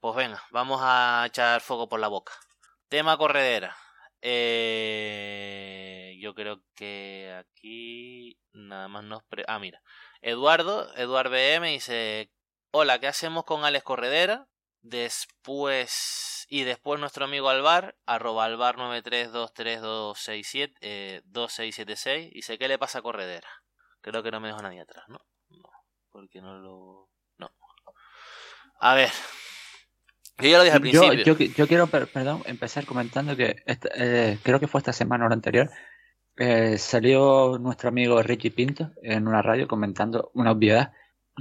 pues 0.00 0.14
venga, 0.14 0.44
vamos 0.52 0.80
a 0.80 1.24
echar 1.26 1.60
fuego 1.60 1.88
por 1.88 1.98
la 1.98 2.06
boca. 2.06 2.32
Tema 2.88 3.18
corredera. 3.18 3.76
Eh, 4.28 6.18
yo 6.20 6.34
creo 6.34 6.60
que 6.74 7.32
aquí 7.38 8.36
nada 8.52 8.88
más 8.88 9.04
nos... 9.04 9.22
ah, 9.46 9.60
mira. 9.60 9.80
Eduardo, 10.20 10.92
Eduardo 10.96 11.30
BM 11.30 11.70
dice, 11.70 12.32
hola, 12.72 12.98
¿qué 12.98 13.06
hacemos 13.06 13.44
con 13.44 13.64
Alex 13.64 13.84
Corredera? 13.84 14.48
Después... 14.80 16.44
Y 16.48 16.64
después 16.64 16.98
nuestro 16.98 17.26
amigo 17.26 17.50
Alvar, 17.50 17.96
arroba 18.04 18.44
alvar 18.46 18.76
9323267, 18.78 20.74
eh, 20.80 21.22
2676, 21.26 22.32
dice, 22.32 22.58
¿qué 22.58 22.66
le 22.66 22.78
pasa 22.80 22.98
a 22.98 23.02
Corredera? 23.02 23.48
Creo 24.00 24.24
que 24.24 24.32
no 24.32 24.40
me 24.40 24.48
dejo 24.48 24.62
nadie 24.62 24.80
atrás, 24.80 25.04
¿no? 25.08 25.20
No, 25.50 25.70
porque 26.10 26.40
no 26.40 26.58
lo... 26.58 27.10
No. 27.38 27.52
A 28.80 28.94
ver, 28.94 29.12
yo 30.38 30.48
ya 30.48 30.58
lo 30.58 30.64
dije 30.64 30.76
al 30.76 30.80
principio. 30.80 31.36
Yo, 31.56 31.66
quiero, 31.66 31.86
perdón, 31.86 32.42
empezar 32.46 32.84
comentando 32.84 33.36
que 33.36 33.56
eh, 33.66 34.38
creo 34.42 34.60
que 34.60 34.68
fue 34.68 34.80
esta 34.80 34.92
semana 34.92 35.26
o 35.26 35.28
la 35.28 35.34
anterior. 35.34 35.70
Eh, 36.36 36.76
salió 36.76 37.58
nuestro 37.58 37.88
amigo 37.88 38.22
Richie 38.22 38.50
Pinto 38.50 38.90
en 39.02 39.26
una 39.26 39.40
radio 39.40 39.66
comentando 39.66 40.30
una 40.34 40.52
obviedad, 40.52 40.92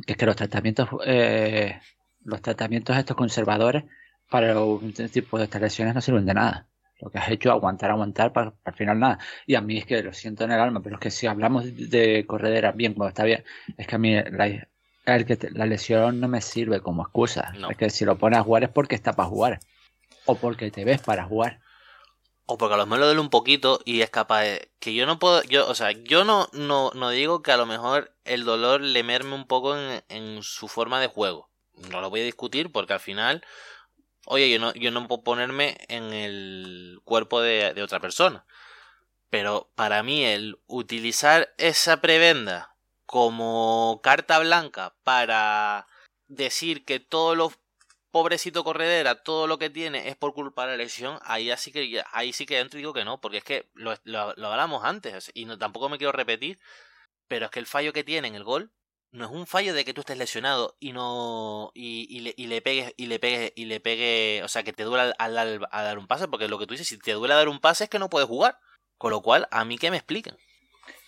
que 0.06 0.14
es 0.14 0.18
que 0.18 0.26
los 0.26 0.38
tratamientos, 0.38 0.88
eh, 1.06 1.80
los 2.24 2.42
tratamientos 2.42 2.96
estos 2.98 3.18
conservadores 3.18 3.84
para 4.30 4.60
un 4.62 4.94
tipo 4.94 5.38
de 5.38 5.44
estas 5.44 5.62
lesiones 5.62 5.94
no 5.94 6.02
sirven 6.02 6.26
de 6.26 6.34
nada. 6.34 6.68
Lo 7.02 7.10
que 7.10 7.18
has 7.18 7.30
hecho 7.30 7.52
aguantar, 7.52 7.92
aguantar, 7.92 8.32
para, 8.32 8.52
para 8.52 8.74
al 8.74 8.78
final 8.78 9.00
nada. 9.00 9.20
Y 9.46 9.56
a 9.56 9.62
mí 9.62 9.78
es 9.78 9.86
que 9.86 10.02
lo 10.02 10.14
siento 10.14 10.46
en 10.46 10.54
el 10.54 10.60
alma, 10.62 10.82
pero 10.82 10.96
es 10.96 11.02
que 11.02 11.12
si 11.12 11.28
hablamos 11.28 11.66
de 11.66 12.26
corredera 12.26 12.72
bien, 12.72 12.94
cuando 12.94 13.10
está 13.10 13.26
bien, 13.26 13.44
es 13.78 13.86
que 13.86 13.96
a 13.96 14.00
mí 14.00 14.16
la, 14.16 14.68
el 15.06 15.26
que 15.26 15.38
la 15.52 15.66
lesión 15.66 16.20
no 16.20 16.28
me 16.28 16.42
sirve 16.42 16.82
como 16.82 17.04
excusa. 17.04 17.54
Es 17.70 17.78
que 17.78 17.90
si 17.90 18.06
lo 18.06 18.18
pones 18.18 18.40
a 18.40 18.44
jugar 18.44 18.64
es 18.64 18.70
porque 18.70 18.96
está 18.96 19.14
para 19.14 19.30
jugar. 19.30 19.60
O 20.26 20.36
porque 20.36 20.72
te 20.72 20.84
ves 20.84 21.02
para 21.02 21.26
jugar. 21.26 21.62
O 22.48 22.58
porque 22.58 22.76
a 22.76 22.78
lo 22.78 22.86
mejor 22.86 23.00
lo 23.00 23.06
duele 23.06 23.22
un 23.22 23.30
poquito 23.30 23.80
y 23.86 24.02
es 24.02 24.10
capaz 24.10 24.42
de... 24.42 24.72
Que 24.80 24.94
yo 24.94 25.06
no 25.06 25.20
puedo... 25.20 25.44
Yo, 25.44 25.68
o 25.68 25.76
sea, 25.76 25.92
yo 25.92 26.26
no, 26.26 26.48
no, 26.54 26.92
no 26.94 27.10
digo 27.12 27.42
que 27.42 27.52
a 27.52 27.58
lo 27.58 27.66
mejor 27.66 28.16
el 28.24 28.46
dolor 28.46 28.82
le 28.82 29.04
merme 29.04 29.36
un 29.36 29.48
poco 29.48 29.76
en, 29.78 30.44
su 30.44 30.68
forma 30.68 31.00
de 31.00 31.08
juego. 31.08 31.50
No 31.92 32.02
lo 32.02 32.10
voy 32.10 32.22
a 32.22 32.26
discutir 32.26 32.72
porque 32.72 32.94
al 32.94 33.00
final... 33.00 33.44
Oye, 34.28 34.50
yo 34.50 34.60
no, 34.60 34.74
yo 34.74 34.90
no 34.90 35.08
puedo 35.08 35.24
ponerme 35.24 35.78
en 35.88 36.12
el 36.12 37.00
cuerpo 37.04 37.42
de, 37.42 37.76
de 37.76 37.84
otra 37.84 38.00
persona. 38.00 38.46
Pero 39.30 39.72
para 39.76 40.02
mí 40.02 40.24
el 40.24 40.58
utilizar 40.66 41.54
esa 41.58 42.02
prebenda 42.02 42.75
como 43.06 44.00
carta 44.04 44.40
blanca 44.40 44.96
para 45.04 45.88
decir 46.28 46.86
que 46.86 47.00
todo 47.00 47.36
lo 47.36 47.52
pobrecito 48.12 48.64
corredera, 48.64 49.24
todo 49.24 49.46
lo 49.46 49.58
que 49.58 49.70
tiene 49.70 50.08
es 50.08 50.16
por 50.16 50.34
culpa 50.34 50.66
de 50.66 50.72
la 50.72 50.78
lesión, 50.78 51.20
ahí 51.24 51.52
sí 51.58 51.72
que 51.72 52.02
ahí 52.14 52.32
sí 52.32 52.46
que 52.46 52.60
entro 52.60 52.80
y 52.80 52.82
digo 52.82 52.94
que 52.94 53.04
no, 53.04 53.20
porque 53.20 53.38
es 53.38 53.44
que 53.44 53.70
lo, 53.74 53.92
hablamos 54.16 54.86
antes 54.86 55.32
y 55.34 55.46
no, 55.46 55.58
tampoco 55.58 55.90
me 55.90 55.98
quiero 55.98 56.14
repetir, 56.14 56.58
pero 57.28 57.46
es 57.46 57.52
que 57.52 57.60
el 57.60 57.66
fallo 57.66 57.92
que 57.92 58.06
tiene 58.06 58.30
en 58.30 58.36
el 58.36 58.46
gol 58.46 58.72
no 59.12 59.26
es 59.26 59.32
un 59.32 59.48
fallo 59.48 59.74
de 59.74 59.86
que 59.86 59.94
tú 59.94 60.02
estés 60.02 60.18
lesionado 60.18 60.78
y 60.80 60.94
no 60.94 61.72
y, 61.74 62.20
le, 62.22 62.34
y 62.38 62.48
le, 62.48 62.62
pegues 62.62 62.94
y 62.98 63.08
le 63.08 63.20
pegues 63.20 63.52
y 63.56 63.66
le 63.66 63.80
pegue, 63.80 64.42
o 64.44 64.48
sea, 64.48 64.64
que 64.64 64.74
te 64.74 64.84
duele 64.84 65.14
al, 65.18 65.38
al, 65.38 65.60
dar 65.72 65.98
un 65.98 66.08
pase, 66.08 66.28
porque 66.28 66.48
lo 66.48 66.58
que 66.58 66.68
tú 66.68 66.74
dices, 66.74 66.88
si 66.88 66.98
te 66.98 67.14
duele 67.14 67.34
dar 67.34 67.50
un 67.50 67.60
pase 67.60 67.86
es 67.86 67.90
que 67.90 68.00
no 68.00 68.10
puedes 68.10 68.28
jugar, 68.28 68.60
con 68.98 69.12
lo 69.12 69.22
cual 69.22 69.48
a 69.52 69.66
mí 69.66 69.78
que 69.78 69.92
me 69.92 69.98
expliquen. 69.98 70.38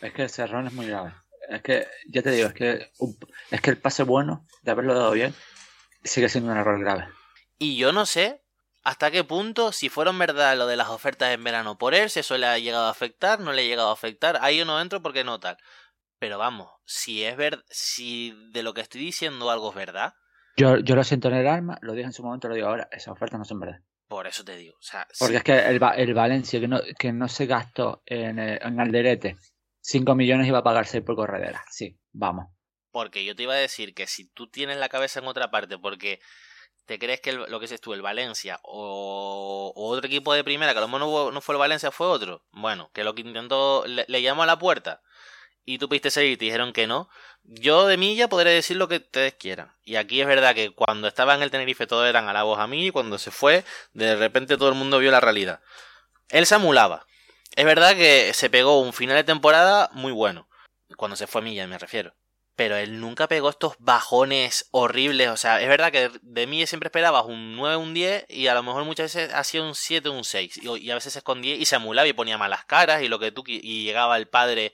Es 0.01 0.13
que 0.13 0.23
el 0.23 0.29
cerrón 0.29 0.67
es 0.67 0.73
muy 0.73 0.87
grave. 0.87 1.13
Es 1.49 1.61
que, 1.61 1.87
ya 2.09 2.21
te 2.21 2.31
digo, 2.31 2.47
es 2.47 2.53
que, 2.53 2.91
es 3.51 3.61
que 3.61 3.69
el 3.69 3.77
pase 3.77 4.03
bueno, 4.03 4.45
de 4.63 4.71
haberlo 4.71 4.93
dado 4.93 5.11
bien, 5.11 5.33
sigue 6.03 6.29
siendo 6.29 6.51
un 6.51 6.57
error 6.57 6.79
grave. 6.79 7.07
Y 7.57 7.77
yo 7.77 7.91
no 7.91 8.05
sé 8.05 8.41
hasta 8.83 9.11
qué 9.11 9.23
punto, 9.23 9.71
si 9.73 9.89
fueron 9.89 10.17
verdad 10.17 10.57
lo 10.57 10.65
de 10.65 10.77
las 10.77 10.87
ofertas 10.87 11.33
en 11.33 11.43
verano 11.43 11.77
por 11.77 11.93
él, 11.93 12.09
si 12.09 12.21
eso 12.21 12.37
le 12.37 12.47
ha 12.47 12.57
llegado 12.57 12.85
a 12.85 12.89
afectar, 12.89 13.39
no 13.39 13.51
le 13.51 13.63
ha 13.63 13.65
llegado 13.65 13.89
a 13.89 13.93
afectar, 13.93 14.39
ahí 14.41 14.57
yo 14.57 14.65
no 14.65 14.79
entro 14.79 15.01
porque 15.01 15.25
no 15.25 15.39
tal. 15.39 15.57
Pero 16.19 16.37
vamos, 16.37 16.71
si 16.85 17.23
es 17.23 17.35
ver, 17.35 17.63
si 17.69 18.31
de 18.51 18.63
lo 18.63 18.73
que 18.73 18.81
estoy 18.81 19.01
diciendo 19.01 19.51
algo 19.51 19.69
es 19.71 19.75
verdad. 19.75 20.13
Yo, 20.55 20.77
yo 20.77 20.95
lo 20.95 21.03
siento 21.03 21.27
en 21.27 21.35
el 21.35 21.47
alma, 21.47 21.77
lo 21.81 21.93
dije 21.93 22.05
en 22.05 22.13
su 22.13 22.23
momento, 22.23 22.47
lo 22.47 22.55
digo 22.55 22.67
ahora, 22.67 22.87
esas 22.91 23.09
ofertas 23.09 23.37
no 23.37 23.45
son 23.45 23.59
verdad. 23.59 23.79
Por 24.07 24.25
eso 24.25 24.45
te 24.45 24.55
digo. 24.55 24.77
O 24.77 24.81
sea, 24.81 25.05
Porque 25.19 25.35
es 25.35 25.43
que 25.43 25.59
el, 25.67 25.81
el 25.97 26.13
Valencia 26.13 26.59
que 26.59 26.67
no, 26.67 26.79
que 26.97 27.11
no 27.11 27.27
se 27.27 27.45
gastó 27.45 28.03
en, 28.05 28.39
en 28.39 28.79
Alderete 28.79 29.35
5 29.87 30.15
millones 30.15 30.47
iba 30.47 30.59
a 30.59 30.63
pagar 30.63 30.85
6 30.85 31.01
por 31.05 31.15
corredera. 31.15 31.63
Sí, 31.71 31.97
vamos. 32.11 32.47
Porque 32.91 33.23
yo 33.23 33.37
te 33.37 33.43
iba 33.43 33.53
a 33.53 33.57
decir 33.57 33.93
que 33.93 34.05
si 34.05 34.27
tú 34.27 34.49
tienes 34.49 34.75
la 34.75 34.89
cabeza 34.89 35.21
en 35.21 35.27
otra 35.27 35.49
parte, 35.49 35.77
porque 35.77 36.19
te 36.85 36.99
crees 36.99 37.21
que 37.21 37.31
lo 37.31 37.59
que 37.59 37.67
es 37.67 37.79
tú, 37.79 37.93
el 37.93 38.01
Valencia 38.01 38.59
o, 38.63 39.71
otro 39.73 40.05
equipo 40.05 40.33
de 40.33 40.43
primera, 40.43 40.73
que 40.73 40.79
a 40.79 40.81
lo 40.81 40.89
mejor 40.89 41.33
no, 41.33 41.39
fue 41.39 41.55
el 41.55 41.59
Valencia, 41.59 41.91
fue 41.91 42.07
otro. 42.07 42.43
Bueno, 42.51 42.91
que 42.93 43.05
lo 43.05 43.15
que 43.15 43.21
intentó, 43.21 43.85
le, 43.87 44.21
llamó 44.21 44.43
a 44.43 44.45
la 44.45 44.59
puerta 44.59 45.01
y 45.63 45.77
tú 45.77 45.87
piste 45.87 46.11
seguir 46.11 46.33
y 46.33 46.37
te 46.37 46.45
dijeron 46.45 46.73
que 46.73 46.85
no. 46.85 47.07
Yo 47.43 47.87
de 47.87 47.95
mí 47.95 48.17
ya 48.17 48.27
podré 48.27 48.51
decir 48.51 48.75
lo 48.75 48.89
que 48.89 48.97
ustedes 48.97 49.35
quieran. 49.35 49.73
Y 49.85 49.95
aquí 49.95 50.19
es 50.19 50.27
verdad 50.27 50.53
que 50.53 50.71
cuando 50.71 51.07
estaba 51.07 51.33
en 51.33 51.43
el 51.43 51.51
Tenerife 51.51 51.87
todos 51.87 52.09
eran 52.09 52.27
halagos 52.27 52.59
a 52.59 52.67
mí 52.67 52.87
y 52.87 52.91
cuando 52.91 53.17
se 53.17 53.31
fue, 53.31 53.63
de 53.93 54.17
repente 54.17 54.57
todo 54.57 54.67
el 54.67 54.75
mundo 54.75 54.99
vio 54.99 55.11
la 55.11 55.21
realidad. 55.21 55.61
Él 56.27 56.45
se 56.45 56.55
amulaba. 56.55 57.06
Es 57.55 57.65
verdad 57.65 57.95
que 57.95 58.33
se 58.33 58.49
pegó 58.49 58.81
un 58.81 58.93
final 58.93 59.15
de 59.15 59.23
temporada 59.23 59.89
muy 59.93 60.11
bueno. 60.11 60.47
Cuando 60.95 61.15
se 61.15 61.27
fue 61.27 61.41
Milla, 61.41 61.67
me 61.67 61.77
refiero. 61.77 62.15
Pero 62.55 62.75
él 62.75 62.99
nunca 62.99 63.27
pegó 63.27 63.49
estos 63.49 63.75
bajones 63.79 64.67
horribles. 64.71 65.29
O 65.29 65.37
sea, 65.37 65.61
es 65.61 65.67
verdad 65.67 65.91
que 65.91 66.11
de 66.21 66.47
mí 66.47 66.65
siempre 66.65 66.87
esperabas 66.87 67.25
un 67.25 67.55
9, 67.55 67.75
un 67.75 67.93
10 67.93 68.25
y 68.29 68.47
a 68.47 68.55
lo 68.55 68.63
mejor 68.63 68.83
muchas 68.83 69.13
veces 69.13 69.33
hacía 69.33 69.61
un 69.61 69.75
7, 69.75 70.09
un 70.09 70.23
6. 70.23 70.57
Y, 70.63 70.89
a 70.89 70.95
veces 70.95 71.13
se 71.13 71.19
escondía 71.19 71.55
y 71.55 71.65
se 71.65 71.75
amulaba 71.75 72.07
y 72.07 72.13
ponía 72.13 72.37
malas 72.37 72.65
caras 72.65 73.03
y 73.03 73.07
lo 73.07 73.19
que 73.19 73.31
tú 73.31 73.43
y 73.45 73.83
llegaba 73.83 74.17
el 74.17 74.27
padre 74.27 74.73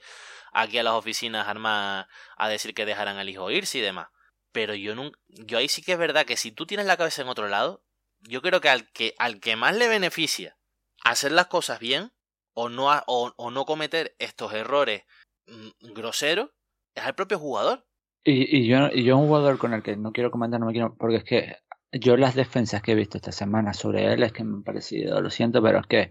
aquí 0.52 0.78
a 0.78 0.82
las 0.82 0.94
oficinas 0.94 1.46
armadas 1.46 2.06
a 2.36 2.48
decir 2.48 2.72
que 2.74 2.86
dejaran 2.86 3.18
al 3.18 3.28
hijo 3.28 3.50
irse 3.50 3.78
y 3.78 3.82
demás. 3.82 4.08
Pero 4.52 4.74
yo 4.74 4.94
nunca, 4.94 5.18
yo 5.28 5.58
ahí 5.58 5.68
sí 5.68 5.82
que 5.82 5.92
es 5.92 5.98
verdad 5.98 6.24
que 6.24 6.36
si 6.36 6.52
tú 6.52 6.64
tienes 6.64 6.86
la 6.86 6.96
cabeza 6.96 7.22
en 7.22 7.28
otro 7.28 7.48
lado, 7.48 7.84
yo 8.20 8.40
creo 8.40 8.60
que 8.60 8.70
al 8.70 8.90
que 8.92 9.14
al 9.18 9.40
que 9.40 9.56
más 9.56 9.74
le 9.76 9.88
beneficia 9.88 10.56
hacer 11.02 11.32
las 11.32 11.48
cosas 11.48 11.80
bien 11.80 12.12
o 12.54 12.68
no, 12.68 12.88
o, 13.06 13.50
no 13.50 13.64
cometer 13.64 14.14
estos 14.18 14.52
errores 14.54 15.02
mm, 15.46 15.92
groseros 15.92 16.50
es 16.94 17.06
el 17.06 17.14
propio 17.14 17.38
jugador. 17.38 17.86
Y, 18.24 18.56
y, 18.56 18.66
yo, 18.66 18.88
y 18.92 19.04
yo 19.04 19.18
un 19.18 19.26
jugador 19.26 19.58
con 19.58 19.74
el 19.74 19.82
que 19.82 19.96
no 19.96 20.12
quiero 20.12 20.30
comentar, 20.30 20.58
no 20.58 20.66
me 20.66 20.72
quiero, 20.72 20.96
porque 20.96 21.16
es 21.16 21.24
que 21.24 21.56
yo 21.92 22.16
las 22.16 22.34
defensas 22.34 22.82
que 22.82 22.92
he 22.92 22.96
visto 22.96 23.18
esta 23.18 23.32
semana 23.32 23.72
sobre 23.74 24.12
él 24.12 24.22
es 24.22 24.32
que 24.32 24.44
me 24.44 24.54
han 24.54 24.62
parecido, 24.62 25.20
lo 25.20 25.30
siento, 25.30 25.62
pero 25.62 25.80
es 25.80 25.86
que, 25.86 26.10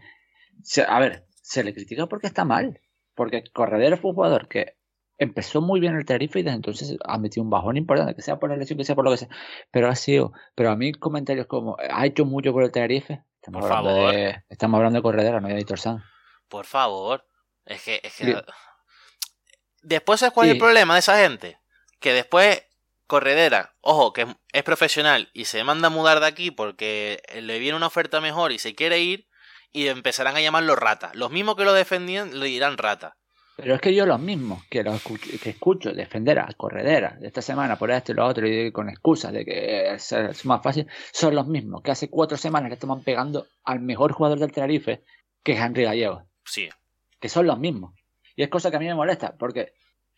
a 0.88 1.00
ver, 1.00 1.26
se 1.42 1.64
le 1.64 1.74
critica 1.74 2.08
porque 2.08 2.28
está 2.28 2.46
mal. 2.46 2.80
Porque 3.16 3.44
Corredero 3.54 3.98
fue 3.98 4.12
un 4.12 4.16
jugador 4.16 4.48
que 4.48 4.78
empezó 5.18 5.62
muy 5.62 5.80
bien 5.80 5.96
el 5.96 6.06
Tenerife 6.06 6.40
y 6.40 6.44
desde 6.44 6.56
entonces 6.56 6.98
ha 7.06 7.18
metido 7.18 7.44
un 7.44 7.50
bajón 7.50 7.78
importante, 7.78 8.16
que 8.16 8.22
sea 8.22 8.40
por 8.40 8.50
la 8.50 8.56
lesión, 8.56 8.78
que 8.78 8.86
sea 8.86 8.96
por 8.96 9.06
lo 9.06 9.12
que 9.12 9.18
sea. 9.18 9.30
Pero 9.72 9.88
ha 9.88 9.96
sido, 9.96 10.34
pero 10.56 10.72
a 10.72 10.76
mí 10.76 10.94
comentarios 10.94 11.48
como, 11.48 11.78
ha 11.78 12.06
hecho 12.06 12.26
mucho 12.26 12.54
por 12.54 12.64
el 12.64 12.72
Tenerife. 12.72 13.24
Estamos, 13.36 13.62
Por 13.62 13.72
hablando, 13.72 14.00
favor. 14.00 14.16
De, 14.16 14.44
estamos 14.50 14.78
hablando 14.78 15.00
de 15.00 15.04
corredera, 15.04 15.42
no 15.42 15.48
de 15.50 15.56
Editor. 15.56 15.80
Por 16.54 16.68
favor. 16.68 17.26
Es 17.66 17.82
que, 17.82 18.00
es 18.04 18.14
que... 18.16 18.40
Después, 19.82 20.20
¿sabes 20.20 20.36
cuál 20.36 20.50
es 20.50 20.54
el 20.54 20.60
problema 20.60 20.94
de 20.94 21.00
esa 21.00 21.18
gente? 21.18 21.58
Que 22.00 22.14
después, 22.14 22.62
Corredera, 23.08 23.74
ojo, 23.82 24.14
que 24.14 24.28
es 24.52 24.64
profesional 24.64 25.32
y 25.34 25.46
se 25.46 25.64
manda 25.64 25.88
a 25.88 25.90
mudar 25.90 26.20
de 26.20 26.28
aquí 26.28 26.52
porque 26.52 27.24
le 27.42 27.58
viene 27.58 27.76
una 27.76 27.88
oferta 27.88 28.22
mejor 28.22 28.52
y 28.52 28.60
se 28.60 28.76
quiere 28.76 29.00
ir 29.00 29.28
y 29.72 29.88
empezarán 29.88 30.36
a 30.36 30.42
llamarlo 30.42 30.76
rata. 30.76 31.10
Los 31.16 31.32
mismos 31.32 31.56
que 31.56 31.66
lo 31.66 31.74
defendían 31.74 32.40
le 32.40 32.46
dirán 32.46 32.78
rata. 32.78 33.18
Pero 33.56 33.74
es 33.74 33.82
que 33.82 33.96
yo 33.96 34.06
los 34.06 34.20
mismos 34.20 34.64
que, 34.70 34.84
los 34.84 34.94
escucho, 34.94 35.32
que 35.42 35.50
escucho 35.50 35.92
defender 35.92 36.38
a 36.38 36.54
corredera 36.56 37.18
de 37.20 37.26
esta 37.26 37.42
semana 37.42 37.80
por 37.80 37.90
esto 37.90 38.12
y 38.12 38.16
lo 38.16 38.28
otro 38.28 38.48
y 38.48 38.72
con 38.72 38.90
excusas 38.90 39.34
de 39.34 39.44
que 39.44 39.92
es, 39.92 40.12
es 40.12 40.46
más 40.46 40.62
fácil, 40.62 40.86
son 41.12 41.34
los 41.34 41.48
mismos 41.48 41.82
que 41.82 41.90
hace 41.90 42.12
cuatro 42.12 42.38
semanas 42.38 42.70
le 42.70 42.76
estaban 42.76 43.02
pegando 43.02 43.48
al 43.64 43.80
mejor 43.80 44.12
jugador 44.12 44.38
del 44.38 44.52
Tenerife, 44.52 45.04
que 45.44 45.54
es 45.54 45.60
Henry 45.60 45.86
Gallego. 45.86 46.28
Sí. 46.46 46.70
Que 47.20 47.30
son 47.30 47.48
los 47.48 47.60
mismos. 47.60 47.94
Y 48.36 48.44
es 48.44 48.50
cosa 48.50 48.70
que 48.72 48.78
a 48.78 48.80
mí 48.80 48.86
me 48.88 48.96
molesta, 48.96 49.36
porque 49.38 49.74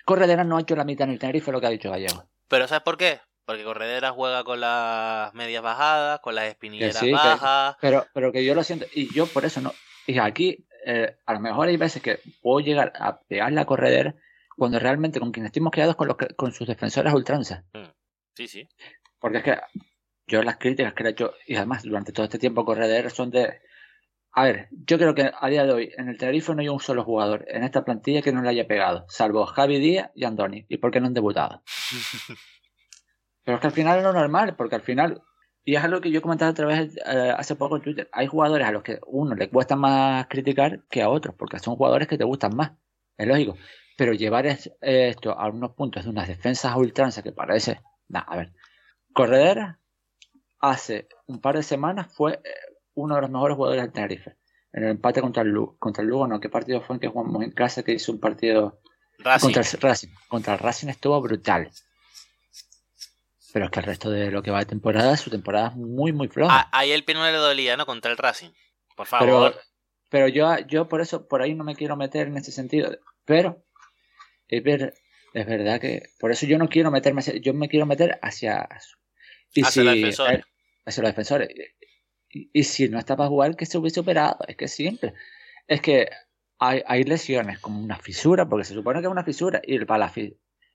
Corredera 0.05 0.43
no 0.43 0.57
ha 0.57 0.61
hecho 0.61 0.76
la 0.76 0.86
mitad 0.86 1.07
en 1.07 1.13
el 1.13 1.19
Tenerife 1.19 1.51
lo 1.51 1.59
que 1.59 1.67
ha 1.67 1.71
dicho 1.71 1.89
Gallego. 1.91 2.26
Pero 2.47 2.67
¿sabes 2.67 2.84
por 2.84 2.97
qué? 2.97 3.19
Porque 3.45 3.63
Corredera 3.63 4.11
juega 4.11 4.43
con 4.43 4.59
las 4.59 5.34
medias 5.34 5.61
bajadas, 5.61 6.19
con 6.19 6.36
las 6.36 6.45
espinilleras 6.45 6.97
sí, 6.97 7.07
que- 7.07 7.11
bajas. 7.11 7.76
Pero, 7.82 8.05
pero 8.13 8.32
que 8.32 8.43
yo 8.43 8.55
lo 8.55 8.63
siento, 8.63 8.86
y 8.93 9.13
yo 9.13 9.28
por 9.28 9.45
eso 9.45 9.61
no. 9.61 9.73
Y 10.07 10.17
aquí, 10.19 10.65
eh, 10.86 11.17
a 11.26 11.34
lo 11.34 11.39
mejor 11.39 11.67
hay 11.67 11.78
veces 11.78 12.01
que 12.01 12.19
puedo 12.41 12.59
llegar 12.59 12.93
a 12.99 13.19
pegarle 13.19 13.59
a 13.61 13.65
Corredera 13.65 14.15
cuando 14.55 14.80
realmente 14.80 15.19
con 15.19 15.32
quien 15.32 15.45
estemos 15.45 15.71
quedados 15.71 15.95
con, 15.95 16.07
los 16.07 16.17
con 16.36 16.53
sus 16.53 16.67
defensores 16.67 17.11
a 17.11 17.15
ultranza. 17.15 17.65
Sí, 18.36 18.47
sí. 18.47 18.67
Porque 19.19 19.39
es 19.39 19.43
que 19.43 19.59
yo 20.28 20.41
las 20.43 20.57
críticas 20.57 20.93
que 20.93 21.03
le 21.03 21.09
he 21.09 21.11
hecho, 21.11 21.34
y 21.45 21.55
además 21.55 21.84
durante 21.84 22.11
todo 22.13 22.23
este 22.23 22.39
tiempo 22.39 22.65
Corredera 22.65 23.09
son 23.09 23.30
de... 23.32 23.61
A 24.38 24.43
ver, 24.43 24.67
yo 24.71 24.97
creo 24.97 25.15
que 25.15 25.31
a 25.33 25.47
día 25.49 25.63
de 25.65 25.71
hoy 25.71 25.91
en 25.97 26.09
el 26.09 26.17
Tenerife 26.17 26.53
no 26.53 26.61
hay 26.61 26.67
un 26.67 26.79
solo 26.81 27.03
jugador 27.05 27.45
en 27.47 27.63
esta 27.63 27.86
plantilla 27.86 28.21
que 28.21 28.33
no 28.33 28.41
le 28.41 28.49
haya 28.49 28.67
pegado, 28.67 29.05
salvo 29.07 29.45
Javi 29.45 29.79
Díaz 29.79 30.11
y 30.13 30.25
Andoni. 30.25 30.65
¿Y 30.67 30.77
por 30.77 30.91
qué 30.91 30.99
no 30.99 31.07
han 31.07 31.13
debutado? 31.13 31.63
Pero 33.43 33.55
es 33.55 33.61
que 33.61 33.67
al 33.67 33.73
final 33.73 33.97
es 33.99 34.03
lo 34.03 34.11
normal, 34.13 34.55
porque 34.55 34.75
al 34.75 34.81
final, 34.81 35.21
y 35.63 35.75
es 35.75 35.83
algo 35.83 36.01
que 36.01 36.11
yo 36.11 36.19
he 36.19 36.21
comentado 36.21 36.51
otra 36.51 36.65
vez 36.65 36.97
eh, 36.97 37.33
hace 37.38 37.55
poco 37.55 37.77
en 37.77 37.83
Twitter, 37.83 38.09
hay 38.11 38.27
jugadores 38.27 38.67
a 38.67 38.71
los 38.71 38.83
que 38.83 38.99
uno 39.07 39.36
le 39.36 39.49
cuesta 39.49 39.75
más 39.75 40.27
criticar 40.27 40.83
que 40.89 41.01
a 41.01 41.09
otros, 41.09 41.36
porque 41.38 41.59
son 41.59 41.75
jugadores 41.75 42.07
que 42.07 42.17
te 42.17 42.23
gustan 42.23 42.55
más, 42.55 42.71
es 43.17 43.27
lógico. 43.27 43.55
Pero 43.97 44.13
llevar 44.13 44.45
es- 44.47 44.71
esto 44.81 45.31
a 45.31 45.47
unos 45.49 45.71
puntos 45.75 46.03
de 46.03 46.09
unas 46.09 46.27
defensas 46.27 46.71
a 46.73 46.77
ultranza 46.77 47.23
que 47.23 47.31
parece... 47.31 47.81
Nah, 48.09 48.23
a 48.27 48.36
ver, 48.38 48.53
Corredera 49.13 49.79
hace 50.59 51.07
un 51.27 51.39
par 51.39 51.55
de 51.55 51.63
semanas 51.63 52.13
fue 52.13 52.33
eh, 52.43 52.49
uno 52.96 53.16
de 53.16 53.22
los 53.22 53.30
mejores 53.30 53.56
jugadores 53.56 53.84
del 53.84 53.91
Tenerife. 53.93 54.36
En 54.74 54.84
el 54.84 54.89
empate 54.91 55.22
contra 55.22 55.43
el 55.43 55.50
Lugo, 55.50 55.78
contra 55.78 56.02
el 56.04 56.10
Lugo 56.10 56.28
no, 56.28 56.39
¿qué 56.39 56.50
partido 56.50 56.82
fue 56.82 56.96
en 56.96 57.00
que 57.00 57.08
jugamos 57.08 57.43
en 57.43 57.52
casa 57.52 57.84
que 57.84 57.93
hizo 57.93 58.12
un 58.12 58.20
partido 58.20 58.82
Racing. 59.20 59.46
contra 59.54 59.62
el 59.62 59.80
Racing? 59.82 60.10
Contra 60.28 60.54
el 60.54 60.60
Racing 60.60 60.88
estuvo 60.89 61.22
brutal. 61.22 61.70
Pero 63.54 63.66
es 63.66 63.72
que 63.72 63.80
el 63.80 63.86
resto 63.86 64.10
de 64.10 64.32
lo 64.32 64.43
que 64.43 64.52
va 64.52 64.60
de 64.60 64.66
temporada, 64.66 65.16
su 65.16 65.30
temporada 65.30 65.70
es 65.70 65.76
muy, 65.78 66.12
muy 66.12 66.28
floja. 66.28 66.54
Ah, 66.62 66.70
ahí 66.74 66.91
el 66.91 67.06
pie 67.06 67.16
no 67.16 67.24
le 67.24 67.32
dolía, 67.32 67.78
¿no? 67.78 67.86
Contra 67.86 68.12
el 68.12 68.18
Racing. 68.18 68.50
Por 68.98 69.08
favor. 69.08 69.56
pero 70.10 70.28
yo, 70.28 70.58
yo 70.68 70.88
por 70.89 71.00
eso, 71.02 71.28
por 71.28 71.41
ahí 71.41 71.54
no 71.56 71.64
me 71.64 71.76
quiero 71.76 71.96
meter 71.96 72.28
en 72.28 72.38
ese 72.38 72.52
sentido. 72.52 72.98
Pero 73.24 73.64
es, 74.50 74.62
ver- 74.62 74.93
es 75.34 75.46
verdad 75.46 75.80
que 75.80 76.10
por 76.20 76.32
eso 76.32 76.46
yo 76.46 76.58
no 76.58 76.68
quiero 76.68 76.91
meterme, 76.91 77.22
yo 77.41 77.54
me 77.54 77.70
quiero 77.70 77.86
meter 77.86 78.20
hacia... 78.22 78.68
Y 79.54 79.64
Hacia 79.64 79.84
los 79.86 79.93
defensores. 79.96 80.43
hacia 80.86 81.02
los 81.04 81.12
defensores. 81.12 81.50
Y, 82.36 82.49
y 82.53 82.63
si 82.63 82.89
no 82.89 82.99
está 82.99 83.15
para 83.15 83.29
jugar, 83.29 83.55
que 83.55 83.65
se 83.65 83.77
hubiese 83.77 84.01
operado. 84.01 84.38
Es 84.47 84.57
que 84.57 84.67
siempre. 84.67 85.13
Es 85.67 85.79
que 85.81 86.09
hay, 86.59 86.81
hay 86.86 87.03
lesiones 87.03 87.59
como 87.59 87.81
una 87.81 87.97
fisura, 87.97 88.47
porque 88.47 88.65
se 88.65 88.73
supone 88.73 88.99
que 88.99 89.07
es 89.07 89.11
una 89.11 89.23
fisura. 89.23 89.61
Y 89.63 89.79
para, 89.86 89.99
la 89.99 90.11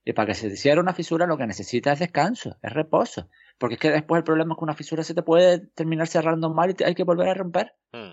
y 0.04 0.12
para 0.14 0.26
que 0.28 0.34
se 0.34 0.46
hiciera 0.46 0.80
una 0.80 0.94
fisura, 0.94 1.26
lo 1.26 1.36
que 1.36 1.46
necesita 1.46 1.92
es 1.92 1.98
descanso, 1.98 2.56
es 2.62 2.72
reposo. 2.72 3.28
Porque 3.58 3.74
es 3.74 3.80
que 3.80 3.90
después 3.90 4.20
el 4.20 4.24
problema 4.24 4.54
es 4.54 4.58
que 4.58 4.64
una 4.64 4.74
fisura 4.74 5.04
se 5.04 5.14
te 5.14 5.22
puede 5.22 5.58
terminar 5.74 6.06
cerrando 6.08 6.48
mal 6.52 6.70
y 6.70 6.74
te- 6.74 6.86
hay 6.86 6.94
que 6.94 7.04
volver 7.04 7.28
a 7.28 7.34
romper. 7.34 7.74
Mm. 7.92 8.12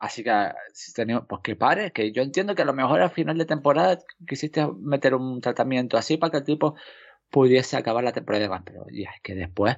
Así 0.00 0.22
que, 0.22 0.32
si 0.72 0.92
tenemos, 0.92 1.24
pues 1.28 1.40
que 1.42 1.56
pare, 1.56 1.92
que 1.92 2.12
yo 2.12 2.22
entiendo 2.22 2.54
que 2.54 2.62
a 2.62 2.64
lo 2.64 2.72
mejor 2.72 3.00
al 3.00 3.10
final 3.10 3.36
de 3.38 3.46
temporada 3.46 3.98
quisiste 4.28 4.64
meter 4.80 5.14
un 5.14 5.40
tratamiento 5.40 5.96
así 5.96 6.16
para 6.16 6.30
que 6.30 6.36
el 6.38 6.44
tipo 6.44 6.76
pudiese 7.30 7.76
acabar 7.76 8.04
la 8.04 8.12
temporada 8.12 8.42
de 8.42 8.48
más, 8.48 8.62
pero 8.64 8.86
ya 8.90 9.10
es 9.10 9.20
que 9.22 9.34
después, 9.34 9.76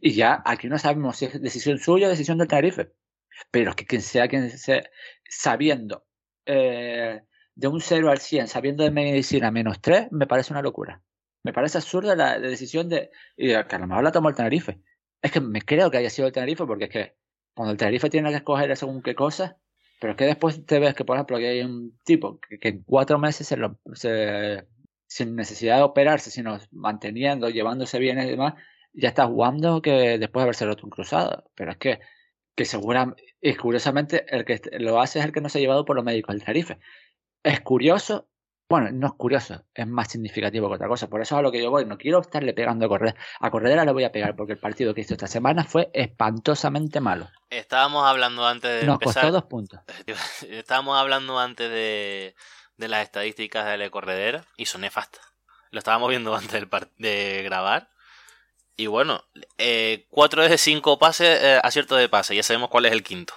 y 0.00 0.12
ya 0.12 0.42
aquí 0.44 0.68
no 0.68 0.78
sabemos 0.78 1.16
si 1.16 1.26
es 1.26 1.40
decisión 1.40 1.78
suya 1.78 2.06
o 2.06 2.10
decisión 2.10 2.38
del 2.38 2.48
Tenerife, 2.48 2.92
pero 3.50 3.70
es 3.70 3.76
que 3.76 3.86
quien 3.86 4.02
sea 4.02 4.28
quien 4.28 4.50
sea, 4.50 4.82
sabiendo 5.28 6.06
eh, 6.46 7.22
de 7.54 7.68
un 7.68 7.80
0 7.80 8.10
al 8.10 8.18
100, 8.18 8.48
sabiendo 8.48 8.84
de 8.84 8.90
medicina 8.90 9.50
menos 9.50 9.80
3, 9.80 10.08
me 10.12 10.26
parece 10.26 10.52
una 10.52 10.62
locura. 10.62 11.02
Me 11.42 11.52
parece 11.52 11.78
absurda 11.78 12.14
la, 12.16 12.38
decisión 12.38 12.88
de, 12.88 13.10
y 13.36 13.52
a 13.52 13.66
lo 13.70 13.86
mejor 13.86 14.04
la 14.04 14.12
tomó 14.12 14.28
el 14.28 14.34
Tenerife. 14.34 14.80
Es 15.22 15.32
que 15.32 15.40
me 15.40 15.62
creo 15.62 15.90
que 15.90 15.98
haya 15.98 16.10
sido 16.10 16.26
el 16.28 16.32
Tenerife 16.32 16.66
porque 16.66 16.84
es 16.84 16.90
que 16.90 17.16
cuando 17.54 17.72
el 17.72 17.78
Tenerife 17.78 18.10
tiene 18.10 18.30
que 18.30 18.36
escoger 18.36 18.76
según 18.76 19.02
qué 19.02 19.14
cosas, 19.14 19.56
pero 20.00 20.12
es 20.12 20.16
que 20.16 20.26
después 20.26 20.64
te 20.64 20.78
ves 20.78 20.94
que, 20.94 21.04
por 21.04 21.16
ejemplo, 21.16 21.38
que 21.38 21.48
hay 21.48 21.60
un 21.62 21.98
tipo 22.04 22.38
que, 22.40 22.68
en 22.68 22.82
cuatro 22.84 23.18
meses 23.18 23.48
se 23.48 23.56
lo, 23.56 23.80
sin 25.08 25.34
necesidad 25.34 25.78
de 25.78 25.82
operarse, 25.82 26.30
sino 26.30 26.58
manteniendo, 26.70 27.48
llevándose 27.48 27.98
bien 27.98 28.20
y 28.20 28.26
demás, 28.26 28.54
ya 28.92 29.08
está 29.08 29.26
jugando 29.26 29.82
que 29.82 30.18
después 30.18 30.42
de 30.42 30.44
haberse 30.44 30.66
roto 30.66 30.84
un 30.84 30.90
cruzado. 30.90 31.50
Pero 31.54 31.72
es 31.72 31.78
que, 31.78 32.00
que 32.54 32.64
seguramente, 32.64 33.24
y 33.40 33.54
curiosamente, 33.54 34.26
el 34.28 34.44
que 34.44 34.60
lo 34.78 35.00
hace 35.00 35.18
es 35.18 35.24
el 35.24 35.32
que 35.32 35.40
no 35.40 35.48
se 35.48 35.58
ha 35.58 35.60
llevado 35.60 35.84
por 35.84 35.96
los 35.96 36.04
médicos 36.04 36.34
del 36.34 36.44
Tenerife. 36.44 36.78
Es 37.42 37.60
curioso, 37.62 38.28
bueno, 38.68 38.90
no 38.92 39.06
es 39.06 39.12
curioso, 39.14 39.64
es 39.72 39.86
más 39.86 40.08
significativo 40.10 40.68
que 40.68 40.74
otra 40.74 40.88
cosa. 40.88 41.08
Por 41.08 41.22
eso 41.22 41.36
es 41.36 41.38
a 41.38 41.42
lo 41.42 41.50
que 41.50 41.62
yo 41.62 41.70
voy. 41.70 41.86
No 41.86 41.96
quiero 41.96 42.20
estarle 42.20 42.52
pegando 42.52 42.84
a 42.84 42.88
correr. 42.90 43.14
A 43.40 43.50
Corredera 43.50 43.86
le 43.86 43.92
voy 43.92 44.04
a 44.04 44.12
pegar 44.12 44.36
porque 44.36 44.52
el 44.52 44.58
partido 44.58 44.92
que 44.92 45.00
hizo 45.00 45.14
esta 45.14 45.26
semana 45.26 45.64
fue 45.64 45.90
espantosamente 45.94 47.00
malo. 47.00 47.30
Estábamos 47.48 48.04
hablando 48.04 48.46
antes 48.46 48.80
de 48.80 48.86
Nos 48.86 48.96
empezar. 48.96 49.22
costó 49.22 49.32
dos 49.32 49.44
puntos. 49.44 49.80
Estábamos 50.50 50.98
hablando 50.98 51.38
antes 51.38 51.70
de, 51.70 52.34
de 52.78 52.88
las 52.88 53.02
estadísticas 53.02 53.66
de 53.66 53.76
la 53.76 53.90
corredera 53.90 54.44
y 54.56 54.66
son 54.66 54.80
nefastas. 54.80 55.22
Lo 55.70 55.78
estábamos 55.78 56.08
viendo 56.08 56.34
antes 56.36 56.66
de 56.96 57.42
grabar. 57.44 57.90
Y 58.76 58.86
bueno, 58.86 59.24
4 60.10 60.48
de 60.48 60.56
5 60.56 60.98
pases, 61.00 61.42
eh, 61.42 61.60
acierto 61.62 61.96
de 61.96 62.08
pase, 62.08 62.36
ya 62.36 62.44
sabemos 62.44 62.70
cuál 62.70 62.86
es 62.86 62.92
el 62.92 63.02
quinto. 63.02 63.34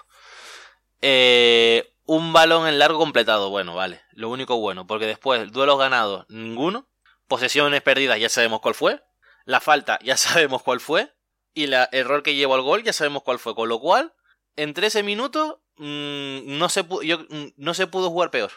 Eh, 1.02 1.96
un 2.06 2.32
balón 2.32 2.68
en 2.68 2.78
largo 2.78 3.00
completado, 3.00 3.50
bueno, 3.50 3.74
vale. 3.74 4.02
Lo 4.12 4.30
único 4.30 4.58
bueno, 4.58 4.86
porque 4.86 5.08
después, 5.08 5.52
duelos 5.52 5.80
ganados, 5.80 6.26
ninguno. 6.30 6.88
Posesiones 7.28 7.82
perdidas, 7.82 8.20
ya 8.20 8.30
sabemos 8.30 8.62
cuál 8.62 8.76
fue. 8.76 9.04
La 9.46 9.60
falta, 9.60 9.98
ya 10.04 10.16
sabemos 10.18 10.62
cuál 10.62 10.80
fue. 10.80 11.12
Y 11.56 11.64
el 11.64 11.74
error 11.92 12.22
que 12.22 12.36
llevó 12.36 12.54
al 12.54 12.62
gol, 12.62 12.84
ya 12.84 12.94
sabemos 12.94 13.24
cuál 13.24 13.40
fue. 13.40 13.56
Con 13.56 13.68
lo 13.68 13.80
cual, 13.80 14.14
en 14.56 14.76
13 14.76 15.02
minutos, 15.02 15.56
mm, 15.78 16.58
no, 16.58 16.70
se 16.70 16.86
yo, 17.04 17.20
mm, 17.30 17.54
no 17.58 17.74
se 17.74 17.88
pudo 17.88 18.12
jugar 18.12 18.30
peor. 18.30 18.52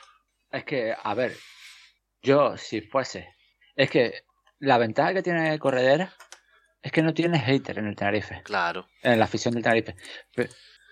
Es 0.54 0.64
que, 0.64 0.94
a 1.02 1.14
ver, 1.14 1.36
yo 2.22 2.56
si 2.56 2.80
fuese, 2.80 3.28
es 3.74 3.90
que 3.90 4.22
la 4.60 4.78
ventaja 4.78 5.12
que 5.12 5.22
tiene 5.22 5.58
Corredera 5.58 6.12
es 6.80 6.92
que 6.92 7.02
no 7.02 7.12
tiene 7.12 7.40
hater 7.40 7.78
en 7.78 7.86
el 7.88 7.96
Tenerife, 7.96 8.40
Claro. 8.44 8.86
en 9.02 9.18
la 9.18 9.24
afición 9.24 9.54
del 9.54 9.64
Tenerife. 9.64 9.96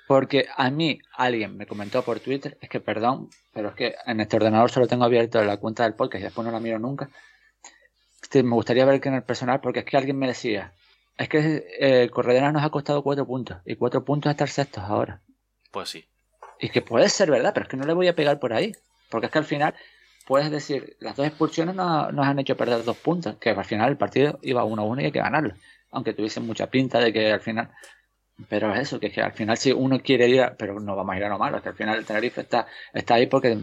Porque 0.09 0.49
a 0.57 0.69
mí 0.71 0.99
alguien 1.13 1.57
me 1.57 1.67
comentó 1.67 2.03
por 2.03 2.19
Twitter, 2.19 2.59
es 2.61 2.69
que 2.69 2.81
perdón, 2.81 3.31
pero 3.53 3.69
es 3.69 3.75
que 3.77 3.95
en 4.05 4.21
este 4.21 4.37
ordenador 4.37 4.71
solo 4.71 4.89
tengo 4.89 5.05
abierto 5.05 5.43
la 5.45 5.59
cuenta 5.59 5.85
del 5.85 5.95
podcast 5.95 6.23
y 6.23 6.25
después 6.25 6.45
no 6.45 6.51
la 6.53 6.59
miro 6.59 6.81
nunca. 6.81 7.09
Este, 8.21 8.43
me 8.43 8.55
gustaría 8.55 8.85
ver 8.85 9.01
que 9.01 9.11
en 9.11 9.15
el 9.15 9.23
personal, 9.23 9.61
porque 9.61 9.81
es 9.81 9.85
que 9.85 9.97
alguien 9.97 10.19
me 10.19 10.27
decía, 10.27 10.73
es 11.17 11.29
que 11.29 11.65
eh, 11.79 12.11
Corredera 12.11 12.51
nos 12.51 12.65
ha 12.65 12.71
costado 12.71 13.05
cuatro 13.05 13.27
puntos 13.27 13.59
y 13.65 13.77
cuatro 13.77 14.05
puntos 14.05 14.31
estar 14.31 14.49
sextos 14.49 14.83
ahora. 14.83 15.23
Pues 15.71 15.91
sí. 15.91 16.09
Y 16.59 16.69
que 16.71 16.83
puede 16.83 17.09
ser 17.09 17.31
verdad, 17.31 17.53
pero 17.55 17.65
es 17.65 17.71
que 17.71 17.77
no 17.77 17.85
le 17.85 17.93
voy 17.93 18.09
a 18.09 18.17
pegar 18.17 18.41
por 18.41 18.53
ahí. 18.53 18.73
Porque 19.13 19.27
es 19.27 19.33
que 19.33 19.39
al 19.39 19.45
final, 19.45 19.75
puedes 20.27 20.51
decir, 20.51 20.97
las 20.99 21.15
dos 21.15 21.27
expulsiones 21.27 21.77
nos, 21.77 22.13
nos 22.13 22.27
han 22.27 22.39
hecho 22.41 22.57
perder 22.57 22.83
dos 22.83 22.97
puntos. 22.97 23.37
Que 23.37 23.51
al 23.51 23.65
final 23.65 23.91
el 23.91 23.97
partido 23.97 24.41
iba 24.43 24.65
1-1 24.65 25.03
y 25.03 25.05
hay 25.05 25.13
que 25.13 25.21
ganarlo. 25.21 25.55
Aunque 25.93 26.15
tuviese 26.15 26.41
mucha 26.41 26.67
pinta 26.69 26.99
de 26.99 27.13
que 27.13 27.31
al 27.31 27.41
final. 27.41 27.71
Pero 28.49 28.75
es 28.75 28.81
eso, 28.81 28.99
que 28.99 29.09
es 29.09 29.13
que 29.13 29.21
al 29.21 29.33
final 29.35 29.57
si 29.59 29.71
uno 29.73 30.01
quiere 30.01 30.27
ir, 30.29 30.41
a- 30.43 30.57
pero 30.57 30.81
no 30.81 30.97
vamos 30.97 31.15
a 31.15 31.19
ir 31.19 31.25
a 31.25 31.29
lo 31.29 31.39
malo, 31.39 31.59
es 31.59 31.63
que 31.63 31.69
al 31.69 31.75
final 31.77 31.99
el 31.99 32.05
Tenerife 32.07 32.41
está, 32.41 32.67
está 32.93 33.15
ahí 33.15 33.27
porque 33.27 33.59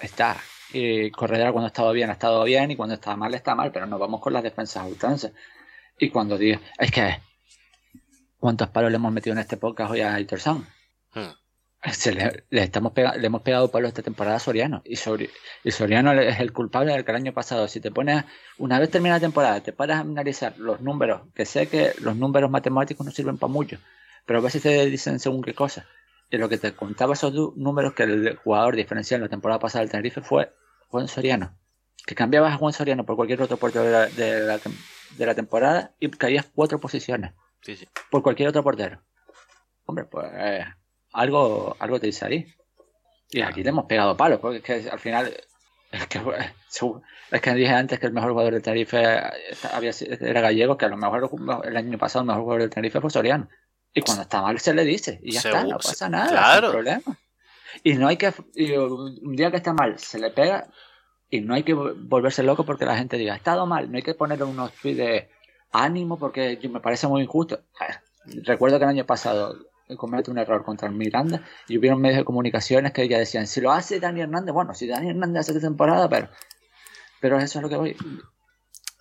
está. 0.00 0.36
Y 0.72 1.10
Corredera 1.10 1.52
cuando 1.52 1.66
ha 1.66 1.68
estado 1.68 1.92
bien 1.92 2.08
ha 2.10 2.14
estado 2.14 2.42
bien 2.44 2.70
y 2.70 2.76
cuando 2.76 2.94
está 2.94 3.14
mal 3.14 3.34
está 3.34 3.54
mal, 3.54 3.70
pero 3.70 3.86
no 3.86 3.98
vamos 3.98 4.20
con 4.20 4.32
las 4.32 4.42
defensas 4.42 4.84
a. 4.84 5.30
Y 5.98 6.08
cuando 6.10 6.38
digo, 6.38 6.58
es 6.78 6.90
que 6.90 7.18
¿cuántos 8.38 8.68
palos 8.68 8.90
le 8.90 8.96
hemos 8.96 9.12
metido 9.12 9.34
en 9.34 9.40
este 9.40 9.58
podcast 9.58 9.92
hoy 9.92 10.00
a 10.00 10.14
Aitor 10.14 10.40
Sound? 10.40 10.66
Hmm. 11.14 11.39
Se 11.92 12.12
le, 12.12 12.44
le 12.50 12.62
estamos 12.62 12.92
pega- 12.92 13.16
le 13.16 13.26
hemos 13.26 13.40
pegado 13.42 13.70
palo 13.70 13.88
esta 13.88 14.02
temporada 14.02 14.36
a 14.36 14.40
Soriano. 14.40 14.82
Y, 14.84 14.96
Sori- 14.96 15.30
y 15.64 15.70
Soriano 15.70 16.12
es 16.12 16.38
el 16.40 16.52
culpable 16.52 16.92
del 16.92 17.04
que 17.06 17.10
el 17.10 17.16
año 17.16 17.32
pasado. 17.32 17.68
Si 17.68 17.80
te 17.80 17.90
pones, 17.90 18.24
una 18.58 18.78
vez 18.78 18.90
termina 18.90 19.14
la 19.14 19.20
temporada, 19.20 19.62
te 19.62 19.72
paras 19.72 19.96
a 19.98 20.00
analizar 20.00 20.58
los 20.58 20.80
números, 20.82 21.22
que 21.34 21.46
sé 21.46 21.68
que 21.68 21.92
los 22.00 22.16
números 22.16 22.50
matemáticos 22.50 23.06
no 23.06 23.12
sirven 23.12 23.38
para 23.38 23.50
mucho, 23.52 23.78
pero 24.26 24.40
a 24.40 24.42
veces 24.42 24.60
te 24.62 24.84
dicen 24.86 25.18
según 25.20 25.42
qué 25.42 25.54
cosa. 25.54 25.86
Y 26.30 26.36
lo 26.36 26.48
que 26.50 26.58
te 26.58 26.72
contaba 26.74 27.14
esos 27.14 27.32
números 27.56 27.94
que 27.94 28.02
el 28.02 28.36
jugador 28.36 28.76
diferencial 28.76 29.22
la 29.22 29.28
temporada 29.28 29.58
pasada 29.58 29.80
del 29.82 29.90
Tenerife 29.90 30.20
fue 30.20 30.52
Juan 30.88 31.08
Soriano. 31.08 31.56
Que 32.06 32.14
cambiabas 32.14 32.52
a 32.52 32.56
Juan 32.58 32.72
Soriano 32.74 33.04
por 33.06 33.16
cualquier 33.16 33.40
otro 33.42 33.56
portero 33.56 33.84
de 33.84 33.90
la, 33.92 34.06
de 34.06 34.40
la 34.40 34.58
tem- 34.58 34.76
de 35.16 35.26
la 35.26 35.34
temporada 35.34 35.92
y 35.98 36.08
caías 36.10 36.46
cuatro 36.54 36.78
posiciones 36.78 37.32
Sí, 37.62 37.74
sí. 37.74 37.88
por 38.10 38.22
cualquier 38.22 38.48
otro 38.50 38.62
portero. 38.62 39.02
Hombre, 39.86 40.04
pues 40.04 40.26
eh, 40.34 40.64
algo, 41.12 41.76
algo 41.78 42.00
te 42.00 42.06
dice 42.06 42.24
ahí. 42.26 42.46
Y 43.30 43.42
aquí 43.42 43.62
le 43.62 43.70
hemos 43.70 43.86
pegado 43.86 44.16
palos, 44.16 44.40
porque 44.40 44.58
es 44.58 44.62
que 44.84 44.90
al 44.90 44.98
final 44.98 45.32
es 45.92 46.06
que, 46.06 46.20
es 47.30 47.40
que 47.40 47.54
dije 47.54 47.72
antes 47.72 47.98
que 48.00 48.06
el 48.06 48.12
mejor 48.12 48.30
jugador 48.32 48.54
del 48.54 48.62
Tenerife 48.62 49.04
había, 49.72 49.92
era 50.20 50.40
gallego, 50.40 50.76
que 50.76 50.86
a 50.86 50.88
lo 50.88 50.96
mejor 50.96 51.30
el 51.64 51.76
año 51.76 51.98
pasado 51.98 52.22
el 52.22 52.26
mejor 52.28 52.42
jugador 52.42 52.60
del 52.62 52.70
Tenerife 52.70 53.00
fue 53.00 53.10
Soriano. 53.10 53.48
Y 53.92 54.02
cuando 54.02 54.22
está 54.22 54.40
mal 54.40 54.58
se 54.60 54.72
le 54.72 54.84
dice, 54.84 55.18
y 55.22 55.32
ya 55.32 55.40
está, 55.40 55.64
no 55.64 55.76
pasa 55.78 56.08
nada, 56.08 56.28
claro. 56.30 56.68
sin 56.68 56.72
problema. 56.72 57.18
Y 57.82 57.94
no 57.94 58.08
hay 58.08 58.16
que, 58.16 58.32
un 58.78 59.34
día 59.36 59.50
que 59.50 59.56
está 59.56 59.72
mal 59.72 59.98
se 59.98 60.18
le 60.18 60.30
pega 60.30 60.68
y 61.28 61.40
no 61.40 61.54
hay 61.54 61.62
que 61.62 61.72
volverse 61.74 62.42
loco 62.42 62.64
porque 62.64 62.84
la 62.84 62.96
gente 62.96 63.16
diga, 63.16 63.34
ha 63.34 63.36
estado 63.36 63.66
mal, 63.66 63.90
no 63.90 63.96
hay 63.96 64.02
que 64.02 64.14
ponerle 64.14 64.44
unos 64.44 64.72
tweets 64.74 64.98
de 64.98 65.30
ánimo 65.72 66.18
porque 66.18 66.56
yo- 66.58 66.70
me 66.70 66.80
parece 66.80 67.06
muy 67.06 67.22
injusto. 67.22 67.60
Recuerdo 68.44 68.78
que 68.78 68.84
el 68.84 68.90
año 68.90 69.06
pasado 69.06 69.56
comete 69.96 70.30
un 70.30 70.38
error 70.38 70.64
contra 70.64 70.88
el 70.88 70.94
Miranda 70.94 71.42
y 71.68 71.78
hubieron 71.78 72.00
medios 72.00 72.18
de 72.18 72.24
comunicaciones 72.24 72.92
que 72.92 73.08
ya 73.08 73.18
decían, 73.18 73.46
si 73.46 73.60
lo 73.60 73.72
hace 73.72 74.00
Dani 74.00 74.20
Hernández, 74.20 74.52
bueno, 74.54 74.74
si 74.74 74.86
Dani 74.86 75.10
Hernández 75.10 75.40
hace 75.40 75.52
esta 75.52 75.66
temporada, 75.66 76.08
pero, 76.08 76.28
pero 77.20 77.38
eso 77.38 77.58
es 77.58 77.62
lo 77.62 77.68
que 77.68 77.76
voy. 77.76 77.96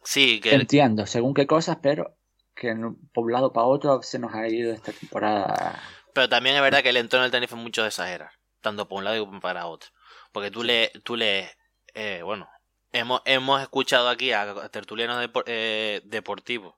Sí, 0.04 0.40
que 0.40 0.54
Entiendo, 0.54 1.06
según 1.06 1.34
qué 1.34 1.46
cosas, 1.48 1.78
pero 1.82 2.16
que 2.56 2.70
en 2.70 2.84
un- 2.86 3.10
por 3.14 3.26
un 3.26 3.32
lado 3.32 3.54
para 3.54 3.68
otro 3.68 4.02
se 4.02 4.20
nos 4.20 4.34
ha 4.34 4.48
ido 4.48 4.74
esta 4.74 4.92
temporada. 4.92 5.80
Pero 6.14 6.28
también 6.30 6.56
es 6.56 6.62
verdad 6.62 6.82
que 6.84 6.90
el 6.90 6.98
entorno 6.98 7.24
del 7.24 7.32
Tenerife 7.32 7.56
es 7.56 7.62
mucho 7.62 7.82
de 7.84 7.90
exagerar, 7.90 8.32
tanto 8.62 8.88
por 8.88 8.98
un 9.00 9.04
lado 9.06 9.16
y 9.18 9.40
para 9.40 9.68
otro. 9.68 9.90
Porque 10.32 10.52
tú 10.52 10.64
le, 10.64 10.92
tú 11.04 11.16
le, 11.16 11.50
eh, 11.94 12.22
bueno, 12.24 12.50
hemos, 12.92 13.22
hemos 13.26 13.62
escuchado 13.62 14.10
aquí 14.10 14.32
a 14.32 14.70
tertulianos 14.70 15.24
depor- 15.24 15.44
eh, 15.46 16.02
deportivos 16.06 16.76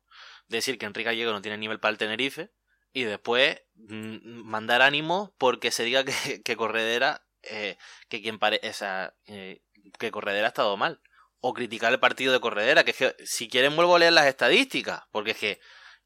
decir 0.48 0.78
que 0.78 0.86
Enrique 0.86 1.06
Gallego 1.06 1.32
no 1.32 1.42
tiene 1.42 1.58
nivel 1.58 1.80
para 1.80 1.92
el 1.94 1.98
Tenerife 1.98 2.52
y 2.94 3.04
después 3.04 3.62
mm, 3.76 4.44
mandar 4.44 4.82
ánimo 4.82 5.34
porque 5.38 5.72
se 5.72 5.84
diga 5.84 6.04
que, 6.04 6.14
que 6.44 6.56
Corredera, 6.56 7.26
eh, 7.44 7.78
que 8.10 8.22
quien 8.22 8.40
pare, 8.40 8.60
esa, 8.64 9.16
eh, 9.26 9.62
que 10.00 10.12
Corredera 10.12 10.48
ha 10.48 10.50
estado 10.50 10.78
mal. 10.78 11.02
O 11.44 11.54
criticar 11.54 11.92
el 11.92 12.00
partido 12.00 12.32
de 12.34 12.40
Corredera, 12.40 12.84
que 12.84 12.92
es 12.92 12.98
que 12.98 13.16
si 13.26 13.50
quieren 13.50 13.76
vuelvo 13.76 13.96
a 13.96 14.00
leer 14.00 14.14
las 14.14 14.28
estadísticas, 14.28 15.02
porque 15.12 15.32
es 15.32 15.38
que 15.38 15.60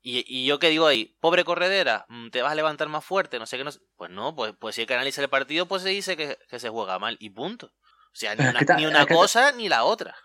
y, 0.07 0.23
y 0.27 0.45
yo 0.45 0.59
que 0.59 0.69
digo 0.69 0.85
ahí, 0.85 1.17
pobre 1.19 1.43
corredera, 1.43 2.05
mm, 2.09 2.29
te 2.29 2.43
vas 2.43 2.51
a 2.51 2.55
levantar 2.55 2.87
más 2.89 3.03
fuerte, 3.03 3.39
no 3.39 3.47
sé 3.47 3.57
qué, 3.57 3.63
no. 3.63 3.71
Pues 3.95 4.11
no, 4.11 4.35
pues, 4.35 4.53
pues 4.59 4.75
si 4.75 4.81
hay 4.81 4.87
que 4.87 4.93
analizar 4.93 5.23
el 5.23 5.31
partido, 5.31 5.67
pues 5.67 5.81
se 5.81 5.89
dice 5.89 6.15
que, 6.15 6.37
que 6.47 6.59
se 6.59 6.69
juega 6.69 6.99
mal 6.99 7.17
y 7.19 7.31
punto. 7.31 7.73
O 8.13 8.15
sea, 8.17 8.35
ni 8.35 8.43
Es 8.43 8.51
una, 8.51 8.59
que 8.59 8.73
ni 8.75 8.85
una 8.85 9.07
cosa 9.07 9.51
ni 9.53 9.67
la 9.67 9.83
otra. 9.83 10.15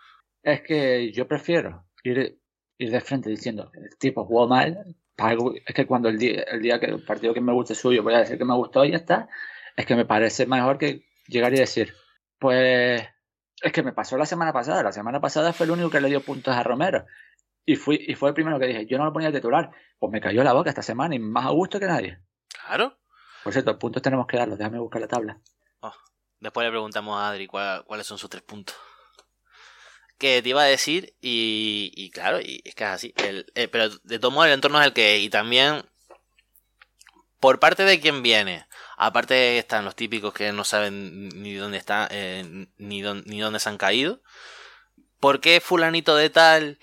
Es 0.43 0.61
que 0.61 1.11
yo 1.11 1.27
prefiero 1.27 1.87
ir, 2.03 2.39
ir 2.77 2.91
de 2.91 3.01
frente 3.01 3.31
diciendo 3.31 3.71
el 3.73 3.97
tipo 3.97 4.23
jugó 4.23 4.47
mal. 4.47 4.95
Algo- 5.23 5.53
Es 5.65 5.73
que 5.75 5.85
cuando 5.85 6.09
el 6.09 6.17
día, 6.17 6.43
el 6.43 6.61
día 6.61 6.79
que 6.79 6.87
el 6.87 7.03
partido 7.03 7.33
que 7.33 7.41
me 7.41 7.53
guste 7.53 7.75
suyo 7.75 8.03
voy 8.03 8.13
a 8.13 8.19
decir 8.19 8.37
que 8.37 8.45
me 8.45 8.55
gustó 8.55 8.83
y 8.85 8.91
ya 8.91 8.97
está. 8.97 9.29
Es 9.75 9.85
que 9.85 9.95
me 9.95 10.05
parece 10.05 10.45
mejor 10.45 10.77
que 10.77 11.05
llegar 11.27 11.53
y 11.53 11.57
decir, 11.59 11.93
pues 12.39 13.07
es 13.61 13.71
que 13.71 13.83
me 13.83 13.93
pasó 13.93 14.17
la 14.17 14.25
semana 14.25 14.51
pasada. 14.53 14.83
La 14.83 14.91
semana 14.91 15.19
pasada 15.21 15.53
fue 15.53 15.65
el 15.65 15.71
único 15.71 15.89
que 15.89 16.01
le 16.01 16.09
dio 16.09 16.21
puntos 16.21 16.55
a 16.55 16.63
Romero. 16.63 17.05
Y, 17.65 17.75
fui, 17.75 18.03
y 18.07 18.15
fue 18.15 18.29
el 18.29 18.35
primero 18.35 18.59
que 18.59 18.65
dije, 18.67 18.85
yo 18.87 18.97
no 18.97 19.05
lo 19.05 19.13
ponía 19.13 19.29
de 19.31 19.37
titular. 19.39 19.69
Pues 19.99 20.11
me 20.11 20.19
cayó 20.19 20.43
la 20.43 20.53
boca 20.53 20.69
esta 20.69 20.81
semana 20.81 21.13
y 21.15 21.19
más 21.19 21.45
a 21.45 21.49
gusto 21.51 21.79
que 21.79 21.85
nadie. 21.85 22.19
Claro. 22.65 22.97
Por 23.43 23.53
cierto, 23.53 23.77
puntos 23.77 24.01
tenemos 24.01 24.25
que 24.27 24.37
darlos. 24.37 24.57
Déjame 24.57 24.79
buscar 24.79 25.01
la 25.01 25.07
tabla. 25.07 25.37
Después 26.39 26.65
le 26.65 26.71
preguntamos 26.71 27.19
a 27.19 27.29
Adri 27.29 27.45
cuál- 27.45 27.83
cuáles 27.85 28.07
son 28.07 28.17
sus 28.17 28.27
tres 28.29 28.41
puntos. 28.41 28.75
Que 30.21 30.43
te 30.43 30.49
iba 30.49 30.61
a 30.61 30.65
decir, 30.65 31.15
y, 31.19 32.11
claro, 32.11 32.39
y 32.39 32.61
es 32.63 32.75
que 32.75 32.83
es 32.83 32.89
así. 32.91 33.11
Eh, 33.17 33.67
pero 33.69 33.89
de 33.89 34.19
todo 34.19 34.29
modo 34.29 34.45
el 34.45 34.51
entorno 34.51 34.79
es 34.79 34.85
el 34.85 34.93
que. 34.93 35.17
Y 35.17 35.31
también, 35.31 35.83
por 37.39 37.59
parte 37.59 37.85
de 37.85 37.99
quien 37.99 38.21
viene, 38.21 38.67
aparte 38.97 39.57
están 39.57 39.83
los 39.83 39.95
típicos 39.95 40.31
que 40.31 40.51
no 40.51 40.63
saben 40.63 41.29
ni 41.29 41.55
dónde 41.55 41.79
están, 41.79 42.07
eh, 42.11 42.67
ni, 42.77 43.01
dónde, 43.01 43.59
se 43.59 43.69
han 43.69 43.79
caído. 43.79 44.21
¿Por 45.19 45.41
qué 45.41 45.59
fulanito 45.59 46.15
de 46.15 46.29
tal, 46.29 46.77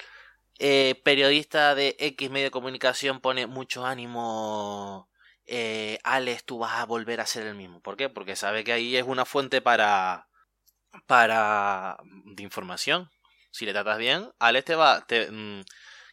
eh, 0.59 1.01
periodista 1.05 1.77
de 1.77 1.95
X 2.01 2.31
medio 2.31 2.47
de 2.47 2.51
comunicación, 2.51 3.21
pone 3.21 3.47
mucho 3.47 3.87
ánimo? 3.87 5.09
Alex, 6.03 6.45
tú 6.45 6.59
vas 6.59 6.81
a 6.81 6.87
volver 6.87 7.21
a 7.21 7.27
ser 7.27 7.47
el 7.47 7.55
mismo. 7.55 7.81
¿Por 7.83 7.97
qué? 7.97 8.09
Porque 8.09 8.35
sabe 8.35 8.65
que 8.65 8.73
ahí 8.73 8.97
es 8.97 9.05
una 9.05 9.25
fuente 9.25 9.61
para, 9.63 10.29
para 11.07 11.99
de 12.25 12.43
información. 12.43 13.09
Si 13.59 13.67
le 13.67 13.73
tratas 13.73 13.99
bien, 13.99 14.31
Alex 14.39 14.65
te 14.67 14.75
va, 14.77 15.05
te, 15.05 15.29
mm, 15.33 15.63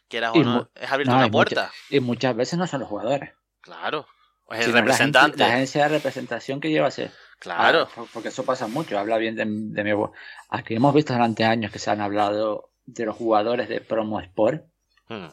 quieras 0.08 0.32
o 0.34 0.42
no, 0.42 0.68
es 0.74 0.90
abrirte 0.90 1.12
no, 1.12 1.18
una 1.18 1.30
puerta. 1.30 1.70
Y 1.90 2.00
muchas 2.00 2.34
veces 2.34 2.58
no 2.58 2.66
son 2.66 2.80
los 2.80 2.88
jugadores. 2.88 3.30
Claro. 3.60 4.04
Es 4.50 4.58
el 4.58 4.64
sino 4.64 4.72
la 4.74 4.78
gente- 4.78 4.80
representante. 4.80 5.38
La, 5.38 5.46
agencia 5.54 5.82
de 5.84 5.88
representación 5.90 6.60
que 6.60 6.70
lleva 6.70 6.88
a 6.88 6.90
ser. 6.90 7.12
Claro. 7.38 7.82
Ah, 7.88 7.94
por- 7.94 8.08
porque 8.08 8.28
eso 8.30 8.44
pasa 8.44 8.66
mucho, 8.66 8.98
habla 8.98 9.16
bien 9.18 9.36
de, 9.36 9.44
de 9.46 9.84
mi 9.84 9.90
abuelo. 9.90 10.12
Aquí 10.48 10.74
hemos 10.74 10.92
visto 10.92 11.12
durante 11.12 11.44
años 11.44 11.70
que 11.70 11.78
se 11.78 11.88
han 11.90 12.00
hablado 12.00 12.70
de 12.84 13.04
los 13.06 13.14
jugadores 13.14 13.68
de 13.68 13.80
Promo 13.80 14.18
Sport, 14.20 14.64
Mm, 15.08 15.26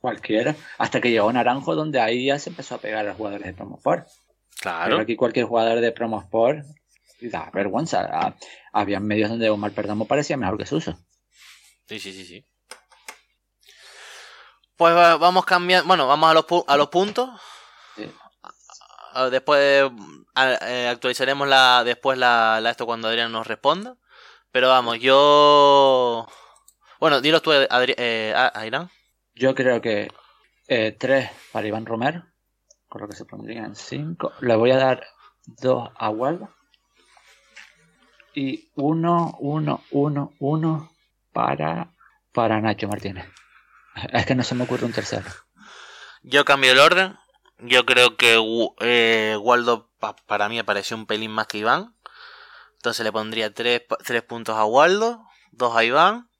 cualquiera, 0.00 0.54
hasta 0.78 1.00
que 1.02 1.10
llegó 1.10 1.30
Naranjo, 1.30 1.74
donde 1.74 2.00
ahí 2.00 2.26
ya 2.28 2.38
se 2.38 2.48
empezó 2.50 2.76
a 2.76 2.78
pegar 2.78 3.00
a 3.04 3.08
los 3.08 3.16
jugadores 3.18 3.46
de 3.46 3.52
Promo 3.52 3.76
Sport. 3.76 4.06
Pero 4.06 4.58
Claro. 4.60 4.98
aquí 5.00 5.16
cualquier 5.16 5.44
jugador 5.46 5.80
de 5.80 5.92
Promo 5.92 6.18
Sport 6.20 6.64
da 7.20 7.50
vergüenza. 7.52 8.08
Ah, 8.10 8.34
Había 8.72 9.00
medios 9.00 9.30
donde 9.30 9.48
Omar 9.50 9.72
Perdomo 9.72 10.06
parecía 10.06 10.36
mejor 10.36 10.58
que 10.58 10.66
Suso. 10.66 10.98
Sí, 11.88 11.98
sí, 12.00 12.12
sí, 12.12 12.24
sí. 12.24 12.44
Pues 14.76 14.94
va- 14.94 15.16
vamos 15.16 15.44
cambiando. 15.44 15.86
Bueno, 15.88 16.06
vamos 16.06 16.30
a 16.30 16.34
los, 16.34 16.46
pu- 16.46 16.64
a 16.66 16.76
los 16.76 16.88
puntos. 16.88 17.30
Sí. 17.96 18.10
Después 19.30 19.90
a- 20.34 20.52
eh, 20.68 20.88
actualizaremos 20.88 21.48
la 21.48 21.82
después 21.84 22.18
la, 22.18 22.60
la 22.60 22.70
esto 22.70 22.84
cuando 22.84 23.08
Adrián 23.08 23.32
nos 23.32 23.46
responda. 23.46 23.96
Pero 24.52 24.68
vamos, 24.68 24.98
yo. 25.00 26.26
Bueno, 27.00 27.20
dilos 27.20 27.42
tú, 27.42 27.52
Adri 27.52 27.94
eh, 27.96 28.32
a- 28.36 28.52
Airán. 28.58 28.90
Yo 29.34 29.54
creo 29.54 29.80
que 29.80 30.10
eh, 30.68 30.92
tres 30.98 31.30
para 31.52 31.66
Iván 31.66 31.86
Romero, 31.86 32.24
con 32.88 33.02
lo 33.02 33.08
que 33.08 33.16
se 33.16 33.24
pondrían 33.24 33.76
cinco. 33.76 34.32
Le 34.40 34.56
voy 34.56 34.70
a 34.72 34.76
dar 34.78 35.06
dos 35.46 35.88
a 35.96 36.10
Waldo. 36.10 36.48
Y 38.34 38.70
uno, 38.74 39.34
uno, 39.40 39.82
uno, 39.90 40.32
uno 40.40 40.90
para, 41.36 41.92
para 42.32 42.60
Nacho 42.62 42.88
Martínez. 42.88 43.26
Es 44.10 44.24
que 44.24 44.34
no 44.34 44.42
se 44.42 44.54
me 44.54 44.64
ocurre 44.64 44.86
un 44.86 44.92
tercero. 44.92 45.26
Yo 46.22 46.44
cambio 46.46 46.72
el 46.72 46.78
orden. 46.78 47.14
Yo 47.58 47.84
creo 47.84 48.16
que 48.16 48.38
eh, 48.80 49.36
Waldo 49.40 49.90
pa- 49.98 50.16
para 50.16 50.48
mí 50.48 50.58
apareció 50.58 50.96
un 50.96 51.04
pelín 51.06 51.30
más 51.30 51.46
que 51.46 51.58
Iván. 51.58 51.94
Entonces 52.76 53.04
le 53.04 53.12
pondría 53.12 53.52
tres, 53.52 53.82
tres 54.04 54.22
puntos 54.22 54.56
a 54.56 54.64
Waldo, 54.64 55.22
dos 55.52 55.76
a 55.76 55.84
Iván. 55.84 56.30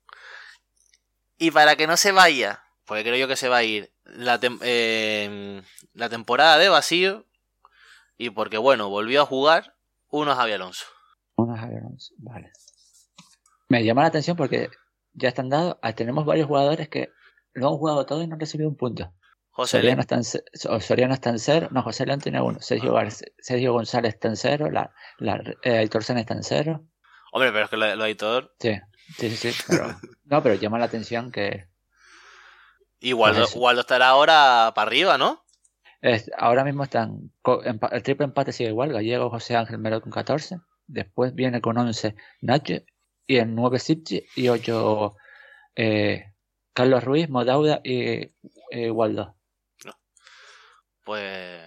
Y 1.38 1.50
para 1.50 1.76
que 1.76 1.86
no 1.86 1.98
se 1.98 2.12
vaya, 2.12 2.62
porque 2.86 3.02
creo 3.02 3.16
yo 3.16 3.28
que 3.28 3.36
se 3.36 3.50
va 3.50 3.58
a 3.58 3.62
ir 3.64 3.92
la, 4.04 4.40
tem- 4.40 4.58
eh, 4.62 5.62
la 5.92 6.08
temporada 6.08 6.56
de 6.56 6.70
vacío. 6.70 7.26
Y 8.16 8.30
porque, 8.30 8.56
bueno, 8.56 8.88
volvió 8.88 9.20
a 9.22 9.26
jugar 9.26 9.76
uno 10.08 10.32
a 10.32 10.36
Javi 10.36 10.52
Alonso. 10.52 10.86
Uno 11.36 11.54
a 11.54 11.58
Javier 11.58 11.80
Alonso, 11.80 12.14
Vale. 12.16 12.50
Me 13.68 13.84
llama 13.84 14.02
la 14.02 14.08
atención 14.08 14.36
porque 14.36 14.70
ya 15.16 15.28
están 15.28 15.48
dados. 15.48 15.76
ah, 15.82 15.92
Tenemos 15.94 16.24
varios 16.24 16.46
jugadores 16.46 16.88
que 16.88 17.10
lo 17.52 17.68
han 17.68 17.76
jugado 17.76 18.06
todo 18.06 18.22
y 18.22 18.26
no 18.26 18.34
han 18.34 18.40
recibido 18.40 18.68
un 18.68 18.76
punto. 18.76 19.12
José 19.50 19.78
Soriano 19.78 20.02
está, 20.02 20.16
en, 20.16 20.24
Soriano 20.82 21.14
está 21.14 21.30
en 21.30 21.38
cero. 21.38 21.68
No, 21.70 21.82
José 21.82 22.04
León 22.04 22.20
tiene 22.20 22.40
uno. 22.42 22.60
Sergio, 22.60 22.92
Garce- 22.92 23.32
Sergio 23.38 23.72
González 23.72 24.12
está 24.14 24.28
en 24.28 24.36
cero. 24.36 24.70
La, 24.70 24.92
la, 25.18 25.42
eh, 25.62 25.78
Aitor 25.78 26.04
Sen 26.04 26.18
está 26.18 26.34
en 26.34 26.42
cero. 26.42 26.84
Hombre, 27.32 27.50
pero 27.52 27.64
es 27.64 27.70
que 27.70 27.76
lo, 27.78 27.96
lo 27.96 28.04
editor. 28.04 28.54
Sí, 28.60 28.74
sí, 29.16 29.30
sí. 29.30 29.52
sí, 29.52 29.62
pero- 29.66 29.96
no, 30.24 30.42
pero 30.42 30.54
llama 30.56 30.78
la 30.78 30.84
atención 30.84 31.32
que 31.32 31.68
Y 33.00 33.12
Waldo, 33.14 33.46
estará 33.80 34.08
ahora 34.10 34.72
para 34.74 34.86
arriba, 34.88 35.16
¿no? 35.18 35.42
es- 36.02 36.30
ahora 36.36 36.62
mismo 36.62 36.82
están. 36.84 37.32
el 37.92 38.02
triple 38.02 38.26
empate 38.26 38.52
sigue 38.52 38.68
igual. 38.70 38.92
Gallego, 38.92 39.30
José 39.30 39.56
Ángel 39.56 39.78
Melo 39.78 40.02
con 40.02 40.12
14. 40.12 40.58
Después 40.86 41.34
viene 41.34 41.60
con 41.62 41.78
11 41.78 42.14
Nacho. 42.42 42.74
Y 43.26 43.38
en 43.38 43.54
9 43.54 43.78
Sipchi. 43.78 44.24
Y 44.36 44.48
8 44.48 45.16
eh, 45.76 46.32
Carlos 46.72 47.02
Ruiz, 47.04 47.28
Modauda 47.28 47.80
y 47.84 48.30
eh, 48.70 48.90
Waldo. 48.90 49.36
Pues. 51.04 51.62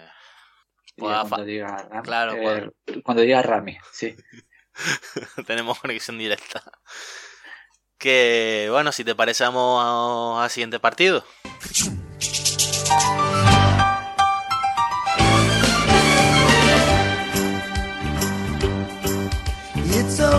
Y 0.96 1.00
Pues, 1.00 1.14
cuando 1.16 1.36
fa- 1.36 1.42
diga 1.44 1.66
Rami, 1.88 2.02
claro, 2.02 2.32
eh, 2.34 2.70
cuando 3.02 3.22
diga 3.22 3.40
Rami, 3.42 3.78
sí. 3.92 4.14
Tenemos 5.46 5.78
conexión 5.80 6.18
directa. 6.18 6.62
Que 7.98 8.68
bueno, 8.70 8.92
si 8.92 9.04
te 9.04 9.14
parece, 9.14 9.44
vamos 9.44 9.82
a- 9.82 10.44
al 10.44 10.50
siguiente 10.50 10.78
partido. 10.80 11.24
It's 19.92 20.20
a 20.20 20.38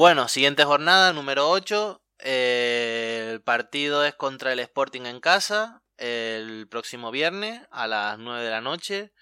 Bueno, 0.00 0.28
siguiente 0.28 0.64
jornada, 0.64 1.12
número 1.12 1.50
8. 1.50 2.02
el 2.20 3.42
partido 3.42 4.02
es 4.02 4.14
contra 4.14 4.50
el 4.54 4.58
Sporting 4.60 5.02
en 5.02 5.20
casa 5.20 5.82
el 5.98 6.66
próximo 6.70 7.10
viernes 7.10 7.60
a 7.70 7.86
las 7.86 8.18
9 8.18 8.42
de 8.42 8.48
la 8.50 8.62
noche. 8.62 9.12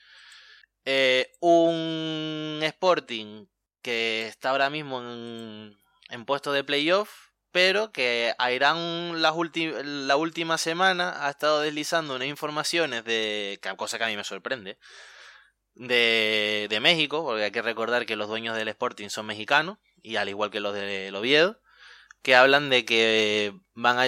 Eh, 0.84 1.32
un 1.40 2.60
Sporting 2.62 3.46
que 3.82 4.28
está 4.28 4.50
ahora 4.50 4.70
mismo 4.70 5.00
en, 5.02 5.76
en 6.10 6.24
puesto 6.24 6.52
de 6.52 6.62
playoff, 6.62 7.10
pero 7.50 7.90
que 7.90 8.32
Airán 8.38 9.20
las 9.20 9.32
ulti- 9.32 9.82
la 9.82 10.14
última 10.14 10.58
semana 10.58 11.26
ha 11.26 11.30
estado 11.30 11.60
deslizando 11.60 12.14
unas 12.14 12.28
informaciones 12.28 13.02
de. 13.04 13.58
cosa 13.76 13.98
que 13.98 14.04
a 14.04 14.06
mí 14.06 14.16
me 14.16 14.22
sorprende. 14.22 14.78
De, 15.74 16.68
de 16.70 16.78
México, 16.80 17.24
porque 17.24 17.44
hay 17.44 17.50
que 17.50 17.62
recordar 17.62 18.06
que 18.06 18.14
los 18.14 18.28
dueños 18.28 18.56
del 18.56 18.68
Sporting 18.68 19.08
son 19.08 19.26
mexicanos, 19.26 19.78
y 20.08 20.16
al 20.16 20.28
igual 20.30 20.50
que 20.50 20.60
los 20.60 20.72
del 20.74 21.14
Oviedo, 21.14 21.60
que 22.22 22.34
hablan 22.34 22.70
de 22.70 22.84
que 22.84 23.52
van 23.74 23.98
a, 23.98 24.04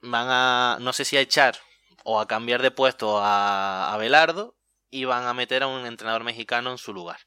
van 0.00 0.26
a, 0.30 0.78
no 0.80 0.92
sé 0.94 1.04
si 1.04 1.16
a 1.16 1.20
echar 1.20 1.56
o 2.04 2.18
a 2.20 2.26
cambiar 2.26 2.62
de 2.62 2.70
puesto 2.70 3.18
a, 3.18 3.92
a 3.92 3.96
Belardo 3.98 4.56
y 4.90 5.04
van 5.04 5.26
a 5.26 5.34
meter 5.34 5.62
a 5.62 5.66
un 5.66 5.84
entrenador 5.86 6.24
mexicano 6.24 6.70
en 6.70 6.78
su 6.78 6.92
lugar 6.92 7.18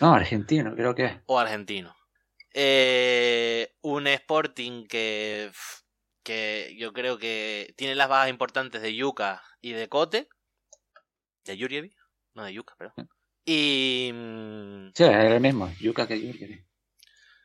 No, 0.00 0.14
argentino, 0.14 0.74
creo 0.74 0.94
que 0.94 1.20
o 1.26 1.38
argentino. 1.38 1.94
Eh, 2.54 3.74
un 3.82 4.06
Sporting 4.06 4.86
que, 4.86 5.50
que 6.22 6.74
yo 6.78 6.92
creo 6.92 7.18
que 7.18 7.74
tiene 7.76 7.94
las 7.94 8.08
bajas 8.08 8.30
importantes 8.30 8.80
de 8.82 8.94
Yuka 8.94 9.42
y 9.60 9.72
de 9.72 9.88
Cote. 9.88 10.28
De 11.44 11.56
Yurievi. 11.56 11.94
No, 12.34 12.44
de 12.44 12.52
Yuka, 12.54 12.74
perdón. 12.76 13.08
Y... 13.44 14.10
mm, 14.12 14.90
Sí, 14.94 15.04
es 15.04 15.10
el 15.10 15.40
mismo, 15.40 15.70
Yuka 15.80 16.06
que 16.06 16.20
Yuri. 16.20 16.64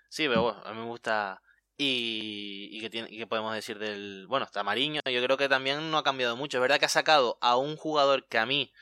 Sí, 0.10 0.28
pero 0.28 0.43
bueno, 0.43 0.62
a 0.66 0.74
mí 0.74 0.80
me 0.80 0.86
gusta... 0.86 1.41
Y, 1.80 2.70
y 2.72 2.82
que 2.82 2.89
tiene, 2.89 3.08
y 3.12 3.18
que 3.20 3.28
podemos 3.28 3.53
decir 3.53 3.78
del... 3.78 4.26
Bueno, 4.28 4.45
está 4.45 4.64
Mariño. 4.64 5.01
Yo 5.05 5.24
creo 5.24 5.38
que 5.38 5.47
también 5.47 5.91
no 5.91 5.99
ha 5.99 6.03
cambiado 6.03 6.36
mucho. 6.36 6.58
Es 6.58 6.62
verdad 6.62 6.80
que 6.80 6.86
ha 6.86 6.89
sacado 6.89 7.38
a 7.39 7.55
un 7.55 7.78
jugador 7.78 8.26
que 8.28 8.39
a 8.39 8.47
mí 8.47 8.74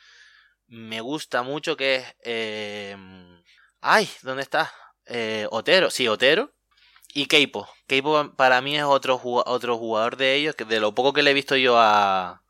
me 0.68 1.02
gusta 1.02 1.44
mucho, 1.44 1.76
que 1.76 1.96
es... 1.96 2.16
eh, 2.24 2.98
Ay, 3.82 4.10
¿dónde 4.22 4.44
está? 4.44 4.74
Eh, 5.08 5.46
Otero. 5.52 5.92
Sí, 5.92 6.08
Otero. 6.08 6.54
Y 7.14 7.28
Keipo. 7.28 7.68
Keipo 7.88 8.34
para 8.36 8.62
mí 8.62 8.78
es 8.78 8.84
otro, 8.84 9.20
otro 9.24 9.78
jugador 9.78 10.18
de 10.18 10.36
ellos, 10.36 10.56
que 10.56 10.66
de 10.66 10.80
lo 10.80 10.96
poco 10.96 11.14
que 11.14 11.22
le 11.22 11.32
he 11.32 11.34
visto 11.36 11.56
yo 11.56 11.78
a 11.78 12.42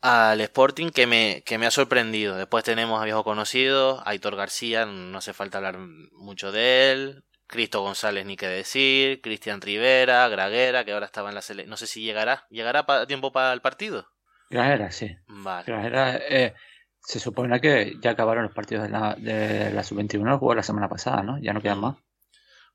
al 0.00 0.40
Sporting 0.40 0.90
que 0.90 1.06
me, 1.06 1.42
que 1.44 1.58
me 1.58 1.66
ha 1.66 1.70
sorprendido. 1.70 2.36
Después 2.36 2.64
tenemos 2.64 3.00
a 3.00 3.04
viejo 3.04 3.24
conocido, 3.24 4.02
Aitor 4.06 4.36
García, 4.36 4.86
no 4.86 5.18
hace 5.18 5.32
falta 5.32 5.58
hablar 5.58 5.78
mucho 5.78 6.52
de 6.52 6.92
él. 6.92 7.24
Cristo 7.46 7.80
González, 7.82 8.26
ni 8.26 8.36
qué 8.36 8.48
decir. 8.48 9.20
Cristian 9.22 9.60
Rivera, 9.60 10.28
Graguera, 10.28 10.84
que 10.84 10.92
ahora 10.92 11.06
estaba 11.06 11.28
en 11.28 11.34
la 11.36 11.42
selección. 11.42 11.70
No 11.70 11.76
sé 11.76 11.86
si 11.86 12.02
llegará. 12.02 12.46
¿Llegará 12.50 12.86
pa- 12.86 13.06
tiempo 13.06 13.32
para 13.32 13.52
el 13.52 13.60
partido? 13.60 14.08
Grajera, 14.50 14.90
sí. 14.90 15.16
Vale. 15.28 15.64
Grajera, 15.66 16.16
eh, 16.16 16.54
se 17.00 17.18
supone 17.20 17.60
que 17.60 17.94
ya 18.00 18.10
acabaron 18.12 18.44
los 18.44 18.54
partidos 18.54 18.84
de 18.84 18.90
la, 18.90 19.14
de 19.14 19.70
la 19.72 19.82
sub-21, 19.84 20.30
lo 20.30 20.38
jugó 20.38 20.54
la 20.54 20.62
semana 20.62 20.88
pasada, 20.88 21.22
¿no? 21.22 21.38
Ya 21.40 21.52
no 21.52 21.60
quedan 21.60 21.78
Mm. 21.78 21.82
más. 21.82 21.96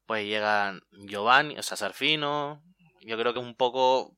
Pues 0.06 0.26
llegan 0.26 0.82
Giovanni, 0.92 1.58
o 1.58 1.64
sea, 1.64 1.78
Sarfino. 1.78 2.62
Yo 3.02 3.18
creo 3.18 3.34
que 3.34 3.40
es 3.40 3.46
un 3.46 3.56
poco. 3.56 4.18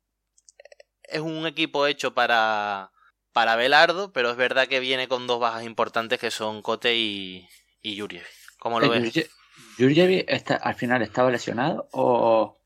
Es 1.03 1.19
un 1.21 1.45
equipo 1.47 1.87
hecho 1.87 2.13
para. 2.13 2.91
Para 3.31 3.55
Belardo, 3.55 4.13
pero 4.13 4.29
es 4.29 4.37
verdad 4.37 4.67
que 4.67 4.79
viene 4.79 5.07
con 5.07 5.25
dos 5.25 5.39
bajas 5.39 5.63
importantes 5.63 6.19
que 6.19 6.29
son 6.29 6.61
Cote 6.61 6.95
y, 6.95 7.47
y 7.81 7.95
Yuriev. 7.95 8.27
¿Cómo 8.59 8.79
lo 8.79 8.93
Eh, 8.93 8.99
ves? 9.01 9.29
Yurje- 9.77 9.95
Yurjevic 9.95 10.25
está, 10.29 10.55
al 10.55 10.75
final 10.75 11.01
estaba 11.01 11.31
lesionado 11.31 11.87
o, 11.91 12.57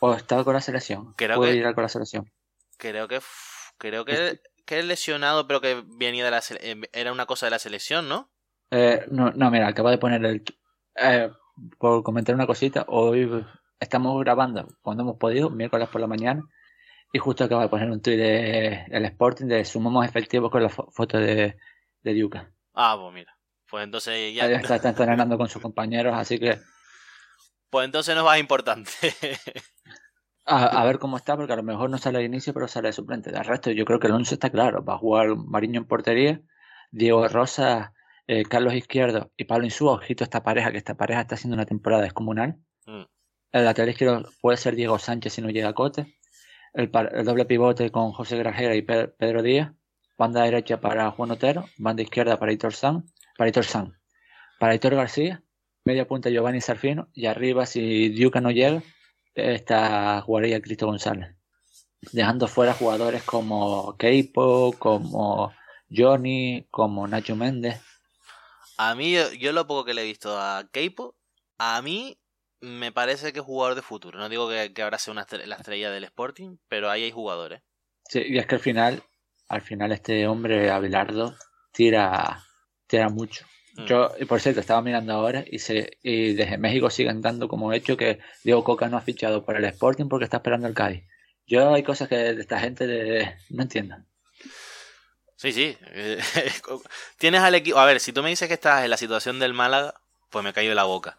o 0.00 0.14
estaba 0.14 0.44
con 0.44 0.54
la 0.54 0.60
selección. 0.60 1.14
Creo 1.14 1.36
Puede 1.36 1.52
que- 1.52 1.58
ir 1.58 1.74
con 1.74 1.82
la 1.82 1.88
selección. 1.88 2.30
Creo 2.78 3.08
que. 3.08 3.20
Creo 3.78 4.04
que. 4.04 4.40
Que 4.64 4.78
es 4.78 4.84
lesionado, 4.84 5.46
pero 5.48 5.60
que 5.60 5.82
venía 5.86 6.24
de 6.24 6.30
la. 6.30 6.40
eh, 6.60 6.80
Era 6.92 7.12
una 7.12 7.26
cosa 7.26 7.46
de 7.46 7.50
la 7.50 7.58
selección, 7.58 8.08
¿no? 8.08 8.30
Eh, 8.70 9.04
no, 9.10 9.30
no, 9.32 9.50
mira, 9.50 9.66
acaba 9.68 9.90
de 9.90 9.98
poner 9.98 10.24
el. 10.24 10.42
eh, 10.96 11.30
por 11.78 12.02
comentar 12.02 12.34
una 12.34 12.46
cosita, 12.46 12.84
hoy 12.88 13.44
estamos 13.80 14.18
grabando 14.20 14.68
cuando 14.80 15.02
hemos 15.02 15.16
podido, 15.18 15.50
miércoles 15.50 15.88
por 15.88 16.00
la 16.00 16.06
mañana, 16.06 16.42
y 17.12 17.18
justo 17.18 17.44
acaba 17.44 17.62
de 17.64 17.68
poner 17.68 17.90
un 17.90 18.00
tuit 18.00 18.16
de 18.16 18.84
el 18.88 19.04
Sporting 19.06 19.46
de 19.46 19.64
sumamos 19.64 20.06
efectivos 20.06 20.50
con 20.50 20.62
la 20.62 20.68
fo- 20.70 20.90
foto 20.92 21.18
de, 21.18 21.56
de 22.02 22.12
Diuca. 22.14 22.50
Ah, 22.72 22.96
pues 22.98 23.12
mira. 23.12 23.36
Pues 23.72 23.82
entonces 23.84 24.32
ya. 24.36 24.46
Está, 24.46 24.76
está 24.76 24.90
entrenando 24.90 25.36
con 25.36 25.48
sus 25.48 25.60
compañeros, 25.68 26.14
así 26.16 26.38
que 26.38 26.60
Pues 27.70 27.86
entonces 27.86 28.14
no 28.14 28.20
es 28.20 28.24
más 28.26 28.38
importante. 28.38 28.90
a, 30.44 30.80
a 30.80 30.84
ver 30.84 30.98
cómo 30.98 31.16
está, 31.16 31.36
porque 31.36 31.52
a 31.54 31.56
lo 31.56 31.62
mejor 31.62 31.88
no 31.90 31.98
sale 31.98 32.18
de 32.18 32.24
inicio, 32.26 32.52
pero 32.52 32.68
sale 32.68 32.88
de 32.88 32.92
suplente. 32.92 33.32
Del 33.32 33.44
resto, 33.44 33.70
yo 33.70 33.84
creo 33.84 33.98
que 33.98 34.06
el 34.08 34.12
11 34.12 34.34
está 34.34 34.50
claro. 34.50 34.84
Va 34.84 34.94
a 34.94 34.98
jugar 34.98 35.34
Mariño 35.36 35.80
en 35.80 35.86
portería, 35.86 36.40
Diego 36.90 37.26
Rosa, 37.28 37.94
eh, 38.26 38.44
Carlos 38.44 38.74
Izquierdo 38.74 39.32
y 39.36 39.44
Pablo 39.44 39.64
Insúa. 39.64 39.94
Ojito 39.94 40.22
esta 40.22 40.42
pareja, 40.42 40.70
que 40.70 40.78
esta 40.78 40.94
pareja 40.96 41.22
está 41.22 41.34
haciendo 41.36 41.54
una 41.54 41.66
temporada 41.66 42.02
descomunal. 42.02 42.56
Mm. 42.86 43.02
El 43.52 43.64
lateral 43.64 43.88
izquierdo 43.90 44.30
puede 44.40 44.56
ser 44.58 44.74
Diego 44.76 44.98
Sánchez 44.98 45.32
si 45.32 45.42
no 45.42 45.48
llega 45.50 45.70
a 45.70 45.74
Cote. 45.74 46.18
El, 46.74 46.90
el 47.12 47.24
doble 47.24 47.44
pivote 47.46 47.90
con 47.90 48.12
José 48.12 48.36
Grajera 48.38 48.74
y 48.74 48.82
Pe- 48.82 49.08
Pedro 49.08 49.42
Díaz. 49.42 49.72
Banda 50.18 50.42
derecha 50.42 50.80
para 50.80 51.10
Juan 51.10 51.30
Otero. 51.30 51.64
Banda 51.78 52.02
izquierda 52.02 52.38
para 52.38 52.52
Hitor 52.52 52.74
San. 52.74 53.04
Para 53.36 53.48
Hitor 53.48 53.64
San. 53.64 53.98
Para 54.58 54.74
Hitor 54.74 54.94
García. 54.94 55.42
Media 55.84 56.06
punta 56.06 56.30
Giovanni 56.30 56.60
Sarfino. 56.60 57.08
Y 57.12 57.26
arriba, 57.26 57.66
si 57.66 58.08
Diuca 58.10 58.40
no 58.40 58.50
llega, 58.50 58.82
esta 59.34 60.20
jugaría 60.22 60.60
Cristo 60.60 60.86
González. 60.86 61.34
Dejando 62.12 62.48
fuera 62.48 62.74
jugadores 62.74 63.22
como 63.22 63.96
Keipo, 63.96 64.74
como 64.78 65.52
Johnny, 65.90 66.66
como 66.70 67.06
Nacho 67.06 67.36
Méndez. 67.36 67.80
A 68.78 68.94
mí, 68.94 69.12
yo, 69.12 69.32
yo 69.32 69.52
lo 69.52 69.66
poco 69.66 69.84
que 69.84 69.94
le 69.94 70.02
he 70.02 70.06
visto 70.06 70.38
a 70.38 70.68
Keipo, 70.72 71.16
a 71.58 71.80
mí 71.82 72.18
me 72.60 72.92
parece 72.92 73.32
que 73.32 73.40
es 73.40 73.44
jugador 73.44 73.74
de 73.74 73.82
futuro. 73.82 74.18
No 74.18 74.28
digo 74.28 74.48
que, 74.48 74.72
que 74.72 74.82
ahora 74.82 74.98
sea 74.98 75.12
una 75.12 75.26
la 75.44 75.56
estrella 75.56 75.90
del 75.90 76.04
Sporting, 76.04 76.56
pero 76.68 76.90
ahí 76.90 77.04
hay 77.04 77.10
jugadores. 77.10 77.62
Sí, 78.08 78.22
y 78.26 78.38
es 78.38 78.46
que 78.46 78.56
al 78.56 78.60
final, 78.60 79.02
al 79.48 79.60
final 79.60 79.92
este 79.92 80.26
hombre, 80.26 80.70
Abelardo, 80.70 81.36
tira, 81.72 82.42
tira 82.92 83.08
mucho. 83.08 83.46
Mm. 83.76 83.86
Yo, 83.86 84.10
y 84.20 84.26
por 84.26 84.38
cierto, 84.40 84.60
estaba 84.60 84.82
mirando 84.82 85.14
ahora 85.14 85.44
y, 85.50 85.58
se, 85.60 85.96
y 86.02 86.34
desde 86.34 86.58
México 86.58 86.90
siguen 86.90 87.22
dando 87.22 87.48
como 87.48 87.72
hecho 87.72 87.96
que 87.96 88.18
Diego 88.44 88.62
Coca 88.62 88.88
no 88.88 88.98
ha 88.98 89.00
fichado 89.00 89.46
por 89.46 89.56
el 89.56 89.64
Sporting 89.64 90.08
porque 90.10 90.24
está 90.24 90.36
esperando 90.36 90.68
el 90.68 90.74
Cádiz. 90.74 91.04
Yo 91.46 91.72
hay 91.72 91.82
cosas 91.82 92.08
que 92.10 92.16
de 92.16 92.40
esta 92.42 92.60
gente 92.60 92.86
de- 92.86 93.34
no 93.48 93.62
entiendo. 93.62 93.96
Sí, 95.36 95.52
sí. 95.52 95.76
Tienes 97.18 97.40
al 97.40 97.54
equipo. 97.54 97.78
A 97.78 97.86
ver, 97.86 97.98
si 97.98 98.12
tú 98.12 98.22
me 98.22 98.28
dices 98.28 98.46
que 98.46 98.54
estás 98.54 98.84
en 98.84 98.90
la 98.90 98.98
situación 98.98 99.38
del 99.38 99.54
Málaga, 99.54 99.94
pues 100.28 100.44
me 100.44 100.52
cayó 100.52 100.74
la 100.74 100.84
boca. 100.84 101.16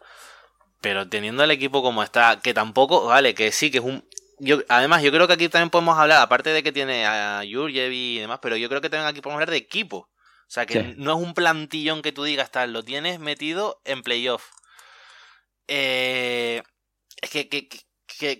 Pero 0.80 1.08
teniendo 1.08 1.42
el 1.42 1.50
equipo 1.50 1.82
como 1.82 2.04
está, 2.04 2.38
que 2.40 2.54
tampoco, 2.54 3.06
vale, 3.06 3.34
que 3.34 3.50
sí, 3.50 3.72
que 3.72 3.78
es 3.78 3.84
un. 3.84 4.08
Yo, 4.38 4.60
además, 4.68 5.02
yo 5.02 5.10
creo 5.10 5.26
que 5.26 5.32
aquí 5.34 5.48
también 5.48 5.70
podemos 5.70 5.98
hablar, 5.98 6.20
aparte 6.22 6.50
de 6.50 6.62
que 6.62 6.70
tiene 6.72 7.04
a 7.04 7.42
Jurjev 7.50 7.90
y 7.92 8.18
demás, 8.20 8.38
pero 8.40 8.56
yo 8.56 8.68
creo 8.68 8.80
que 8.80 8.90
también 8.90 9.08
aquí 9.08 9.20
podemos 9.20 9.38
hablar 9.38 9.50
de 9.50 9.56
equipo. 9.56 10.08
O 10.54 10.60
sea, 10.62 10.66
que 10.66 10.84
Sí. 10.84 10.94
no 10.98 11.18
es 11.18 11.26
un 11.26 11.34
plantillón 11.34 12.00
que 12.00 12.12
tú 12.12 12.22
digas 12.22 12.52
tal, 12.52 12.72
lo 12.72 12.84
tienes 12.84 13.18
metido 13.18 13.80
en 13.84 14.04
playoff. 14.04 14.50
Eh, 15.66 16.62
es 17.20 17.30
que, 17.30 17.48
que, 17.48 17.68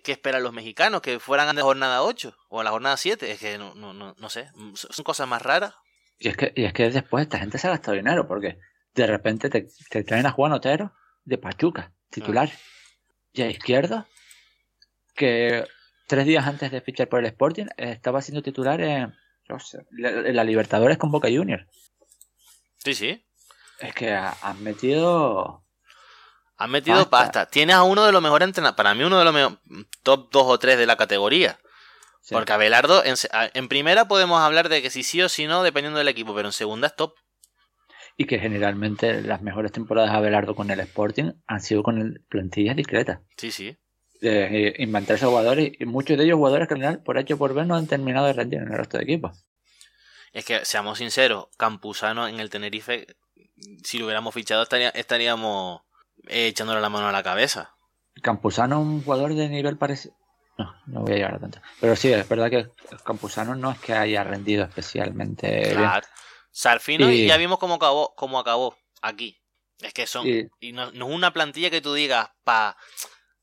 que, 0.01 0.13
esperan 0.13 0.45
los 0.45 0.53
mexicanos, 0.53 1.01
que 1.01 1.19
fueran 1.19 1.49
a 1.49 1.53
la 1.53 1.63
jornada 1.63 2.05
8 2.05 2.37
o 2.51 2.61
a 2.61 2.63
la 2.63 2.71
jornada 2.71 2.97
7. 2.97 3.33
Es 3.33 3.41
que 3.41 3.59
no, 3.59 3.75
no, 3.75 3.93
no, 3.93 4.15
no 4.17 4.29
sé, 4.31 4.49
son 4.77 5.05
cosas 5.05 5.27
más 5.27 5.43
raras. 5.43 5.75
Y 6.17 6.29
es 6.29 6.37
que, 6.37 6.53
y 6.55 6.63
es 6.63 6.73
que 6.73 6.89
después 6.89 7.23
esta 7.23 7.41
gente 7.41 7.59
se 7.59 7.67
ha 7.67 7.71
gastado 7.71 7.97
dinero 7.97 8.29
porque 8.29 8.59
de 8.95 9.07
repente 9.09 9.51
te, 9.51 9.67
te 9.91 10.05
traen 10.05 10.27
a 10.27 10.31
Juan 10.31 10.53
Otero 10.53 10.93
de 11.25 11.39
Pachuca, 11.39 11.93
titular. 12.11 12.49
Y 13.33 13.43
a 13.43 13.51
izquierdo, 13.51 14.07
que 15.17 15.65
tres 16.07 16.27
días 16.27 16.47
antes 16.47 16.71
de 16.71 16.81
fichar 16.81 17.09
por 17.09 17.19
el 17.19 17.27
Sporting 17.27 17.67
estaba 17.77 18.23
siendo 18.23 18.41
titular 18.41 18.81
en, 18.81 19.13
no 19.49 19.59
sé, 19.59 19.85
la 19.91 20.45
Libertadores 20.45 20.97
con 20.97 21.11
Boca 21.11 21.27
Juniors. 21.29 21.67
Sí, 22.85 22.95
sí. 22.95 23.25
Es 23.81 23.95
que 23.95 24.13
ha- 24.13 24.37
han 24.43 24.63
metido... 24.63 25.65
Han 26.57 26.71
metido 26.71 26.97
Pasta. 27.09 27.11
pasta. 27.41 27.47
Tienes 27.47 27.75
a 27.75 27.83
uno 27.83 28.05
de 28.05 28.13
los 28.13 28.23
mejores 28.23 28.47
entrenadores. 28.47 28.77
Para 28.77 28.95
mí, 28.95 29.03
uno 29.03 29.19
de 29.19 29.25
los 29.25 29.35
mejores. 29.35 29.59
Top 30.05 30.29
2 30.31 30.43
o 30.47 30.59
3 30.59 30.79
de 30.79 30.87
la 30.87 30.97
categoría. 30.97 31.59
sí. 32.23 32.33
Porque 32.35 32.53
Abelardo, 32.53 33.05
en, 33.05 33.15
en 33.55 33.69
primera 33.69 34.07
podemos 34.07 34.41
hablar 34.41 34.69
de 34.69 34.81
que 34.81 34.91
si 34.91 35.03
sí 35.03 35.21
o 35.21 35.29
si 35.29 35.47
no, 35.49 35.63
dependiendo 35.65 35.99
del 35.99 36.07
equipo. 36.09 36.33
Pero 36.35 36.49
en 36.49 36.53
segunda 36.53 36.87
es 36.87 36.95
top. 36.95 37.15
Y 38.17 38.27
que 38.27 38.39
generalmente 38.39 39.21
las 39.23 39.43
mejores 39.43 39.73
temporadas 39.73 40.13
de 40.13 40.17
Abelardo 40.19 40.55
con 40.55 40.71
el 40.71 40.79
Sporting 40.79 41.33
han 41.49 41.61
sido 41.61 41.83
con 41.83 41.99
el- 42.01 42.25
plantillas 42.29 42.77
discretas. 42.77 43.19
Sí, 43.37 43.51
sí. 43.51 43.77
De 44.21 44.69
eh, 44.69 44.75
inventarse 44.79 45.27
jugadores 45.27 45.73
y 45.79 45.85
muchos 45.87 46.17
de 46.17 46.25
ellos 46.25 46.37
jugadores 46.37 46.69
que 46.69 46.75
al 46.75 46.81
final, 46.81 47.03
por 47.03 47.19
H 47.19 47.35
o 47.35 47.37
por 47.39 47.53
B, 47.53 47.65
no 47.65 47.75
han 47.75 47.89
terminado 47.89 48.27
de 48.27 48.33
rendir 48.33 48.61
en 48.61 48.71
el 48.71 48.79
resto 48.79 48.97
de 48.97 49.03
equipos. 49.03 49.45
Es 50.35 50.45
que, 50.45 50.65
seamos 50.67 50.99
sinceros, 50.99 51.47
Campuzano 51.57 52.29
en 52.29 52.41
el 52.41 52.51
Tenerife, 52.51 53.07
si 53.83 53.99
lo 53.99 54.05
hubiéramos 54.05 54.35
fichado, 54.35 54.63
estaría- 54.63 54.91
estaríamos 54.91 55.81
eh, 56.27 56.49
echándole 56.49 56.81
la 56.81 56.89
mano 56.91 57.09
a 57.09 57.13
la 57.13 57.23
cabeza. 57.23 57.75
Campuzano 58.23 58.81
un 58.81 59.03
jugador 59.03 59.35
de 59.35 59.49
nivel 59.49 59.77
parecido. 59.79 60.15
No, 60.59 60.73
no 60.87 61.01
voy 61.01 61.13
a 61.13 61.17
llegar 61.17 61.35
a 61.35 61.39
tanto. 61.39 61.61
Pero 61.81 61.97
sí, 61.97 62.13
es 62.13 62.29
verdad 62.29 62.49
que 62.51 62.69
Campuzano 63.05 63.55
no 63.55 63.71
es 63.73 63.79
que 63.81 63.93
haya 63.95 64.23
rendido 64.25 64.65
especialmente 64.65 65.49
bien. 65.61 65.75
Claro. 65.77 66.07
Sarfino, 66.51 67.11
y 67.11 67.23
Y- 67.23 67.27
ya 67.27 67.37
vimos 67.37 67.59
cómo 67.59 67.75
acabó, 67.75 68.15
cómo 68.15 68.39
acabó 68.39 68.77
aquí. 69.03 69.41
Es 69.81 69.93
que 69.93 70.07
son. 70.07 70.27
Y- 70.27 70.47
Y 70.61 70.73
no, 70.73 70.93
no 70.93 71.09
es 71.09 71.15
una 71.15 71.33
plantilla 71.33 71.71
que 71.71 71.81
tú 71.81 71.93
digas, 71.95 72.29
pa. 72.45 72.77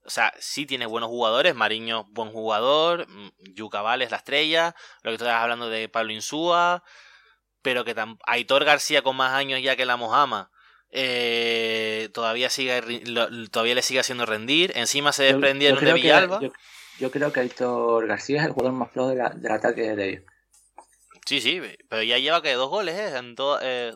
O 0.03 0.09
sea, 0.09 0.33
sí 0.39 0.65
tiene 0.65 0.85
buenos 0.85 1.09
jugadores. 1.09 1.53
Mariño, 1.55 2.05
buen 2.09 2.31
jugador. 2.31 3.07
mm, 3.07 3.29
Yuca 3.53 3.81
Vales, 3.81 4.11
la 4.11 4.17
estrella. 4.17 4.75
Lo 5.03 5.11
que 5.11 5.17
tú 5.17 5.23
estabas 5.25 5.43
hablando 5.43 5.69
de 5.69 5.89
Pablo 5.89 6.11
Insúa. 6.11 6.83
Pero 7.61 7.85
que 7.85 7.95
Aitor 8.25 8.65
García, 8.65 9.03
con 9.03 9.15
más 9.15 9.33
años 9.33 9.61
ya 9.61 9.75
que 9.75 9.85
la 9.85 9.95
Mojama, 9.97 10.49
eh, 10.89 12.09
todavía, 12.13 12.49
sigue, 12.49 12.81
lo- 13.05 13.29
todavía 13.49 13.75
le 13.75 13.81
sigue 13.83 13.99
haciendo 13.99 14.25
rendir. 14.25 14.71
Encima 14.75 15.11
se 15.11 15.23
desprendieron 15.23 15.79
yo 15.79 15.85
de 15.85 15.93
que- 15.93 16.01
Villalba. 16.01 16.39
yo, 16.41 16.49
yo 16.99 17.11
creo 17.11 17.31
que 17.31 17.39
Aitor 17.41 18.07
García 18.07 18.39
es 18.41 18.47
el 18.47 18.51
jugador 18.53 18.73
más 18.73 18.91
flojo 18.91 19.09
de 19.09 19.15
la- 19.17 19.29
del 19.29 19.51
ataque 19.51 19.95
de 19.95 20.09
ellos. 20.09 20.23
Sí, 21.27 21.39
sí, 21.39 21.61
pero 21.87 22.01
ya 22.03 22.17
lleva 22.17 22.41
que 22.41 22.53
dos 22.53 22.69
goles, 22.69 22.95
¿eh? 22.95 23.15
En 23.17 23.35
todo, 23.35 23.59
eh, 23.61 23.93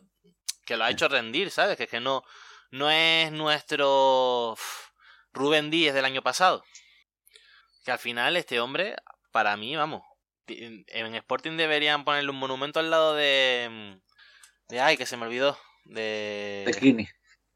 que 0.65 0.77
lo 0.77 0.83
ha 0.85 0.91
hecho 0.91 1.07
rendir, 1.07 1.49
¿sabes? 1.51 1.75
Que 1.75 1.83
es 1.85 1.89
que 1.89 1.99
no, 1.99 2.23
no 2.71 2.89
es 2.91 3.31
nuestro 3.31 4.55
Rubén 5.35 5.69
Díez 5.69 5.93
del 5.93 6.05
año 6.05 6.21
pasado. 6.21 6.63
Que 7.83 7.91
al 7.91 7.99
final 7.99 8.35
este 8.35 8.59
hombre, 8.59 8.95
para 9.31 9.55
mí, 9.57 9.75
vamos, 9.75 10.01
en 10.47 11.15
Sporting 11.15 11.57
deberían 11.57 12.03
ponerle 12.05 12.31
un 12.31 12.39
monumento 12.39 12.79
al 12.79 12.89
lado 12.89 13.13
de... 13.13 13.67
mm, 13.69 14.69
De, 14.69 14.79
ay, 14.79 14.97
que 14.97 15.05
se 15.05 15.17
me 15.17 15.25
olvidó. 15.25 15.57
De... 15.83 16.63
De 16.65 16.73
Kini. 16.79 17.07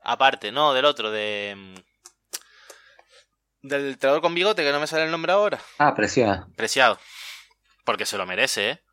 Aparte, 0.02 0.52
no, 0.52 0.74
del 0.74 0.86
otro, 0.86 1.10
de... 1.10 1.56
mm, 1.58 1.76
Del 3.68 3.90
entrenador 3.90 4.22
con 4.22 4.36
bigote, 4.36 4.64
que 4.64 4.72
no 4.72 4.80
me 4.80 4.88
sale 4.88 5.06
el 5.06 5.12
nombre 5.12 5.32
ahora. 5.32 5.60
Ah, 5.80 5.96
preciado. 5.96 6.48
Preciado. 6.56 7.00
Porque 7.86 8.06
se 8.06 8.18
lo 8.18 8.26
merece, 8.28 8.70
¿eh? 8.70 8.84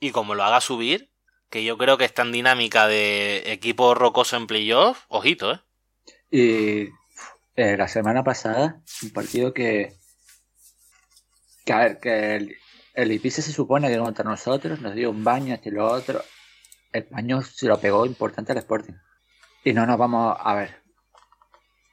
Y 0.00 0.10
como 0.12 0.34
lo 0.34 0.44
haga 0.44 0.60
subir, 0.60 1.10
que 1.50 1.64
yo 1.64 1.76
creo 1.76 1.98
que 1.98 2.04
está 2.04 2.22
en 2.22 2.32
dinámica 2.32 2.86
de 2.86 3.52
equipo 3.52 3.94
rocoso 3.94 4.36
en 4.36 4.46
playoff, 4.46 5.04
ojito, 5.08 5.52
¿eh? 5.52 5.60
Y 6.30 6.88
eh, 7.58 7.76
la 7.76 7.88
semana 7.88 8.22
pasada, 8.22 8.80
un 9.02 9.10
partido 9.10 9.52
que. 9.52 9.92
Que 11.64 11.72
a 11.72 11.78
ver, 11.78 11.98
que 11.98 12.36
el, 12.36 12.56
el 12.94 13.10
Ibiza 13.10 13.42
se 13.42 13.52
supone 13.52 13.88
que 13.88 13.98
contra 13.98 14.24
nosotros 14.24 14.80
nos 14.80 14.94
dio 14.94 15.10
un 15.10 15.24
baño, 15.24 15.54
este 15.54 15.70
y 15.70 15.72
lo 15.72 15.90
otro. 15.90 16.22
El 16.92 17.08
baño 17.10 17.42
se 17.42 17.66
lo 17.66 17.80
pegó 17.80 18.06
importante 18.06 18.52
al 18.52 18.58
Sporting. 18.58 18.94
Y 19.64 19.72
no 19.72 19.86
nos 19.86 19.98
vamos 19.98 20.36
a 20.38 20.54
ver. 20.54 20.82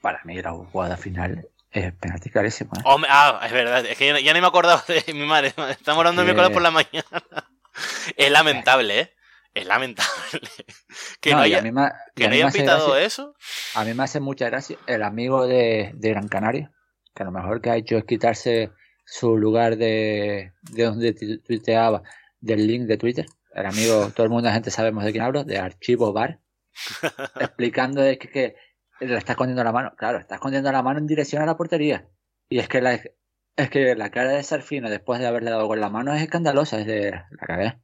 Para 0.01 0.21
mí 0.23 0.39
la 0.39 0.51
jugada 0.51 0.97
final 0.97 1.49
es 1.71 1.91
penalti 1.95 2.29
clarísimo. 2.29 2.69
¿eh? 2.77 2.81
Hombre, 2.85 3.09
ah, 3.11 3.41
es 3.43 3.51
verdad, 3.51 3.83
es 3.87 3.97
que 3.97 4.05
ya, 4.05 4.19
ya 4.19 4.33
ni 4.35 4.41
me 4.41 4.47
acordaba 4.47 4.83
de 4.87 5.13
mi 5.13 5.25
madre. 5.25 5.47
Estamos 5.71 5.97
hablando 5.97 6.21
de 6.21 6.25
miércoles 6.25 6.51
por 6.51 6.61
la 6.61 6.69
mañana. 6.69 7.23
es 8.15 8.31
lamentable, 8.31 8.99
¿eh? 8.99 9.13
Es 9.55 9.65
lamentable. 9.65 10.11
que 11.21 11.31
no, 11.31 11.37
No, 11.37 11.41
haya, 11.43 11.61
me, 11.63 11.71
que 12.13 12.27
no 12.29 12.47
hace 12.47 12.59
pitado 12.59 12.89
gracia- 12.91 13.05
eso. 13.05 13.35
A 13.73 13.83
mí 13.85 13.93
me 13.95 14.03
hace 14.03 14.19
mucha 14.19 14.45
gracia 14.49 14.77
el 14.85 15.01
amigo 15.01 15.47
de, 15.47 15.91
de 15.95 16.09
Gran 16.09 16.27
Canaria, 16.27 16.71
que 17.15 17.23
a 17.23 17.25
lo 17.25 17.31
mejor 17.31 17.61
que 17.61 17.69
ha 17.71 17.75
hecho 17.77 17.97
es 17.97 18.03
quitarse 18.05 18.71
su 19.05 19.37
lugar 19.37 19.77
de, 19.77 20.51
de 20.71 20.83
donde 20.83 21.13
tu- 21.13 21.39
tuiteaba 21.41 22.03
del 22.39 22.67
link 22.67 22.83
de 22.83 22.97
Twitter. 22.97 23.25
El 23.53 23.65
amigo, 23.65 24.11
todo 24.15 24.25
el 24.25 24.29
mundo, 24.29 24.47
la 24.49 24.53
gente 24.53 24.69
sabemos 24.71 25.03
de 25.05 25.11
quién 25.11 25.23
hablo, 25.23 25.43
de 25.45 25.57
Archivo 25.57 26.11
Bar, 26.13 26.41
explicando 27.39 28.01
de 28.01 28.17
que, 28.17 28.27
que 28.29 28.55
le 28.99 29.17
está 29.17 29.33
escondiendo 29.33 29.63
la 29.63 29.71
mano. 29.71 29.93
Claro, 29.97 30.19
está 30.19 30.35
escondiendo 30.35 30.71
la 30.71 30.83
mano 30.83 30.99
en 30.99 31.07
dirección 31.07 31.41
a 31.41 31.45
la 31.45 31.55
portería. 31.57 32.09
Y 32.49 32.59
es 32.59 32.67
que 32.67 32.81
la, 32.81 32.93
es 32.93 33.69
que 33.69 33.95
la 33.95 34.11
cara 34.11 34.31
de 34.31 34.43
Sarfino 34.43 34.89
después 34.89 35.19
de 35.19 35.27
haberle 35.27 35.49
dado 35.51 35.67
con 35.67 35.79
la 35.79 35.89
mano 35.89 36.13
es 36.13 36.21
escandalosa, 36.21 36.79
es 36.81 36.85
de 36.87 37.11
la 37.11 37.47
cagué. 37.47 37.79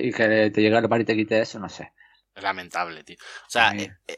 Y 0.00 0.12
que 0.12 0.50
te 0.50 0.60
llega 0.60 0.78
al 0.78 0.88
bar 0.88 1.00
y 1.00 1.04
te 1.04 1.16
quite 1.16 1.40
eso, 1.40 1.58
no 1.58 1.68
sé. 1.68 1.92
Lamentable, 2.34 3.02
tío. 3.04 3.16
O 3.46 3.50
sea, 3.50 3.72
eh, 3.72 3.90
eh, 4.06 4.16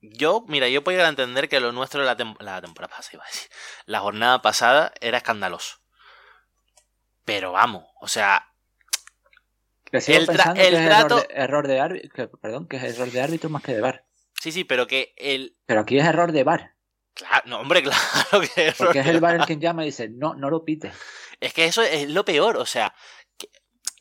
yo, 0.00 0.44
mira, 0.48 0.68
yo 0.68 0.82
puedo 0.82 0.94
llegar 0.96 1.06
a 1.06 1.10
entender 1.10 1.48
que 1.48 1.60
lo 1.60 1.72
nuestro 1.72 2.02
la, 2.02 2.16
tem- 2.16 2.36
la 2.40 2.60
temporada 2.60 2.94
pasada, 2.96 3.10
iba 3.14 3.24
a 3.24 3.28
decir, 3.28 3.50
la 3.86 4.00
jornada 4.00 4.42
pasada 4.42 4.92
era 5.00 5.18
escandaloso. 5.18 5.76
Pero 7.24 7.52
vamos, 7.52 7.84
o 8.00 8.08
sea, 8.08 8.48
El 9.92 10.26
tra- 10.26 10.50
el 10.56 10.56
que 10.56 10.76
es 10.76 10.88
trato- 10.88 11.24
error 11.30 11.68
de, 11.68 11.76
error 11.76 12.00
de 12.02 12.28
perdón, 12.40 12.66
que 12.66 12.76
es 12.78 12.82
error 12.82 13.10
de 13.10 13.20
árbitro 13.20 13.48
más 13.50 13.62
que 13.62 13.74
de 13.74 13.80
bar. 13.80 14.04
sí, 14.40 14.50
sí, 14.50 14.64
pero 14.64 14.86
que 14.86 15.14
el... 15.16 15.56
Pero 15.66 15.80
aquí 15.82 15.98
es 15.98 16.04
error 16.06 16.32
de 16.32 16.44
bar, 16.44 16.74
Claro, 17.14 17.42
no, 17.46 17.60
hombre, 17.60 17.82
claro 17.82 18.40
que 18.54 18.68
es 18.68 18.74
porque 18.74 19.00
es 19.00 19.06
el 19.06 19.20
bar 19.20 19.34
el 19.36 19.44
quien 19.44 19.60
llama 19.60 19.82
y 19.82 19.86
dice, 19.86 20.08
no, 20.08 20.34
no 20.34 20.48
lo 20.50 20.64
pite. 20.64 20.90
Es 21.40 21.52
que 21.52 21.66
eso 21.66 21.82
es 21.82 22.08
lo 22.08 22.24
peor, 22.24 22.56
o 22.56 22.64
sea, 22.66 22.94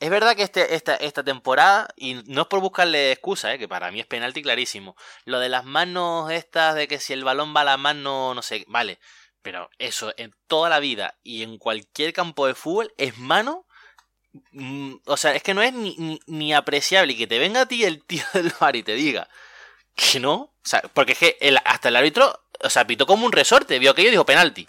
es 0.01 0.09
verdad 0.09 0.35
que 0.35 0.41
este, 0.41 0.73
esta, 0.73 0.95
esta 0.95 1.23
temporada, 1.23 1.87
y 1.95 2.15
no 2.25 2.41
es 2.41 2.47
por 2.47 2.59
buscarle 2.59 3.11
excusa, 3.11 3.53
¿eh? 3.53 3.59
que 3.59 3.67
para 3.67 3.91
mí 3.91 3.99
es 3.99 4.07
penalti 4.07 4.41
clarísimo, 4.41 4.95
lo 5.25 5.39
de 5.39 5.47
las 5.47 5.63
manos 5.63 6.31
estas, 6.31 6.73
de 6.73 6.87
que 6.87 6.99
si 6.99 7.13
el 7.13 7.23
balón 7.23 7.55
va 7.55 7.61
a 7.61 7.65
la 7.65 7.77
mano, 7.77 8.33
no 8.33 8.41
sé, 8.41 8.65
vale, 8.67 8.97
pero 9.43 9.69
eso 9.77 10.11
en 10.17 10.33
toda 10.47 10.69
la 10.69 10.79
vida 10.79 11.19
y 11.21 11.43
en 11.43 11.59
cualquier 11.59 12.13
campo 12.13 12.47
de 12.47 12.55
fútbol 12.55 12.91
es 12.97 13.19
mano, 13.19 13.67
mm, 14.53 14.95
o 15.05 15.17
sea, 15.17 15.35
es 15.35 15.43
que 15.43 15.53
no 15.53 15.61
es 15.61 15.71
ni, 15.71 16.19
ni, 16.25 16.51
apreciable 16.51 17.13
y 17.13 17.17
que 17.17 17.27
te 17.27 17.37
venga 17.37 17.61
a 17.61 17.67
ti 17.67 17.83
el 17.83 18.03
tío 18.03 18.23
del 18.33 18.51
bar 18.59 18.75
y 18.75 18.81
te 18.81 18.95
diga 18.95 19.29
que 19.95 20.19
no, 20.19 20.33
o 20.35 20.51
sea, 20.63 20.81
porque 20.95 21.11
es 21.11 21.19
que 21.19 21.37
hasta 21.63 21.89
el 21.89 21.95
árbitro, 21.95 22.43
o 22.63 22.71
sea, 22.71 22.87
pitó 22.87 23.05
como 23.05 23.27
un 23.27 23.31
resorte, 23.31 23.77
vio 23.77 23.91
aquello 23.91 24.07
y 24.07 24.11
dijo 24.11 24.25
penalti. 24.25 24.65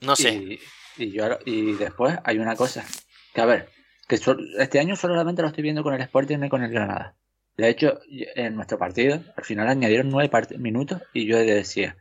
No 0.00 0.14
sé. 0.14 0.34
Y, 0.34 0.60
y 0.98 1.12
yo, 1.12 1.38
y 1.46 1.72
después 1.72 2.18
hay 2.22 2.38
una 2.38 2.54
cosa, 2.54 2.86
que 3.32 3.40
a 3.40 3.46
ver, 3.46 3.70
que 4.06 4.16
sol- 4.16 4.48
este 4.58 4.78
año 4.80 4.96
solamente 4.96 5.42
lo 5.42 5.48
estoy 5.48 5.62
viendo 5.62 5.82
con 5.82 5.94
el 5.94 6.00
Sporting 6.00 6.38
y 6.42 6.48
con 6.48 6.62
el 6.62 6.70
Granada. 6.70 7.14
De 7.56 7.68
hecho, 7.68 8.00
en 8.08 8.56
nuestro 8.56 8.78
partido, 8.78 9.20
al 9.36 9.44
final 9.44 9.68
añadieron 9.68 10.10
nueve 10.10 10.30
minutos 10.58 11.02
y 11.12 11.26
yo 11.26 11.38
decía, 11.38 11.96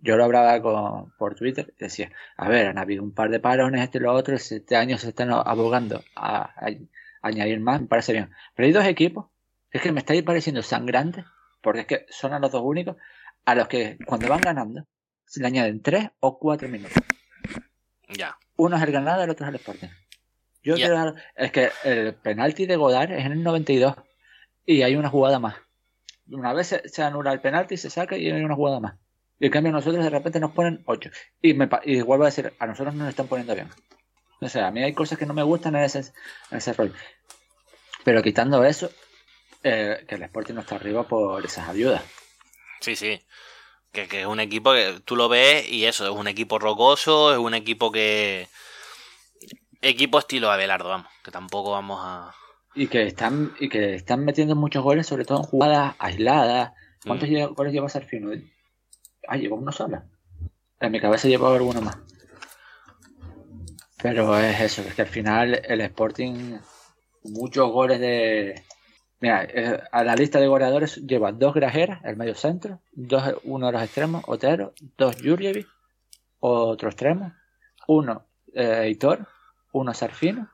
yo 0.00 0.16
lo 0.16 0.24
hablaba 0.24 0.60
con, 0.62 1.10
por 1.18 1.34
Twitter, 1.34 1.74
decía, 1.78 2.12
a 2.36 2.48
ver, 2.48 2.68
han 2.68 2.78
habido 2.78 3.02
un 3.02 3.12
par 3.12 3.30
de 3.30 3.40
parones, 3.40 3.82
este 3.82 3.98
y 3.98 4.02
lo 4.02 4.12
otro, 4.12 4.36
este 4.36 4.76
año 4.76 4.96
se 4.98 5.08
están 5.08 5.32
abogando 5.32 6.04
a, 6.14 6.42
a 6.42 6.70
añadir 7.22 7.58
más, 7.58 7.80
me 7.80 7.88
parece 7.88 8.12
bien. 8.12 8.30
Pero 8.54 8.66
hay 8.66 8.72
dos 8.72 8.84
equipos, 8.86 9.26
es 9.72 9.82
que 9.82 9.90
me 9.90 9.98
está 9.98 10.14
pareciendo 10.24 10.62
sangrante 10.62 11.24
porque 11.60 11.80
es 11.80 11.86
que 11.86 12.06
son 12.10 12.32
a 12.32 12.38
los 12.38 12.52
dos 12.52 12.62
únicos 12.64 12.96
a 13.46 13.54
los 13.54 13.66
que 13.66 13.98
cuando 14.06 14.28
van 14.28 14.40
ganando 14.40 14.86
se 15.24 15.40
le 15.40 15.48
añaden 15.48 15.82
tres 15.82 16.10
o 16.20 16.38
cuatro 16.38 16.68
minutos. 16.68 17.02
Ya. 18.08 18.36
Uno 18.56 18.76
es 18.76 18.82
el 18.82 18.92
Granada, 18.92 19.24
el 19.24 19.30
otro 19.30 19.44
es 19.46 19.48
el 19.50 19.56
Sporting. 19.56 19.88
Yo 20.64 20.76
Ya. 20.76 20.86
quiero 20.86 20.94
dar- 21.04 21.14
es 21.36 21.52
que 21.52 21.70
el 21.84 22.14
penalti 22.14 22.66
de 22.66 22.76
Godard 22.76 23.12
es 23.12 23.24
en 23.24 23.32
el 23.32 23.42
92 23.42 23.94
y 24.66 24.82
hay 24.82 24.96
una 24.96 25.10
jugada 25.10 25.38
más. 25.38 25.56
Una 26.30 26.52
vez 26.54 26.68
se, 26.68 26.88
se 26.88 27.02
anula 27.02 27.32
el 27.32 27.40
penalti, 27.40 27.76
se 27.76 27.90
saca 27.90 28.16
y 28.16 28.30
hay 28.30 28.42
una 28.42 28.54
jugada 28.56 28.80
más. 28.80 28.94
Y 29.38 29.46
en 29.46 29.52
cambio 29.52 29.72
nosotros 29.72 30.02
de 30.02 30.10
repente 30.10 30.40
nos 30.40 30.52
ponen 30.52 30.82
8. 30.86 31.10
Y, 31.42 31.52
me, 31.54 31.68
y 31.84 32.00
vuelvo 32.00 32.24
a 32.24 32.28
decir, 32.28 32.52
a 32.58 32.66
nosotros 32.66 32.94
no 32.94 33.04
nos 33.04 33.10
están 33.10 33.26
poniendo 33.28 33.54
bien. 33.54 33.68
O 34.40 34.48
sea, 34.48 34.68
a 34.68 34.70
mí 34.70 34.82
hay 34.82 34.94
cosas 34.94 35.18
que 35.18 35.26
no 35.26 35.34
me 35.34 35.42
gustan 35.42 35.76
en 35.76 35.84
ese, 35.84 35.98
en 36.50 36.58
ese 36.58 36.72
rol. 36.72 36.94
Pero 38.04 38.22
quitando 38.22 38.64
eso, 38.64 38.90
eh, 39.62 40.04
que 40.08 40.14
el 40.14 40.22
Sporting 40.22 40.54
no 40.54 40.60
está 40.60 40.76
arriba 40.76 41.06
por 41.06 41.44
esas 41.44 41.68
ayudas. 41.68 42.02
Sí, 42.80 42.96
sí. 42.96 43.20
Que, 43.92 44.08
que 44.08 44.22
es 44.22 44.26
un 44.26 44.40
equipo 44.40 44.72
que 44.72 45.00
tú 45.04 45.14
lo 45.16 45.28
ves 45.28 45.68
y 45.70 45.84
eso, 45.86 46.04
es 46.04 46.10
un 46.10 46.26
equipo 46.28 46.58
rocoso, 46.58 47.32
es 47.32 47.38
un 47.38 47.54
equipo 47.54 47.92
que... 47.92 48.48
Equipo 49.86 50.18
estilo 50.18 50.50
Abelardo, 50.50 50.88
vamos, 50.88 51.08
que 51.22 51.30
tampoco 51.30 51.72
vamos 51.72 52.00
a... 52.02 52.32
Y 52.74 52.86
que 52.88 53.02
están, 53.06 53.52
y 53.60 53.68
que 53.68 53.94
están 53.94 54.24
metiendo 54.24 54.56
muchos 54.56 54.82
goles, 54.82 55.06
sobre 55.06 55.24
todo 55.26 55.38
en 55.38 55.44
jugadas 55.44 55.94
aisladas. 55.98 56.72
¿Cuántos 57.06 57.28
Mm. 57.28 57.52
goles 57.54 57.72
lleva 57.72 57.88
Serfino? 57.90 58.30
Ah, 59.28 59.36
lleva 59.36 59.56
uno 59.56 59.70
solo. 59.72 60.02
En 60.80 60.90
mi 60.90 61.00
cabeza 61.00 61.28
lleva 61.28 61.54
alguno 61.54 61.82
más. 61.82 61.98
Pero 64.02 64.38
es 64.38 64.58
eso, 64.60 64.82
es 64.82 64.94
que 64.94 65.02
al 65.02 65.08
final 65.08 65.60
el 65.64 65.80
Sporting, 65.82 66.56
muchos 67.24 67.70
goles 67.70 68.00
de. 68.00 68.62
Mira, 69.20 69.44
eh, 69.44 69.80
a 69.92 70.02
la 70.02 70.14
lista 70.16 70.40
de 70.40 70.46
goleadores 70.46 70.96
lleva 70.96 71.30
dos 71.32 71.54
Grajeras, 71.54 72.00
el 72.04 72.16
medio 72.16 72.34
centro, 72.34 72.80
dos, 72.92 73.22
uno 73.44 73.66
de 73.66 73.72
los 73.72 73.82
extremos, 73.82 74.24
Otero, 74.26 74.74
dos 74.98 75.16
Jurjevic, 75.22 75.68
otro 76.40 76.88
extremo, 76.88 77.32
uno 77.86 78.26
eh, 78.54 78.88
Hitor, 78.90 79.26
uno 79.74 79.92
Sarfino, 79.92 80.48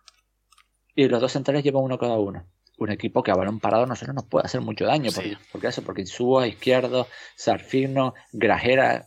y 0.94 1.06
los 1.08 1.20
dos 1.20 1.32
centrales 1.32 1.62
llevan 1.62 1.84
uno 1.84 1.98
cada 1.98 2.18
uno. 2.18 2.44
Un 2.78 2.90
equipo 2.90 3.22
que 3.22 3.30
a 3.30 3.34
balón 3.34 3.60
parado 3.60 3.86
no 3.86 3.94
solo 3.94 4.12
nos 4.14 4.24
puede 4.24 4.46
hacer 4.46 4.60
mucho 4.62 4.86
daño. 4.86 5.10
Sí. 5.10 5.16
Porque, 5.20 5.36
porque 5.52 5.66
eso, 5.68 5.82
porque 5.82 6.00
Insúa, 6.00 6.46
Izquierdo, 6.48 7.06
Sarfino, 7.36 8.14
Grajera 8.32 9.06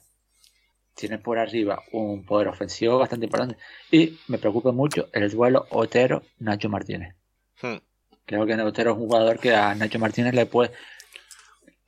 tiene 0.96 1.18
por 1.18 1.40
arriba 1.40 1.82
un 1.92 2.24
poder 2.24 2.48
ofensivo 2.48 3.00
bastante 3.00 3.26
importante. 3.26 3.58
Y 3.92 4.20
me 4.28 4.38
preocupa 4.38 4.72
mucho 4.72 5.10
el 5.12 5.30
duelo 5.32 5.66
Otero-Nacho 5.72 6.70
Martínez. 6.70 7.16
Hmm. 7.62 7.78
Creo 8.26 8.46
que 8.46 8.54
Otero 8.62 8.92
es 8.92 8.98
un 8.98 9.04
jugador 9.08 9.40
que 9.40 9.56
a 9.56 9.74
Nacho 9.76 9.98
Martínez 10.00 10.34
le 10.36 10.46
puede. 10.46 10.72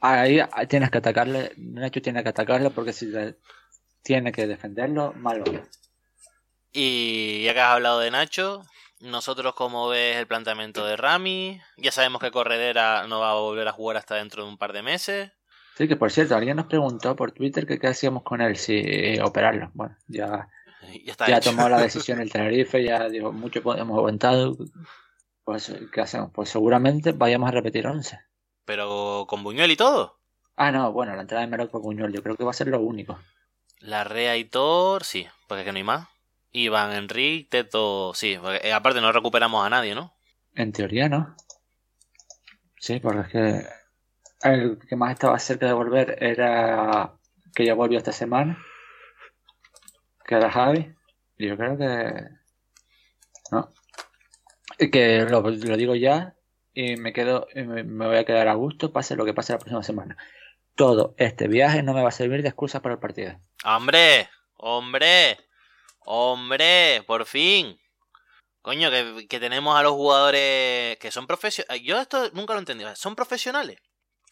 Ahí 0.02 0.40
tienes 0.68 0.90
que 0.90 0.98
atacarle. 0.98 1.54
Nacho 1.58 2.02
tiene 2.02 2.24
que 2.24 2.30
atacarle 2.30 2.70
porque 2.72 2.94
si 2.94 3.06
le- 3.06 3.36
tiene 4.02 4.32
que 4.32 4.46
defenderlo, 4.48 5.14
mal 5.14 5.42
va. 5.42 5.62
Y 6.78 7.44
ya 7.44 7.54
que 7.54 7.62
has 7.62 7.72
hablado 7.72 8.00
de 8.00 8.12
Nacho, 8.12 8.62
nosotros 9.00 9.56
como 9.56 9.88
ves 9.88 10.18
el 10.18 10.28
planteamiento 10.28 10.86
de 10.86 10.98
Rami, 10.98 11.62
ya 11.78 11.92
sabemos 11.92 12.20
que 12.22 12.32
Corredera 12.32 13.08
no 13.08 13.22
va 13.22 13.32
a 13.32 13.36
volver 13.36 13.68
a 13.70 13.72
jugar 13.72 13.96
hasta 13.96 14.16
dentro 14.16 14.44
de 14.44 14.50
un 14.50 14.58
par 14.58 14.74
de 14.74 14.84
meses. 14.84 15.32
Sí, 15.78 15.88
que 15.88 15.96
por 15.96 16.12
cierto, 16.12 16.36
alguien 16.36 16.58
nos 16.58 16.66
preguntó 16.66 17.16
por 17.16 17.32
Twitter 17.32 17.66
que 17.66 17.80
qué 17.80 17.88
hacíamos 17.88 18.24
con 18.24 18.42
él, 18.42 18.58
si 18.58 18.76
eh, 18.76 19.22
operarlo. 19.24 19.72
Bueno, 19.74 19.96
ya, 20.08 20.50
Ya 21.06 21.12
está 21.12 21.28
ya 21.28 21.40
tomó 21.40 21.70
la 21.70 21.80
decisión 21.82 22.20
el 22.20 22.32
Tenerife, 22.32 22.84
ya 22.84 23.08
dijo, 23.10 23.32
mucho 23.32 23.60
hemos 23.60 23.98
aguantado. 23.98 24.58
Pues, 25.44 25.74
¿qué 25.94 26.02
hacemos? 26.02 26.32
Pues 26.34 26.50
seguramente 26.50 27.12
vayamos 27.12 27.48
a 27.48 27.52
repetir 27.52 27.88
11. 27.88 28.20
Pero 28.66 29.26
con 29.30 29.44
Buñuel 29.44 29.72
y 29.72 29.78
todo. 29.78 30.20
Ah, 30.56 30.72
no, 30.72 30.92
bueno, 30.92 31.16
la 31.16 31.22
entrada 31.22 31.46
de 31.46 31.50
Meroc 31.50 31.70
por 31.70 31.82
Buñuel, 31.82 32.12
yo 32.12 32.24
creo 32.24 32.36
que 32.36 32.44
va 32.44 32.52
a 32.52 32.54
ser 32.54 32.68
lo 32.68 32.80
único. 32.80 33.20
La 33.80 34.04
Rea 34.04 34.38
y 34.38 34.46
Thor, 34.46 35.04
sí, 35.04 35.28
porque 35.48 35.62
es 35.62 35.66
que 35.66 35.72
no 35.72 35.78
hay 35.78 35.84
más. 35.84 36.08
Iván 36.56 36.94
Enrique, 36.94 37.48
Teto, 37.50 38.14
sí, 38.14 38.38
porque, 38.42 38.68
eh, 38.68 38.74
aparte 38.74 39.02
no 39.02 39.12
recuperamos 39.12 39.66
a 39.66 39.70
nadie, 39.70 39.94
¿no? 39.94 40.14
En 40.56 40.72
teoría, 40.72 41.10
¿no? 41.10 41.36
Sí, 42.80 43.00
porque 43.00 43.22
es 43.22 43.28
que 43.28 43.68
el 44.50 44.80
que 44.88 44.96
más 44.96 45.12
estaba 45.12 45.38
cerca 45.40 45.66
de 45.66 45.74
volver 45.74 46.18
era 46.24 47.14
que 47.54 47.66
ya 47.66 47.74
volvió 47.74 47.98
esta 47.98 48.12
semana, 48.12 48.58
que 50.26 50.36
era 50.36 50.52
Javi. 50.52 50.94
Y 51.38 51.48
yo 51.48 51.58
creo 51.58 51.78
que... 51.78 52.28
No. 53.52 53.74
Y 54.80 54.92
que 54.92 55.26
lo, 55.26 55.42
lo 55.42 55.78
digo 55.78 55.96
ya 55.96 56.36
y 56.74 56.98
me 56.98 57.14
quedo 57.14 57.48
y 57.54 57.64
me 57.64 58.08
voy 58.08 58.18
a 58.18 58.26
quedar 58.26 58.48
a 58.48 58.54
gusto, 58.54 58.92
pase 58.92 59.16
lo 59.16 59.26
que 59.26 59.34
pase 59.34 59.54
la 59.54 59.60
próxima 59.60 59.84
semana. 59.84 60.18
Todo 60.76 61.16
este 61.18 61.48
viaje 61.48 61.84
no 61.84 61.94
me 61.94 62.02
va 62.02 62.10
a 62.10 62.12
servir 62.12 62.42
de 62.44 62.50
excusa 62.50 62.82
para 62.82 62.96
el 62.96 63.00
partido. 63.00 63.40
¡Hombre! 63.64 64.30
¡Hombre! 64.58 65.38
¡Hombre! 66.06 67.04
¡Por 67.06 67.26
fin! 67.26 67.80
Coño, 68.62 68.90
que, 68.90 69.28
que 69.28 69.40
tenemos 69.40 69.78
a 69.78 69.84
los 69.84 69.94
jugadores 69.94 70.98
que 70.98 71.12
son 71.12 71.28
profesionales. 71.28 71.84
Yo 71.84 72.00
esto 72.00 72.30
nunca 72.34 72.54
lo 72.54 72.60
he 72.60 72.62
entendido. 72.62 72.96
¿Son 72.96 73.16
profesionales? 73.16 73.78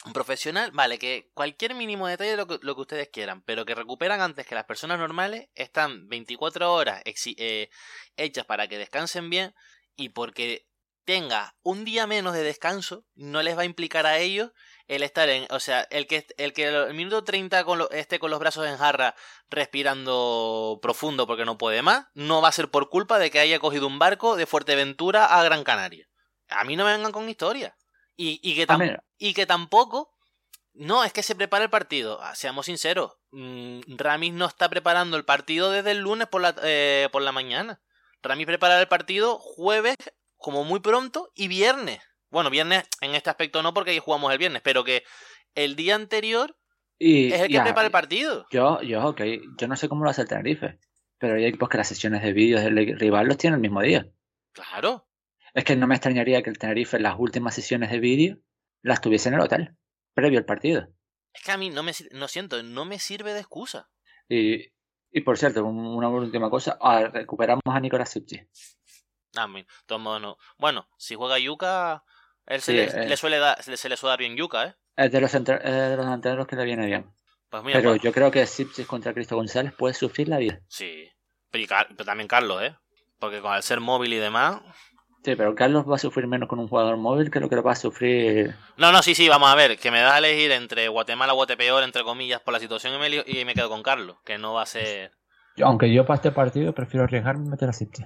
Un 0.06 0.12
profesional, 0.12 0.72
vale, 0.72 1.00
que 1.00 1.30
cualquier 1.34 1.76
mínimo 1.76 2.08
detalle 2.08 2.32
de 2.32 2.38
lo 2.38 2.76
que, 2.76 2.82
ustedes 2.82 3.08
quieran, 3.08 3.42
pero 3.42 3.64
que 3.66 3.74
recuperan 3.74 4.20
antes 4.20 4.46
que 4.46 4.56
las 4.56 4.66
personas 4.66 5.00
normales, 5.00 5.48
están 5.56 6.10
24 6.10 6.74
horas 6.74 7.02
eh, 7.06 7.70
hechas 8.18 8.46
para 8.46 8.68
que 8.68 8.78
descansen 8.78 9.30
bien 9.30 9.56
y 9.96 10.10
porque 10.10 10.68
tenga 11.06 11.56
un 11.64 11.86
día 11.86 12.08
menos 12.08 12.34
de 12.34 12.44
descanso, 12.44 13.06
no 13.16 13.42
les 13.44 13.58
va 13.58 13.62
a 13.64 13.66
implicar 13.66 14.06
a 14.06 14.18
ellos 14.20 14.52
el 14.88 15.04
estar 15.04 15.30
en, 15.30 15.48
o 15.50 15.60
sea, 15.60 15.82
el 15.92 16.08
que 16.08 16.26
el 16.38 16.54
que 16.54 16.68
el 16.68 16.94
minuto 16.94 17.24
30 17.24 17.64
con 17.64 17.78
lo- 17.80 17.90
esté 17.92 18.20
con 18.20 18.32
los 18.32 18.40
brazos 18.40 18.68
en 18.68 18.78
jarra 18.78 19.16
respirando 19.50 20.80
profundo 20.82 21.28
porque 21.28 21.46
no 21.46 21.58
puede 21.58 21.82
más, 21.82 22.08
no 22.14 22.42
va 22.42 22.50
a 22.50 22.54
ser 22.54 22.70
por 22.70 22.90
culpa 22.90 23.20
de 23.20 23.32
que 23.32 23.40
haya 23.40 23.60
cogido 23.60 23.88
un 23.88 24.00
barco 24.00 24.36
de 24.36 24.46
Fuerteventura 24.46 25.26
a 25.26 25.44
Gran 25.44 25.64
Canaria. 25.64 26.08
A 26.50 26.64
mí 26.64 26.76
no 26.76 26.86
me 26.86 26.92
vengan 26.94 27.12
con 27.12 27.30
historia. 27.30 27.76
Y, 28.16 28.40
y, 28.44 28.56
que, 28.56 28.68
tam- 28.68 28.78
y 29.18 29.34
que 29.34 29.46
tampoco, 29.46 30.14
no, 30.74 31.04
es 31.04 31.12
que 31.14 31.24
se 31.24 31.36
prepara 31.36 31.64
el 31.66 31.70
partido. 31.70 32.20
Ah, 32.22 32.36
Seamos 32.36 32.68
sinceros, 32.68 33.14
mm, 33.32 33.82
Ramis 33.98 34.34
no 34.34 34.46
está 34.46 34.70
preparando 34.70 35.18
el 35.18 35.26
partido 35.26 35.72
desde 35.72 35.92
el 35.92 36.00
lunes 36.00 36.28
por 36.28 36.42
la, 36.42 36.56
eh, 36.64 37.10
por 37.12 37.22
la 37.24 37.32
mañana. 37.32 37.82
Ramis 38.22 38.46
prepara 38.46 38.80
el 38.80 38.88
partido 38.88 39.38
jueves, 39.40 39.96
como 40.44 40.64
muy 40.66 40.82
pronto, 40.82 41.32
y 41.34 41.48
viernes. 41.48 42.00
Bueno, 42.30 42.50
viernes 42.50 42.84
en 43.02 43.16
este 43.16 43.30
aspecto 43.30 43.64
no 43.64 43.74
porque 43.74 43.92
ahí 43.92 44.00
jugamos 44.00 44.32
el 44.32 44.38
viernes, 44.38 44.62
pero 44.62 44.84
que 44.84 45.04
el 45.56 45.76
día 45.76 45.96
anterior 45.96 46.58
y, 47.00 47.32
es 47.32 47.40
el 47.42 47.48
que 47.48 47.54
ya, 47.54 47.64
prepara 47.64 47.86
el 47.88 47.92
partido. 47.92 48.46
Yo, 48.52 48.82
yo, 48.82 49.06
ok, 49.08 49.22
yo 49.58 49.68
no 49.68 49.76
sé 49.76 49.88
cómo 49.88 50.04
lo 50.04 50.10
hace 50.10 50.22
el 50.24 50.28
Tenerife, 50.28 50.80
pero 51.18 51.36
hay 51.36 51.46
equipos 51.46 51.70
que 51.70 51.78
las 51.78 51.88
sesiones 51.88 52.22
de 52.22 52.34
vídeos 52.34 52.62
del 52.62 53.00
rival 53.00 53.28
los 53.28 53.38
tienen 53.38 53.56
el 53.56 53.62
mismo 53.62 53.82
día. 53.82 54.08
Claro. 54.52 55.08
Es 55.54 55.64
que 55.64 55.76
no 55.76 55.88
me 55.88 55.96
extrañaría 55.96 56.42
que 56.44 56.50
el 56.50 56.58
Tenerife 56.58 57.00
las 57.00 57.16
últimas 57.18 57.56
sesiones 57.56 57.90
de 57.92 58.00
vídeo 58.00 58.38
las 58.82 59.00
tuviese 59.00 59.30
en 59.30 59.36
el 59.36 59.42
hotel, 59.42 59.78
previo 60.14 60.40
al 60.40 60.46
partido. 60.46 60.88
Es 61.34 61.44
que 61.44 61.52
a 61.52 61.58
mí 61.58 61.70
no 61.70 61.84
me 61.84 61.94
no 62.12 62.28
siento, 62.28 62.62
no 62.64 62.84
me 62.86 63.00
sirve 63.00 63.34
de 63.34 63.40
excusa. 63.40 63.90
Y, 64.28 64.72
y 65.12 65.22
por 65.22 65.38
cierto, 65.38 65.64
un- 65.64 65.86
una 65.96 66.10
última 66.10 66.50
cosa, 66.50 66.78
ah, 66.82 67.10
recuperamos 67.14 67.62
a 67.66 67.80
Nicolás 67.80 68.10
Sipchi. 68.12 68.42
A 69.36 69.48
mí, 69.48 69.62
de 69.64 69.68
todos 69.86 70.02
modos 70.02 70.22
no. 70.22 70.38
Bueno, 70.58 70.88
si 70.98 71.16
juega 71.16 71.40
Yuka, 71.40 72.04
él 72.46 72.62
se, 72.62 72.72
Sí, 72.72 72.96
le, 72.96 73.04
eh. 73.06 73.10
le 73.10 73.18
suele 73.18 73.40
dar, 73.40 73.62
se 73.64 73.72
le, 73.72 73.78
se 73.78 73.90
le 73.90 73.98
suele 73.98 74.12
dar 74.12 74.20
bien 74.20 74.36
Yuka, 74.38 74.66
¿eh? 74.66 74.76
Es 74.96 75.12
de 75.12 75.22
los, 75.22 75.34
entre- 75.34 75.56
es 75.56 75.64
de 75.64 75.96
los 75.98 76.06
delanteros 76.06 76.46
que 76.48 76.56
le 76.56 76.66
viene 76.66 76.86
bien. 76.86 77.12
Pues 77.50 77.64
mira, 77.64 77.80
Pero 77.80 77.92
pues- 77.92 78.02
yo 78.02 78.12
creo 78.12 78.30
que 78.32 78.46
Sipchis 78.46 78.86
contra 78.88 79.14
Cristo 79.14 79.36
González 79.36 79.74
puede 79.74 79.94
sufrir 79.96 80.28
la 80.30 80.38
vida. 80.38 80.60
Sí. 80.68 81.10
Pero, 81.52 81.68
Car- 81.68 81.88
pero 81.90 82.06
también 82.06 82.28
Carlos, 82.28 82.62
¿eh? 82.64 82.76
Porque 83.20 83.42
con 83.42 83.54
el 83.56 83.64
ser 83.64 83.80
móvil 83.80 84.14
y 84.14 84.18
demás. 84.18 84.62
Sí, 85.24 85.36
pero 85.38 85.56
Carlos 85.56 85.86
va 85.90 85.96
a 85.96 86.00
sufrir 86.00 86.28
menos 86.28 86.50
con 86.50 86.60
un 86.60 86.68
jugador 86.68 86.98
móvil 86.98 87.32
que 87.32 87.40
lo 87.40 87.48
que 87.48 87.56
lo 87.56 87.64
va 87.64 87.72
a 87.72 87.76
sufrir. 87.76 88.54
No, 88.76 88.92
no, 88.92 89.02
sí, 89.02 89.16
sí, 89.16 89.30
vamos 89.30 89.50
a 89.50 89.56
ver. 89.56 89.78
Que 89.80 89.90
me 89.90 90.02
das 90.02 90.14
a 90.14 90.18
elegir 90.18 90.52
entre 90.52 90.90
Guatemala 90.90 91.32
o 91.34 91.38
Guatepeor, 91.38 91.84
entre 91.84 92.04
comillas, 92.04 92.42
por 92.42 92.54
la 92.54 92.60
situación 92.60 92.94
y 92.96 92.98
me, 92.98 93.24
y 93.26 93.46
me 93.46 93.54
quedo 93.54 93.70
con 93.70 93.82
Carlos. 93.84 94.18
Que 94.26 94.38
no 94.38 94.54
va 94.54 94.64
a 94.64 94.66
ser. 94.66 95.14
Yo, 95.56 95.68
aunque 95.68 95.94
yo 95.94 96.06
para 96.06 96.16
este 96.16 96.32
partido 96.32 96.74
prefiero 96.74 97.06
arriesgarme 97.06 97.46
y 97.46 97.50
meter 97.50 97.70
a 97.70 97.74
Sipchis. 97.74 98.06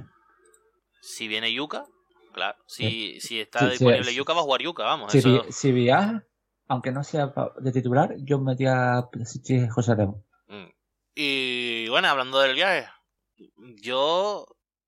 Si 1.01 1.27
viene 1.27 1.51
Yuka, 1.53 1.85
claro. 2.33 2.57
Si, 2.67 3.19
si 3.21 3.39
está 3.39 3.59
Sí, 3.59 3.65
disponible 3.71 4.05
sí. 4.11 4.15
Yuka, 4.15 4.33
va 4.33 4.41
a 4.41 4.43
jugar 4.43 4.61
Yuka, 4.61 4.83
vamos. 4.83 5.11
Si, 5.11 5.19
eso... 5.19 5.29
vi- 5.43 5.51
si 5.51 5.71
viaja, 5.71 6.23
aunque 6.67 6.91
no 6.91 7.03
sea 7.03 7.33
de 7.59 7.71
titular, 7.71 8.15
yo 8.19 8.39
metía 8.39 8.97
a 8.97 9.09
José 9.71 9.95
León. 9.95 10.23
Mm. 10.47 10.69
Y 11.15 11.87
bueno, 11.89 12.07
hablando 12.09 12.39
del 12.39 12.55
viaje, 12.55 12.87
yo. 13.81 14.45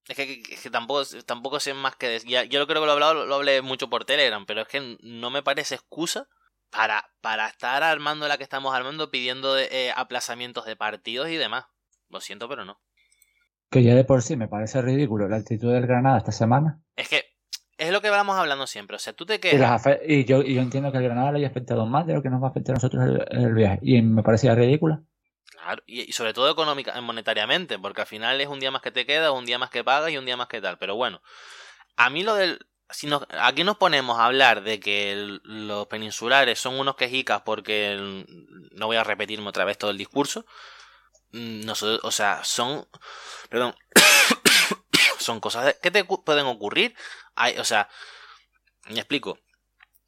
Es 0.08 0.16
que, 0.16 0.42
es 0.50 0.62
que 0.64 0.70
tampoco, 0.72 1.04
tampoco 1.26 1.60
sé 1.60 1.74
más 1.76 1.96
que 1.96 2.08
decir. 2.08 2.30
Ya- 2.30 2.44
Yo 2.44 2.66
creo 2.66 2.82
que 2.82 2.86
lo 2.86 2.92
he 2.92 2.94
hablado, 2.94 3.26
lo 3.26 3.36
hablé 3.36 3.62
mucho 3.62 3.90
por 3.90 4.06
Telegram, 4.06 4.46
pero 4.46 4.62
es 4.62 4.68
que 4.68 4.98
no 5.02 5.30
me 5.30 5.44
parece 5.44 5.76
excusa 5.76 6.28
para, 6.72 7.12
para 7.22 7.48
estar 7.48 7.84
armando 7.84 8.28
la 8.28 8.38
que 8.38 8.44
estamos 8.44 8.74
armando, 8.74 9.12
pidiendo 9.12 9.58
eh, 9.58 9.92
aplazamientos 9.96 10.66
de 10.66 10.76
partidos 10.76 11.30
y 11.30 11.36
demás. 11.36 11.66
Lo 12.10 12.22
siento, 12.22 12.50
pero 12.50 12.66
no. 12.66 12.82
Que 13.70 13.84
ya 13.84 13.94
de 13.96 14.04
por 14.04 14.22
sí 14.24 14.36
me 14.36 14.48
parece 14.48 14.82
ridículo 14.82 15.28
la 15.28 15.38
actitud 15.38 15.72
del 15.72 15.86
Granada 15.86 16.18
esta 16.18 16.32
semana. 16.32 16.80
Es 16.96 17.08
que 17.08 17.24
es 17.78 17.92
lo 17.92 18.02
que 18.02 18.10
vamos 18.10 18.36
hablando 18.38 18.66
siempre. 18.68 18.96
O 18.96 19.00
sea, 19.00 19.14
tú 19.14 19.26
te 19.26 19.40
quedas. 19.40 19.84
y 20.06 20.26
yo, 20.26 20.42
y 20.42 20.56
yo 20.56 20.62
entiendo 20.62 20.92
que 20.92 20.98
el 20.98 21.04
Granada 21.04 21.32
le 21.32 21.40
haya 21.40 21.48
afectado 21.48 21.86
más 21.86 22.08
de 22.08 22.14
lo 22.16 22.22
que 22.24 22.30
nos 22.30 22.42
va 22.42 22.48
a 22.48 22.50
afectar 22.50 22.74
a 22.74 22.78
nosotros 22.78 23.04
el, 23.06 23.44
el 23.44 23.54
viaje. 23.54 23.80
Y 23.84 24.02
me 24.02 24.24
parecía 24.24 24.56
ridícula. 24.56 25.02
Claro, 25.52 25.84
y, 25.86 26.02
y 26.10 26.12
sobre 26.14 26.34
todo 26.34 26.50
económica, 26.50 27.00
monetariamente, 27.02 27.78
porque 27.80 28.02
al 28.02 28.08
final 28.08 28.42
es 28.42 28.48
un 28.48 28.60
día 28.60 28.72
más 28.72 28.82
que 28.82 28.92
te 28.92 29.06
queda, 29.06 29.32
un 29.32 29.46
día 29.46 29.60
más 29.60 29.70
que 29.70 29.84
pagas 29.84 30.12
y 30.12 30.18
un 30.18 30.26
día 30.26 30.38
más 30.38 30.48
que 30.48 30.62
tal. 30.62 30.78
Pero 30.78 30.96
bueno, 30.96 31.22
a 31.96 32.10
mí 32.10 32.24
lo 32.24 32.36
del. 32.36 32.60
Si 32.92 33.06
nos, 33.06 33.24
aquí 33.40 33.64
nos 33.64 33.78
ponemos 33.78 34.18
a 34.18 34.26
hablar 34.26 34.64
de 34.64 34.80
que 34.80 35.12
el- 35.12 35.42
los 35.44 35.86
peninsulares 35.86 36.58
son 36.58 36.80
unos 36.80 36.96
quejicas 36.96 37.44
porque 37.46 37.92
el- 37.92 38.26
no 38.72 38.88
voy 38.88 38.98
a 38.98 39.04
repetirme 39.04 39.48
otra 39.48 39.64
vez 39.64 39.78
todo 39.78 39.92
el 39.92 39.98
discurso. 39.98 40.46
Mm, 41.32 41.66
Nosotros, 41.66 42.00
o 42.04 42.12
sea, 42.12 42.44
son. 42.44 42.88
Perdón. 43.50 43.76
son 45.20 45.40
cosas 45.40 45.76
que 45.82 45.92
te 45.92 46.04
pueden 46.06 46.46
ocurrir. 46.46 46.96
Hay, 47.36 47.58
o 47.58 47.66
sea, 47.66 47.90
me 48.88 49.00
explico. 49.00 49.40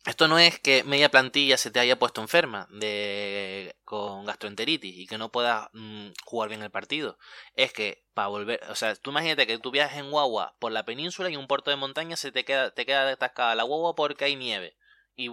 Esto 0.06 0.28
no 0.28 0.40
es 0.40 0.60
que 0.60 0.84
media 0.84 1.10
plantilla 1.10 1.58
se 1.58 1.70
te 1.70 1.80
haya 1.80 2.00
puesto 2.00 2.22
enferma 2.22 2.68
de 2.72 3.76
con 3.84 4.26
gastroenteritis 4.26 4.98
y 4.98 5.06
que 5.06 5.20
no 5.20 5.32
puedas 5.32 5.70
mm, 5.74 6.08
jugar 6.26 6.50
bien 6.50 6.64
el 6.64 6.72
partido. 6.72 7.20
Es 7.54 7.72
que 7.72 8.04
para 8.16 8.28
volver, 8.28 8.60
o 8.70 8.76
sea, 8.76 8.96
tú 8.96 9.12
imagínate 9.12 9.46
que 9.46 9.60
tú 9.60 9.70
viajas 9.70 10.00
en 10.00 10.10
guagua 10.10 10.56
por 10.60 10.72
la 10.72 10.86
península 10.86 11.30
y 11.30 11.36
un 11.36 11.46
puerto 11.46 11.70
de 11.70 11.78
montaña 11.78 12.16
se 12.16 12.32
te 12.32 12.44
queda 12.46 12.72
te 12.72 12.88
queda 12.88 13.10
atascada 13.12 13.54
la 13.54 13.64
guagua 13.64 13.94
porque 13.96 14.26
hay 14.26 14.36
nieve 14.36 14.76
y 15.16 15.30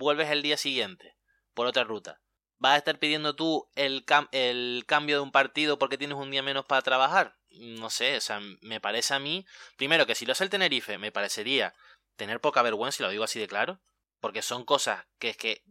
vuelves 0.00 0.30
el 0.30 0.42
día 0.42 0.56
siguiente 0.56 1.16
por 1.54 1.66
otra 1.68 1.84
ruta. 1.84 2.20
¿Vas 2.58 2.74
a 2.74 2.78
estar 2.78 2.98
pidiendo 2.98 3.36
tú 3.36 3.68
el, 3.76 4.04
cam- 4.04 4.28
el 4.32 4.84
cambio 4.86 5.16
de 5.16 5.22
un 5.22 5.30
partido 5.32 5.78
porque 5.78 5.98
tienes 5.98 6.18
un 6.18 6.30
día 6.30 6.42
menos 6.42 6.64
para 6.64 6.82
trabajar? 6.82 7.36
No 7.50 7.88
sé, 7.90 8.16
o 8.16 8.20
sea, 8.20 8.40
me 8.60 8.80
parece 8.80 9.14
a 9.14 9.18
mí, 9.18 9.46
primero 9.76 10.06
que 10.06 10.14
si 10.14 10.26
lo 10.26 10.32
hace 10.32 10.44
el 10.44 10.50
Tenerife, 10.50 10.98
me 10.98 11.12
parecería 11.12 11.74
tener 12.16 12.40
poca 12.40 12.62
vergüenza, 12.62 13.02
y 13.02 13.06
lo 13.06 13.10
digo 13.10 13.24
así 13.24 13.38
de 13.38 13.46
claro, 13.46 13.80
porque 14.20 14.42
son 14.42 14.64
cosas 14.64 15.06
que 15.18 15.30
es 15.30 15.36
que 15.36 15.62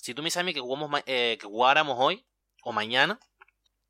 si 0.00 0.14
tú 0.14 0.22
me 0.22 0.26
dices 0.28 0.40
a 0.40 0.44
mí 0.44 0.54
que, 0.54 0.60
jugamos, 0.60 1.02
eh, 1.06 1.38
que 1.40 1.46
jugáramos 1.46 1.96
hoy 1.98 2.24
o 2.62 2.72
mañana, 2.72 3.18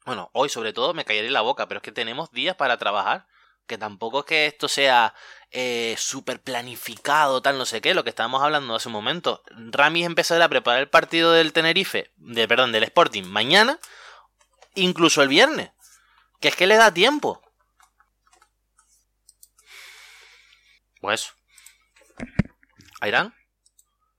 bueno, 0.07 0.31
hoy 0.33 0.49
sobre 0.49 0.73
todo 0.73 0.95
me 0.95 1.05
caería 1.05 1.31
la 1.31 1.43
boca, 1.43 1.69
pero 1.69 1.79
es 1.79 1.83
que 1.83 1.93
tenemos 1.93 2.31
días 2.33 2.57
para 2.57 2.79
trabajar, 2.79 3.27
que 3.69 3.78
tampoco 3.78 4.20
es 4.20 4.24
que 4.24 4.47
esto 4.47 4.66
sea 4.66 5.15
eh, 5.53 5.95
súper 5.97 6.40
planificado, 6.43 7.40
tal, 7.40 7.57
no 7.59 7.65
sé 7.66 7.81
qué, 7.81 7.95
lo 7.95 8.03
que 8.03 8.11
estábamos 8.11 8.43
hablando 8.43 8.74
hace 8.74 8.89
un 8.89 8.95
momento. 8.95 9.45
Ramis 9.51 10.07
empezará 10.07 10.47
a 10.47 10.49
preparar 10.49 10.81
el 10.81 10.89
partido 10.90 11.31
del 11.32 11.53
Tenerife, 11.53 12.11
de, 12.16 12.49
perdón, 12.49 12.73
del 12.73 12.82
Sporting, 12.82 13.23
mañana, 13.24 13.78
incluso 14.74 15.23
el 15.23 15.28
viernes, 15.28 15.70
que 16.40 16.49
es 16.49 16.57
que 16.57 16.66
le 16.66 16.77
da 16.77 16.93
tiempo. 16.93 17.40
Pues. 21.01 21.32
¿Airán? 23.01 23.35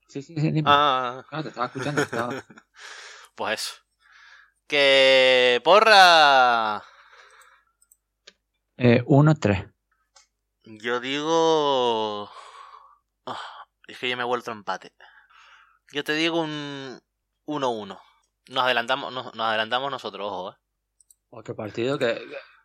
Sí, 0.08 0.22
sí, 0.22 0.34
sí. 0.34 0.50
dime. 0.50 0.62
Ah, 0.66 1.22
Claro, 1.28 1.42
te 1.42 1.48
estaba 1.50 1.66
escuchando. 1.66 2.00
te 2.00 2.04
estaba- 2.04 2.44
pues 3.34 3.60
eso. 3.60 3.74
Que 4.66 5.60
porra. 5.64 6.82
Eh, 8.82 9.04
1-3. 9.04 9.70
Yo 10.64 11.00
digo. 11.00 12.30
Ah, 13.26 13.38
es 13.86 13.98
que 13.98 14.08
ya 14.08 14.16
me 14.16 14.22
he 14.22 14.26
vuelto 14.26 14.50
a 14.50 14.54
empate. 14.54 14.94
Yo 15.92 16.02
te 16.02 16.14
digo 16.14 16.40
un 16.40 16.98
1-1. 17.46 18.00
Nos 18.48 18.64
adelantamos, 18.64 19.12
nos, 19.12 19.34
nos 19.34 19.46
adelantamos 19.46 19.90
nosotros, 19.90 20.26
ojo, 20.26 20.52
eh. 20.52 20.56
Otro 21.28 21.54
partido 21.54 21.98
que 21.98 22.22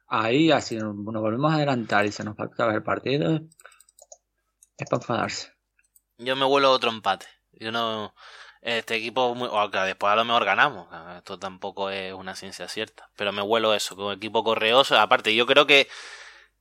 ahí, 0.08 0.52
así 0.52 0.78
nos 0.78 0.96
nos 0.96 1.22
volvemos 1.22 1.52
a 1.52 1.56
adelantar 1.56 2.06
y 2.06 2.14
se 2.14 2.24
nos 2.24 2.36
va 2.36 2.46
a 2.46 2.48
acabar 2.48 2.76
el 2.76 2.84
partido, 2.84 3.42
es 4.78 4.90
para 4.90 5.02
enfadarse. 5.02 5.52
Yo 6.18 6.38
me 6.38 6.46
vuelo 6.46 6.70
a 6.70 6.72
otro 6.72 6.92
empate. 6.92 7.26
Yo 7.52 7.74
no. 7.74 8.14
Este 8.66 8.96
equipo, 8.96 9.36
muy, 9.36 9.48
o 9.52 9.70
que 9.70 9.78
después 9.78 10.12
a 10.12 10.16
lo 10.16 10.26
mejor 10.26 10.44
ganamos. 10.44 10.88
Esto 11.16 11.38
tampoco 11.38 11.92
es 11.92 12.12
una 12.14 12.36
ciencia 12.36 12.68
cierta. 12.68 13.12
Pero 13.16 13.32
me 13.32 13.44
vuelo 13.44 13.76
eso, 13.76 13.96
con 13.96 14.12
equipo 14.12 14.44
correoso. 14.44 14.98
Aparte, 15.00 15.36
yo 15.36 15.46
creo 15.46 15.68
que, 15.68 15.88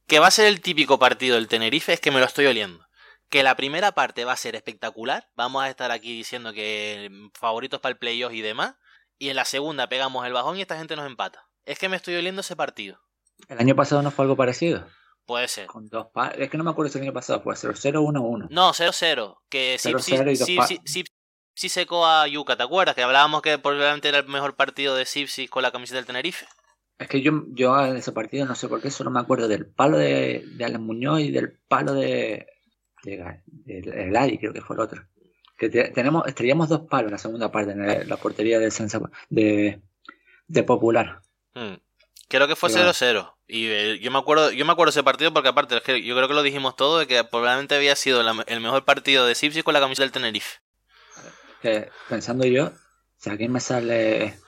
que 0.06 0.18
va 0.18 0.26
a 0.26 0.30
ser 0.30 0.48
el 0.48 0.60
típico 0.60 0.98
partido 0.98 1.36
del 1.36 1.48
Tenerife, 1.48 1.94
es 1.94 2.00
que 2.00 2.10
me 2.10 2.20
lo 2.20 2.26
estoy 2.26 2.44
oliendo. 2.44 2.86
Que 3.30 3.42
la 3.42 3.56
primera 3.56 3.92
parte 3.92 4.26
va 4.26 4.32
a 4.32 4.36
ser 4.36 4.54
espectacular. 4.54 5.30
Vamos 5.34 5.64
a 5.64 5.70
estar 5.70 5.90
aquí 5.92 6.14
diciendo 6.14 6.52
que 6.52 7.10
favoritos 7.32 7.80
para 7.80 7.92
el 7.92 7.98
playoff 7.98 8.34
y 8.34 8.42
demás. 8.42 8.74
Y 9.16 9.30
en 9.30 9.36
la 9.36 9.46
segunda 9.46 9.88
pegamos 9.88 10.26
el 10.26 10.34
bajón 10.34 10.58
y 10.58 10.60
esta 10.60 10.76
gente 10.76 10.96
nos 10.96 11.06
empata. 11.06 11.46
Es 11.64 11.78
que 11.78 11.88
me 11.88 11.96
estoy 11.96 12.16
oliendo 12.16 12.42
ese 12.42 12.54
partido. 12.54 13.00
El 13.48 13.58
año 13.58 13.74
pasado 13.74 14.02
no 14.02 14.10
fue 14.10 14.24
algo 14.24 14.36
parecido. 14.36 14.86
Puede 15.24 15.48
ser. 15.48 15.68
Con 15.68 15.88
dos 15.88 16.08
Es 16.36 16.50
que 16.50 16.58
no 16.58 16.64
me 16.64 16.70
acuerdo 16.70 16.92
si 16.92 16.98
el 16.98 17.04
año 17.04 17.14
pasado 17.14 17.40
fue 17.40 17.54
0-0 17.54 17.96
o 17.96 18.12
1-1. 18.12 18.48
No, 18.50 18.74
0-0. 18.74 19.38
Que 19.48 19.78
sí, 19.78 19.90
0-0 19.90 20.32
y 20.32 20.36
dos 20.36 21.10
sí, 21.54 21.68
secó 21.68 22.06
a 22.06 22.26
Yuca, 22.28 22.56
¿te 22.56 22.62
acuerdas? 22.62 22.94
Que 22.94 23.02
hablábamos 23.02 23.42
que 23.42 23.58
probablemente 23.58 24.08
era 24.08 24.18
el 24.18 24.26
mejor 24.28 24.54
partido 24.54 24.94
de 24.96 25.06
Sipsis 25.06 25.48
con 25.50 25.62
la 25.62 25.70
camiseta 25.72 25.96
del 25.96 26.06
Tenerife. 26.06 26.46
Es 26.98 27.08
que 27.08 27.20
yo, 27.22 27.32
yo 27.48 27.78
en 27.84 27.96
ese 27.96 28.12
partido 28.12 28.46
no 28.46 28.54
sé 28.54 28.68
por 28.68 28.80
qué 28.80 28.90
solo 28.90 29.10
me 29.10 29.18
acuerdo 29.20 29.48
del 29.48 29.66
palo 29.66 29.98
de, 29.98 30.44
de 30.46 30.64
Alex 30.64 30.80
Muñoz 30.80 31.20
y 31.20 31.30
del 31.32 31.58
palo 31.68 31.92
de. 31.94 32.46
de, 33.02 33.16
de- 33.48 33.80
de 33.82 34.38
creo 34.38 34.52
que 34.52 34.60
fue 34.60 34.76
el 34.76 34.80
otro. 34.82 35.02
Que 35.58 35.68
te- 35.68 35.88
tenemos, 35.90 36.26
estaríamos 36.26 36.68
dos 36.68 36.82
palos 36.88 37.06
en 37.06 37.12
la 37.12 37.18
segunda 37.18 37.50
parte, 37.50 37.72
en 37.72 37.86
la, 37.86 38.04
la 38.04 38.16
portería 38.16 38.58
de, 38.58 38.70
Sensa- 38.70 39.10
de, 39.28 39.80
de 40.46 40.62
Popular. 40.62 41.20
Hmm. 41.54 41.74
Creo 42.28 42.48
que 42.48 42.56
fue 42.56 42.70
Claro. 42.70 42.90
0-0. 42.90 43.34
Y 43.46 43.66
eh, 43.66 43.98
yo 44.00 44.10
me 44.10 44.18
acuerdo 44.18 44.50
yo 44.52 44.64
me 44.64 44.72
acuerdo 44.72 44.90
de 44.90 44.98
ese 44.98 45.04
partido 45.04 45.32
porque 45.32 45.48
aparte 45.50 45.74
yo 46.02 46.14
creo 46.16 46.28
que 46.28 46.34
lo 46.34 46.42
dijimos 46.42 46.74
todo 46.76 46.98
de 47.00 47.06
que 47.06 47.22
probablemente 47.24 47.74
había 47.74 47.94
sido 47.96 48.22
la- 48.22 48.42
el 48.46 48.60
mejor 48.60 48.84
partido 48.84 49.26
de 49.26 49.34
Sipsis 49.34 49.62
con 49.64 49.74
la 49.74 49.80
camiseta 49.80 50.04
del 50.04 50.12
Tenerife. 50.12 50.58
Que, 51.64 51.88
pensando 52.10 52.44
yo, 52.44 52.72
si 53.16 53.30
aquí 53.30 53.48
me 53.48 53.58
sale. 53.58 54.38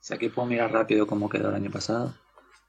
Si 0.00 0.12
aquí 0.12 0.28
puedo 0.28 0.48
mirar 0.48 0.72
rápido 0.72 1.06
cómo 1.06 1.28
quedó 1.28 1.50
el 1.50 1.54
año 1.54 1.70
pasado. 1.70 2.14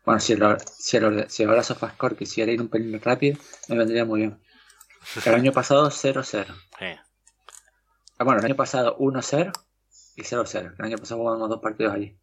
Bueno, 0.05 0.19
si, 0.19 0.34
el, 0.34 0.57
si, 0.77 0.97
el, 0.97 1.27
si 1.27 1.43
ahora 1.43 1.63
SofaScore 1.63 2.15
quisiera 2.15 2.51
ir 2.51 2.61
un 2.61 2.67
pelín 2.69 3.01
rápido, 3.01 3.39
me 3.67 3.77
vendría 3.77 4.05
muy 4.05 4.19
bien. 4.19 4.39
El 5.25 5.34
año 5.34 5.51
pasado 5.51 5.89
0-0. 5.89 6.45
Eh, 6.81 6.99
Ah, 8.19 8.23
bueno, 8.23 8.39
el 8.39 8.45
año 8.45 8.55
pasado 8.55 8.95
1-0 8.97 9.51
y 10.15 10.21
0-0. 10.21 10.75
El 10.77 10.85
año 10.85 10.97
pasado 10.97 11.21
jugamos 11.21 11.49
dos 11.49 11.61
partidos 11.61 11.93
allí. 11.93 12.15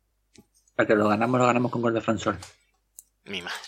El 0.77 0.87
que 0.87 0.95
lo 0.95 1.09
ganamos, 1.09 1.41
lo 1.41 1.47
ganamos 1.47 1.73
con 1.73 1.83
gol 1.83 1.95
de 1.95 2.01
Fransol. 2.01 2.39
mi 3.25 3.43
madre. 3.43 3.59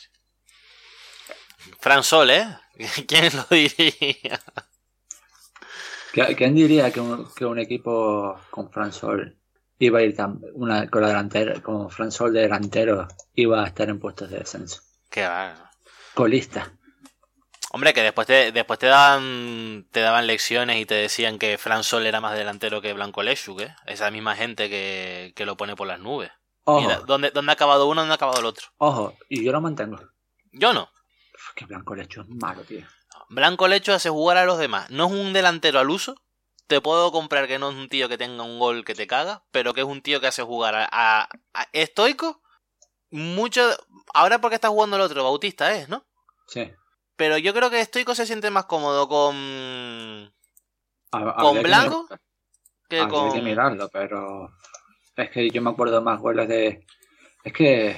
Fran 1.80 2.02
Sol, 2.02 2.30
¿eh? 2.30 2.46
¿Quién 3.08 3.32
lo 3.36 3.44
diría? 3.50 4.40
¿Qui- 6.16 6.34
¿Quién 6.38 6.54
diría 6.54 6.90
que 6.90 7.00
un, 7.00 7.28
que 7.36 7.44
un 7.44 7.58
equipo 7.58 8.38
con 8.50 8.70
Fransol 8.70 9.36
iba 9.78 9.98
a 9.98 10.02
ir 10.02 10.16
tan, 10.16 10.40
una, 10.54 10.88
con 10.88 11.02
la 11.02 11.08
delantera, 11.08 11.60
con 11.62 11.90
Fransol 11.90 12.32
de 12.32 12.40
delantero, 12.48 13.06
iba 13.34 13.62
a 13.62 13.66
estar 13.66 13.88
en 13.90 14.00
puestos 14.00 14.30
de 14.30 14.38
descenso? 14.38 14.80
Qué 15.10 15.22
va. 15.26 15.70
Colista. 16.14 16.72
Hombre, 17.72 17.92
que 17.92 18.02
después 18.02 18.26
te, 18.26 18.52
después 18.52 18.78
te 18.78 18.86
daban 18.86 19.86
te 19.90 20.00
daban 20.00 20.26
lecciones 20.26 20.80
y 20.80 20.86
te 20.86 20.94
decían 20.94 21.38
que 21.38 21.58
Fran 21.58 21.84
Sol 21.84 22.06
era 22.06 22.20
más 22.22 22.34
delantero 22.38 22.80
que 22.80 22.94
Blanco 22.94 23.22
Lechuk, 23.22 23.60
¿eh? 23.60 23.74
Esa 23.86 24.10
misma 24.10 24.34
gente 24.36 24.70
que, 24.70 25.32
que 25.36 25.44
lo 25.44 25.56
pone 25.58 25.76
por 25.76 25.86
las 25.86 26.00
nubes. 26.00 26.30
Ojo, 26.64 26.80
Mira, 26.80 27.00
¿dónde, 27.06 27.30
¿dónde 27.32 27.52
ha 27.52 27.54
acabado 27.54 27.86
uno, 27.88 28.00
dónde 28.00 28.12
ha 28.14 28.16
acabado 28.16 28.40
el 28.40 28.46
otro? 28.46 28.68
ojo, 28.78 29.14
y 29.28 29.44
yo 29.44 29.52
lo 29.52 29.60
mantengo. 29.60 29.98
Yo 30.52 30.72
no. 30.72 30.88
Uf, 31.34 31.54
que 31.54 31.66
Blanco 31.66 31.94
Lecho 31.94 32.22
es 32.22 32.28
malo, 32.28 32.62
tío. 32.62 32.86
Blanco 33.28 33.68
Lecho 33.68 33.92
hace 33.92 34.08
jugar 34.10 34.36
a 34.36 34.44
los 34.44 34.58
demás. 34.58 34.90
No 34.90 35.06
es 35.06 35.12
un 35.12 35.32
delantero 35.32 35.78
al 35.80 35.90
uso. 35.90 36.14
Te 36.66 36.80
puedo 36.80 37.12
comprar 37.12 37.46
que 37.46 37.58
no 37.58 37.70
es 37.70 37.76
un 37.76 37.88
tío 37.88 38.08
que 38.08 38.18
tenga 38.18 38.42
un 38.42 38.58
gol 38.58 38.84
que 38.84 38.94
te 38.94 39.06
caga, 39.06 39.44
pero 39.52 39.72
que 39.72 39.82
es 39.82 39.86
un 39.86 40.02
tío 40.02 40.20
que 40.20 40.26
hace 40.26 40.42
jugar 40.42 40.74
a, 40.74 40.88
a- 40.90 41.28
a 41.54 41.66
estoico. 41.72 42.42
Mucho. 43.10 43.62
Ahora 44.14 44.40
porque 44.40 44.56
está 44.56 44.68
jugando 44.68 44.96
el 44.96 45.02
otro, 45.02 45.22
Bautista 45.22 45.72
es, 45.74 45.88
¿no? 45.88 46.04
Sí. 46.48 46.72
Pero 47.16 47.38
yo 47.38 47.54
creo 47.54 47.70
que 47.70 47.80
estoico 47.80 48.14
se 48.14 48.26
siente 48.26 48.50
más 48.50 48.64
cómodo 48.66 49.08
con. 49.08 50.34
¿Con 51.10 51.54
que 51.56 51.62
Blanco? 51.62 52.08
que 52.88 53.06
con. 53.08 53.32
que 53.32 53.40
mirarlo, 53.40 53.88
pero 53.88 54.50
es 55.16 55.30
que 55.30 55.48
yo 55.50 55.62
me 55.62 55.70
acuerdo 55.70 56.02
más 56.02 56.20
goles 56.20 56.48
de. 56.48 56.84
Es 57.44 57.52
que. 57.52 57.96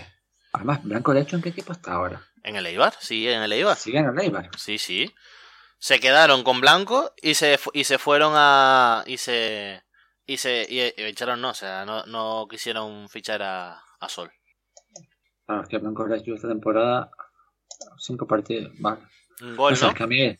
Además, 0.52 0.82
Blanco 0.84 1.12
Lecho, 1.14 1.36
¿en 1.36 1.42
qué 1.42 1.48
equipo 1.50 1.72
está 1.72 1.94
ahora? 1.94 2.22
En 2.48 2.56
el 2.56 2.64
Eibar, 2.64 2.94
sí, 2.98 3.28
en 3.28 3.42
el 3.42 3.52
Eibar. 3.52 3.76
Sigue 3.76 3.98
en 3.98 4.06
el 4.06 4.18
Eibar. 4.18 4.48
Sí, 4.56 4.78
sí. 4.78 5.14
Se 5.78 6.00
quedaron 6.00 6.42
con 6.44 6.62
Blanco 6.62 7.12
y 7.20 7.34
se, 7.34 7.58
y 7.74 7.84
se 7.84 7.98
fueron 7.98 8.32
a. 8.34 9.04
Y 9.06 9.18
se. 9.18 9.82
Y 10.24 10.38
se. 10.38 10.66
Y, 10.68 10.80
y 10.80 11.04
echaron, 11.04 11.42
no, 11.42 11.50
o 11.50 11.54
sea, 11.54 11.84
no, 11.84 12.06
no 12.06 12.46
quisieron 12.48 13.08
fichar 13.10 13.42
a, 13.42 13.82
a 14.00 14.08
Sol. 14.08 14.30
Claro, 15.44 15.62
es 15.62 15.68
que 15.68 15.76
Blanco 15.76 16.06
Lecho 16.06 16.34
esta 16.34 16.48
temporada. 16.48 17.10
Cinco 17.98 18.26
partidos. 18.26 18.72
Vale. 18.78 19.02
Un 19.42 19.52
O 19.52 19.56
gol, 19.56 19.76
sea, 19.76 19.88
¿no? 19.88 19.92
es 19.92 19.98
que 19.98 20.04
a 20.04 20.06
mí. 20.06 20.38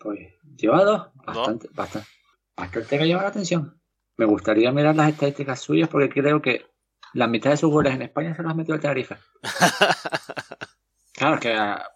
Pues, 0.00 0.18
lleva 0.56 0.82
dos. 0.82 1.08
Bastante, 1.14 1.68
bastante. 1.72 2.08
Bastante 2.56 2.98
me 2.98 3.06
llama 3.06 3.24
la 3.24 3.28
atención. 3.28 3.78
Me 4.16 4.24
gustaría 4.24 4.72
mirar 4.72 4.96
las 4.96 5.10
estadísticas 5.10 5.60
suyas 5.60 5.90
porque 5.90 6.08
creo 6.08 6.40
que 6.40 6.66
la 7.12 7.26
mitad 7.26 7.50
de 7.50 7.58
sus 7.58 7.70
goles 7.70 7.92
en 7.92 8.00
España 8.00 8.34
se 8.34 8.42
los 8.42 8.50
ha 8.50 8.54
metido 8.54 8.74
el 8.76 8.80
Tenerife. 8.80 9.18
Claro, 11.12 11.38
que 11.38 11.52
ah, 11.52 11.90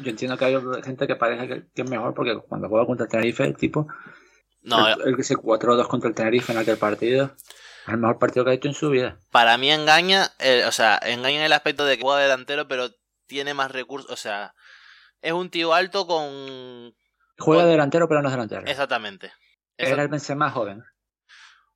yo 0.00 0.10
entiendo 0.10 0.36
que 0.36 0.44
hay 0.44 0.56
gente 0.82 1.06
que 1.06 1.16
parece 1.16 1.48
que, 1.48 1.82
es 1.82 1.90
mejor 1.90 2.14
porque 2.14 2.38
cuando 2.48 2.68
juega 2.68 2.86
contra 2.86 3.04
el 3.04 3.10
Tenerife, 3.10 3.44
el 3.44 3.56
tipo. 3.56 3.86
No, 4.62 4.88
el, 4.88 5.16
que 5.16 5.22
se 5.22 5.36
4-2 5.36 5.86
contra 5.88 6.08
el 6.08 6.14
Tenerife 6.14 6.52
en 6.52 6.58
aquel 6.58 6.78
partido. 6.78 7.34
Es 7.86 7.92
el 7.92 7.98
mejor 7.98 8.18
partido 8.18 8.44
que 8.44 8.52
ha 8.52 8.54
hecho 8.54 8.68
en 8.68 8.74
su 8.74 8.88
vida. 8.88 9.18
Para 9.30 9.58
mí 9.58 9.70
engaña, 9.70 10.30
o 10.66 10.72
sea, 10.72 10.98
engaña 11.02 11.38
en 11.38 11.44
el 11.44 11.52
aspecto 11.52 11.84
de 11.84 11.96
que 11.96 12.02
juega 12.02 12.20
delantero, 12.20 12.66
pero 12.66 12.88
tiene 13.26 13.52
más 13.52 13.70
recursos. 13.70 14.10
O 14.10 14.16
sea, 14.16 14.54
es 15.20 15.32
un 15.32 15.50
tío 15.50 15.74
alto 15.74 16.06
con. 16.06 16.94
Juega 17.38 17.66
delantero, 17.66 18.08
pero 18.08 18.22
no 18.22 18.28
es 18.28 18.34
delantero. 18.34 18.62
Exactamente. 18.66 19.32
Era 19.76 20.02
el 20.02 20.08
Benzema 20.08 20.50
joven. 20.50 20.84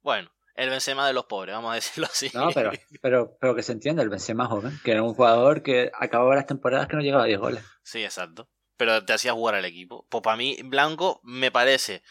Bueno, 0.02 0.30
el 0.58 0.70
Benzema 0.70 1.06
de 1.06 1.12
los 1.12 1.26
pobres, 1.26 1.54
vamos 1.54 1.70
a 1.70 1.76
decirlo 1.76 2.08
así. 2.10 2.30
No, 2.34 2.50
pero, 2.52 2.72
pero, 3.00 3.36
pero 3.40 3.54
que 3.54 3.62
se 3.62 3.72
entienda, 3.72 4.02
el 4.02 4.08
Benzema 4.08 4.46
joven, 4.46 4.78
que 4.84 4.90
era 4.90 5.02
un 5.02 5.14
jugador 5.14 5.62
que 5.62 5.90
acababa 5.94 6.34
las 6.34 6.46
temporadas 6.46 6.88
que 6.88 6.96
no 6.96 7.02
llegaba 7.02 7.24
a 7.24 7.26
10 7.26 7.38
goles. 7.38 7.64
Sí, 7.82 8.02
exacto. 8.02 8.48
Pero 8.76 9.04
te 9.04 9.12
hacía 9.12 9.32
jugar 9.32 9.54
al 9.54 9.64
equipo. 9.64 10.06
Pues 10.08 10.22
para 10.22 10.36
mí, 10.36 10.58
Blanco 10.64 11.20
me 11.22 11.50
parece. 11.50 12.02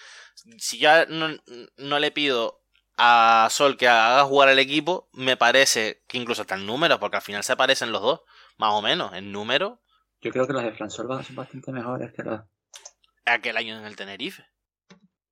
Si 0.58 0.80
ya 0.80 1.06
no, 1.06 1.30
no 1.78 2.00
le 2.00 2.12
pido 2.12 2.62
a 2.98 3.48
Sol 3.52 3.78
que 3.78 3.88
haga 3.88 4.24
jugar 4.24 4.50
al 4.50 4.60
equipo, 4.60 5.10
me 5.12 5.36
parece 5.36 6.04
que 6.08 6.18
incluso 6.18 6.42
hasta 6.42 6.56
en 6.56 6.66
números, 6.66 7.00
porque 7.00 7.18
al 7.18 7.24
final 7.24 7.44
se 7.44 7.54
aparecen 7.54 7.92
los 7.92 8.02
dos, 8.02 8.22
más 8.58 8.74
o 8.74 8.82
menos, 8.82 9.14
en 9.14 9.32
número. 9.32 9.82
Yo 10.22 10.32
creo 10.32 10.48
que 10.48 10.54
los 10.54 10.64
de 10.64 10.72
Fransol 10.72 11.24
son 11.24 11.36
bastante 11.36 11.72
mejores 11.72 12.14
que 12.14 12.24
los. 12.24 12.42
Aquel 13.26 13.58
año 13.58 13.78
en 13.78 13.86
el 13.86 13.96
Tenerife. 13.98 14.46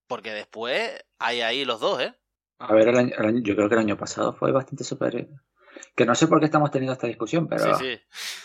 Porque 0.08 0.32
después 0.32 1.04
hay 1.18 1.42
ahí 1.42 1.66
los 1.66 1.80
dos, 1.80 2.02
¿eh? 2.02 2.14
A 2.60 2.74
ver, 2.74 2.94
yo 3.42 3.56
creo 3.56 3.68
que 3.68 3.76
el 3.76 3.82
año 3.82 3.98
pasado 3.98 4.34
fue 4.34 4.52
bastante 4.52 4.84
superior. 4.84 5.28
Que 5.96 6.06
no 6.06 6.16
sé 6.16 6.28
por 6.28 6.40
qué 6.40 6.46
estamos 6.46 6.72
teniendo 6.72 6.94
esta 6.94 7.08
discusión, 7.08 7.48
pero. 7.48 7.78
Sí, 7.78 8.00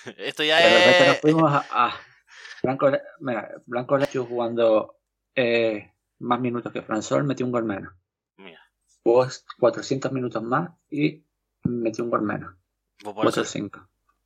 sí. 0.05 0.11
Esto 0.19 0.43
ya 0.43 0.59
es. 0.61 1.09
nos 1.09 1.19
fuimos 1.19 1.53
a. 1.53 1.95
Blanco, 2.63 2.91
mira, 3.21 3.51
Blanco 3.67 3.97
Lechu 3.97 4.27
jugando 4.27 4.99
eh, 5.35 5.93
más 6.19 6.41
minutos 6.41 6.73
que 6.73 6.83
Fransol 6.83 7.25
metió 7.25 7.47
un 7.47 7.53
gol 7.53 7.65
menos. 7.65 7.95
Mira. 8.37 8.61
Jugó 9.03 9.27
400 9.59 10.13
minutos 10.13 10.43
más 10.43 10.71
y 10.91 11.25
metió 11.65 12.05
un 12.05 12.11
gol 12.11 12.23
menos. 12.23 12.55
Por, 13.03 13.27
eso, 13.27 13.43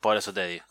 por 0.00 0.16
eso 0.16 0.34
te 0.34 0.46
digo. 0.48 0.64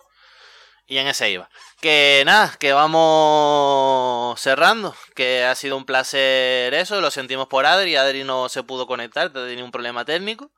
Y 0.86 0.98
en 0.98 1.08
ese 1.08 1.32
iba. 1.32 1.50
Que 1.82 2.24
nada, 2.26 2.56
que 2.60 2.74
vamos 2.74 4.40
cerrando. 4.40 4.94
Que 5.16 5.44
ha 5.44 5.56
sido 5.56 5.78
un 5.78 5.86
placer 5.86 6.74
eso. 6.74 7.00
Lo 7.02 7.12
sentimos 7.12 7.48
por 7.48 7.66
Adri. 7.66 7.96
Adri 7.96 8.24
no 8.24 8.50
se 8.50 8.64
pudo 8.64 8.86
conectar, 8.86 9.32
tenía 9.32 9.64
un 9.64 9.72
problema 9.72 10.06
técnico. 10.06 10.52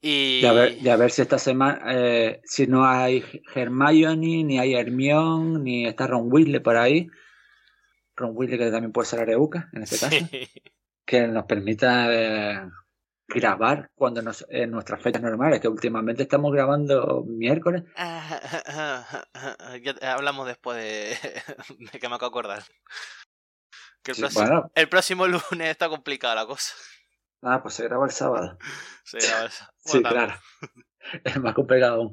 Y... 0.00 0.44
a, 0.44 0.52
ver, 0.52 0.88
a 0.88 0.96
ver 0.96 1.10
si 1.10 1.22
esta 1.22 1.38
semana, 1.38 1.80
eh, 1.88 2.40
si 2.44 2.66
no 2.66 2.86
hay 2.86 3.24
Hermione, 3.54 4.44
ni 4.44 4.58
hay 4.58 4.74
Hermione, 4.74 5.58
ni 5.60 5.86
está 5.86 6.06
Ron 6.06 6.30
Weasley 6.30 6.60
por 6.60 6.76
ahí. 6.76 7.08
Ron 8.14 8.32
Weasley 8.34 8.58
que 8.58 8.70
también 8.70 8.92
puede 8.92 9.08
ser 9.08 9.20
Areuca, 9.20 9.68
en 9.72 9.82
este 9.82 9.98
caso. 9.98 10.16
Que 11.04 11.28
nos 11.28 11.44
permita 11.44 12.12
eh, 12.12 12.60
grabar 13.28 13.90
cuando 13.94 14.22
nos, 14.22 14.46
en 14.48 14.70
nuestras 14.70 15.02
fechas 15.02 15.22
normales, 15.22 15.60
que 15.60 15.68
últimamente 15.68 16.22
estamos 16.22 16.52
grabando 16.52 17.24
miércoles. 17.26 17.82
ya 17.96 20.12
hablamos 20.12 20.46
después 20.46 20.76
de, 20.78 21.18
que 21.98 22.08
me 22.08 22.14
acabo 22.14 22.30
de 22.30 22.38
acordar. 22.38 22.62
Que 24.02 24.12
el, 24.12 24.18
próximo, 24.18 24.70
el 24.74 24.88
próximo 24.88 25.26
lunes 25.26 25.68
está 25.68 25.88
complicada 25.88 26.36
la 26.36 26.46
cosa. 26.46 26.72
Ah, 27.42 27.60
pues 27.62 27.74
se 27.74 27.84
graba 27.84 28.06
el 28.06 28.12
sábado. 28.12 28.56
Se 29.04 29.18
graba 29.18 29.44
el 29.44 29.50
sábado. 29.50 29.74
sí, 29.84 30.02
claro. 30.02 30.34
Es 31.22 31.40
más 31.40 31.54
complicado 31.54 31.96
aún. 31.96 32.12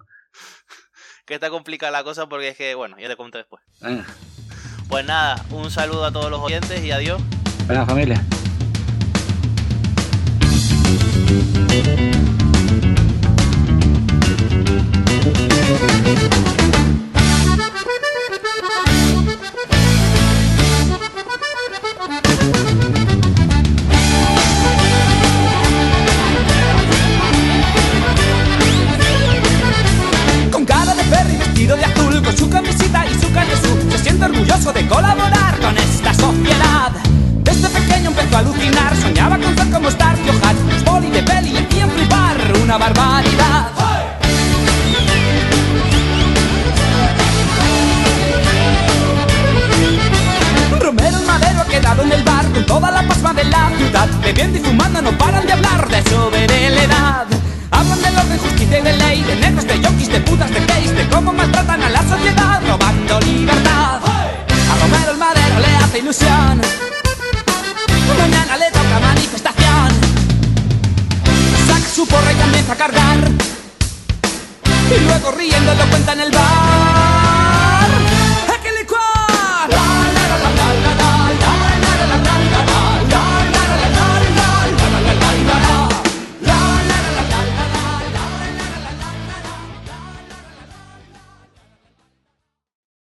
Que 1.25 1.35
está 1.35 1.49
complicada 1.49 1.91
la 1.91 2.03
cosa 2.03 2.27
porque 2.27 2.49
es 2.49 2.57
que, 2.57 2.75
bueno, 2.75 2.97
ya 2.99 3.07
te 3.07 3.15
cuento 3.15 3.37
después. 3.37 3.63
Pues 4.89 5.05
nada, 5.05 5.43
un 5.49 5.71
saludo 5.71 6.05
a 6.05 6.11
todos 6.11 6.29
los 6.29 6.39
oyentes 6.39 6.83
y 6.83 6.91
adiós. 6.91 7.21
Buena 7.65 7.85
familia. 7.85 8.23
Con 16.15 16.42